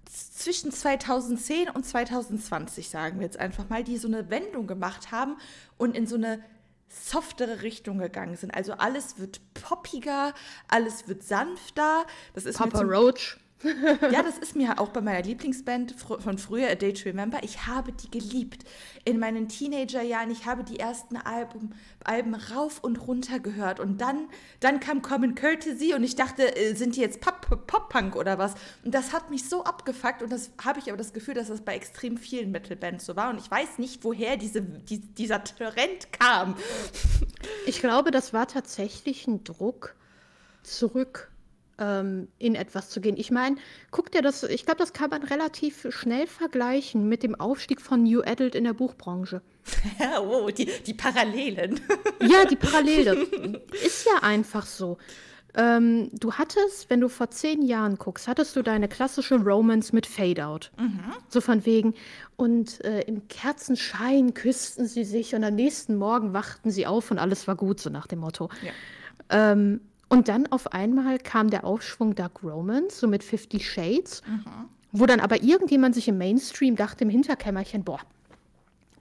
zwischen 0.04 0.72
2010 0.72 1.70
und 1.70 1.84
2020, 1.84 2.88
sagen 2.88 3.18
wir 3.18 3.26
jetzt 3.26 3.38
einfach 3.38 3.68
mal, 3.68 3.84
die 3.84 3.98
so 3.98 4.08
eine 4.08 4.30
Wendung 4.30 4.66
gemacht 4.66 5.12
haben 5.12 5.36
und 5.76 5.94
in 5.96 6.06
so 6.06 6.16
eine 6.16 6.42
softere 6.88 7.62
Richtung 7.62 7.98
gegangen 7.98 8.36
sind. 8.36 8.54
Also 8.54 8.72
alles 8.72 9.18
wird 9.18 9.40
poppiger, 9.54 10.32
alles 10.68 11.08
wird 11.08 11.22
sanfter. 11.22 12.06
Das 12.34 12.44
ist 12.46 12.56
Papa 12.56 12.80
Roach. 12.80 13.38
ja, 14.12 14.22
das 14.22 14.38
ist 14.38 14.54
mir 14.54 14.78
auch 14.78 14.90
bei 14.90 15.00
meiner 15.00 15.22
Lieblingsband 15.22 15.92
von 15.92 16.38
früher, 16.38 16.70
A 16.70 16.74
Day 16.76 16.92
to 16.92 17.08
Remember. 17.08 17.42
Ich 17.42 17.66
habe 17.66 17.90
die 17.92 18.10
geliebt. 18.10 18.64
In 19.04 19.18
meinen 19.18 19.48
Teenagerjahren, 19.48 20.30
ich 20.30 20.46
habe 20.46 20.62
die 20.62 20.78
ersten 20.78 21.16
Album, 21.16 21.72
Alben 22.04 22.34
rauf 22.34 22.78
und 22.84 22.96
runter 23.08 23.40
gehört. 23.40 23.80
Und 23.80 24.00
dann, 24.00 24.28
dann 24.60 24.78
kam 24.78 25.02
Common 25.02 25.34
Courtesy 25.34 25.92
und 25.92 26.04
ich 26.04 26.14
dachte, 26.14 26.56
äh, 26.56 26.74
sind 26.74 26.94
die 26.94 27.00
jetzt 27.00 27.20
Pop-Punk 27.20 28.14
oder 28.14 28.38
was? 28.38 28.54
Und 28.84 28.94
das 28.94 29.12
hat 29.12 29.30
mich 29.30 29.48
so 29.48 29.64
abgefuckt 29.64 30.22
und 30.22 30.30
das 30.30 30.50
habe 30.64 30.78
ich 30.78 30.88
aber 30.88 30.96
das 30.96 31.12
Gefühl, 31.12 31.34
dass 31.34 31.48
das 31.48 31.62
bei 31.62 31.74
extrem 31.74 32.16
vielen 32.16 32.52
Metal-Bands 32.52 33.06
so 33.06 33.16
war. 33.16 33.30
Und 33.30 33.40
ich 33.40 33.50
weiß 33.50 33.78
nicht, 33.78 34.04
woher 34.04 34.36
diese, 34.36 34.62
die, 34.62 35.00
dieser 35.00 35.42
Trend 35.42 36.12
kam. 36.12 36.54
Ich 37.66 37.80
glaube, 37.80 38.12
das 38.12 38.32
war 38.32 38.46
tatsächlich 38.46 39.26
ein 39.26 39.42
Druck 39.42 39.96
zurück 40.62 41.32
ähm, 41.78 42.28
in 42.38 42.54
etwas 42.54 42.90
zu 42.90 43.00
gehen. 43.00 43.16
Ich 43.16 43.30
meine, 43.30 43.56
guck 43.90 44.10
dir 44.10 44.22
das, 44.22 44.42
ich 44.42 44.64
glaube, 44.64 44.78
das 44.78 44.92
kann 44.92 45.10
man 45.10 45.22
relativ 45.22 45.86
schnell 45.90 46.26
vergleichen 46.26 47.08
mit 47.08 47.22
dem 47.22 47.34
Aufstieg 47.34 47.80
von 47.80 48.02
New 48.02 48.22
Adult 48.22 48.54
in 48.54 48.64
der 48.64 48.74
Buchbranche. 48.74 49.42
Ja, 49.98 50.22
wow, 50.24 50.50
die, 50.50 50.70
die 50.86 50.94
Parallelen. 50.94 51.80
ja, 52.22 52.44
die 52.46 52.56
Parallele. 52.68 53.14
Ist 53.84 54.06
ja 54.06 54.22
einfach 54.22 54.64
so. 54.64 54.96
Ähm, 55.54 56.10
du 56.12 56.34
hattest, 56.34 56.88
wenn 56.88 57.00
du 57.00 57.08
vor 57.08 57.30
zehn 57.30 57.62
Jahren 57.62 57.96
guckst, 57.96 58.28
hattest 58.28 58.54
du 58.54 58.62
deine 58.62 58.88
klassische 58.88 59.36
Romance 59.36 59.92
mit 59.92 60.06
Fade-Out. 60.06 60.70
Mhm. 60.78 61.00
So 61.28 61.40
von 61.40 61.66
wegen. 61.66 61.94
Und 62.36 62.84
äh, 62.84 63.00
im 63.02 63.28
Kerzenschein 63.28 64.34
küssten 64.34 64.86
sie 64.86 65.04
sich 65.04 65.34
und 65.34 65.44
am 65.44 65.54
nächsten 65.54 65.96
Morgen 65.96 66.32
wachten 66.32 66.70
sie 66.70 66.86
auf 66.86 67.10
und 67.10 67.18
alles 67.18 67.48
war 67.48 67.56
gut, 67.56 67.80
so 67.80 67.90
nach 67.90 68.06
dem 68.06 68.20
Motto. 68.20 68.50
Ja. 68.62 68.72
Ähm, 69.52 69.80
und 70.08 70.28
dann 70.28 70.46
auf 70.46 70.72
einmal 70.72 71.18
kam 71.18 71.50
der 71.50 71.64
Aufschwung 71.64 72.14
Dark 72.14 72.42
Romance, 72.42 73.00
so 73.00 73.08
mit 73.08 73.22
Fifty 73.22 73.60
Shades, 73.60 74.22
mhm. 74.26 74.44
wo 74.92 75.06
dann 75.06 75.20
aber 75.20 75.42
irgendjemand 75.42 75.94
sich 75.94 76.08
im 76.08 76.18
Mainstream 76.18 76.76
dachte, 76.76 77.04
im 77.04 77.10
Hinterkämmerchen, 77.10 77.84
boah, 77.84 78.00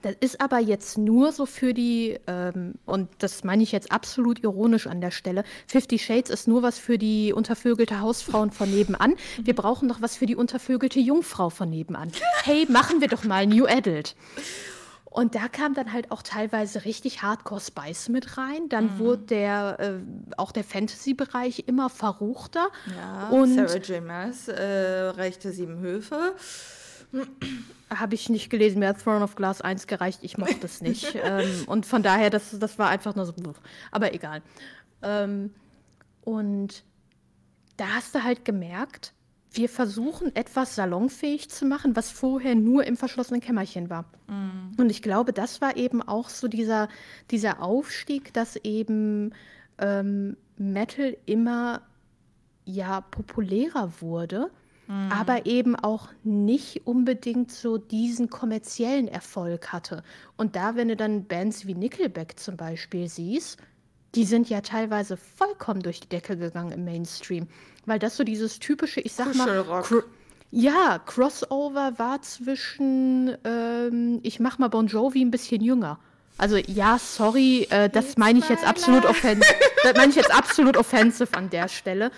das 0.01 0.15
ist 0.19 0.41
aber 0.41 0.59
jetzt 0.59 0.97
nur 0.97 1.31
so 1.31 1.45
für 1.45 1.73
die, 1.73 2.17
ähm, 2.27 2.75
und 2.85 3.09
das 3.19 3.43
meine 3.43 3.63
ich 3.63 3.71
jetzt 3.71 3.91
absolut 3.91 4.43
ironisch 4.43 4.87
an 4.87 5.01
der 5.01 5.11
Stelle, 5.11 5.43
Fifty 5.65 5.97
Shades 5.97 6.29
ist 6.29 6.47
nur 6.47 6.61
was 6.61 6.77
für 6.77 6.97
die 6.97 7.33
untervögelte 7.33 7.99
Hausfrauen 7.99 8.51
von 8.51 8.69
nebenan. 8.69 9.15
Wir 9.41 9.55
brauchen 9.55 9.87
noch 9.87 10.01
was 10.01 10.15
für 10.15 10.25
die 10.25 10.35
untervögelte 10.35 10.99
Jungfrau 10.99 11.49
von 11.49 11.69
nebenan. 11.69 12.11
Hey, 12.43 12.65
machen 12.69 13.01
wir 13.01 13.07
doch 13.07 13.23
mal 13.23 13.47
New 13.47 13.65
Adult. 13.65 14.15
Und 15.09 15.35
da 15.35 15.47
kam 15.47 15.73
dann 15.73 15.93
halt 15.93 16.11
auch 16.11 16.21
teilweise 16.21 16.85
richtig 16.85 17.21
Hardcore 17.21 17.61
Spice 17.61 18.09
mit 18.09 18.37
rein. 18.37 18.69
Dann 18.69 18.95
mhm. 18.95 18.99
wurde 18.99 19.23
der 19.23 19.79
äh, 19.79 19.93
auch 20.35 20.51
der 20.51 20.63
Fantasy-Bereich 20.63 21.63
immer 21.67 21.89
verruchter. 21.89 22.69
Ja, 22.95 23.29
und 23.29 23.55
Sarah 23.55 23.77
J. 23.77 24.05
Maas, 24.05 24.47
äh, 24.47 24.61
Rechte 24.63 25.51
Sieben 25.51 25.79
Höfe. 25.79 26.35
Habe 27.89 28.15
ich 28.15 28.29
nicht 28.29 28.49
gelesen, 28.49 28.79
mir 28.79 28.89
hat 28.89 29.01
Throne 29.01 29.23
of 29.23 29.35
Glass 29.35 29.61
1 29.61 29.87
gereicht, 29.87 30.19
ich 30.23 30.37
mochte 30.37 30.65
es 30.65 30.81
nicht. 30.81 31.15
ähm, 31.23 31.63
und 31.67 31.85
von 31.85 32.03
daher, 32.03 32.29
das, 32.29 32.59
das 32.59 32.77
war 32.77 32.89
einfach 32.89 33.15
nur 33.15 33.25
so, 33.25 33.33
aber 33.91 34.13
egal. 34.13 34.41
Ähm, 35.01 35.53
und 36.21 36.83
da 37.77 37.87
hast 37.95 38.13
du 38.13 38.23
halt 38.23 38.43
gemerkt, 38.43 39.13
wir 39.57 39.69
versuchen 39.69 40.35
etwas 40.35 40.75
salonfähig 40.75 41.49
zu 41.49 41.65
machen, 41.65 41.95
was 41.95 42.11
vorher 42.11 42.55
nur 42.55 42.85
im 42.85 42.95
verschlossenen 42.95 43.41
Kämmerchen 43.41 43.89
war. 43.89 44.05
Mm. 44.27 44.79
Und 44.79 44.89
ich 44.89 45.01
glaube, 45.01 45.33
das 45.33 45.61
war 45.61 45.75
eben 45.75 46.01
auch 46.01 46.29
so 46.29 46.47
dieser, 46.47 46.87
dieser 47.31 47.61
Aufstieg, 47.61 48.33
dass 48.33 48.55
eben 48.57 49.33
ähm, 49.79 50.37
Metal 50.57 51.17
immer 51.25 51.81
ja 52.65 53.01
populärer 53.01 53.91
wurde, 53.99 54.51
mm. 54.87 55.11
aber 55.11 55.45
eben 55.45 55.75
auch 55.75 56.09
nicht 56.23 56.85
unbedingt 56.85 57.51
so 57.51 57.77
diesen 57.77 58.29
kommerziellen 58.29 59.07
Erfolg 59.07 59.73
hatte. 59.73 60.03
Und 60.37 60.55
da, 60.55 60.75
wenn 60.75 60.89
du 60.89 60.95
dann 60.95 61.25
Bands 61.25 61.65
wie 61.65 61.75
Nickelback 61.75 62.39
zum 62.39 62.57
Beispiel 62.57 63.09
siehst, 63.09 63.57
die 64.15 64.25
sind 64.25 64.49
ja 64.49 64.61
teilweise 64.61 65.17
vollkommen 65.17 65.81
durch 65.81 65.99
die 65.99 66.09
Decke 66.09 66.37
gegangen 66.37 66.71
im 66.71 66.85
Mainstream. 66.85 67.47
Weil 67.87 67.97
das 67.97 68.15
so 68.15 68.23
dieses 68.23 68.59
typische, 68.59 69.01
ich 69.01 69.13
sag 69.13 69.33
mal. 69.33 69.63
Cr 69.81 70.03
ja, 70.49 70.99
Crossover 71.05 71.93
war 71.97 72.21
zwischen, 72.21 73.35
ähm, 73.43 74.19
ich 74.23 74.39
mach 74.39 74.59
mal 74.59 74.69
Bon 74.69 74.87
Jovi 74.87 75.21
ein 75.21 75.31
bisschen 75.31 75.61
jünger. 75.61 75.99
Also 76.37 76.55
ja, 76.55 76.97
sorry, 76.99 77.67
äh, 77.69 77.89
das 77.89 78.15
meine 78.15 78.39
ich 78.39 78.47
jetzt 78.47 78.65
absolut 78.65 79.05
offensiv. 79.05 79.45
das 79.83 79.93
meine 79.95 80.09
ich 80.09 80.15
jetzt 80.15 80.33
absolut 80.33 80.77
offensive 80.77 81.35
an 81.35 81.49
der 81.49 81.67
Stelle. 81.67 82.11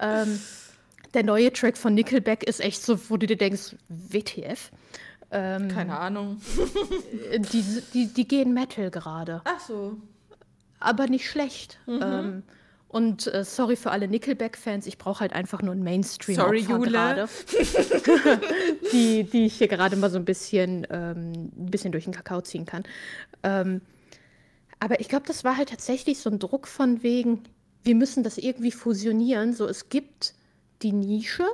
Ähm, 0.00 0.38
der 1.14 1.24
neue 1.24 1.50
Track 1.50 1.78
von 1.78 1.94
Nickelback 1.94 2.42
ist 2.42 2.60
echt 2.60 2.82
so, 2.82 2.98
wo 3.08 3.16
du 3.16 3.26
dir 3.26 3.38
denkst, 3.38 3.76
WTF. 3.88 4.70
Ähm, 5.30 5.68
Keine 5.68 5.98
Ahnung. 5.98 6.42
die, 7.38 7.64
die, 7.94 8.06
die 8.08 8.28
gehen 8.28 8.52
Metal 8.52 8.90
gerade. 8.90 9.40
Ach 9.44 9.60
so 9.60 9.96
aber 10.82 11.06
nicht 11.06 11.28
schlecht. 11.28 11.78
Mhm. 11.86 12.00
Ähm, 12.02 12.42
und 12.92 13.26
äh, 13.32 13.42
sorry 13.42 13.76
für 13.76 13.90
alle 13.90 14.06
Nickelback-Fans, 14.06 14.86
ich 14.86 14.98
brauche 14.98 15.20
halt 15.20 15.32
einfach 15.32 15.62
nur 15.62 15.74
ein 15.74 15.82
mainstream 15.82 16.36
Sorry, 16.36 16.60
Jule. 16.60 16.90
gerade. 16.90 17.28
die, 18.92 19.24
die 19.24 19.46
ich 19.46 19.54
hier 19.54 19.68
gerade 19.68 19.96
mal 19.96 20.10
so 20.10 20.18
ein 20.18 20.26
bisschen, 20.26 20.86
ähm, 20.90 21.32
ein 21.56 21.70
bisschen 21.70 21.90
durch 21.90 22.04
den 22.04 22.12
Kakao 22.12 22.42
ziehen 22.42 22.66
kann. 22.66 22.82
Ähm, 23.42 23.80
Aber 24.78 25.00
ich 25.00 25.08
glaube, 25.08 25.26
das 25.26 25.42
war 25.42 25.56
halt 25.56 25.70
tatsächlich 25.70 26.18
so 26.20 26.28
ein 26.28 26.38
Druck 26.38 26.68
von 26.68 27.02
wegen, 27.02 27.44
wir 27.82 27.94
müssen 27.94 28.22
das 28.24 28.36
irgendwie 28.36 28.72
fusionieren. 28.72 29.54
So, 29.54 29.66
es 29.66 29.88
gibt 29.88 30.34
die 30.82 30.92
Nische, 30.92 31.46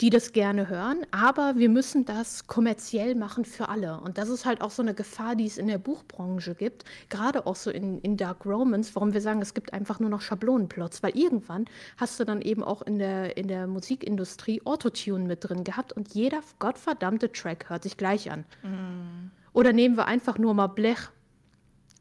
die 0.00 0.08
das 0.08 0.32
gerne 0.32 0.68
hören, 0.68 1.04
aber 1.10 1.56
wir 1.56 1.68
müssen 1.68 2.06
das 2.06 2.46
kommerziell 2.46 3.14
machen 3.14 3.44
für 3.44 3.68
alle. 3.68 4.00
Und 4.00 4.16
das 4.16 4.30
ist 4.30 4.46
halt 4.46 4.62
auch 4.62 4.70
so 4.70 4.82
eine 4.82 4.94
Gefahr, 4.94 5.36
die 5.36 5.46
es 5.46 5.58
in 5.58 5.66
der 5.66 5.76
Buchbranche 5.76 6.54
gibt, 6.54 6.84
gerade 7.10 7.46
auch 7.46 7.56
so 7.56 7.70
in, 7.70 8.00
in 8.00 8.16
Dark 8.16 8.46
Romans, 8.46 8.94
warum 8.94 9.12
wir 9.12 9.20
sagen, 9.20 9.42
es 9.42 9.52
gibt 9.52 9.74
einfach 9.74 10.00
nur 10.00 10.08
noch 10.08 10.22
Schablonenplots, 10.22 11.02
weil 11.02 11.16
irgendwann 11.16 11.66
hast 11.98 12.18
du 12.18 12.24
dann 12.24 12.40
eben 12.40 12.64
auch 12.64 12.80
in 12.82 12.98
der, 12.98 13.36
in 13.36 13.48
der 13.48 13.66
Musikindustrie 13.66 14.62
Autotune 14.64 15.26
mit 15.26 15.46
drin 15.46 15.64
gehabt 15.64 15.92
und 15.92 16.14
jeder 16.14 16.40
gottverdammte 16.58 17.30
Track 17.30 17.68
hört 17.68 17.82
sich 17.82 17.98
gleich 17.98 18.30
an. 18.30 18.46
Mm. 18.62 19.30
Oder 19.52 19.72
nehmen 19.74 19.96
wir 19.96 20.06
einfach 20.06 20.38
nur 20.38 20.54
mal 20.54 20.68
Blech. 20.68 21.10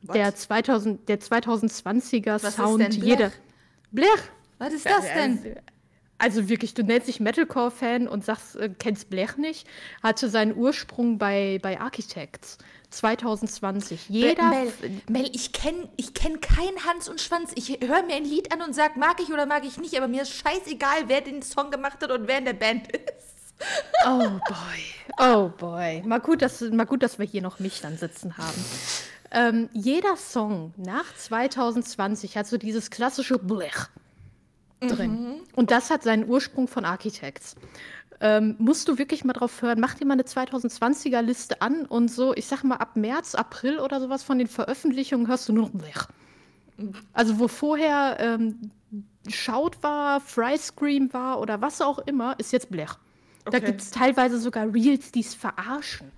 Der, 0.01 0.33
2000, 0.33 1.09
der 1.09 1.19
2020er 1.19 2.41
Was 2.41 2.55
Sound, 2.55 2.81
ist 2.81 2.93
denn 2.93 2.99
Blech? 3.01 3.09
jeder. 3.09 3.31
Blech! 3.91 4.31
Was 4.57 4.73
ist 4.73 4.85
das 4.85 5.05
denn? 5.13 5.57
Also 6.19 6.49
wirklich, 6.49 6.73
du 6.73 6.83
nennst 6.83 7.07
dich 7.07 7.19
Metalcore-Fan 7.19 8.07
und 8.07 8.25
sagst, 8.25 8.57
äh, 8.57 8.69
kennst 8.77 9.09
Blech 9.09 9.37
nicht, 9.37 9.67
hatte 10.03 10.29
seinen 10.29 10.55
Ursprung 10.55 11.17
bei, 11.17 11.59
bei 11.61 11.79
Architects 11.79 12.57
2020. 12.89 14.09
Jeder. 14.09 14.49
Mel, 14.49 14.73
Mel 15.07 15.29
ich 15.33 15.53
kenne 15.53 15.87
ich 15.95 16.13
kenn 16.13 16.41
keinen 16.41 16.85
Hans 16.85 17.07
und 17.07 17.21
Schwanz. 17.21 17.51
Ich 17.55 17.69
höre 17.69 18.03
mir 18.03 18.15
ein 18.15 18.25
Lied 18.25 18.51
an 18.51 18.61
und 18.61 18.75
sag, 18.75 18.97
mag 18.97 19.19
ich 19.21 19.31
oder 19.31 19.45
mag 19.45 19.63
ich 19.63 19.77
nicht, 19.77 19.95
aber 19.95 20.07
mir 20.07 20.23
ist 20.23 20.33
scheißegal, 20.33 21.07
wer 21.07 21.21
den 21.21 21.41
Song 21.41 21.71
gemacht 21.71 21.99
hat 22.01 22.11
und 22.11 22.27
wer 22.27 22.39
in 22.39 22.45
der 22.45 22.53
Band 22.53 22.91
ist. 22.91 23.55
Oh 24.05 24.29
boy, 24.47 25.19
oh 25.19 25.49
boy. 25.49 26.01
Mal 26.05 26.19
gut, 26.19 26.41
dass, 26.41 26.61
mal 26.61 26.85
gut, 26.85 27.03
dass 27.03 27.19
wir 27.19 27.25
hier 27.25 27.41
noch 27.41 27.59
mich 27.59 27.81
dann 27.81 27.97
sitzen 27.97 28.37
haben. 28.37 28.65
Ähm, 29.31 29.69
jeder 29.73 30.15
Song 30.15 30.73
nach 30.77 31.13
2020 31.15 32.37
hat 32.37 32.47
so 32.47 32.57
dieses 32.57 32.89
klassische 32.89 33.37
Blech 33.37 33.89
drin. 34.81 35.11
Mhm. 35.11 35.33
Und 35.55 35.71
das 35.71 35.89
hat 35.89 36.03
seinen 36.03 36.27
Ursprung 36.27 36.67
von 36.67 36.85
Architects. 36.85 37.55
Ähm, 38.21 38.55
musst 38.59 38.87
du 38.87 38.97
wirklich 38.97 39.23
mal 39.23 39.33
drauf 39.33 39.61
hören, 39.61 39.79
mach 39.79 39.93
dir 39.93 40.05
mal 40.05 40.13
eine 40.13 40.23
2020er 40.23 41.21
Liste 41.21 41.61
an 41.61 41.85
und 41.85 42.11
so, 42.11 42.33
ich 42.35 42.47
sag 42.47 42.63
mal, 42.63 42.75
ab 42.75 42.97
März, 42.97 43.33
April 43.33 43.79
oder 43.79 44.01
sowas 44.01 44.23
von 44.23 44.37
den 44.37 44.47
Veröffentlichungen 44.47 45.27
hörst 45.27 45.47
du 45.47 45.53
nur 45.53 45.63
noch 45.63 45.71
Blech. 45.71 46.07
Also 47.13 47.39
wo 47.39 47.47
vorher 47.47 48.17
ähm, 48.19 48.71
Shout 49.27 49.71
war, 49.81 50.19
Fry 50.19 50.57
Scream 50.57 51.13
war 51.13 51.39
oder 51.39 51.61
was 51.61 51.81
auch 51.81 51.99
immer, 51.99 52.37
ist 52.39 52.51
jetzt 52.51 52.69
Blech. 52.69 52.91
Okay. 53.45 53.59
Da 53.59 53.65
gibt 53.65 53.81
es 53.81 53.91
teilweise 53.91 54.37
sogar 54.37 54.73
Reels, 54.73 55.11
die 55.11 55.21
es 55.21 55.33
verarschen. 55.33 56.11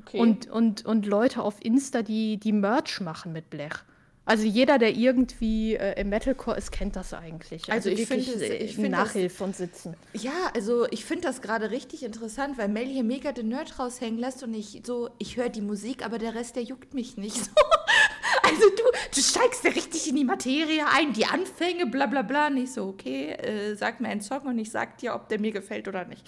Okay. 0.00 0.18
Und, 0.18 0.48
und, 0.48 0.84
und 0.86 1.06
Leute 1.06 1.42
auf 1.42 1.56
Insta, 1.64 2.02
die, 2.02 2.38
die 2.38 2.52
Merch 2.52 3.00
machen 3.00 3.32
mit 3.32 3.50
Blech. 3.50 3.84
Also 4.30 4.44
jeder, 4.44 4.78
der 4.78 4.94
irgendwie 4.94 5.74
äh, 5.74 6.00
im 6.00 6.10
Metalcore 6.10 6.56
ist, 6.56 6.70
kennt 6.70 6.94
das 6.94 7.12
eigentlich. 7.12 7.62
Also, 7.62 7.90
also 7.90 8.00
ich 8.00 8.06
finde 8.06 8.44
ich 8.44 8.76
find 8.76 8.90
Nachhilfe 8.90 9.42
und 9.42 9.56
Sitzen. 9.56 9.96
Ja, 10.12 10.52
also 10.54 10.86
ich 10.92 11.04
finde 11.04 11.22
das 11.22 11.42
gerade 11.42 11.72
richtig 11.72 12.04
interessant, 12.04 12.56
weil 12.56 12.68
Mel 12.68 12.86
hier 12.86 13.02
mega 13.02 13.32
den 13.32 13.48
Nerd 13.48 13.80
raushängen 13.80 14.20
lässt 14.20 14.44
und 14.44 14.54
ich 14.54 14.82
so, 14.84 15.10
ich 15.18 15.36
höre 15.36 15.48
die 15.48 15.62
Musik, 15.62 16.04
aber 16.04 16.18
der 16.18 16.36
Rest, 16.36 16.54
der 16.54 16.62
juckt 16.62 16.94
mich 16.94 17.16
nicht. 17.16 17.40
So. 17.50 18.48
Also 18.48 18.68
du, 18.70 18.82
du 19.14 19.20
steigst 19.20 19.64
ja 19.64 19.70
richtig 19.70 20.08
in 20.08 20.14
die 20.14 20.24
Materie 20.24 20.84
ein, 20.86 21.12
die 21.12 21.26
Anfänge, 21.26 21.86
bla 21.86 22.06
bla 22.06 22.22
bla. 22.22 22.50
Nicht 22.50 22.72
so, 22.72 22.86
okay, 22.86 23.32
äh, 23.32 23.74
sag 23.74 24.00
mir 24.00 24.08
einen 24.08 24.20
Song 24.20 24.42
und 24.42 24.58
ich 24.58 24.70
sag 24.70 24.98
dir, 24.98 25.14
ob 25.14 25.28
der 25.28 25.40
mir 25.40 25.50
gefällt 25.50 25.88
oder 25.88 26.04
nicht. 26.04 26.24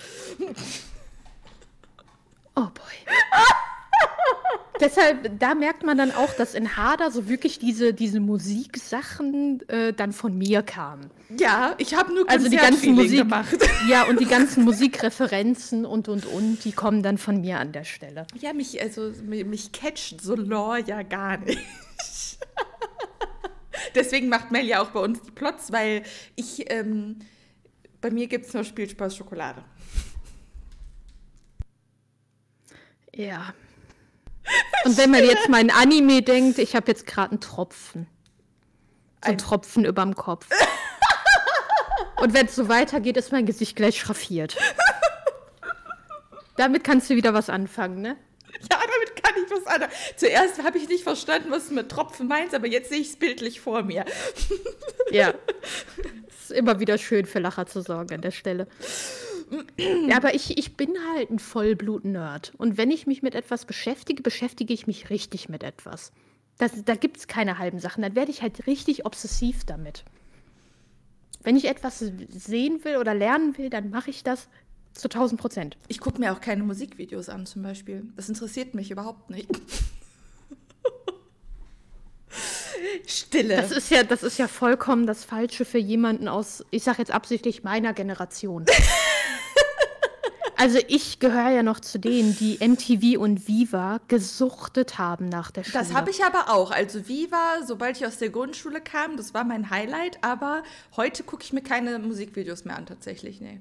Oh 2.57 2.67
boy. 2.67 3.15
Deshalb, 4.81 5.39
da 5.39 5.55
merkt 5.55 5.85
man 5.85 5.97
dann 5.97 6.11
auch, 6.11 6.33
dass 6.35 6.55
in 6.55 6.77
Hader 6.77 7.13
so 7.13 7.29
wirklich 7.29 7.61
diese, 7.61 7.95
diese 7.95 8.19
Musiksachen 8.19 9.63
äh, 9.69 9.93
dann 9.93 10.13
von 10.13 10.37
mir 10.37 10.63
kamen. 10.63 11.11
Ja, 11.39 11.77
ich 11.79 11.95
habe 11.95 12.13
nur 12.13 12.29
also 12.29 12.49
die 12.49 12.57
ganzen 12.57 12.95
Musik 12.95 13.19
gemacht. 13.21 13.57
Ja, 13.89 14.05
und 14.05 14.19
die 14.19 14.27
ganzen 14.27 14.65
Musikreferenzen 14.65 15.85
und 15.85 16.09
und 16.09 16.27
und, 16.27 16.65
die 16.65 16.73
kommen 16.73 17.03
dann 17.03 17.19
von 17.19 17.41
mir 17.41 17.61
an 17.61 17.73
der 17.73 17.85
Stelle. 17.85 18.27
Ja, 18.41 18.53
mich, 18.53 18.81
also 18.81 19.13
mich, 19.25 19.45
mich 19.45 19.73
catcht 19.73 20.21
so 20.21 20.35
Lore 20.35 20.81
ja 20.81 21.03
gar 21.03 21.39
nicht. 21.39 21.61
Deswegen 23.95 24.29
macht 24.29 24.51
Mel 24.51 24.67
ja 24.67 24.83
auch 24.83 24.91
bei 24.91 25.01
uns 25.01 25.23
die 25.23 25.31
Plots, 25.31 25.71
weil 25.71 26.03
ich, 26.35 26.71
ähm, 26.71 27.21
bei 28.01 28.11
mir 28.11 28.27
gibt 28.27 28.47
es 28.47 28.55
nur 28.55 28.65
Spielspaß 28.65 29.17
Schokolade. 29.17 29.63
Ja, 33.15 33.53
und 34.85 34.97
wenn 34.97 35.11
man 35.11 35.25
jetzt 35.25 35.49
mal 35.49 35.61
in 35.61 35.71
Anime 35.71 36.23
denkt, 36.23 36.59
ich 36.59 36.75
habe 36.75 36.89
jetzt 36.89 37.07
gerade 37.07 37.33
einen 37.33 37.41
Tropfen. 37.41 38.07
So 39.25 39.29
einen 39.29 39.39
Tropfen 39.39 39.85
überm 39.85 40.15
Kopf. 40.15 40.47
Und 42.21 42.35
wenn 42.35 42.47
es 42.47 42.55
so 42.55 42.69
weitergeht, 42.69 43.17
ist 43.17 43.33
mein 43.33 43.47
Gesicht 43.47 43.77
gleich 43.77 43.99
schraffiert. 43.99 44.57
Damit 46.57 46.85
kannst 46.85 47.11
du 47.11 47.17
wieder 47.17 47.35
was 47.35 47.49
anfangen, 47.49 48.03
ne? 48.03 48.17
Ja, 48.71 48.79
damit 48.79 49.23
kann 49.23 49.35
ich 49.43 49.51
was 49.51 49.67
anfangen. 49.67 49.93
Zuerst 50.17 50.63
habe 50.63 50.79
ich 50.79 50.89
nicht 50.89 51.03
verstanden, 51.03 51.51
was 51.51 51.69
du 51.69 51.75
mit 51.75 51.89
Tropfen 51.89 52.29
meinst, 52.29 52.55
aber 52.55 52.67
jetzt 52.67 52.91
sehe 52.91 53.01
ich 53.01 53.11
es 53.11 53.17
bildlich 53.17 53.61
vor 53.61 53.83
mir. 53.83 54.05
Ja. 55.11 55.35
Es 56.29 56.51
ist 56.51 56.53
immer 56.53 56.79
wieder 56.81 56.99
schön 56.99 57.27
für 57.27 57.39
Lacher 57.39 57.67
zu 57.67 57.81
sorgen 57.81 58.15
an 58.15 58.21
der 58.21 58.31
Stelle. 58.31 58.67
Ja, 60.09 60.17
aber 60.17 60.35
ich, 60.35 60.59
ich 60.59 60.77
bin 60.77 60.95
halt 61.15 61.31
ein 61.31 61.39
Vollblut-Nerd. 61.39 62.53
Und 62.59 62.77
wenn 62.77 62.91
ich 62.91 63.07
mich 63.07 63.23
mit 63.23 63.35
etwas 63.35 63.65
beschäftige, 63.65 64.23
beschäftige 64.23 64.73
ich 64.73 64.87
mich 64.87 65.11
richtig 65.11 65.49
mit 65.49 65.63
etwas. 65.63 66.13
Das, 66.59 66.85
da 66.85 66.95
gibt 66.95 67.17
es 67.19 67.27
keine 67.27 67.59
halben 67.59 67.79
Sachen. 67.79 68.03
Dann 68.03 68.15
werde 68.15 68.31
ich 68.31 68.43
halt 68.43 68.67
richtig 68.67 69.05
obsessiv 69.07 69.65
damit. 69.65 70.05
Wenn 71.43 71.57
ich 71.57 71.67
etwas 71.67 71.99
sehen 71.99 72.85
will 72.85 72.97
oder 72.97 73.15
lernen 73.15 73.59
will, 73.59 73.69
dann 73.69 73.91
mache 73.91 74.11
ich 74.11 74.23
das 74.23 74.49
zu 74.93 75.09
1000 75.09 75.41
Prozent. 75.41 75.77
Ich 75.89 76.01
gucke 76.01 76.21
mir 76.21 76.33
auch 76.33 76.41
keine 76.41 76.63
Musikvideos 76.63 77.29
an, 77.29 77.47
zum 77.47 77.63
Beispiel. 77.63 78.05
Das 78.17 78.29
interessiert 78.29 78.75
mich 78.75 78.91
überhaupt 78.91 79.31
nicht. 79.31 79.49
Stille. 83.07 83.57
Das 83.57 83.71
ist 83.71 83.91
ja, 83.91 84.03
das 84.03 84.23
ist 84.23 84.39
ja 84.39 84.49
vollkommen 84.49 85.07
das 85.07 85.25
Falsche 85.25 85.65
für 85.65 85.79
jemanden 85.79 86.29
aus, 86.29 86.65
ich 86.71 86.83
sage 86.83 86.99
jetzt 86.99 87.11
absichtlich 87.11 87.63
meiner 87.63 87.93
Generation. 87.93 88.67
Also 90.57 90.79
ich 90.89 91.19
gehöre 91.19 91.51
ja 91.51 91.63
noch 91.63 91.81
zu 91.81 91.99
denen, 91.99 92.37
die 92.37 92.59
MTV 92.61 93.19
und 93.19 93.49
Viva 93.49 94.01
gesuchtet 94.09 94.99
haben 94.99 95.29
nach 95.29 95.51
der 95.51 95.65
Schule. 95.65 95.79
Das 95.79 95.95
habe 95.95 96.11
ich 96.11 96.25
aber 96.25 96.51
auch. 96.51 96.71
Also 96.71 97.09
Viva, 97.09 97.65
sobald 97.67 97.97
ich 97.97 98.07
aus 98.07 98.19
der 98.19 98.31
Grundschule 98.31 98.81
kam, 98.81 99.17
das 99.17 99.35
war 99.35 99.45
mein 99.45 99.71
Highlight. 99.71 100.19
Aber 100.23 100.63
heute 100.97 101.25
gucke 101.25 101.43
ich 101.43 101.53
mir 101.53 101.63
keine 101.63 101.99
Musikvideos 101.99 102.65
mehr 102.65 102.77
an, 102.77 102.87
tatsächlich. 102.87 103.41
Nee. 103.41 103.61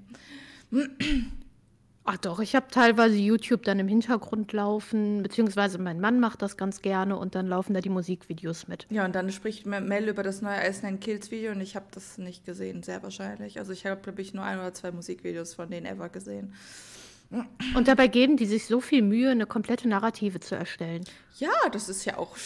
Ach 2.03 2.18
doch, 2.18 2.40
ich 2.40 2.56
habe 2.56 2.65
teilweise 2.72 3.15
YouTube 3.15 3.64
dann 3.64 3.78
im 3.78 3.88
Hintergrund 3.88 4.53
laufen, 4.53 5.22
beziehungsweise 5.22 5.78
mein 5.78 5.99
Mann 5.99 6.19
macht 6.19 6.41
das 6.41 6.57
ganz 6.57 6.82
gerne 6.82 7.15
und 7.15 7.36
dann 7.36 7.48
laufen 7.48 7.76
da 7.76 7.80
die 7.80 7.90
Musikvideos 7.90 8.68
mit. 8.68 8.88
Ja, 8.90 9.06
und 9.06 9.14
dann 9.14 9.32
spricht 9.32 9.68
Mel 9.68 10.10
über 10.10 10.23
das 10.23 10.41
neue 10.41 10.68
Ice 10.68 10.84
Nine 10.84 10.98
Kills 10.98 11.30
Video 11.30 11.52
und 11.52 11.61
ich 11.61 11.76
habe 11.76 11.86
das 11.91 12.18
nicht 12.18 12.44
gesehen, 12.44 12.82
sehr 12.82 13.03
wahrscheinlich. 13.03 13.60
Also 13.60 13.72
ich 13.72 13.86
habe, 13.86 14.02
glaube 14.02 14.22
ich, 14.22 14.34
nur 14.34 14.44
ein 14.44 14.57
oder 14.57 14.73
zwei 14.73 14.91
Musikvideos 14.91 15.53
von 15.53 15.69
denen 15.69 15.86
ever 15.86 16.10
gesehen. 16.10 16.56
Und 17.76 17.88
dabei 17.88 18.07
geben 18.07 18.36
die 18.36 18.45
sich 18.45 18.65
so 18.65 18.82
viel 18.82 19.03
Mühe, 19.03 19.30
eine 19.30 19.45
komplette 19.45 19.88
Narrative 19.88 20.40
zu 20.40 20.56
erstellen. 20.56 21.06
Ja, 21.38 21.52
das 21.72 21.88
ist 21.88 22.03
ja 22.06 22.18
auch. 22.18 22.36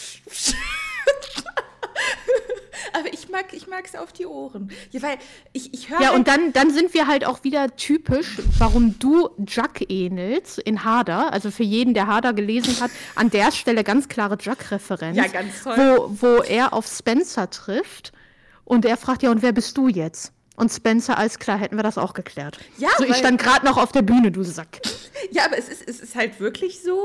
Aber 2.92 3.12
ich 3.12 3.28
mag 3.28 3.52
ich 3.52 3.66
es 3.84 3.94
auf 3.94 4.12
die 4.12 4.26
Ohren. 4.26 4.70
Ja, 4.90 5.02
weil 5.02 5.18
ich, 5.52 5.72
ich 5.74 5.90
höre. 5.90 6.00
Ja, 6.00 6.08
halt 6.08 6.18
und 6.18 6.28
dann, 6.28 6.52
dann 6.52 6.70
sind 6.70 6.94
wir 6.94 7.06
halt 7.06 7.24
auch 7.24 7.44
wieder 7.44 7.74
typisch, 7.76 8.38
warum 8.58 8.98
du 8.98 9.30
Jack 9.46 9.90
ähnelst 9.90 10.58
in 10.58 10.84
Hader. 10.84 11.32
Also 11.32 11.50
für 11.50 11.64
jeden, 11.64 11.94
der 11.94 12.06
Hader 12.06 12.32
gelesen 12.32 12.80
hat, 12.80 12.90
an 13.14 13.30
der 13.30 13.52
Stelle 13.52 13.84
ganz 13.84 14.08
klare 14.08 14.36
Jack-Referenz. 14.40 15.16
Ja, 15.16 15.26
ganz 15.26 15.62
toll. 15.62 15.76
Wo, 15.76 16.10
wo 16.20 16.42
er 16.42 16.72
auf 16.72 16.86
Spencer 16.86 17.50
trifft 17.50 18.12
und 18.64 18.84
er 18.84 18.96
fragt 18.96 19.22
ja, 19.22 19.30
und 19.30 19.42
wer 19.42 19.52
bist 19.52 19.76
du 19.76 19.88
jetzt? 19.88 20.32
Und 20.56 20.72
Spencer, 20.72 21.18
alles 21.18 21.38
klar, 21.38 21.58
hätten 21.58 21.76
wir 21.76 21.82
das 21.82 21.98
auch 21.98 22.14
geklärt. 22.14 22.58
Ja, 22.78 22.88
so, 22.96 23.04
ich 23.04 23.16
stand 23.16 23.40
gerade 23.40 23.64
noch 23.66 23.76
auf 23.76 23.92
der 23.92 24.02
Bühne, 24.02 24.32
du 24.32 24.42
Sack. 24.42 24.80
Ja, 25.30 25.44
aber 25.44 25.58
es 25.58 25.68
ist, 25.68 25.86
es 25.86 26.00
ist 26.00 26.14
halt 26.14 26.40
wirklich 26.40 26.82
so, 26.82 26.98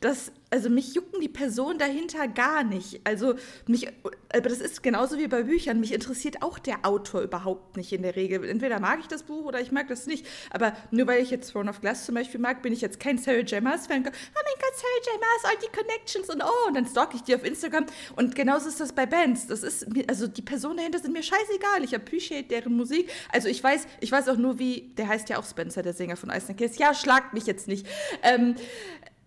dass, 0.00 0.30
also 0.52 0.68
mich 0.68 0.94
jucken 0.94 1.20
die 1.20 1.30
Personen 1.30 1.78
dahinter 1.78 2.28
gar 2.28 2.62
nicht. 2.62 3.00
Also 3.04 3.36
mich, 3.66 3.88
aber 4.34 4.48
das 4.50 4.60
ist 4.60 4.82
genauso 4.82 5.18
wie 5.18 5.26
bei 5.26 5.44
Büchern. 5.44 5.80
Mich 5.80 5.92
interessiert 5.92 6.42
auch 6.42 6.58
der 6.58 6.84
Autor 6.84 7.22
überhaupt 7.22 7.78
nicht 7.78 7.90
in 7.90 8.02
der 8.02 8.16
Regel. 8.16 8.44
Entweder 8.44 8.78
mag 8.78 9.00
ich 9.00 9.08
das 9.08 9.22
Buch 9.22 9.46
oder 9.46 9.62
ich 9.62 9.72
mag 9.72 9.88
das 9.88 10.06
nicht. 10.06 10.26
Aber 10.50 10.76
nur 10.90 11.06
weil 11.06 11.22
ich 11.22 11.30
jetzt 11.30 11.52
Throne 11.52 11.70
of 11.70 11.80
Glass 11.80 12.04
zum 12.04 12.16
Beispiel 12.16 12.38
mag, 12.38 12.60
bin 12.60 12.74
ich 12.74 12.82
jetzt 12.82 13.00
kein 13.00 13.16
Sarah 13.16 13.38
J. 13.38 13.62
Maas-Fan. 13.62 14.00
Oh 14.00 14.04
mein 14.04 14.12
Gott, 14.12 14.74
Sarah 14.76 15.12
J. 15.12 15.20
Maas, 15.20 15.44
all 15.44 15.58
die 15.62 15.74
Connections 15.74 16.28
und 16.28 16.42
oh, 16.44 16.68
und 16.68 16.74
dann 16.74 16.86
stalk 16.86 17.14
ich 17.14 17.22
die 17.22 17.34
auf 17.34 17.44
Instagram. 17.44 17.86
Und 18.16 18.34
genauso 18.34 18.68
ist 18.68 18.78
das 18.78 18.92
bei 18.92 19.06
Bands. 19.06 19.46
Das 19.46 19.62
ist, 19.62 19.86
also 20.06 20.26
die 20.26 20.42
Personen 20.42 20.76
dahinter 20.76 20.98
sind 20.98 21.14
mir 21.14 21.22
scheißegal. 21.22 21.82
Ich 21.82 21.96
appreciate 21.96 22.48
deren 22.48 22.76
Musik. 22.76 23.10
Also 23.32 23.48
ich 23.48 23.64
weiß, 23.64 23.86
ich 24.00 24.12
weiß 24.12 24.28
auch 24.28 24.36
nur, 24.36 24.58
wie, 24.58 24.92
der 24.98 25.08
heißt 25.08 25.30
ja 25.30 25.38
auch 25.38 25.46
Spencer, 25.46 25.82
der 25.82 25.94
Sänger 25.94 26.16
von 26.16 26.28
Ice 26.28 26.52
Kiss. 26.52 26.76
Ja, 26.76 26.92
schlagt 26.92 27.32
mich 27.32 27.46
jetzt 27.46 27.68
nicht. 27.68 27.86
Ähm, 28.22 28.54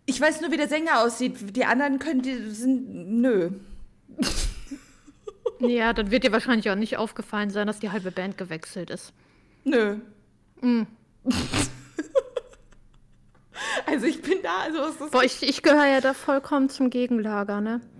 ich 0.05 0.19
weiß 0.21 0.41
nur, 0.41 0.51
wie 0.51 0.57
der 0.57 0.67
Sänger 0.67 1.01
aussieht. 1.01 1.55
Die 1.55 1.65
anderen 1.65 1.99
können, 1.99 2.21
die 2.21 2.35
sind, 2.51 3.19
nö. 3.21 3.51
Ja, 5.59 5.93
dann 5.93 6.11
wird 6.11 6.23
dir 6.23 6.31
wahrscheinlich 6.31 6.69
auch 6.69 6.75
nicht 6.75 6.97
aufgefallen 6.97 7.49
sein, 7.49 7.67
dass 7.67 7.79
die 7.79 7.91
halbe 7.91 8.11
Band 8.11 8.37
gewechselt 8.37 8.89
ist. 8.89 9.13
Nö. 9.63 9.97
Mm. 10.61 10.83
also 13.85 14.05
ich 14.05 14.21
bin 14.21 14.39
da, 14.43 14.59
also 14.63 14.79
was 14.79 15.01
ist 15.01 15.11
Boah, 15.11 15.23
ich, 15.23 15.41
ich 15.41 15.63
gehöre 15.63 15.87
ja 15.87 16.01
da 16.01 16.13
vollkommen 16.13 16.69
zum 16.69 16.89
Gegenlager, 16.89 17.61
ne? 17.61 17.81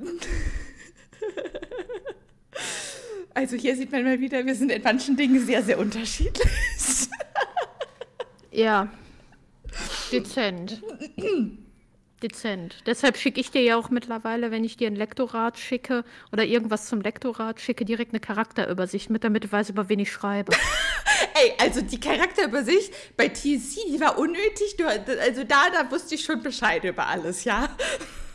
Also 3.36 3.58
hier 3.58 3.76
sieht 3.76 3.92
man 3.92 4.06
mal 4.06 4.22
wieder, 4.22 4.46
wir 4.46 4.56
sind 4.56 4.72
in 4.72 4.82
manchen 4.82 5.18
Dingen 5.18 5.46
sehr, 5.46 5.62
sehr 5.62 5.78
unterschiedlich. 5.78 7.10
ja. 8.52 8.88
Dezent. 10.10 10.82
Dezent. 12.28 12.78
Deshalb 12.88 13.18
schicke 13.18 13.40
ich 13.40 13.52
dir 13.52 13.62
ja 13.62 13.78
auch 13.78 13.90
mittlerweile, 13.90 14.50
wenn 14.50 14.64
ich 14.64 14.78
dir 14.78 14.88
ein 14.88 14.96
Lektorat 14.96 15.60
schicke 15.60 16.04
oder 16.32 16.44
irgendwas 16.44 16.88
zum 16.88 17.02
Lektorat 17.02 17.62
schicke, 17.62 17.86
direkt 17.86 18.14
eine 18.14 18.20
Charakterübersicht 18.20 19.12
mit, 19.12 19.24
damit 19.24 19.44
du 19.44 19.52
weißt, 19.52 19.70
über 19.70 19.90
wen 19.90 20.00
ich 20.00 20.12
schreibe. 20.12 20.52
Ey, 21.36 21.54
also 21.60 21.82
die 21.82 22.00
Charakterübersicht 22.00 22.92
bei 23.16 23.28
TC, 23.28 23.92
die 23.92 24.00
war 24.00 24.18
unnötig. 24.18 24.76
Du, 24.78 24.88
also 24.88 25.44
da, 25.44 25.70
da 25.72 25.92
wusste 25.92 26.16
ich 26.16 26.24
schon 26.24 26.42
Bescheid 26.42 26.84
über 26.84 27.08
alles, 27.08 27.44
ja. 27.44 27.70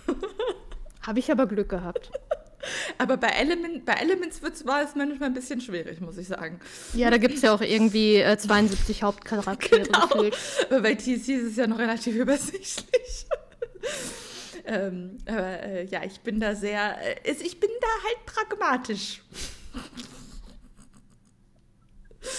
Habe 1.06 1.18
ich 1.18 1.32
aber 1.32 1.46
Glück 1.46 1.70
gehabt. 1.70 2.10
Aber 2.98 3.16
bei, 3.16 3.28
Element, 3.28 3.84
bei 3.86 3.94
Elements 3.94 4.42
war 4.42 4.82
es 4.82 4.94
manchmal 4.94 5.30
ein 5.30 5.34
bisschen 5.34 5.60
schwierig, 5.60 6.00
muss 6.00 6.18
ich 6.18 6.28
sagen. 6.28 6.60
Ja, 6.92 7.10
da 7.10 7.16
gibt 7.16 7.34
es 7.34 7.42
ja 7.42 7.54
auch 7.54 7.62
irgendwie 7.62 8.16
äh, 8.16 8.36
72 8.36 9.02
Hauptcharaktere. 9.02 9.80
Genau. 9.90 10.30
Aber 10.68 10.80
bei 10.82 10.94
TC 10.94 11.06
ist 11.08 11.28
es 11.28 11.56
ja 11.56 11.66
noch 11.66 11.78
relativ 11.78 12.14
übersichtlich. 12.14 13.26
Ähm, 14.66 15.18
aber 15.26 15.62
äh, 15.62 15.84
ja, 15.86 16.02
ich 16.04 16.20
bin 16.20 16.40
da 16.40 16.54
sehr, 16.54 16.96
äh, 17.24 17.32
ich 17.32 17.60
bin 17.60 17.70
da 17.80 17.88
halt 18.04 18.26
pragmatisch. 18.26 19.22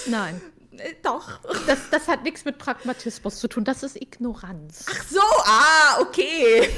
Nein. 0.08 0.42
Äh, 0.78 0.94
doch. 1.04 1.40
Das, 1.68 1.90
das 1.90 2.08
hat 2.08 2.24
nichts 2.24 2.46
mit 2.46 2.58
Pragmatismus 2.58 3.40
zu 3.40 3.48
tun, 3.48 3.64
das 3.64 3.84
ist 3.84 4.02
Ignoranz. 4.02 4.86
Ach 4.90 5.04
so, 5.04 5.22
ah, 5.46 6.02
okay. 6.02 6.70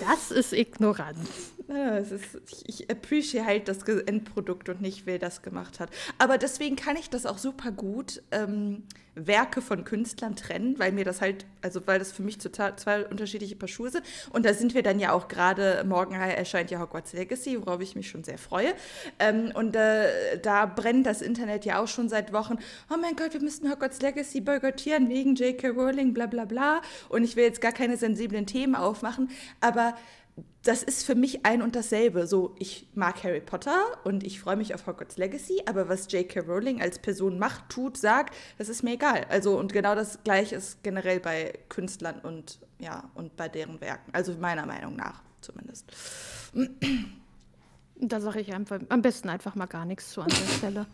Das 0.00 0.30
ist 0.30 0.52
Ignoranz. 0.52 1.28
Ist, 1.70 2.12
ich, 2.48 2.68
ich 2.68 2.90
appreciate 2.90 3.46
halt 3.46 3.68
das 3.68 3.82
Endprodukt 3.82 4.68
und 4.68 4.80
nicht, 4.80 5.06
wer 5.06 5.18
das 5.18 5.42
gemacht 5.42 5.80
hat. 5.80 5.90
Aber 6.18 6.38
deswegen 6.38 6.76
kann 6.76 6.96
ich 6.96 7.10
das 7.10 7.26
auch 7.26 7.38
super 7.38 7.70
gut 7.70 8.22
ähm, 8.30 8.84
Werke 9.14 9.60
von 9.60 9.84
Künstlern 9.84 10.36
trennen, 10.36 10.78
weil 10.78 10.92
mir 10.92 11.04
das 11.04 11.20
halt, 11.20 11.44
also 11.62 11.86
weil 11.86 11.98
das 11.98 12.12
für 12.12 12.22
mich 12.22 12.38
total 12.38 12.76
zwei 12.76 13.06
unterschiedliche 13.06 13.56
Paar 13.56 13.68
Schuhe 13.68 13.90
sind. 13.90 14.04
Und 14.30 14.46
da 14.46 14.54
sind 14.54 14.74
wir 14.74 14.82
dann 14.82 15.00
ja 15.00 15.12
auch 15.12 15.28
gerade, 15.28 15.84
morgen 15.86 16.14
erscheint 16.14 16.70
ja 16.70 16.80
Hogwarts 16.80 17.12
Legacy, 17.12 17.60
worauf 17.60 17.80
ich 17.80 17.96
mich 17.96 18.08
schon 18.08 18.24
sehr 18.24 18.38
freue. 18.38 18.72
Ähm, 19.18 19.52
und 19.54 19.74
äh, 19.76 20.38
da 20.40 20.66
brennt 20.66 21.06
das 21.06 21.22
Internet 21.22 21.64
ja 21.64 21.82
auch 21.82 21.88
schon 21.88 22.08
seit 22.08 22.32
Wochen. 22.32 22.56
Oh 22.92 22.96
mein 23.00 23.16
Gott, 23.16 23.32
wir 23.32 23.40
müssten 23.40 23.70
Hogwarts 23.70 24.00
Legacy 24.00 24.40
boykottieren 24.40 25.08
wegen 25.08 25.34
J.K. 25.34 25.68
Rowling, 25.68 26.14
bla 26.14 26.26
bla 26.26 26.44
bla. 26.44 26.80
Und 27.08 27.24
ich 27.24 27.36
will 27.36 27.44
jetzt 27.44 27.60
gar 27.60 27.72
keine 27.72 27.96
sensiblen 27.96 28.46
Themen 28.46 28.74
aufmachen, 28.74 29.30
aber 29.60 29.94
das 30.62 30.82
ist 30.82 31.06
für 31.06 31.14
mich 31.14 31.46
ein 31.46 31.62
und 31.62 31.74
dasselbe. 31.74 32.26
So, 32.26 32.54
ich 32.58 32.88
mag 32.94 33.22
Harry 33.24 33.40
Potter 33.40 33.82
und 34.04 34.24
ich 34.24 34.40
freue 34.40 34.56
mich 34.56 34.74
auf 34.74 34.86
Hogwarts 34.86 35.16
Legacy, 35.16 35.62
aber 35.66 35.88
was 35.88 36.10
J.K. 36.12 36.40
Rowling 36.40 36.82
als 36.82 36.98
Person 36.98 37.38
macht, 37.38 37.70
tut, 37.70 37.96
sagt, 37.96 38.34
das 38.58 38.68
ist 38.68 38.82
mir 38.82 38.94
egal. 38.94 39.26
Also, 39.30 39.58
und 39.58 39.72
genau 39.72 39.94
das 39.94 40.22
Gleiche 40.22 40.56
ist 40.56 40.82
generell 40.82 41.20
bei 41.20 41.58
Künstlern 41.70 42.18
und, 42.20 42.58
ja, 42.78 43.10
und 43.14 43.36
bei 43.36 43.48
deren 43.48 43.80
Werken. 43.80 44.12
Also, 44.12 44.34
meiner 44.34 44.66
Meinung 44.66 44.96
nach 44.96 45.22
zumindest. 45.40 45.86
Da 47.96 48.20
sage 48.20 48.40
ich 48.40 48.52
einfach, 48.52 48.80
am 48.90 49.00
besten 49.00 49.30
einfach 49.30 49.54
mal 49.54 49.66
gar 49.66 49.86
nichts 49.86 50.10
zu 50.10 50.20
an 50.20 50.28
der 50.28 50.56
Stelle. 50.58 50.86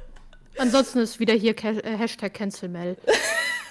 Ansonsten 0.58 0.98
ist 0.98 1.18
wieder 1.18 1.34
hier 1.34 1.56
äh, 1.64 1.96
Hashtag 1.96 2.34
CancelMel. 2.34 2.96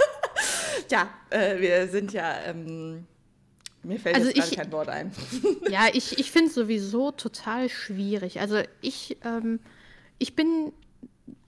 ja, 0.92 1.10
äh, 1.30 1.60
wir 1.60 1.88
sind 1.88 2.12
ja. 2.12 2.44
Ähm 2.46 3.08
mir 3.84 4.00
fällt 4.00 4.16
also 4.16 4.30
jetzt 4.30 4.52
ich, 4.52 4.58
kein 4.58 4.72
Wort 4.72 4.90
ein. 4.90 5.12
ja, 5.70 5.88
ich, 5.94 6.20
ich 6.20 6.32
finde 6.32 6.50
es 6.50 6.56
sowieso 6.56 7.12
total 7.12 7.70
schwierig. 7.70 8.40
Also 8.40 8.62
ich, 8.82 9.18
ähm, 9.24 9.60
ich 10.18 10.36
bin 10.36 10.74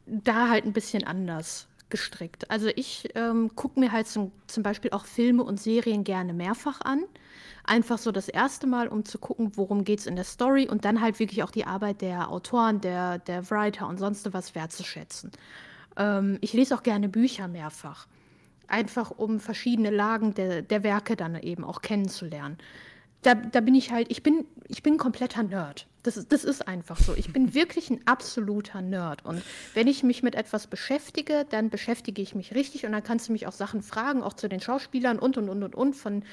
da 0.05 0.49
halt 0.49 0.65
ein 0.65 0.73
bisschen 0.73 1.03
anders 1.03 1.67
gestrickt. 1.89 2.49
Also 2.49 2.69
ich 2.75 3.09
ähm, 3.15 3.55
gucke 3.55 3.79
mir 3.79 3.91
halt 3.91 4.07
zum, 4.07 4.31
zum 4.47 4.63
Beispiel 4.63 4.91
auch 4.91 5.05
Filme 5.05 5.43
und 5.43 5.59
Serien 5.59 6.03
gerne 6.03 6.33
mehrfach 6.33 6.81
an. 6.81 7.03
Einfach 7.63 7.97
so 7.97 8.11
das 8.11 8.29
erste 8.29 8.67
Mal, 8.67 8.87
um 8.87 9.05
zu 9.05 9.17
gucken, 9.19 9.51
worum 9.55 9.83
geht 9.83 9.99
es 9.99 10.07
in 10.07 10.15
der 10.15 10.23
Story 10.23 10.67
und 10.67 10.85
dann 10.85 11.01
halt 11.01 11.19
wirklich 11.19 11.43
auch 11.43 11.51
die 11.51 11.65
Arbeit 11.65 12.01
der 12.01 12.29
Autoren, 12.29 12.81
der, 12.81 13.19
der 13.19 13.49
Writer 13.49 13.87
und 13.87 13.97
sonst 13.97 14.31
was 14.33 14.55
wertzuschätzen. 14.55 15.31
Ähm, 15.97 16.37
ich 16.41 16.53
lese 16.53 16.75
auch 16.75 16.83
gerne 16.83 17.09
Bücher 17.09 17.47
mehrfach 17.47 18.07
einfach 18.71 19.11
um 19.11 19.39
verschiedene 19.39 19.89
Lagen 19.89 20.33
der, 20.33 20.61
der 20.61 20.83
Werke 20.83 21.15
dann 21.15 21.35
eben 21.35 21.63
auch 21.63 21.81
kennenzulernen. 21.81 22.57
Da, 23.21 23.35
da 23.35 23.59
bin 23.59 23.75
ich 23.75 23.91
halt, 23.91 24.09
ich 24.09 24.23
bin, 24.23 24.45
ich 24.67 24.81
bin 24.81 24.93
ein 24.93 24.97
kompletter 24.97 25.43
Nerd. 25.43 25.87
Das 26.03 26.15
ist, 26.15 26.31
das 26.31 26.45
ist 26.45 26.67
einfach 26.67 26.97
so. 26.97 27.13
Ich 27.15 27.33
bin 27.33 27.53
wirklich 27.53 27.89
ein 27.89 27.99
absoluter 28.07 28.81
Nerd. 28.81 29.25
Und 29.25 29.43
wenn 29.73 29.87
ich 29.87 30.03
mich 30.03 30.23
mit 30.23 30.35
etwas 30.35 30.67
beschäftige, 30.67 31.45
dann 31.49 31.69
beschäftige 31.69 32.21
ich 32.21 32.33
mich 32.35 32.55
richtig 32.55 32.85
und 32.85 32.93
dann 32.93 33.03
kannst 33.03 33.27
du 33.27 33.33
mich 33.33 33.47
auch 33.47 33.51
Sachen 33.51 33.81
fragen, 33.81 34.23
auch 34.23 34.33
zu 34.33 34.47
den 34.47 34.61
Schauspielern 34.61 35.19
und 35.19 35.37
und 35.37 35.49
und 35.49 35.63
und 35.63 35.75
und 35.75 35.95
von, 35.95 36.23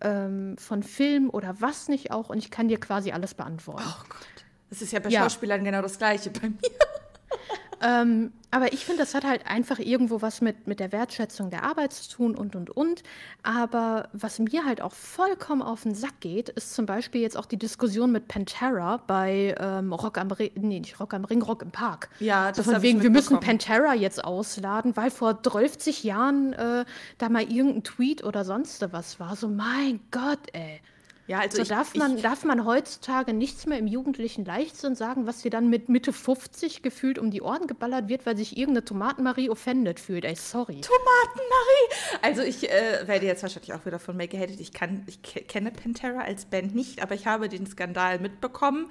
ähm, 0.00 0.56
von 0.58 0.84
Film 0.84 1.30
oder 1.30 1.60
was 1.60 1.88
nicht 1.88 2.12
auch. 2.12 2.28
Und 2.28 2.38
ich 2.38 2.52
kann 2.52 2.68
dir 2.68 2.78
quasi 2.78 3.10
alles 3.10 3.34
beantworten. 3.34 3.82
Oh 3.84 4.04
Gott. 4.08 4.44
Das 4.70 4.82
ist 4.82 4.92
ja 4.92 5.00
bei 5.00 5.08
ja. 5.08 5.22
Schauspielern 5.22 5.64
genau 5.64 5.82
das 5.82 5.98
Gleiche 5.98 6.30
bei 6.30 6.48
mir. 6.48 6.58
Ähm, 7.82 8.32
aber 8.50 8.72
ich 8.72 8.86
finde, 8.86 9.02
das 9.02 9.14
hat 9.14 9.24
halt 9.24 9.46
einfach 9.46 9.78
irgendwo 9.78 10.22
was 10.22 10.40
mit, 10.40 10.66
mit 10.66 10.80
der 10.80 10.92
Wertschätzung 10.92 11.50
der 11.50 11.62
Arbeit 11.62 11.92
zu 11.92 12.08
tun 12.08 12.34
und, 12.34 12.56
und, 12.56 12.70
und. 12.70 13.02
Aber 13.42 14.08
was 14.12 14.38
mir 14.38 14.64
halt 14.64 14.80
auch 14.80 14.92
vollkommen 14.92 15.62
auf 15.62 15.82
den 15.82 15.94
Sack 15.94 16.20
geht, 16.20 16.48
ist 16.48 16.74
zum 16.74 16.86
Beispiel 16.86 17.20
jetzt 17.20 17.36
auch 17.36 17.46
die 17.46 17.58
Diskussion 17.58 18.12
mit 18.12 18.28
Pantera 18.28 19.02
bei 19.06 19.54
ähm, 19.60 19.92
Rock 19.92 20.16
am 20.18 20.30
Ring, 20.30 20.50
nee, 20.54 20.80
nicht 20.80 20.98
Rock 21.00 21.12
am 21.12 21.24
Ring, 21.24 21.42
Rock 21.42 21.62
im 21.62 21.70
Park. 21.70 22.08
Ja, 22.18 22.50
das 22.50 22.64
so 22.64 22.72
von 22.72 22.82
wegen, 22.82 23.02
wir 23.02 23.10
müssen 23.10 23.40
Pantera 23.40 23.94
jetzt 23.94 24.24
ausladen, 24.24 24.96
weil 24.96 25.10
vor 25.10 25.34
30 25.34 26.02
Jahren 26.02 26.54
äh, 26.54 26.84
da 27.18 27.28
mal 27.28 27.42
irgendein 27.42 27.84
Tweet 27.84 28.24
oder 28.24 28.44
sonst 28.44 28.86
was 28.92 29.20
war. 29.20 29.36
So, 29.36 29.48
mein 29.48 30.00
Gott, 30.10 30.40
ey. 30.52 30.80
Ja, 31.28 31.40
also 31.40 31.56
so 31.56 31.62
ich, 31.62 31.68
darf, 31.68 31.94
man, 31.96 32.16
ich, 32.16 32.22
darf 32.22 32.44
man 32.44 32.64
heutzutage 32.64 33.32
nichts 33.32 33.66
mehr 33.66 33.78
im 33.78 33.88
jugendlichen 33.88 34.44
Leichtsinn 34.44 34.94
sagen, 34.94 35.26
was 35.26 35.42
dir 35.42 35.50
dann 35.50 35.68
mit 35.68 35.88
Mitte 35.88 36.12
50 36.12 36.82
gefühlt 36.82 37.18
um 37.18 37.32
die 37.32 37.42
Ohren 37.42 37.66
geballert 37.66 38.08
wird, 38.08 38.26
weil 38.26 38.36
sich 38.36 38.56
irgendeine 38.56 38.84
Tomatenmarie 38.84 39.50
offended 39.50 39.98
fühlt. 39.98 40.24
Ey, 40.24 40.36
sorry. 40.36 40.80
Tomatenmarie! 40.80 42.22
Also 42.22 42.42
ich 42.42 42.70
äh, 42.70 43.08
werde 43.08 43.26
jetzt 43.26 43.42
wahrscheinlich 43.42 43.72
auch 43.72 43.84
wieder 43.84 43.98
von 43.98 44.16
mir 44.16 44.28
gehatet. 44.28 44.60
Ich, 44.60 44.72
kann, 44.72 45.04
ich 45.06 45.20
kenne 45.22 45.72
Pantera 45.72 46.20
als 46.20 46.44
Band 46.44 46.76
nicht, 46.76 47.02
aber 47.02 47.16
ich 47.16 47.26
habe 47.26 47.48
den 47.48 47.66
Skandal 47.66 48.20
mitbekommen. 48.20 48.88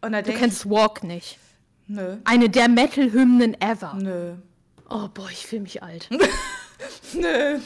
Und 0.00 0.12
da 0.12 0.22
du 0.22 0.32
kennst 0.32 0.68
Walk 0.70 1.04
nicht. 1.04 1.38
Nö. 1.86 2.16
Eine 2.24 2.48
der 2.48 2.68
Metal-Hymnen 2.68 3.60
ever. 3.60 3.94
Nö. 4.00 4.36
Oh 4.88 5.08
boah, 5.12 5.28
ich 5.30 5.46
fühle 5.46 5.62
mich 5.62 5.82
alt. 5.82 6.08
Nö. 7.12 7.58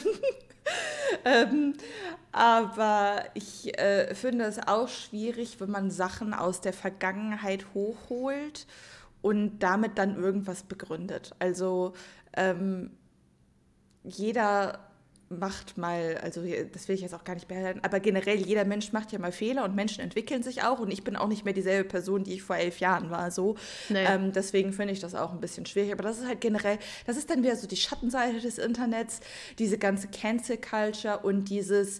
ähm, 1.25 1.73
aber 2.31 3.23
ich 3.33 3.77
äh, 3.79 4.13
finde 4.13 4.45
es 4.45 4.59
auch 4.59 4.87
schwierig, 4.87 5.59
wenn 5.59 5.71
man 5.71 5.91
Sachen 5.91 6.33
aus 6.33 6.61
der 6.61 6.73
Vergangenheit 6.73 7.65
hochholt 7.73 8.67
und 9.21 9.59
damit 9.59 9.97
dann 9.97 10.15
irgendwas 10.15 10.63
begründet. 10.63 11.33
Also 11.39 11.93
ähm, 12.33 12.91
jeder 14.03 14.88
macht 15.29 15.77
mal, 15.77 16.17
also 16.23 16.41
das 16.73 16.87
will 16.87 16.95
ich 16.95 17.01
jetzt 17.01 17.13
auch 17.13 17.23
gar 17.23 17.35
nicht 17.35 17.47
behalten, 17.47 17.81
aber 17.83 17.99
generell 17.99 18.37
jeder 18.37 18.65
Mensch 18.65 18.91
macht 18.93 19.11
ja 19.11 19.19
mal 19.19 19.31
Fehler 19.31 19.63
und 19.63 19.75
Menschen 19.75 20.01
entwickeln 20.01 20.41
sich 20.41 20.63
auch 20.63 20.79
und 20.79 20.91
ich 20.91 21.03
bin 21.03 21.15
auch 21.15 21.27
nicht 21.27 21.45
mehr 21.45 21.53
dieselbe 21.53 21.87
Person, 21.87 22.23
die 22.23 22.33
ich 22.33 22.41
vor 22.41 22.57
elf 22.57 22.79
Jahren 22.79 23.11
war. 23.11 23.29
So, 23.31 23.55
nee. 23.89 24.03
ähm, 24.05 24.31
deswegen 24.33 24.73
finde 24.73 24.93
ich 24.93 24.99
das 24.99 25.15
auch 25.15 25.31
ein 25.31 25.39
bisschen 25.39 25.65
schwierig. 25.65 25.91
Aber 25.91 26.03
das 26.03 26.19
ist 26.19 26.27
halt 26.27 26.41
generell, 26.41 26.79
das 27.05 27.17
ist 27.17 27.29
dann 27.29 27.43
wieder 27.43 27.55
so 27.55 27.67
die 27.67 27.77
Schattenseite 27.77 28.39
des 28.39 28.57
Internets, 28.57 29.19
diese 29.59 29.77
ganze 29.77 30.07
Cancel 30.07 30.57
Culture 30.57 31.19
und 31.19 31.49
dieses 31.49 31.99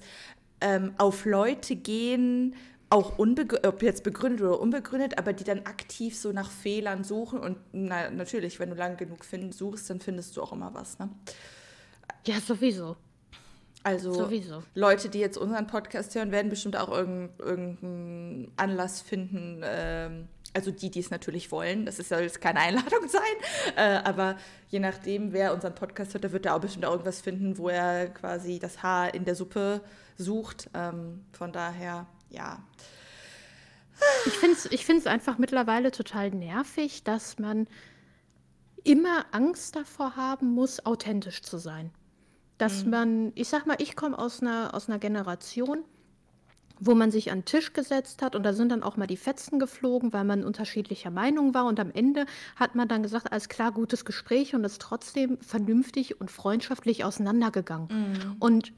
ähm, 0.61 0.93
auf 0.97 1.25
Leute 1.25 1.75
gehen, 1.75 2.55
auch 2.89 3.19
ob 3.19 3.83
jetzt 3.83 4.03
begründet 4.03 4.41
oder 4.41 4.59
unbegründet, 4.59 5.19
aber 5.19 5.33
die 5.33 5.43
dann 5.43 5.59
aktiv 5.59 6.17
so 6.17 6.31
nach 6.31 6.49
Fehlern 6.49 7.03
suchen 7.03 7.39
und 7.39 7.57
na, 7.71 8.09
natürlich, 8.09 8.59
wenn 8.59 8.71
du 8.71 8.75
lang 8.75 8.97
genug 8.97 9.23
find, 9.23 9.53
suchst, 9.53 9.89
dann 9.91 9.99
findest 9.99 10.35
du 10.35 10.41
auch 10.41 10.51
immer 10.51 10.73
was. 10.73 10.97
Ne? 10.97 11.09
Ja, 12.25 12.39
sowieso. 12.39 12.97
Also 13.83 14.13
Sowieso. 14.13 14.63
Leute, 14.75 15.09
die 15.09 15.19
jetzt 15.19 15.37
unseren 15.37 15.67
Podcast 15.67 16.13
hören, 16.15 16.31
werden 16.31 16.49
bestimmt 16.49 16.75
auch 16.75 16.89
irgendeinen 16.89 18.51
Anlass 18.57 19.01
finden. 19.01 19.61
Ähm, 19.63 20.27
also 20.53 20.71
die, 20.71 20.89
die 20.89 20.99
es 20.99 21.11
natürlich 21.11 21.51
wollen. 21.51 21.85
Das 21.85 21.97
soll 21.97 22.21
jetzt 22.21 22.41
keine 22.41 22.59
Einladung 22.59 23.07
sein. 23.07 23.75
Äh, 23.75 24.01
aber 24.03 24.37
je 24.69 24.79
nachdem, 24.79 25.31
wer 25.31 25.53
unseren 25.53 25.75
Podcast 25.75 26.13
hört, 26.13 26.23
der 26.23 26.31
wird 26.31 26.45
da 26.45 26.55
auch 26.55 26.61
bestimmt 26.61 26.85
auch 26.85 26.91
irgendwas 26.91 27.21
finden, 27.21 27.57
wo 27.57 27.69
er 27.69 28.09
quasi 28.09 28.59
das 28.59 28.83
Haar 28.83 29.13
in 29.13 29.25
der 29.25 29.35
Suppe 29.35 29.81
sucht. 30.17 30.69
Ähm, 30.73 31.25
von 31.31 31.51
daher, 31.51 32.07
ja. 32.29 32.61
Ich 34.25 34.33
finde 34.33 34.55
es 34.55 34.65
ich 34.71 34.85
find's 34.85 35.07
einfach 35.07 35.37
mittlerweile 35.37 35.91
total 35.91 36.31
nervig, 36.31 37.03
dass 37.03 37.37
man 37.37 37.67
immer 38.83 39.25
Angst 39.31 39.75
davor 39.75 40.15
haben 40.15 40.51
muss, 40.51 40.85
authentisch 40.85 41.41
zu 41.41 41.57
sein. 41.57 41.91
Dass 42.59 42.85
Mhm. 42.85 42.91
man, 42.91 43.31
ich 43.33 43.47
sag 43.47 43.65
mal, 43.65 43.77
ich 43.79 43.95
komme 43.95 44.19
aus 44.19 44.41
einer, 44.41 44.75
aus 44.75 44.87
einer 44.87 44.99
Generation, 44.99 45.79
wo 46.79 46.93
man 46.95 47.11
sich 47.11 47.31
an 47.31 47.39
den 47.39 47.45
Tisch 47.45 47.73
gesetzt 47.73 48.21
hat 48.21 48.35
und 48.35 48.43
da 48.43 48.53
sind 48.53 48.69
dann 48.69 48.83
auch 48.83 48.95
mal 48.95 49.07
die 49.07 49.17
Fetzen 49.17 49.59
geflogen, 49.59 50.13
weil 50.13 50.23
man 50.23 50.45
unterschiedlicher 50.45 51.09
Meinung 51.09 51.53
war 51.53 51.65
und 51.65 51.79
am 51.79 51.91
Ende 51.91 52.25
hat 52.55 52.75
man 52.75 52.87
dann 52.87 53.03
gesagt, 53.03 53.31
alles 53.33 53.49
klar, 53.49 53.71
gutes 53.73 54.05
Gespräch 54.05 54.55
und 54.55 54.63
ist 54.63 54.79
trotzdem 54.81 55.37
vernünftig 55.41 56.21
und 56.21 56.31
freundschaftlich 56.31 57.03
auseinandergegangen. 57.03 57.89
Und 58.39 58.71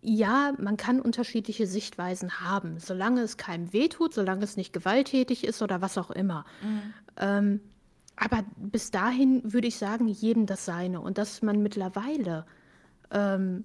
ja, 0.00 0.52
man 0.58 0.76
kann 0.78 1.00
unterschiedliche 1.00 1.66
Sichtweisen 1.66 2.40
haben, 2.40 2.78
solange 2.78 3.20
es 3.22 3.36
keinem 3.36 3.72
wehtut, 3.74 4.14
solange 4.14 4.44
es 4.44 4.56
nicht 4.56 4.72
gewalttätig 4.72 5.44
ist 5.44 5.60
oder 5.60 5.80
was 5.82 5.98
auch 5.98 6.10
immer. 6.10 6.44
Ähm, 7.18 7.60
aber 8.16 8.44
bis 8.56 8.90
dahin 8.90 9.52
würde 9.52 9.66
ich 9.68 9.76
sagen, 9.76 10.08
jedem 10.08 10.46
das 10.46 10.64
Seine. 10.64 11.00
Und 11.00 11.18
dass 11.18 11.42
man 11.42 11.62
mittlerweile 11.62 12.46
ähm, 13.10 13.64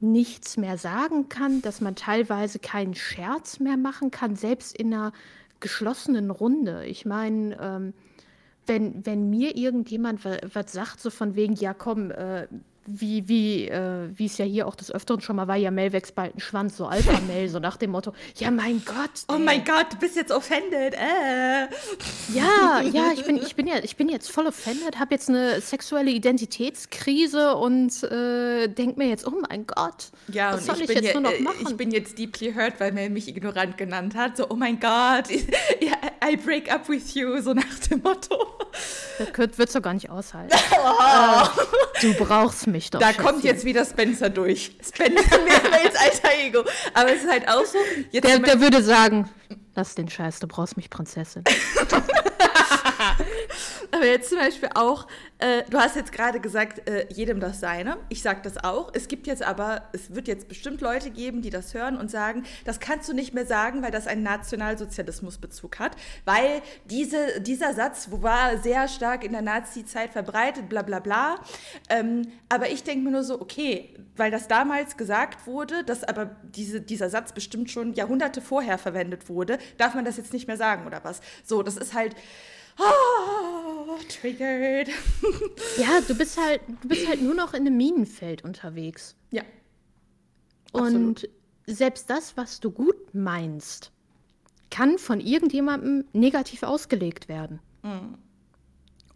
nichts 0.00 0.56
mehr 0.56 0.76
sagen 0.78 1.28
kann, 1.28 1.62
dass 1.62 1.80
man 1.80 1.94
teilweise 1.96 2.58
keinen 2.58 2.94
Scherz 2.94 3.60
mehr 3.60 3.76
machen 3.76 4.10
kann, 4.10 4.36
selbst 4.36 4.76
in 4.76 4.92
einer 4.92 5.12
geschlossenen 5.60 6.30
Runde. 6.30 6.84
Ich 6.86 7.06
meine, 7.06 7.56
ähm, 7.60 7.94
wenn, 8.66 9.06
wenn 9.06 9.30
mir 9.30 9.56
irgendjemand 9.56 10.24
wa- 10.24 10.38
was 10.52 10.72
sagt, 10.72 11.00
so 11.00 11.10
von 11.10 11.34
wegen, 11.34 11.54
ja 11.54 11.72
komm, 11.72 12.10
äh, 12.10 12.46
wie, 12.86 13.28
wie, 13.28 13.68
äh, 13.68 14.08
wie 14.14 14.26
es 14.26 14.38
ja 14.38 14.44
hier 14.44 14.66
auch 14.66 14.74
des 14.74 14.92
Öfteren 14.92 15.20
schon 15.20 15.36
mal 15.36 15.48
war, 15.48 15.56
ja, 15.56 15.70
Mel 15.70 15.92
wächst 15.92 16.14
bald 16.14 16.36
ein 16.36 16.40
Schwanz, 16.40 16.76
so 16.76 16.86
Alpha-Mel, 16.86 17.48
so 17.48 17.58
nach 17.58 17.76
dem 17.76 17.90
Motto, 17.90 18.12
ja, 18.36 18.50
mein 18.50 18.82
Gott. 18.84 19.10
Oh 19.28 19.34
ey. 19.34 19.40
mein 19.40 19.64
Gott, 19.64 19.92
du 19.92 19.96
bist 19.98 20.16
jetzt 20.16 20.32
offended. 20.32 20.94
Äh. 20.94 21.68
Ja, 22.32 22.80
ja, 22.82 23.12
ich 23.12 23.24
bin, 23.24 23.36
ich 23.36 23.56
bin, 23.56 23.66
ja, 23.66 23.76
ich 23.82 23.96
bin 23.96 24.08
jetzt 24.08 24.30
voll 24.30 24.46
offended, 24.46 24.98
habe 24.98 25.14
jetzt 25.14 25.28
eine 25.28 25.60
sexuelle 25.60 26.10
Identitätskrise 26.10 27.54
und 27.56 28.02
äh, 28.04 28.68
denk 28.68 28.96
mir 28.96 29.08
jetzt, 29.08 29.26
oh 29.26 29.34
mein 29.48 29.66
Gott, 29.66 30.10
Ja, 30.28 30.54
was 30.54 30.66
soll 30.66 30.76
ich 30.76 30.82
ich, 30.82 30.86
bin, 30.88 30.96
jetzt 30.96 31.14
ja, 31.14 31.20
nur 31.20 31.30
noch 31.30 31.38
äh, 31.38 31.42
machen? 31.42 31.66
ich 31.68 31.76
bin 31.76 31.90
jetzt 31.90 32.18
deeply 32.18 32.52
hurt, 32.54 32.74
weil 32.78 32.92
Mel 32.92 33.10
mich 33.10 33.28
ignorant 33.28 33.76
genannt 33.76 34.14
hat. 34.14 34.36
So, 34.36 34.48
oh 34.48 34.54
mein 34.54 34.78
Gott, 34.78 35.28
I 35.30 36.36
break 36.36 36.72
up 36.72 36.88
with 36.88 37.14
you, 37.14 37.40
so 37.40 37.52
nach 37.52 37.78
dem 37.90 38.02
Motto. 38.02 38.36
das 39.36 39.58
wird's 39.58 39.72
doch 39.72 39.82
gar 39.82 39.94
nicht 39.94 40.10
aushalten. 40.10 40.52
äh, 40.72 42.00
du 42.00 42.14
brauchst 42.14 42.66
mich 42.66 42.75
doch. 42.90 43.00
Da 43.00 43.12
kommt 43.12 43.42
Schätzchen. 43.42 43.44
jetzt 43.44 43.64
wieder 43.64 43.84
Spencer 43.84 44.30
durch. 44.30 44.76
Spencer 44.82 45.38
Mels 45.44 45.96
alter 46.24 46.38
Ego. 46.38 46.64
Aber 46.94 47.12
es 47.12 47.22
ist 47.22 47.30
halt 47.30 47.48
auch 47.48 47.64
so, 47.64 47.78
jetzt 48.10 48.24
Der, 48.24 48.38
der 48.38 48.60
würde 48.60 48.82
sagen, 48.82 49.28
lass 49.74 49.94
den 49.94 50.08
Scheiß, 50.08 50.40
du 50.40 50.46
brauchst 50.46 50.76
mich 50.76 50.90
Prinzessin. 50.90 51.44
Aber 53.90 54.06
jetzt 54.06 54.30
zum 54.30 54.38
Beispiel 54.38 54.70
auch, 54.74 55.06
äh, 55.38 55.62
du 55.70 55.78
hast 55.78 55.96
jetzt 55.96 56.12
gerade 56.12 56.40
gesagt, 56.40 56.88
äh, 56.88 57.06
jedem 57.12 57.40
das 57.40 57.60
Seine. 57.60 57.98
Ich 58.08 58.22
sage 58.22 58.40
das 58.42 58.62
auch. 58.62 58.90
Es 58.94 59.08
gibt 59.08 59.26
jetzt 59.26 59.42
aber, 59.42 59.82
es 59.92 60.14
wird 60.14 60.28
jetzt 60.28 60.48
bestimmt 60.48 60.80
Leute 60.80 61.10
geben, 61.10 61.42
die 61.42 61.50
das 61.50 61.74
hören 61.74 61.96
und 61.96 62.10
sagen, 62.10 62.44
das 62.64 62.80
kannst 62.80 63.08
du 63.08 63.12
nicht 63.12 63.34
mehr 63.34 63.46
sagen, 63.46 63.82
weil 63.82 63.90
das 63.90 64.06
einen 64.06 64.22
Nationalsozialismusbezug 64.22 65.78
hat. 65.78 65.96
Weil 66.24 66.62
diese, 66.86 67.40
dieser 67.40 67.74
Satz 67.74 68.08
war 68.10 68.58
sehr 68.58 68.88
stark 68.88 69.24
in 69.24 69.32
der 69.32 69.42
Nazi-Zeit 69.42 70.10
verbreitet, 70.10 70.68
bla 70.68 70.82
bla 70.82 71.00
bla. 71.00 71.36
Ähm, 71.88 72.22
aber 72.48 72.70
ich 72.70 72.82
denke 72.82 73.04
mir 73.04 73.10
nur 73.10 73.24
so, 73.24 73.40
okay, 73.40 73.94
weil 74.16 74.30
das 74.30 74.48
damals 74.48 74.96
gesagt 74.96 75.46
wurde, 75.46 75.84
dass 75.84 76.04
aber 76.04 76.36
diese, 76.42 76.80
dieser 76.80 77.10
Satz 77.10 77.32
bestimmt 77.32 77.70
schon 77.70 77.92
Jahrhunderte 77.94 78.40
vorher 78.40 78.78
verwendet 78.78 79.28
wurde, 79.28 79.58
darf 79.76 79.94
man 79.94 80.04
das 80.04 80.16
jetzt 80.16 80.32
nicht 80.32 80.46
mehr 80.46 80.56
sagen 80.56 80.86
oder 80.86 81.04
was? 81.04 81.20
So, 81.44 81.62
das 81.62 81.76
ist 81.76 81.94
halt. 81.94 82.14
Oh, 82.78 83.96
triggered. 84.08 84.88
Ja, 85.78 86.00
du 86.06 86.14
bist 86.14 86.38
halt, 86.40 86.60
du 86.82 86.88
bist 86.88 87.06
halt 87.06 87.22
nur 87.22 87.34
noch 87.34 87.52
in 87.52 87.66
einem 87.66 87.76
Minenfeld 87.76 88.44
unterwegs. 88.44 89.14
Ja. 89.30 89.42
Und 90.72 91.28
selbst 91.66 92.08
das, 92.10 92.36
was 92.36 92.60
du 92.60 92.70
gut 92.70 93.14
meinst, 93.14 93.92
kann 94.70 94.98
von 94.98 95.20
irgendjemandem 95.20 96.04
negativ 96.12 96.62
ausgelegt 96.62 97.28
werden. 97.28 97.60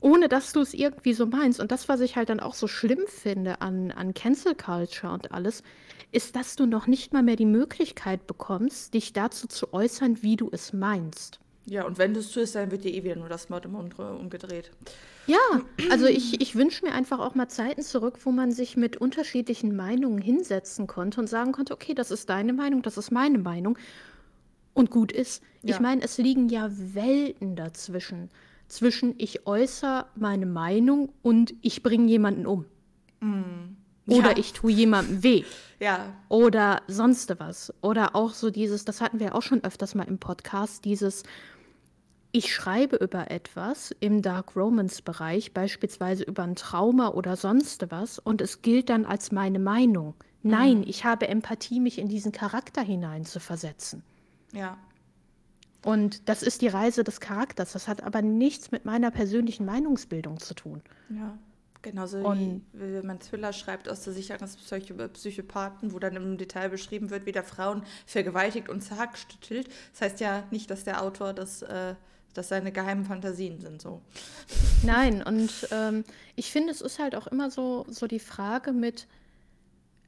Ohne 0.00 0.28
dass 0.28 0.52
du 0.52 0.60
es 0.60 0.74
irgendwie 0.74 1.12
so 1.12 1.26
meinst. 1.26 1.60
Und 1.60 1.72
das, 1.72 1.88
was 1.88 2.00
ich 2.00 2.16
halt 2.16 2.28
dann 2.28 2.40
auch 2.40 2.54
so 2.54 2.66
schlimm 2.68 3.00
finde 3.06 3.60
an, 3.60 3.90
an 3.90 4.14
Cancel 4.14 4.54
Culture 4.54 5.12
und 5.12 5.32
alles, 5.32 5.62
ist, 6.12 6.36
dass 6.36 6.56
du 6.56 6.66
noch 6.66 6.86
nicht 6.86 7.12
mal 7.12 7.22
mehr 7.22 7.36
die 7.36 7.46
Möglichkeit 7.46 8.26
bekommst, 8.26 8.94
dich 8.94 9.12
dazu 9.12 9.46
zu 9.46 9.72
äußern, 9.72 10.22
wie 10.22 10.36
du 10.36 10.48
es 10.52 10.72
meinst. 10.72 11.39
Ja, 11.66 11.84
und 11.84 11.98
wenn 11.98 12.14
du 12.14 12.20
es 12.20 12.32
tust, 12.32 12.54
dann 12.54 12.70
wird 12.70 12.84
dir 12.84 12.92
eh 12.92 13.04
wieder 13.04 13.16
nur 13.16 13.28
das 13.28 13.50
Wort 13.50 13.64
im 13.64 13.72
Mund 13.72 13.98
umgedreht. 13.98 14.70
Ja, 15.26 15.38
also 15.90 16.06
ich, 16.06 16.40
ich 16.40 16.56
wünsche 16.56 16.84
mir 16.84 16.92
einfach 16.92 17.20
auch 17.20 17.34
mal 17.34 17.48
Zeiten 17.48 17.82
zurück, 17.82 18.18
wo 18.24 18.32
man 18.32 18.50
sich 18.50 18.76
mit 18.76 18.96
unterschiedlichen 18.96 19.76
Meinungen 19.76 20.18
hinsetzen 20.20 20.86
konnte 20.86 21.20
und 21.20 21.28
sagen 21.28 21.52
konnte, 21.52 21.72
okay, 21.74 21.94
das 21.94 22.10
ist 22.10 22.28
deine 22.30 22.52
Meinung, 22.52 22.82
das 22.82 22.96
ist 22.96 23.12
meine 23.12 23.38
Meinung 23.38 23.78
und 24.74 24.90
gut 24.90 25.12
ist. 25.12 25.42
Ich 25.62 25.70
Ja. 25.76 25.80
meine, 25.80 26.02
es 26.02 26.18
liegen 26.18 26.48
ja 26.48 26.70
Welten 26.72 27.54
dazwischen. 27.54 28.30
Zwischen 28.66 29.14
ich 29.18 29.46
äußere 29.46 30.06
meine 30.16 30.46
Meinung 30.46 31.12
und 31.22 31.54
ich 31.60 31.82
bringe 31.82 32.06
jemanden 32.08 32.46
um. 32.46 32.64
Oder 34.06 34.30
Ja. 34.32 34.36
ich 34.38 34.52
tue 34.52 34.72
jemandem 34.72 35.22
weh. 35.22 35.44
Ja, 35.78 36.12
Oder 36.28 36.82
sonst 36.88 37.32
was. 37.38 37.72
Oder 37.80 38.14
auch 38.16 38.32
so 38.34 38.50
dieses, 38.50 38.84
das 38.84 39.00
hatten 39.00 39.18
wir 39.20 39.34
auch 39.34 39.42
schon 39.42 39.62
öfters 39.64 39.94
mal 39.94 40.04
im 40.08 40.18
Podcast, 40.18 40.84
dieses, 40.84 41.22
ich 42.32 42.52
schreibe 42.54 42.96
über 42.96 43.30
etwas 43.30 43.94
im 44.00 44.20
Dark 44.22 44.54
Romance 44.56 45.02
Bereich, 45.02 45.54
beispielsweise 45.54 46.22
über 46.24 46.42
ein 46.44 46.54
Trauma 46.56 47.08
oder 47.08 47.36
sonst 47.36 47.90
was, 47.90 48.18
und 48.18 48.40
es 48.40 48.62
gilt 48.62 48.88
dann 48.90 49.04
als 49.06 49.32
meine 49.32 49.58
Meinung. 49.58 50.14
Nein, 50.42 50.84
ich 50.86 51.04
habe 51.04 51.28
Empathie, 51.28 51.80
mich 51.80 51.98
in 51.98 52.08
diesen 52.08 52.32
Charakter 52.32 52.82
hinein 52.82 53.24
zu 53.24 53.40
versetzen. 53.40 54.02
ja. 54.52 54.76
Und 55.82 56.28
das 56.28 56.42
ist 56.42 56.60
die 56.60 56.68
Reise 56.68 57.04
des 57.04 57.20
Charakters. 57.20 57.72
Das 57.72 57.88
hat 57.88 58.02
aber 58.02 58.20
nichts 58.20 58.70
mit 58.70 58.84
meiner 58.84 59.10
persönlichen 59.10 59.64
Meinungsbildung 59.64 60.38
zu 60.38 60.52
tun. 60.52 60.82
Ja. 61.08 61.38
Genauso 61.82 62.18
Und- 62.18 62.64
wie 62.72 62.92
wenn 62.92 63.06
man 63.06 63.20
Thriller 63.20 63.52
schreibt 63.52 63.88
aus 63.88 64.02
der 64.02 64.12
Sicht 64.12 64.30
eines 64.32 64.56
Psycho 64.56 64.94
Psychopathen, 65.08 65.92
wo 65.92 65.98
dann 65.98 66.14
im 66.16 66.36
Detail 66.36 66.68
beschrieben 66.68 67.08
wird, 67.10 67.24
wie 67.24 67.32
der 67.32 67.44
Frauen 67.44 67.82
vergewaltigt 68.06 68.68
und 68.68 68.82
zerhackstückelt. 68.82 69.68
Das 69.92 70.02
heißt 70.02 70.20
ja 70.20 70.44
nicht, 70.50 70.70
dass 70.70 70.84
der 70.84 71.02
Autor 71.02 71.32
das, 71.32 71.62
äh, 71.62 71.94
dass 72.34 72.48
seine 72.48 72.70
geheimen 72.70 73.04
Fantasien 73.06 73.60
sind. 73.60 73.80
So. 73.80 74.02
Nein, 74.82 75.22
und 75.22 75.50
ähm, 75.70 76.04
ich 76.36 76.52
finde, 76.52 76.70
es 76.70 76.82
ist 76.82 76.98
halt 76.98 77.14
auch 77.14 77.26
immer 77.26 77.50
so, 77.50 77.86
so 77.88 78.06
die 78.06 78.20
Frage 78.20 78.72
mit, 78.72 79.06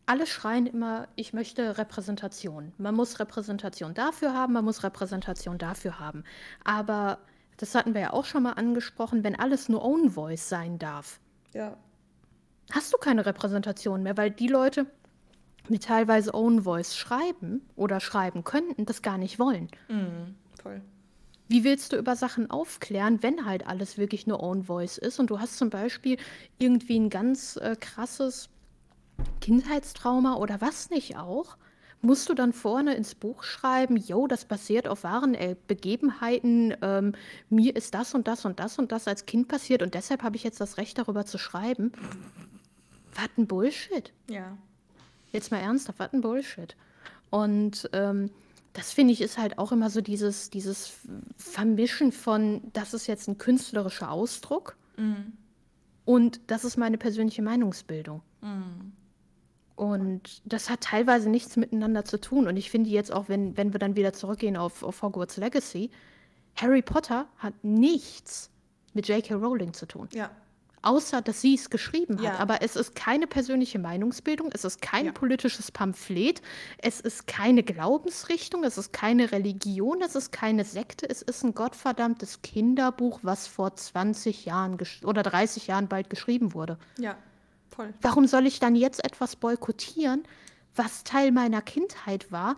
alle 0.04 0.26
schreien 0.26 0.66
immer, 0.66 1.08
ich 1.16 1.32
möchte 1.32 1.78
Repräsentation. 1.78 2.72
Man 2.76 2.94
muss 2.94 3.18
Repräsentation 3.18 3.94
dafür 3.94 4.34
haben, 4.34 4.52
man 4.52 4.64
muss 4.64 4.82
Repräsentation 4.82 5.56
dafür 5.56 5.98
haben. 6.00 6.24
Aber 6.64 7.18
das 7.56 7.74
hatten 7.74 7.94
wir 7.94 8.00
ja 8.02 8.12
auch 8.12 8.24
schon 8.24 8.42
mal 8.42 8.52
angesprochen, 8.52 9.24
wenn 9.24 9.38
alles 9.38 9.68
nur 9.68 9.84
Own 9.84 10.10
Voice 10.10 10.48
sein 10.48 10.78
darf, 10.78 11.20
Ja. 11.54 11.76
hast 12.70 12.92
du 12.92 12.98
keine 12.98 13.26
Repräsentation 13.26 14.02
mehr, 14.02 14.16
weil 14.16 14.30
die 14.30 14.48
Leute, 14.48 14.86
die 15.68 15.78
teilweise 15.78 16.34
Own 16.34 16.62
Voice 16.62 16.96
schreiben 16.96 17.62
oder 17.76 18.00
schreiben 18.00 18.44
könnten, 18.44 18.86
das 18.86 19.02
gar 19.02 19.18
nicht 19.18 19.38
wollen. 19.38 19.68
Mhm. 19.88 20.34
Voll. 20.62 20.80
Wie 21.48 21.64
willst 21.64 21.92
du 21.92 21.96
über 21.96 22.16
Sachen 22.16 22.50
aufklären, 22.50 23.22
wenn 23.22 23.44
halt 23.44 23.66
alles 23.66 23.98
wirklich 23.98 24.26
nur 24.26 24.42
Own 24.42 24.64
Voice 24.64 24.96
ist 24.96 25.20
und 25.20 25.28
du 25.28 25.38
hast 25.38 25.58
zum 25.58 25.68
Beispiel 25.68 26.16
irgendwie 26.58 26.98
ein 26.98 27.10
ganz 27.10 27.56
äh, 27.56 27.76
krasses 27.78 28.48
Kindheitstrauma 29.40 30.36
oder 30.36 30.60
was 30.60 30.88
nicht 30.88 31.18
auch? 31.18 31.56
Musst 32.02 32.28
du 32.28 32.34
dann 32.34 32.52
vorne 32.52 32.94
ins 32.94 33.14
Buch 33.14 33.44
schreiben, 33.44 33.96
yo, 33.96 34.26
das 34.26 34.44
basiert 34.44 34.88
auf 34.88 35.04
wahren 35.04 35.34
äh, 35.34 35.54
Begebenheiten, 35.68 36.74
ähm, 36.82 37.14
mir 37.48 37.76
ist 37.76 37.94
das 37.94 38.14
und 38.14 38.26
das 38.26 38.44
und 38.44 38.58
das 38.58 38.78
und 38.78 38.90
das 38.90 39.06
als 39.06 39.24
Kind 39.24 39.48
passiert 39.48 39.82
und 39.82 39.94
deshalb 39.94 40.22
habe 40.22 40.36
ich 40.36 40.42
jetzt 40.42 40.60
das 40.60 40.78
Recht 40.78 40.98
darüber 40.98 41.24
zu 41.24 41.38
schreiben? 41.38 41.92
Was 43.14 43.28
ein 43.38 43.46
Bullshit. 43.46 44.12
Ja. 44.28 44.58
Jetzt 45.32 45.52
mal 45.52 45.58
ernsthaft, 45.58 46.00
was 46.00 46.12
ein 46.12 46.22
Bullshit. 46.22 46.76
Und 47.30 47.88
ähm, 47.92 48.30
das 48.72 48.92
finde 48.92 49.12
ich 49.12 49.20
ist 49.20 49.38
halt 49.38 49.58
auch 49.58 49.72
immer 49.72 49.90
so 49.90 50.00
dieses, 50.00 50.50
dieses 50.50 50.94
Vermischen 51.36 52.12
von, 52.12 52.62
das 52.72 52.94
ist 52.94 53.06
jetzt 53.06 53.28
ein 53.28 53.38
künstlerischer 53.38 54.10
Ausdruck 54.10 54.76
und 56.04 56.40
das 56.46 56.64
ist 56.64 56.76
meine 56.76 56.98
persönliche 56.98 57.42
Meinungsbildung. 57.42 58.22
Und 59.76 60.42
das 60.44 60.68
hat 60.70 60.82
teilweise 60.82 61.28
nichts 61.30 61.56
miteinander 61.56 62.04
zu 62.04 62.20
tun. 62.20 62.46
Und 62.46 62.56
ich 62.56 62.70
finde 62.70 62.90
jetzt 62.90 63.12
auch, 63.12 63.28
wenn, 63.28 63.56
wenn 63.56 63.72
wir 63.72 63.78
dann 63.80 63.96
wieder 63.96 64.12
zurückgehen 64.12 64.56
auf, 64.56 64.82
auf 64.82 65.02
Hogwarts 65.02 65.36
Legacy, 65.38 65.90
Harry 66.56 66.82
Potter 66.82 67.26
hat 67.38 67.54
nichts 67.62 68.50
mit 68.92 69.08
J.K. 69.08 69.34
Rowling 69.34 69.72
zu 69.72 69.86
tun. 69.86 70.08
Ja. 70.12 70.30
außer 70.84 71.22
dass 71.22 71.40
sie 71.40 71.54
es 71.54 71.70
geschrieben 71.70 72.16
hat. 72.18 72.24
Ja. 72.24 72.38
Aber 72.40 72.60
es 72.60 72.74
ist 72.74 72.96
keine 72.96 73.28
persönliche 73.28 73.78
Meinungsbildung, 73.78 74.50
es 74.52 74.64
ist 74.64 74.82
kein 74.82 75.06
Ja. 75.06 75.12
politisches 75.12 75.70
Pamphlet, 75.70 76.42
es 76.78 77.00
ist 77.00 77.28
keine 77.28 77.62
Glaubensrichtung, 77.62 78.64
es 78.64 78.76
ist 78.76 78.92
keine 78.92 79.30
Religion, 79.30 80.02
es 80.02 80.16
ist 80.16 80.32
keine 80.32 80.64
Sekte, 80.64 81.08
es 81.08 81.22
ist 81.22 81.44
ein 81.44 81.54
gottverdammtes 81.54 82.42
Kinderbuch, 82.42 83.20
was 83.22 83.46
vor 83.46 83.76
20 83.76 84.44
Jahren 84.44 84.76
oder 85.04 85.22
30 85.22 85.68
Jahren 85.68 85.86
bald 85.88 86.10
geschrieben 86.10 86.52
wurde. 86.52 86.78
Ja, 86.98 87.16
voll. 87.74 87.92
Warum 88.02 88.26
soll 88.26 88.46
ich 88.46 88.58
dann 88.60 88.74
jetzt 88.76 89.04
etwas 89.04 89.36
boykottieren, 89.36 90.22
was 90.74 91.04
Teil 91.04 91.32
meiner 91.32 91.62
Kindheit 91.62 92.30
war, 92.30 92.56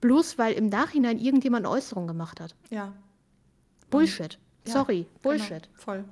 bloß 0.00 0.38
weil 0.38 0.54
im 0.54 0.66
Nachhinein 0.66 1.18
irgendjemand 1.18 1.66
Äußerung 1.66 2.06
gemacht 2.06 2.40
hat? 2.40 2.54
Ja. 2.70 2.92
Bullshit. 3.90 4.38
Ja, 4.66 4.72
Sorry, 4.72 5.02
genau, 5.02 5.18
Bullshit. 5.22 5.68
voll. 5.74 6.04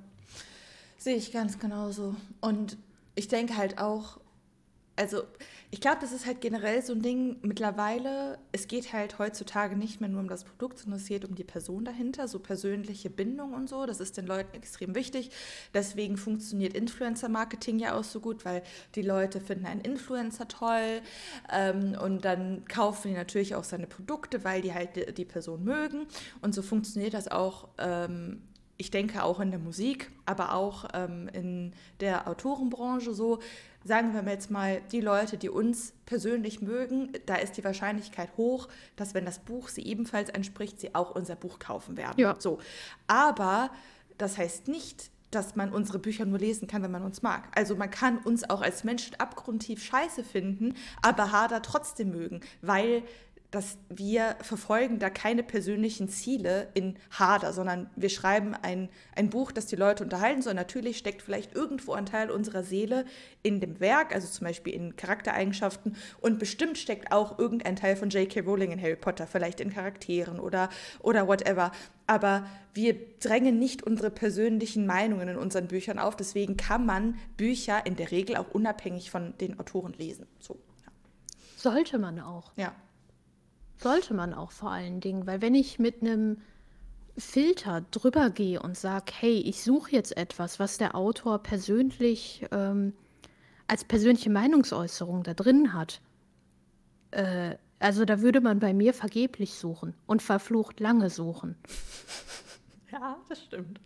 Sehe 0.99 1.17
ich 1.17 1.33
ganz 1.33 1.59
genauso. 1.59 2.17
Und 2.41 2.77
ich 3.15 3.29
denke 3.29 3.57
halt 3.57 3.79
auch, 3.79 4.19
also 4.99 5.23
ich 5.71 5.81
glaube, 5.81 5.99
das 6.01 6.13
ist 6.13 6.27
halt 6.27 6.41
generell 6.41 6.83
so 6.83 6.93
ein 6.93 7.03
Ding 7.03 7.37
mittlerweile, 7.43 8.39
es 8.53 8.69
geht 8.69 8.93
halt 8.93 9.19
heutzutage 9.19 9.77
nicht 9.77 10.01
mehr 10.01 10.09
nur 10.09 10.21
um 10.21 10.29
das 10.29 10.45
Produkt, 10.45 10.79
sondern 10.79 10.99
es 10.99 11.07
geht 11.07 11.25
um 11.25 11.35
die 11.35 11.45
Person 11.45 11.85
dahinter, 11.85 12.27
so 12.27 12.39
persönliche 12.39 13.11
Bindung 13.11 13.53
und 13.53 13.69
so. 13.69 13.87
Das 13.87 14.01
ist 14.01 14.17
den 14.17 14.27
Leuten 14.27 14.57
extrem 14.57 14.95
wichtig. 14.95 15.31
Deswegen 15.75 16.17
funktioniert 16.17 16.75
Influencer-Marketing 16.75 17.79
ja 17.79 17.97
auch 17.97 18.05
so 18.05 18.19
gut, 18.19 18.45
weil 18.45 18.63
die 18.95 19.03
Leute 19.03 19.41
finden 19.41 19.67
einen 19.67 19.83
Influencer 19.83 20.49
toll 20.49 21.01
ähm, 21.53 21.97
und 22.03 22.25
dann 22.25 22.65
kaufen 22.67 23.09
die 23.09 23.15
natürlich 23.15 23.55
auch 23.55 23.65
seine 23.65 23.87
Produkte, 23.87 24.43
weil 24.45 24.63
die 24.63 24.75
halt 24.75 24.97
die, 24.97 25.13
die 25.13 25.27
Person 25.27 25.63
mögen. 25.63 26.07
Und 26.41 26.55
so 26.55 26.63
funktioniert 26.63 27.15
das 27.15 27.29
auch 27.29 27.69
ähm, 27.79 28.41
ich 28.79 28.93
denke 28.93 29.25
auch 29.25 29.41
in 29.41 29.51
der 29.51 29.59
Musik, 29.59 30.13
aber 30.25 30.55
auch 30.55 30.87
ähm, 30.95 31.29
in 31.33 31.73
der 32.01 32.29
Autorenbranche 32.29 33.13
so, 33.13 33.41
sagen 33.85 34.15
wir 34.15 34.23
mal 34.23 34.33
jetzt 34.33 34.51
mal, 34.51 34.81
die 34.93 35.01
Leute, 35.01 35.39
die 35.39 35.49
uns 35.49 35.95
persönlich 36.07 36.61
mögen, 36.61 37.13
da 37.27 37.37
ist 37.37 37.57
die 37.57 37.65
Wahrscheinlichkeit 37.65 38.31
hoch, 38.37 38.69
dass 38.97 39.15
wenn 39.15 39.25
das 39.25 39.39
Buch 39.39 39.69
sie 39.69 39.83
ebenfalls 39.83 40.31
entspricht, 40.31 40.81
sie 40.81 40.95
auch 40.95 41.15
unser 41.15 41.37
Buch 41.37 41.59
kaufen 41.59 41.97
werden. 41.97 42.19
Ja. 42.19 42.37
So. 42.39 42.59
Aber 43.07 43.71
das 44.19 44.37
heißt 44.37 44.69
nicht, 44.69 45.11
dass 45.31 45.57
man 45.57 45.73
unsere 45.73 45.99
Bücher 45.99 46.25
nur 46.25 46.39
lesen 46.39 46.67
kann, 46.69 46.83
wenn 46.83 46.91
man 46.91 47.03
uns 47.03 47.23
mag. 47.23 47.49
Also 47.55 47.77
man 47.77 47.91
kann 47.91 48.19
uns 48.19 48.49
auch 48.49 48.63
als 48.63 48.85
Menschen 48.85 49.15
abgrundtief 49.21 49.83
scheiße 49.83 50.25
finden, 50.25 50.75
aber 51.03 51.33
Hader 51.33 51.61
trotzdem 51.61 52.11
mögen, 52.11 52.41
weil 52.63 53.03
dass 53.51 53.79
wir 53.89 54.37
verfolgen 54.43 54.99
da 54.99 55.09
keine 55.09 55.43
persönlichen 55.43 56.09
Ziele 56.09 56.69
in 56.75 56.97
Hader, 57.11 57.55
sondern 57.55 57.89
wir 57.97 58.11
schreiben 58.11 58.55
ein, 58.55 58.91
ein 59.17 59.31
Buch, 59.31 59.53
das 59.53 59.65
die 59.67 59.77
Leute 59.77 60.05
unterhalten 60.05 60.43
soll. 60.43 60.53
Natürlich 60.53 60.99
steckt 60.99 61.23
vielleicht 61.23 61.55
irgendwo 61.55 61.93
ein 61.93 62.05
Teil 62.05 62.31
unserer 62.31 62.63
Seele 62.63 63.07
in 63.43 63.61
dem 63.61 63.81
Werk, 63.81 64.15
also 64.15 64.29
zum 64.29 64.47
Beispiel 64.47 64.75
in 64.75 64.97
Charaktereigenschaften 64.97 65.97
und 66.21 66.39
bestimmt 66.39 66.77
steckt 66.77 67.11
auch 67.11 67.39
irgendein 67.39 67.77
Teil 67.77 67.97
von 67.97 68.11
J.K. 68.11 68.41
Rowling 68.41 68.71
in 68.71 68.83
Harry 68.83 68.97
Potter, 68.97 69.27
vielleicht 69.27 69.61
in 69.61 69.73
Charakteren 69.73 70.41
oder, 70.41 70.69
oder 71.01 71.27
whatever. 71.27 71.73
Aber 72.07 72.47
wir 72.75 72.97
drängen 73.19 73.59
nicht 73.59 73.83
unsere 73.83 74.11
persönlichen 74.11 74.87
Meinungen 74.87 75.29
in 75.29 75.37
unseren 75.37 75.69
Büchern 75.69 75.99
auf, 75.99 76.17
deswegen 76.17 76.59
kann 76.59 76.85
man 76.85 77.17
Bücher 77.39 77.87
in 77.87 77.97
der 77.97 78.11
Regel 78.11 78.37
auch 78.37 78.51
unabhängig 78.51 79.11
von 79.11 79.37
den 79.39 79.59
Autoren 79.59 79.95
lesen. 79.95 80.27
So, 80.39 80.59
Sollte 81.57 81.99
man 81.99 82.21
auch. 82.21 82.53
ja. 82.57 82.75
Sollte 83.79 84.15
man 84.15 84.35
auch 84.35 84.51
vor 84.51 84.71
allen 84.71 85.01
Dingen, 85.01 85.27
weil 85.27 85.41
wenn 85.41 85.55
ich 85.55 85.79
mit 85.79 86.03
einem 86.03 86.39
Filter 87.17 87.83
drüber 87.91 88.31
gehe 88.31 88.61
und 88.61 88.77
sage, 88.77 89.13
hey, 89.19 89.39
ich 89.41 89.63
suche 89.63 89.93
jetzt 89.93 90.17
etwas, 90.17 90.59
was 90.59 90.79
der 90.79 90.95
Autor 90.95 91.39
persönlich 91.43 92.47
ähm, 92.53 92.93
als 93.67 93.85
persönliche 93.85 94.31
Meinungsäußerung 94.31 95.23
da 95.25 95.35
drin 95.35 95.73
hat, 95.73 96.01
äh, 97.11 97.57
also 97.81 98.05
da 98.05 98.21
würde 98.21 98.41
man 98.41 98.59
bei 98.59 98.73
mir 98.75 98.93
vergeblich 98.95 99.55
suchen 99.55 99.95
und 100.07 100.23
verflucht 100.23 100.81
lange 100.81 101.11
suchen, 101.11 101.57
Ja, 102.93 103.17
das 103.29 103.43
stimmt. 103.45 103.81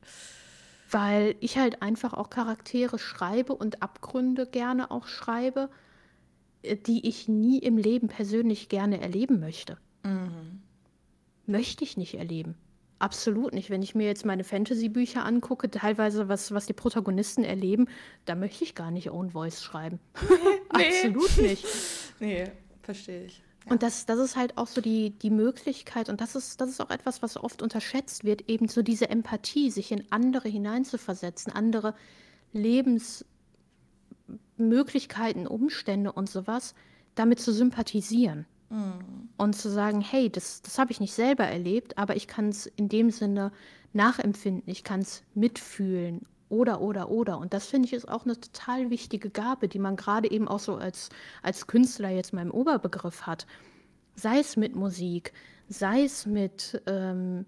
weil 0.91 1.35
ich 1.41 1.59
halt 1.59 1.83
einfach 1.83 2.13
auch 2.15 2.31
Charaktere 2.31 2.99
schreibe 2.99 3.55
und 3.55 3.83
Abgründe 3.83 4.47
gerne 4.47 4.91
auch 4.91 5.07
schreibe, 5.07 5.69
die 6.87 7.09
ich 7.09 7.29
nie 7.29 7.59
im 7.59 7.77
Leben 7.77 8.09
persönlich 8.09 8.69
gerne 8.69 9.01
erleben 9.01 9.41
möchte. 9.41 9.79
Möchte 11.47 11.85
ich 11.85 11.97
nicht 11.97 12.15
erleben. 12.15 12.57
Absolut 13.03 13.53
nicht. 13.53 13.69
Wenn 13.69 13.83
ich 13.83 13.97
mir 13.97 14.07
jetzt 14.07 14.25
meine 14.25 14.45
Fantasy-Bücher 14.45 15.25
angucke, 15.25 15.69
teilweise 15.69 16.29
was, 16.29 16.55
was 16.55 16.67
die 16.67 16.73
Protagonisten 16.73 17.43
erleben, 17.43 17.89
da 18.27 18.37
möchte 18.37 18.63
ich 18.63 18.77
gar 18.77 18.93
nicht 18.93 19.11
Own 19.11 19.31
Voice 19.31 19.61
schreiben. 19.61 19.99
Absolut 20.69 21.37
nicht. 21.39 21.67
Nee, 22.21 22.45
verstehe 22.83 23.25
ich. 23.25 23.43
Und 23.69 23.83
das, 23.83 24.07
das 24.07 24.21
ist 24.21 24.37
halt 24.37 24.57
auch 24.57 24.69
so 24.69 24.81
die, 24.81 25.11
die 25.11 25.31
Möglichkeit, 25.31 26.09
und 26.09 26.21
das 26.21 26.37
ist, 26.37 26.61
das 26.61 26.71
ist 26.71 26.81
auch 26.81 26.91
etwas, 26.91 27.21
was 27.21 27.37
oft 27.37 27.63
unterschätzt 27.63 28.23
wird, 28.23 28.49
eben 28.49 28.69
so 28.69 28.83
diese 28.83 29.11
Empathie, 29.11 29.73
sich 29.73 29.91
in 29.91 30.05
andere 30.11 30.49
hineinzuversetzen, 30.49 31.53
andere 31.53 31.97
Lebensmöglichkeiten, 34.63 35.47
Umstände 35.47 36.13
und 36.13 36.29
sowas, 36.29 36.75
damit 37.15 37.41
zu 37.41 37.53
sympathisieren. 37.53 38.47
Und 39.37 39.55
zu 39.55 39.69
sagen, 39.69 40.01
hey, 40.01 40.31
das, 40.31 40.63
das 40.63 40.79
habe 40.79 40.93
ich 40.93 41.01
nicht 41.01 41.13
selber 41.13 41.45
erlebt, 41.45 41.99
aber 41.99 42.17
ich 42.17 42.27
kann 42.27 42.49
es 42.49 42.67
in 42.67 42.89
dem 42.89 43.11
Sinne 43.11 43.53
nachempfinden, 43.93 44.63
ich 44.67 44.85
kann 44.85 45.01
es 45.01 45.23
mitfühlen 45.35 46.25
oder, 46.49 46.81
oder, 46.81 47.11
oder. 47.11 47.39
Und 47.39 47.53
das 47.53 47.67
finde 47.67 47.87
ich 47.87 47.93
ist 47.93 48.09
auch 48.09 48.25
eine 48.25 48.41
total 48.41 48.89
wichtige 48.89 49.29
Gabe, 49.29 49.69
die 49.69 49.79
man 49.79 49.97
gerade 49.97 50.31
eben 50.31 50.49
auch 50.49 50.59
so 50.59 50.77
als, 50.77 51.11
als 51.43 51.67
Künstler 51.67 52.11
jetzt 52.11 52.33
mal 52.33 52.43
im 52.43 52.51
Oberbegriff 52.51 53.23
hat. 53.27 53.47
Sei 54.15 54.39
es 54.39 54.57
mit 54.57 54.75
Musik, 54.75 55.33
sei 55.69 56.05
es 56.05 56.25
mit, 56.25 56.81
ähm, 56.87 57.45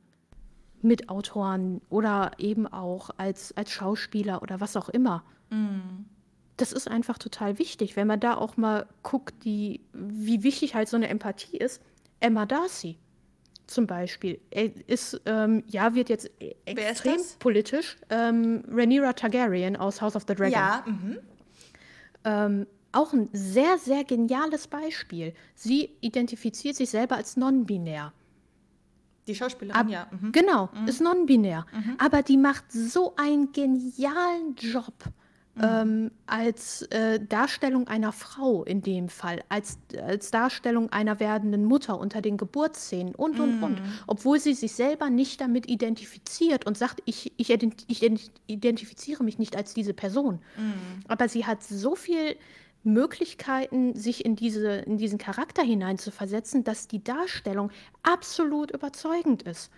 mit 0.83 1.09
Autoren 1.09 1.81
oder 1.89 2.33
eben 2.39 2.67
auch 2.67 3.11
als, 3.17 3.57
als 3.57 3.71
Schauspieler 3.71 4.43
oder 4.43 4.61
was 4.61 4.77
auch 4.77 4.91
immer. 4.91 5.23
Das 6.57 6.73
ist 6.73 6.89
einfach 6.89 7.19
total 7.19 7.59
wichtig, 7.59 7.97
wenn 7.97 8.07
man 8.07 8.21
da 8.21 8.37
auch 8.37 8.57
mal 8.57 8.87
guckt, 9.03 9.45
die, 9.45 9.81
wie 9.93 10.43
wichtig 10.45 10.75
halt 10.75 10.89
so 10.89 10.97
eine 10.97 11.09
Empathie 11.09 11.57
ist. 11.57 11.83
Emma 12.21 12.47
Darcy 12.47 12.99
zum 13.67 13.87
Beispiel 13.87 14.41
ist, 14.87 15.21
ähm, 15.27 15.65
ja, 15.67 15.95
wird 15.95 16.11
jetzt 16.11 16.31
e- 16.39 16.55
extrem 16.67 17.17
politisch. 17.39 17.97
Ähm, 18.11 18.63
Rhaenyra 18.71 19.15
Targaryen 19.15 19.75
aus 19.77 20.01
House 20.03 20.15
of 20.17 20.25
the 20.29 20.35
Dragon. 20.35 20.53
Ja, 20.53 20.85
mhm. 20.87 21.19
Ähm, 22.25 22.67
auch 22.93 23.13
ein 23.13 23.29
sehr, 23.33 23.77
sehr 23.79 24.05
geniales 24.05 24.69
Beispiel. 24.69 25.35
Sie 25.55 25.91
identifiziert 26.01 26.77
sich 26.77 26.91
selber 26.91 27.17
als 27.17 27.37
non-binär. 27.37 28.13
die 29.27 29.35
Schauspielerin, 29.35 29.81
Ab- 29.81 29.89
ja. 29.89 30.07
Mhm. 30.11 30.33
Genau, 30.33 30.69
ist 30.87 31.01
non-binär. 31.01 31.67
Aber 31.99 32.23
die 32.23 32.37
macht 32.37 32.71
so 32.71 33.17
einen 33.17 33.51
genialen 33.53 34.55
Job 34.57 34.93
ähm, 35.63 36.11
als 36.27 36.83
äh, 36.91 37.21
Darstellung 37.21 37.87
einer 37.87 38.13
Frau 38.13 38.65
in 38.65 38.83
dem 38.83 39.09
Fall, 39.09 39.43
als, 39.49 39.79
als 40.05 40.31
Darstellung 40.31 40.91
einer 40.91 41.21
werdenden 41.21 41.65
Mutter 41.65 41.99
unter 41.99 42.21
den 42.21 42.37
Geburtsszenen 42.37 43.15
und, 43.15 43.39
und, 43.39 43.63
und. 43.63 43.81
Obwohl 44.07 44.41
sie 44.41 44.55
sich 44.55 44.73
selber 44.73 45.11
nicht 45.11 45.41
damit 45.41 45.69
identifiziert 45.69 46.67
und 46.67 46.77
sagt, 46.77 47.03
ich, 47.05 47.33
ich, 47.37 47.51
ident- 47.51 47.85
ich 47.87 48.03
ident- 48.03 48.31
identifiziere 48.49 49.23
mich 49.23 49.39
nicht 49.39 49.57
als 49.57 49.75
diese 49.75 49.95
Person. 49.95 50.41
Aber 51.07 51.29
sie 51.29 51.47
hat 51.47 51.63
so 51.63 51.95
viel 51.95 52.37
Möglichkeiten, 52.83 53.95
sich 53.95 54.25
in, 54.25 54.37
diese, 54.37 54.69
in 54.79 54.99
diesen 54.99 55.19
Charakter 55.19 55.63
hineinzuversetzen, 55.63 56.65
dass 56.65 56.89
die 56.89 57.03
Darstellung 57.03 57.71
absolut 58.03 58.73
überzeugend 58.73 59.43
ist. 59.45 59.71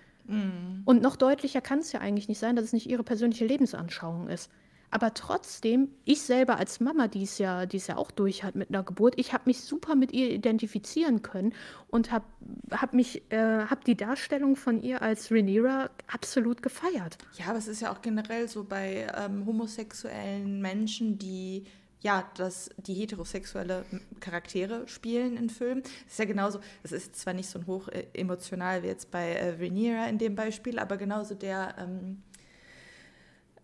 Und 0.87 1.03
noch 1.03 1.15
deutlicher 1.15 1.61
kann 1.61 1.79
es 1.79 1.93
ja 1.93 2.01
eigentlich 2.01 2.27
nicht 2.29 2.41
sein, 2.41 2.57
dass 2.57 2.65
es 2.65 2.73
nicht 2.73 2.89
ihre 2.91 3.05
persönliche 3.05 3.47
Lebensanschauung 3.47 4.29
ist. 4.29 4.51
Aber 4.91 5.15
trotzdem, 5.15 5.89
ich 6.05 6.23
selber 6.23 6.59
als 6.59 6.81
Mama, 6.81 7.09
die 7.09 7.23
es 7.25 7.39
ja, 7.39 7.67
die 7.67 7.77
es 7.77 7.87
ja 7.87 7.97
auch 7.97 8.11
durch 8.11 8.45
hat 8.45 8.55
mit 8.55 8.71
einer 8.71 8.83
Geburt, 8.83 9.15
ich 9.17 9.33
habe 9.33 9.45
mich 9.47 9.61
super 9.61 9.95
mit 9.95 10.13
ihr 10.13 10.31
identifizieren 10.31 11.23
können 11.23 11.53
und 11.89 12.13
habe 12.13 12.25
hab 12.71 12.95
äh, 12.95 13.07
habe 13.31 13.81
die 13.85 13.97
Darstellung 13.97 14.57
von 14.57 14.83
ihr 14.83 15.03
als 15.03 15.31
Rhaenyra 15.31 15.91
absolut 16.07 16.63
gefeiert. 16.63 17.19
Ja, 17.39 17.47
aber 17.47 17.59
es 17.59 17.69
ist 17.69 17.81
ja 17.81 17.93
auch 17.93 18.01
generell 18.01 18.49
so 18.49 18.65
bei 18.65 19.07
ähm, 19.17 19.45
homosexuellen 19.47 20.61
Menschen, 20.61 21.19
die 21.19 21.65
ja, 22.07 22.31
dass 22.37 22.71
die 22.77 22.95
heterosexuelle 22.95 23.85
Charaktere 24.21 24.87
spielen 24.87 25.37
in 25.37 25.51
Filmen. 25.51 25.83
Das 25.83 26.13
ist 26.13 26.19
ja 26.19 26.25
genauso, 26.25 26.61
das 26.83 26.93
ist 26.93 27.17
zwar 27.17 27.33
nicht 27.33 27.49
so 27.49 27.67
hoch 27.67 27.89
äh, 27.89 28.07
emotional 28.13 28.83
wie 28.83 28.87
jetzt 28.87 29.11
bei 29.11 29.33
äh, 29.33 29.57
Rhaenyra 29.57 30.07
in 30.07 30.19
dem 30.19 30.35
Beispiel, 30.37 30.79
aber 30.79 30.99
genauso 30.99 31.35
der, 31.35 31.75
ähm, 31.79 32.23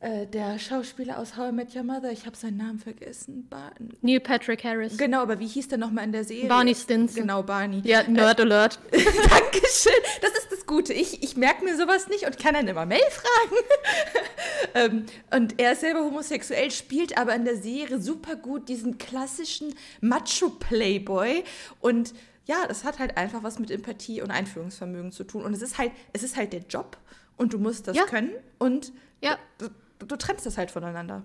äh, 0.02 0.26
der 0.26 0.58
Schauspieler 0.58 1.18
aus 1.18 1.36
How 1.36 1.50
I 1.50 1.52
Met 1.52 1.74
Your 1.76 1.84
Mother, 1.84 2.10
ich 2.10 2.26
habe 2.26 2.36
seinen 2.36 2.56
Namen 2.56 2.78
vergessen. 2.78 3.46
Bar 3.48 3.72
Neil 4.00 4.20
Patrick 4.20 4.64
Harris. 4.64 4.98
genau, 4.98 5.22
aber 5.22 5.38
wie 5.38 5.46
hieß 5.46 5.68
der 5.68 5.78
nochmal 5.78 6.04
in 6.04 6.12
der 6.12 6.24
Serie? 6.24 6.48
Barney 6.48 6.74
Stinson. 6.74 7.22
Genau, 7.22 7.42
Barney. 7.42 7.80
Ja, 7.84 8.02
Nerd 8.02 8.40
Alert. 8.40 8.78
Dankeschön. 8.90 9.92
Das 10.20 10.32
ist 10.32 10.48
das 10.50 10.66
Gute. 10.66 10.92
Ich, 10.92 11.22
ich 11.22 11.36
merke 11.36 11.64
mir 11.64 11.76
sowas 11.76 12.08
nicht 12.08 12.26
und 12.26 12.36
kann 12.38 12.54
dann 12.54 12.66
immer 12.66 12.84
Mel 12.84 12.98
fragen. 13.10 13.56
ähm, 14.74 15.06
und 15.36 15.60
er 15.60 15.72
ist 15.72 15.80
selber 15.82 16.00
homosexuell, 16.00 16.70
spielt 16.70 17.16
aber 17.16 17.34
in 17.34 17.44
der 17.44 17.56
Serie 17.56 18.00
super 18.00 18.36
gut 18.36 18.68
diesen 18.68 18.98
klassischen 18.98 19.74
Macho-Playboy. 20.00 21.44
Und 21.80 22.14
ja, 22.46 22.66
das 22.66 22.84
hat 22.84 22.98
halt 22.98 23.16
einfach 23.16 23.42
was 23.42 23.58
mit 23.58 23.70
Empathie 23.70 24.20
und 24.22 24.30
Einfühlungsvermögen 24.30 25.12
zu 25.12 25.24
tun. 25.24 25.42
Und 25.44 25.54
es 25.54 25.62
ist 25.62 25.78
halt, 25.78 25.92
es 26.12 26.22
ist 26.22 26.36
halt 26.36 26.52
der 26.52 26.62
Job 26.62 26.96
und 27.36 27.52
du 27.52 27.58
musst 27.58 27.86
das 27.88 27.96
Ja. 27.96 28.04
können 28.04 28.32
und 28.58 28.92
Ja. 29.20 29.38
Du, 30.02 30.16
trennst 30.16 30.46
das 30.46 30.58
halt 30.58 30.70
voneinander. 30.70 31.22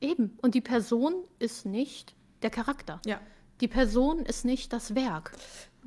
Eben. 0.00 0.38
Und 0.42 0.54
die 0.54 0.60
Person 0.60 1.14
ist 1.38 1.66
nicht 1.66 2.14
der 2.42 2.50
Charakter. 2.50 3.00
Ja. 3.04 3.20
Die 3.60 3.68
Person 3.68 4.24
ist 4.24 4.44
nicht 4.44 4.72
das 4.72 4.94
Werk. 4.94 5.32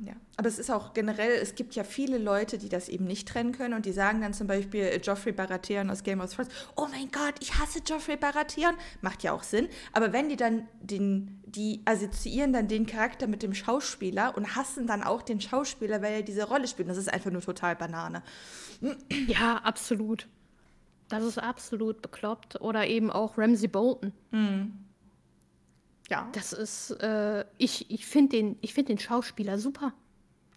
Ja, 0.00 0.14
aber 0.36 0.48
es 0.48 0.58
ist 0.58 0.70
auch 0.70 0.92
generell, 0.92 1.30
es 1.40 1.54
gibt 1.54 1.76
ja 1.76 1.84
viele 1.84 2.18
Leute, 2.18 2.58
die 2.58 2.68
das 2.68 2.88
eben 2.88 3.04
nicht 3.04 3.28
trennen 3.28 3.52
können 3.52 3.74
und 3.74 3.86
die 3.86 3.92
sagen 3.92 4.20
dann 4.22 4.34
zum 4.34 4.48
Beispiel 4.48 4.82
äh, 4.82 4.96
Joffrey 4.96 5.30
Baratheon 5.30 5.88
aus 5.88 6.02
Game 6.02 6.20
of 6.20 6.34
Thrones, 6.34 6.50
oh 6.74 6.88
mein 6.90 7.12
Gott, 7.12 7.34
ich 7.40 7.54
hasse 7.54 7.78
Joffrey 7.86 8.16
Baratheon, 8.16 8.74
macht 9.02 9.22
ja 9.22 9.32
auch 9.32 9.44
Sinn, 9.44 9.68
aber 9.92 10.12
wenn 10.12 10.28
die 10.28 10.36
dann 10.36 10.66
den, 10.80 11.40
die 11.46 11.80
assoziieren 11.84 12.52
dann 12.52 12.66
den 12.66 12.86
Charakter 12.86 13.28
mit 13.28 13.44
dem 13.44 13.54
Schauspieler 13.54 14.36
und 14.36 14.56
hassen 14.56 14.88
dann 14.88 15.04
auch 15.04 15.22
den 15.22 15.40
Schauspieler, 15.40 16.02
weil 16.02 16.14
er 16.14 16.22
diese 16.22 16.48
Rolle 16.48 16.66
spielt, 16.66 16.88
das 16.88 16.96
ist 16.96 17.12
einfach 17.12 17.30
nur 17.30 17.42
total 17.42 17.76
Banane. 17.76 18.24
Ja, 19.28 19.58
absolut. 19.58 20.26
Das 21.08 21.22
ist 21.24 21.38
absolut 21.38 22.02
bekloppt. 22.02 22.60
Oder 22.60 22.86
eben 22.86 23.10
auch 23.10 23.36
Ramsey 23.38 23.68
Bolton. 23.68 24.12
Ja, 26.10 26.28
Das 26.32 26.52
ist, 26.52 26.90
äh, 27.02 27.44
ich, 27.58 27.90
ich 27.90 28.06
finde 28.06 28.36
den, 28.36 28.58
ich 28.60 28.74
find 28.74 28.88
den 28.88 28.98
Schauspieler 28.98 29.58
super. 29.58 29.92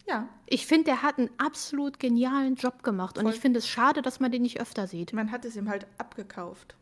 ja, 0.07 0.27
Ich 0.45 0.65
finde, 0.65 0.85
der 0.85 1.01
hat 1.03 1.17
einen 1.17 1.29
absolut 1.37 1.99
genialen 1.99 2.55
Job 2.55 2.83
gemacht. 2.83 3.17
Und 3.17 3.25
Voll. 3.25 3.33
ich 3.33 3.39
finde 3.39 3.59
es 3.59 3.67
schade, 3.67 4.01
dass 4.01 4.19
man 4.19 4.31
den 4.31 4.41
nicht 4.41 4.59
öfter 4.59 4.87
sieht. 4.87 5.13
man 5.13 5.31
hat 5.31 5.45
es 5.45 5.55
ihm 5.55 5.69
halt 5.69 5.85
abgekauft. 5.97 6.75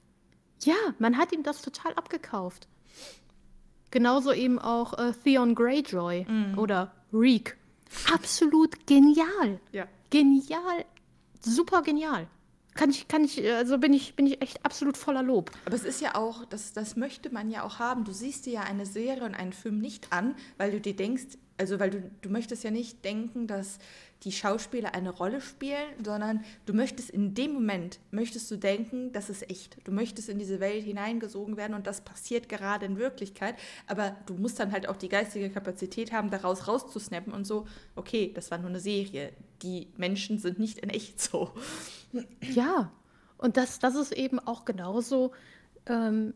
Ja, 0.64 0.76
man 1.00 1.18
hat 1.18 1.32
ihm 1.32 1.44
das 1.44 1.62
total 1.62 1.94
abgekauft. 1.94 2.68
Genauso 3.92 4.32
eben 4.34 4.58
auch 4.60 4.98
äh, 4.98 5.12
Theon 5.24 5.54
Greyjoy 5.56 6.26
oder 6.58 6.92
Reek. 7.14 7.58
Absolut 8.14 8.86
genial. 8.88 9.60
Ja. 9.72 9.86
Genial. 10.10 10.86
Super 11.40 11.82
genial. 11.82 12.28
Kann 12.76 12.90
ich, 12.90 13.08
kann 13.08 13.24
ich, 13.24 13.42
also 13.54 13.78
bin 13.78 13.94
ich, 13.94 14.16
bin 14.16 14.28
ich 14.28 14.42
echt 14.42 14.64
absolut 14.66 14.98
voller 14.98 15.24
Lob. 15.24 15.50
Aber 15.66 15.76
es 15.76 15.86
ist 15.86 16.02
ja 16.02 16.16
auch, 16.16 16.44
das, 16.44 16.74
das 16.74 16.98
möchte 16.98 17.30
man 17.30 17.50
ja 17.50 17.64
auch 17.64 17.80
haben. 17.80 18.04
Du 18.04 18.12
siehst 18.12 18.46
dir 18.46 18.54
ja 18.54 18.62
eine 18.62 18.86
Serie 18.86 19.24
und 19.24 19.34
einen 19.34 19.54
Film 19.54 19.80
nicht 19.80 20.12
an, 20.12 20.36
weil 20.58 20.72
du 20.72 20.82
dir 20.82 20.96
denkst, 20.96 21.38
also 21.58 21.80
weil 21.80 21.90
du, 21.90 22.12
du 22.22 22.30
möchtest 22.30 22.66
ja 22.66 22.72
nicht 22.72 23.06
denken, 23.06 23.48
dass 23.48 23.80
die 24.24 24.32
Schauspieler 24.32 24.96
eine 24.96 25.12
Rolle 25.12 25.40
spielen, 25.40 25.88
sondern 26.04 26.44
du 26.66 26.74
möchtest 26.74 27.10
in 27.10 27.36
dem 27.36 27.54
Moment, 27.54 28.00
möchtest 28.12 28.50
du 28.50 28.58
denken, 28.58 29.12
das 29.12 29.30
ist 29.30 29.50
echt. 29.50 29.78
Du 29.86 29.92
möchtest 29.92 30.30
in 30.30 30.40
diese 30.40 30.60
Welt 30.60 30.84
hineingesogen 30.84 31.58
werden 31.58 31.76
und 31.76 31.86
das 31.86 32.02
passiert 32.02 32.50
gerade 32.50 32.86
in 32.86 32.98
Wirklichkeit. 32.98 33.56
Aber 33.88 34.16
du 34.26 34.34
musst 34.36 34.60
dann 34.60 34.72
halt 34.72 34.90
auch 34.90 34.98
die 34.98 35.10
geistige 35.10 35.50
Kapazität 35.50 36.12
haben, 36.12 36.32
daraus 36.32 36.68
rauszusnappen 36.68 37.34
und 37.34 37.46
so, 37.46 37.68
okay, 37.96 38.32
das 38.34 38.50
war 38.50 38.58
nur 38.58 38.70
eine 38.70 38.80
Serie. 38.80 39.32
Die 39.62 39.90
Menschen 39.98 40.40
sind 40.40 40.60
nicht 40.60 40.80
in 40.80 40.90
echt 40.90 41.22
so. 41.22 41.52
Ja, 42.42 42.92
und 43.38 43.58
das, 43.58 43.80
das 43.80 43.96
ist 43.96 44.12
eben 44.12 44.40
auch 44.40 44.66
genauso 44.66 45.34
ähm, 45.86 46.34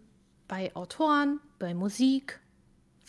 bei 0.47 0.75
Autoren, 0.75 1.39
bei 1.57 1.73
Musik, 1.73 2.39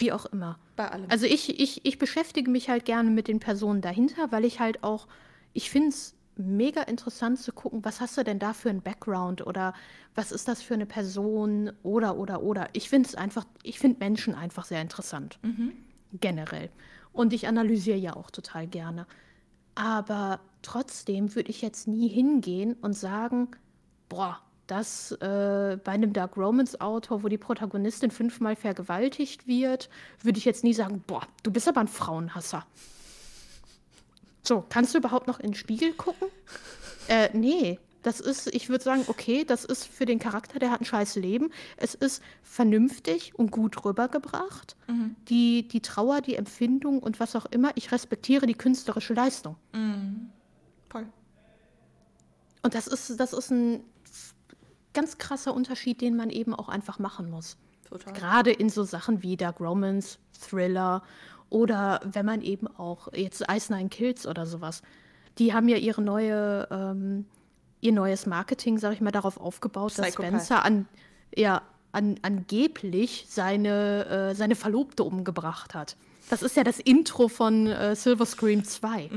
wie 0.00 0.12
auch 0.12 0.26
immer. 0.26 0.58
Bei 0.76 0.90
allem. 0.90 1.06
Also 1.10 1.26
ich, 1.26 1.60
ich, 1.60 1.84
ich 1.84 1.98
beschäftige 1.98 2.50
mich 2.50 2.68
halt 2.68 2.84
gerne 2.84 3.10
mit 3.10 3.28
den 3.28 3.40
Personen 3.40 3.80
dahinter, 3.80 4.32
weil 4.32 4.44
ich 4.44 4.60
halt 4.60 4.82
auch, 4.82 5.06
ich 5.52 5.70
finde 5.70 5.90
es 5.90 6.14
mega 6.36 6.82
interessant 6.82 7.38
zu 7.38 7.52
gucken, 7.52 7.84
was 7.84 8.00
hast 8.00 8.16
du 8.16 8.24
denn 8.24 8.38
da 8.38 8.52
für 8.52 8.70
einen 8.70 8.82
Background 8.82 9.46
oder 9.46 9.74
was 10.14 10.32
ist 10.32 10.48
das 10.48 10.62
für 10.62 10.74
eine 10.74 10.86
Person 10.86 11.72
oder, 11.82 12.16
oder, 12.16 12.42
oder. 12.42 12.68
Ich 12.72 12.88
finde 12.88 13.08
es 13.08 13.14
einfach, 13.14 13.44
ich 13.62 13.78
finde 13.78 13.98
Menschen 13.98 14.34
einfach 14.34 14.64
sehr 14.64 14.80
interessant. 14.80 15.38
Generell. 16.14 16.70
Und 17.12 17.32
ich 17.32 17.46
analysiere 17.46 17.98
ja 17.98 18.16
auch 18.16 18.30
total 18.30 18.66
gerne. 18.66 19.06
Aber 19.74 20.40
trotzdem 20.62 21.34
würde 21.34 21.50
ich 21.50 21.62
jetzt 21.62 21.86
nie 21.86 22.08
hingehen 22.08 22.74
und 22.80 22.94
sagen, 22.94 23.48
boah, 24.08 24.40
das 24.70 25.12
äh, 25.12 25.78
bei 25.82 25.92
einem 25.92 26.12
Dark 26.12 26.36
Romance 26.36 26.80
Autor, 26.80 27.22
wo 27.22 27.28
die 27.28 27.38
Protagonistin 27.38 28.10
fünfmal 28.10 28.56
vergewaltigt 28.56 29.46
wird, 29.46 29.88
würde 30.22 30.38
ich 30.38 30.44
jetzt 30.44 30.64
nie 30.64 30.74
sagen, 30.74 31.02
boah, 31.06 31.26
du 31.42 31.50
bist 31.50 31.68
aber 31.68 31.80
ein 31.80 31.88
Frauenhasser. 31.88 32.64
So, 34.42 34.64
kannst 34.68 34.94
du 34.94 34.98
überhaupt 34.98 35.26
noch 35.26 35.40
in 35.40 35.50
den 35.50 35.54
Spiegel 35.54 35.92
gucken? 35.92 36.28
Äh, 37.08 37.30
nee. 37.32 37.78
Das 38.02 38.18
ist, 38.18 38.46
ich 38.54 38.70
würde 38.70 38.82
sagen, 38.82 39.04
okay, 39.08 39.44
das 39.44 39.66
ist 39.66 39.86
für 39.86 40.06
den 40.06 40.18
Charakter, 40.18 40.58
der 40.58 40.70
hat 40.70 40.80
ein 40.80 40.86
scheiß 40.86 41.16
Leben. 41.16 41.50
Es 41.76 41.94
ist 41.94 42.22
vernünftig 42.42 43.34
und 43.38 43.50
gut 43.50 43.84
rübergebracht. 43.84 44.74
Die, 45.28 45.68
die 45.68 45.80
Trauer, 45.80 46.22
die 46.22 46.36
Empfindung 46.36 47.00
und 47.00 47.20
was 47.20 47.36
auch 47.36 47.44
immer, 47.46 47.72
ich 47.74 47.92
respektiere 47.92 48.46
die 48.46 48.54
künstlerische 48.54 49.12
Leistung. 49.12 49.56
Voll. 50.88 51.06
Und 52.62 52.74
das 52.74 52.86
ist, 52.86 53.20
das 53.20 53.34
ist 53.34 53.50
ein 53.50 53.84
ganz 54.92 55.18
krasser 55.18 55.54
Unterschied, 55.54 56.00
den 56.00 56.16
man 56.16 56.30
eben 56.30 56.54
auch 56.54 56.68
einfach 56.68 56.98
machen 56.98 57.30
muss. 57.30 57.56
Total. 57.88 58.12
Gerade 58.12 58.52
in 58.52 58.68
so 58.68 58.84
Sachen 58.84 59.22
wie 59.22 59.36
Dark 59.36 59.60
Romance, 59.60 60.18
Thriller 60.32 61.02
oder 61.48 62.00
wenn 62.04 62.24
man 62.24 62.42
eben 62.42 62.68
auch 62.68 63.12
jetzt 63.12 63.44
Ice 63.50 63.72
Nine 63.72 63.88
Kills 63.88 64.26
oder 64.26 64.46
sowas. 64.46 64.82
Die 65.38 65.52
haben 65.52 65.68
ja 65.68 65.76
ihre 65.76 66.02
neue, 66.02 66.68
ähm, 66.70 67.26
ihr 67.80 67.92
neues 67.92 68.26
Marketing, 68.26 68.78
sag 68.78 68.92
ich 68.92 69.00
mal, 69.00 69.10
darauf 69.10 69.38
aufgebaut, 69.38 69.98
dass 69.98 70.06
Psychopath. 70.06 70.28
Spencer 70.28 70.64
an, 70.64 70.86
ja, 71.34 71.62
an, 71.92 72.16
angeblich 72.22 73.26
seine, 73.28 74.06
äh, 74.06 74.34
seine 74.34 74.54
Verlobte 74.54 75.02
umgebracht 75.02 75.74
hat. 75.74 75.96
Das 76.28 76.42
ist 76.42 76.56
ja 76.56 76.62
das 76.62 76.78
Intro 76.78 77.28
von 77.28 77.66
äh, 77.66 77.96
Silver 77.96 78.26
Scream 78.26 78.64
2. 78.64 79.10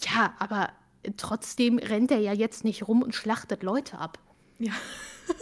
Ja, 0.00 0.34
aber 0.40 0.70
trotzdem 1.16 1.78
rennt 1.78 2.10
er 2.10 2.18
ja 2.18 2.32
jetzt 2.32 2.64
nicht 2.64 2.88
rum 2.88 3.02
und 3.02 3.14
schlachtet 3.14 3.62
Leute 3.62 3.98
ab. 3.98 4.18
Ja. 4.64 4.72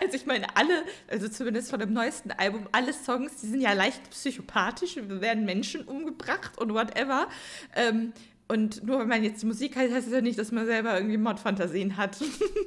Also 0.00 0.16
ich 0.16 0.26
meine, 0.26 0.46
alle, 0.56 0.84
also 1.08 1.28
zumindest 1.28 1.70
von 1.70 1.80
dem 1.80 1.92
neuesten 1.92 2.30
Album, 2.30 2.68
alle 2.72 2.92
Songs, 2.92 3.40
die 3.42 3.48
sind 3.48 3.60
ja 3.60 3.72
leicht 3.72 4.08
psychopathisch, 4.10 4.96
werden 4.96 5.44
Menschen 5.44 5.82
umgebracht 5.82 6.56
und 6.58 6.72
whatever. 6.72 7.28
Ähm, 7.74 8.12
und 8.48 8.84
nur 8.84 9.00
wenn 9.00 9.08
man 9.08 9.24
jetzt 9.24 9.44
Musik 9.44 9.76
heißt, 9.76 9.92
heißt 9.92 10.06
es 10.06 10.12
ja 10.12 10.20
nicht, 10.20 10.38
dass 10.38 10.52
man 10.52 10.66
selber 10.66 10.94
irgendwie 10.94 11.16
Mordfantasien 11.16 11.96
hat. 11.96 12.16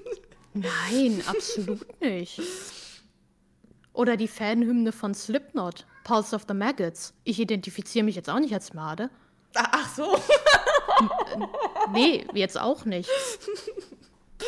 Nein, 0.53 1.23
absolut 1.25 2.01
nicht. 2.01 2.41
Oder 3.93 4.17
die 4.17 4.27
Fanhymne 4.27 4.91
von 4.91 5.13
Slipknot, 5.13 5.87
Pulse 6.03 6.35
of 6.35 6.43
the 6.47 6.53
Maggots. 6.53 7.13
Ich 7.23 7.39
identifiziere 7.39 8.03
mich 8.03 8.15
jetzt 8.15 8.29
auch 8.29 8.39
nicht 8.39 8.53
als 8.53 8.73
Made. 8.73 9.09
Ach 9.55 9.95
so. 9.95 10.17
Nee, 11.93 12.27
jetzt 12.33 12.59
auch 12.59 12.85
nicht. 12.85 13.09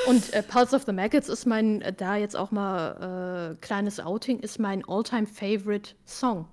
Und 0.07 0.33
äh, 0.33 0.41
Pulse 0.43 0.75
of 0.75 0.83
the 0.85 0.93
Maggots 0.93 1.29
ist 1.29 1.45
mein, 1.45 1.81
äh, 1.81 1.93
da 1.93 2.15
jetzt 2.15 2.35
auch 2.35 2.51
mal 2.51 3.53
äh, 3.53 3.65
kleines 3.65 3.99
Outing, 3.99 4.39
ist 4.39 4.59
mein 4.59 4.83
all-time 4.87 5.27
favorite 5.27 5.91
Song. 6.05 6.47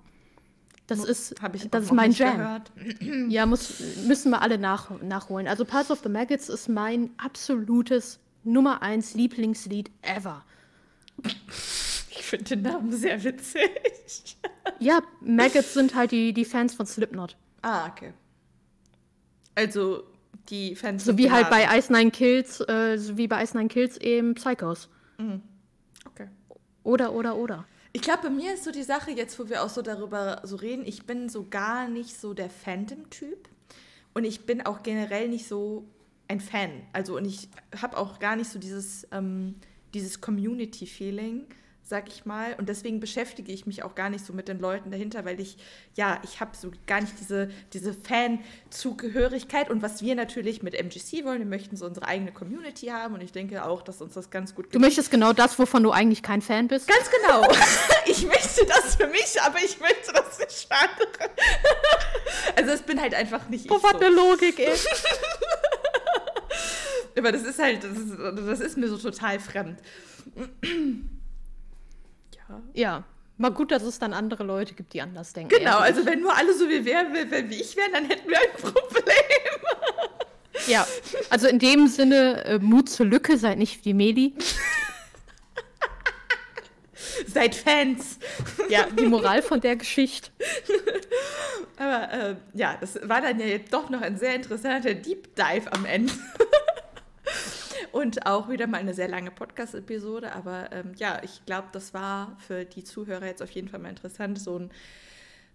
Das 0.87 1.03
ist, 1.03 1.35
das 1.69 1.83
ist 1.83 1.91
mein 1.93 2.11
Jam. 2.11 2.37
gehört. 2.37 2.71
Ja, 3.29 3.45
muss, 3.45 3.79
müssen 4.07 4.31
wir 4.31 4.41
alle 4.41 4.57
nach, 4.57 4.89
nachholen. 5.01 5.47
Also 5.47 5.63
Pulse 5.63 5.93
of 5.93 5.99
the 6.03 6.09
Maggots 6.09 6.49
ist 6.49 6.67
mein 6.67 7.11
absolutes 7.17 8.19
Nummer 8.43 8.81
eins 8.81 9.13
Lieblingslied 9.13 9.91
ever. 10.01 10.43
Ich 11.23 12.23
finde 12.23 12.45
den 12.45 12.61
Namen 12.63 12.91
sehr 12.91 13.23
witzig. 13.23 13.69
Ja, 14.79 15.01
Maggots 15.19 15.73
sind 15.73 15.95
halt 15.95 16.11
die, 16.11 16.31
die 16.31 16.45
Fans 16.45 16.75
von 16.75 16.85
Slipknot. 16.85 17.35
Ah, 17.63 17.87
okay. 17.87 18.13
Also 19.55 20.03
die 20.49 20.75
Fans. 20.75 21.05
So 21.05 21.17
wie 21.17 21.31
halt 21.31 21.49
bei 21.49 21.77
Ice 21.77 21.91
Nine 21.91 22.11
Kills, 22.11 22.59
äh, 22.67 22.97
so 22.97 23.17
wie 23.17 23.27
bei 23.27 23.43
Ice 23.43 23.55
Nine 23.55 23.69
Kills 23.69 23.97
eben 23.97 24.35
Psychos. 24.35 24.89
Okay. 26.05 26.27
Oder, 26.83 27.13
oder, 27.13 27.35
oder. 27.35 27.65
Ich 27.91 28.01
glaube, 28.01 28.23
bei 28.23 28.29
mir 28.29 28.53
ist 28.53 28.63
so 28.63 28.71
die 28.71 28.83
Sache, 28.83 29.11
jetzt 29.11 29.39
wo 29.39 29.49
wir 29.49 29.63
auch 29.63 29.69
so 29.69 29.81
darüber 29.81 30.41
so 30.43 30.55
reden, 30.55 30.85
ich 30.85 31.05
bin 31.05 31.27
so 31.27 31.47
gar 31.49 31.87
nicht 31.87 32.19
so 32.19 32.33
der 32.33 32.49
Phantom-Typ. 32.49 33.49
Und 34.13 34.23
ich 34.23 34.45
bin 34.45 34.65
auch 34.65 34.83
generell 34.83 35.29
nicht 35.29 35.47
so 35.47 35.87
ein 36.27 36.39
Fan. 36.39 36.71
Also, 36.93 37.17
und 37.17 37.25
ich 37.25 37.49
habe 37.81 37.97
auch 37.97 38.19
gar 38.19 38.35
nicht 38.35 38.49
so 38.49 38.59
dieses, 38.59 39.07
ähm, 39.11 39.55
dieses 39.93 40.21
Community-Feeling, 40.21 41.45
sag 41.89 42.07
ich 42.07 42.25
mal. 42.25 42.53
Und 42.57 42.69
deswegen 42.69 42.99
beschäftige 42.99 43.51
ich 43.51 43.65
mich 43.65 43.83
auch 43.83 43.95
gar 43.95 44.09
nicht 44.09 44.23
so 44.23 44.31
mit 44.31 44.47
den 44.47 44.59
Leuten 44.59 44.91
dahinter, 44.91 45.25
weil 45.25 45.39
ich, 45.39 45.57
ja, 45.95 46.21
ich 46.23 46.39
habe 46.39 46.51
so 46.55 46.71
gar 46.85 47.01
nicht 47.01 47.19
diese, 47.19 47.49
diese 47.73 47.93
Fan-Zugehörigkeit. 47.93 49.69
Und 49.71 49.81
was 49.81 50.03
wir 50.03 50.13
natürlich 50.15 50.61
mit 50.61 50.75
MGC 50.75 51.25
wollen, 51.25 51.39
wir 51.39 51.47
möchten 51.47 51.75
so 51.75 51.85
unsere 51.87 52.07
eigene 52.07 52.31
Community 52.31 52.87
haben. 52.87 53.15
Und 53.15 53.21
ich 53.21 53.31
denke 53.31 53.65
auch, 53.65 53.81
dass 53.81 54.01
uns 54.01 54.13
das 54.13 54.29
ganz 54.29 54.53
gut 54.53 54.73
Du 54.73 54.79
möchtest 54.79 55.09
genau 55.09 55.33
das, 55.33 55.57
wovon 55.57 55.81
du 55.81 55.91
eigentlich 55.91 56.21
kein 56.21 56.43
Fan 56.43 56.67
bist? 56.67 56.87
Ganz 56.87 57.09
genau. 57.09 57.41
ich 58.05 58.25
möchte 58.25 58.65
das 58.67 58.95
für 58.95 59.07
mich, 59.07 59.41
aber 59.41 59.57
ich 59.57 59.79
möchte 59.79 60.13
das 60.13 60.37
nicht 60.37 60.67
für 60.67 60.75
andere. 60.75 61.31
also 62.55 62.71
es 62.71 62.81
bin 62.83 63.01
halt 63.01 63.15
einfach 63.15 63.49
nicht 63.49 63.69
oh, 63.71 63.77
ich. 63.77 63.83
Was 63.83 63.91
so. 63.93 63.97
eine 63.97 64.09
Logik, 64.09 64.59
ey. 64.59 64.77
aber 67.17 67.31
das 67.31 67.41
ist 67.43 67.57
halt, 67.57 67.83
das 67.83 67.97
ist, 67.97 68.15
das 68.19 68.59
ist 68.59 68.77
mir 68.77 68.89
so 68.89 68.97
total 68.97 69.39
fremd. 69.39 69.79
Ja. 72.73 73.03
Mal 73.37 73.51
gut, 73.51 73.71
dass 73.71 73.83
es 73.83 73.99
dann 73.99 74.13
andere 74.13 74.43
Leute 74.43 74.73
gibt, 74.73 74.93
die 74.93 75.01
anders 75.01 75.31
denken. 75.31 75.55
Genau, 75.57 75.77
also 75.77 76.05
wenn 76.05 76.19
nur 76.19 76.35
alle 76.35 76.53
so 76.53 76.67
wie, 76.67 76.83
wär, 76.83 77.05
wie 77.49 77.55
ich 77.55 77.77
wären, 77.77 77.93
dann 77.93 78.05
hätten 78.05 78.29
wir 78.29 78.37
ein 78.37 78.51
Problem. 78.61 79.15
Ja, 80.67 80.85
also 81.29 81.47
in 81.47 81.57
dem 81.57 81.87
Sinne, 81.87 82.43
äh, 82.45 82.59
Mut 82.59 82.89
zur 82.89 83.05
Lücke, 83.05 83.37
seid 83.37 83.57
nicht 83.57 83.85
wie 83.85 83.93
Meli. 83.93 84.33
seid 87.27 87.55
Fans. 87.55 88.19
Ja, 88.67 88.87
die 88.87 89.05
Moral 89.05 89.41
von 89.41 89.61
der 89.61 89.77
Geschichte. 89.77 90.31
Aber 91.77 92.11
äh, 92.11 92.35
ja, 92.53 92.77
das 92.79 92.99
war 93.07 93.21
dann 93.21 93.39
ja 93.39 93.45
jetzt 93.45 93.73
doch 93.73 93.89
noch 93.89 94.01
ein 94.01 94.17
sehr 94.17 94.35
interessanter 94.35 94.93
Deep 94.93 95.35
Dive 95.35 95.71
am 95.71 95.85
Ende. 95.85 96.13
Und 97.91 98.25
auch 98.25 98.49
wieder 98.49 98.67
mal 98.67 98.77
eine 98.77 98.93
sehr 98.93 99.07
lange 99.07 99.31
Podcast-Episode. 99.31 100.33
Aber 100.33 100.71
ähm, 100.71 100.93
ja, 100.97 101.21
ich 101.23 101.45
glaube, 101.45 101.69
das 101.71 101.93
war 101.93 102.35
für 102.39 102.65
die 102.65 102.83
Zuhörer 102.83 103.25
jetzt 103.25 103.41
auf 103.41 103.51
jeden 103.51 103.67
Fall 103.67 103.79
mal 103.79 103.89
interessant. 103.89 104.39
So 104.39 104.57
ein 104.57 104.71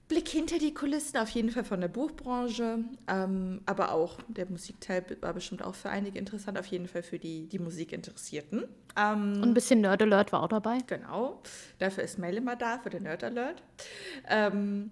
Blick 0.09 0.29
hinter 0.29 0.59
die 0.59 0.75
Kulissen, 0.75 1.17
auf 1.17 1.31
jeden 1.31 1.51
Fall 1.51 1.65
von 1.65 1.81
der 1.81 1.89
Buchbranche. 1.89 2.81
Ähm, 3.09 3.61
aber 3.65 3.93
auch 3.93 4.19
der 4.29 4.47
Musikteil 4.47 5.05
war 5.21 5.33
bestimmt 5.33 5.65
auch 5.65 5.75
für 5.75 5.89
einige 5.89 6.19
interessant. 6.19 6.59
Auf 6.59 6.67
jeden 6.67 6.89
Fall 6.89 7.03
für 7.03 7.19
die, 7.19 7.47
die 7.49 7.59
Musikinteressierten. 7.59 8.65
Ähm, 8.97 9.33
Und 9.37 9.43
ein 9.43 9.55
bisschen 9.55 9.81
Nerd 9.81 10.03
Alert 10.03 10.33
war 10.33 10.43
auch 10.43 10.49
dabei. 10.49 10.79
Genau. 10.87 11.41
Dafür 11.79 12.05
ist 12.05 12.19
Mail 12.19 12.37
immer 12.37 12.57
da, 12.57 12.79
für 12.79 12.91
den 12.91 13.05
Nerd 13.05 13.25
Alert. 13.25 13.63
Ähm, 14.29 14.91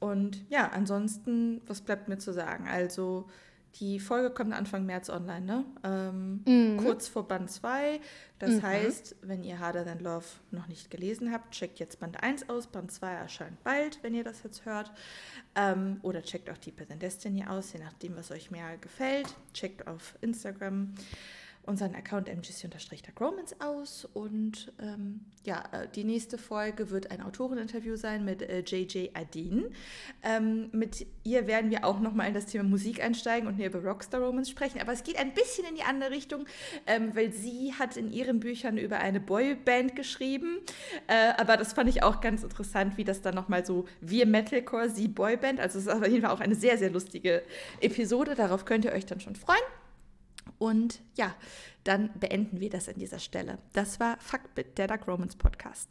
und 0.00 0.44
ja, 0.48 0.68
ansonsten, 0.68 1.60
was 1.66 1.80
bleibt 1.80 2.08
mir 2.08 2.18
zu 2.18 2.32
sagen? 2.32 2.68
Also 2.68 3.28
die 3.80 4.00
Folge 4.00 4.30
kommt 4.30 4.52
Anfang 4.52 4.86
März 4.86 5.08
online, 5.08 5.44
ne? 5.44 5.64
Ähm, 5.84 6.42
mhm. 6.46 6.76
Kurz 6.78 7.08
vor 7.08 7.28
Band 7.28 7.50
2. 7.50 8.00
Das 8.38 8.50
mhm. 8.50 8.62
heißt, 8.62 9.16
wenn 9.22 9.42
ihr 9.42 9.58
Harder 9.58 9.84
Than 9.84 10.00
Love 10.00 10.24
noch 10.50 10.66
nicht 10.68 10.90
gelesen 10.90 11.32
habt, 11.32 11.52
checkt 11.52 11.78
jetzt 11.78 12.00
Band 12.00 12.22
1 12.22 12.48
aus. 12.48 12.66
Band 12.66 12.90
2 12.90 13.12
erscheint 13.12 13.62
bald, 13.62 14.02
wenn 14.02 14.14
ihr 14.14 14.24
das 14.24 14.42
jetzt 14.42 14.64
hört. 14.64 14.92
Ähm, 15.54 15.98
oder 16.02 16.22
checkt 16.22 16.50
auch 16.50 16.58
Deeper 16.58 16.86
Than 16.86 16.98
Destiny 16.98 17.44
aus, 17.46 17.72
je 17.72 17.80
nachdem, 17.80 18.16
was 18.16 18.30
euch 18.30 18.50
mehr 18.50 18.76
gefällt. 18.78 19.28
Checkt 19.54 19.86
auf 19.86 20.16
Instagram 20.20 20.94
unseren 21.64 21.94
Account 21.94 22.28
mgc-romans 22.28 23.60
aus. 23.60 24.06
Und 24.14 24.72
ähm, 24.80 25.20
ja, 25.44 25.64
äh, 25.72 25.88
die 25.88 26.04
nächste 26.04 26.38
Folge 26.38 26.90
wird 26.90 27.10
ein 27.10 27.22
Autoreninterview 27.22 27.96
sein 27.96 28.24
mit 28.24 28.42
äh, 28.42 28.60
JJ 28.60 29.10
Adin. 29.14 29.66
Ähm, 30.22 30.70
mit 30.72 31.06
ihr 31.24 31.46
werden 31.46 31.70
wir 31.70 31.84
auch 31.84 32.00
nochmal 32.00 32.28
in 32.28 32.34
das 32.34 32.46
Thema 32.46 32.64
Musik 32.64 33.02
einsteigen 33.02 33.48
und 33.48 33.58
über 33.58 33.82
Rockstar 33.82 34.20
Romans 34.20 34.48
sprechen. 34.48 34.80
Aber 34.80 34.92
es 34.92 35.02
geht 35.02 35.18
ein 35.18 35.34
bisschen 35.34 35.66
in 35.68 35.74
die 35.74 35.82
andere 35.82 36.10
Richtung, 36.10 36.46
ähm, 36.86 37.14
weil 37.14 37.32
sie 37.32 37.74
hat 37.78 37.96
in 37.96 38.12
ihren 38.12 38.40
Büchern 38.40 38.78
über 38.78 38.98
eine 38.98 39.20
Boyband 39.20 39.94
geschrieben. 39.94 40.58
Äh, 41.06 41.32
aber 41.36 41.56
das 41.56 41.72
fand 41.74 41.88
ich 41.88 42.02
auch 42.02 42.20
ganz 42.20 42.42
interessant, 42.42 42.96
wie 42.96 43.04
das 43.04 43.20
dann 43.20 43.34
nochmal 43.34 43.64
so 43.64 43.86
wir 44.00 44.26
Metalcore, 44.26 44.88
sie 44.88 45.08
Boyband. 45.08 45.60
Also 45.60 45.78
es 45.78 45.86
ist 45.86 45.92
auf 45.92 46.06
jeden 46.06 46.22
Fall 46.22 46.30
auch 46.30 46.40
eine 46.40 46.54
sehr, 46.54 46.78
sehr 46.78 46.90
lustige 46.90 47.42
Episode. 47.80 48.34
Darauf 48.34 48.64
könnt 48.64 48.84
ihr 48.84 48.92
euch 48.92 49.06
dann 49.06 49.20
schon 49.20 49.36
freuen. 49.36 49.58
Und 50.58 51.00
ja, 51.16 51.34
dann 51.84 52.10
beenden 52.18 52.60
wir 52.60 52.70
das 52.70 52.88
an 52.88 52.96
dieser 52.98 53.18
Stelle. 53.18 53.58
Das 53.72 54.00
war 54.00 54.18
Fuckbit, 54.20 54.78
der 54.78 54.88
Dark 54.88 55.06
Romans 55.06 55.36
Podcast. 55.36 55.90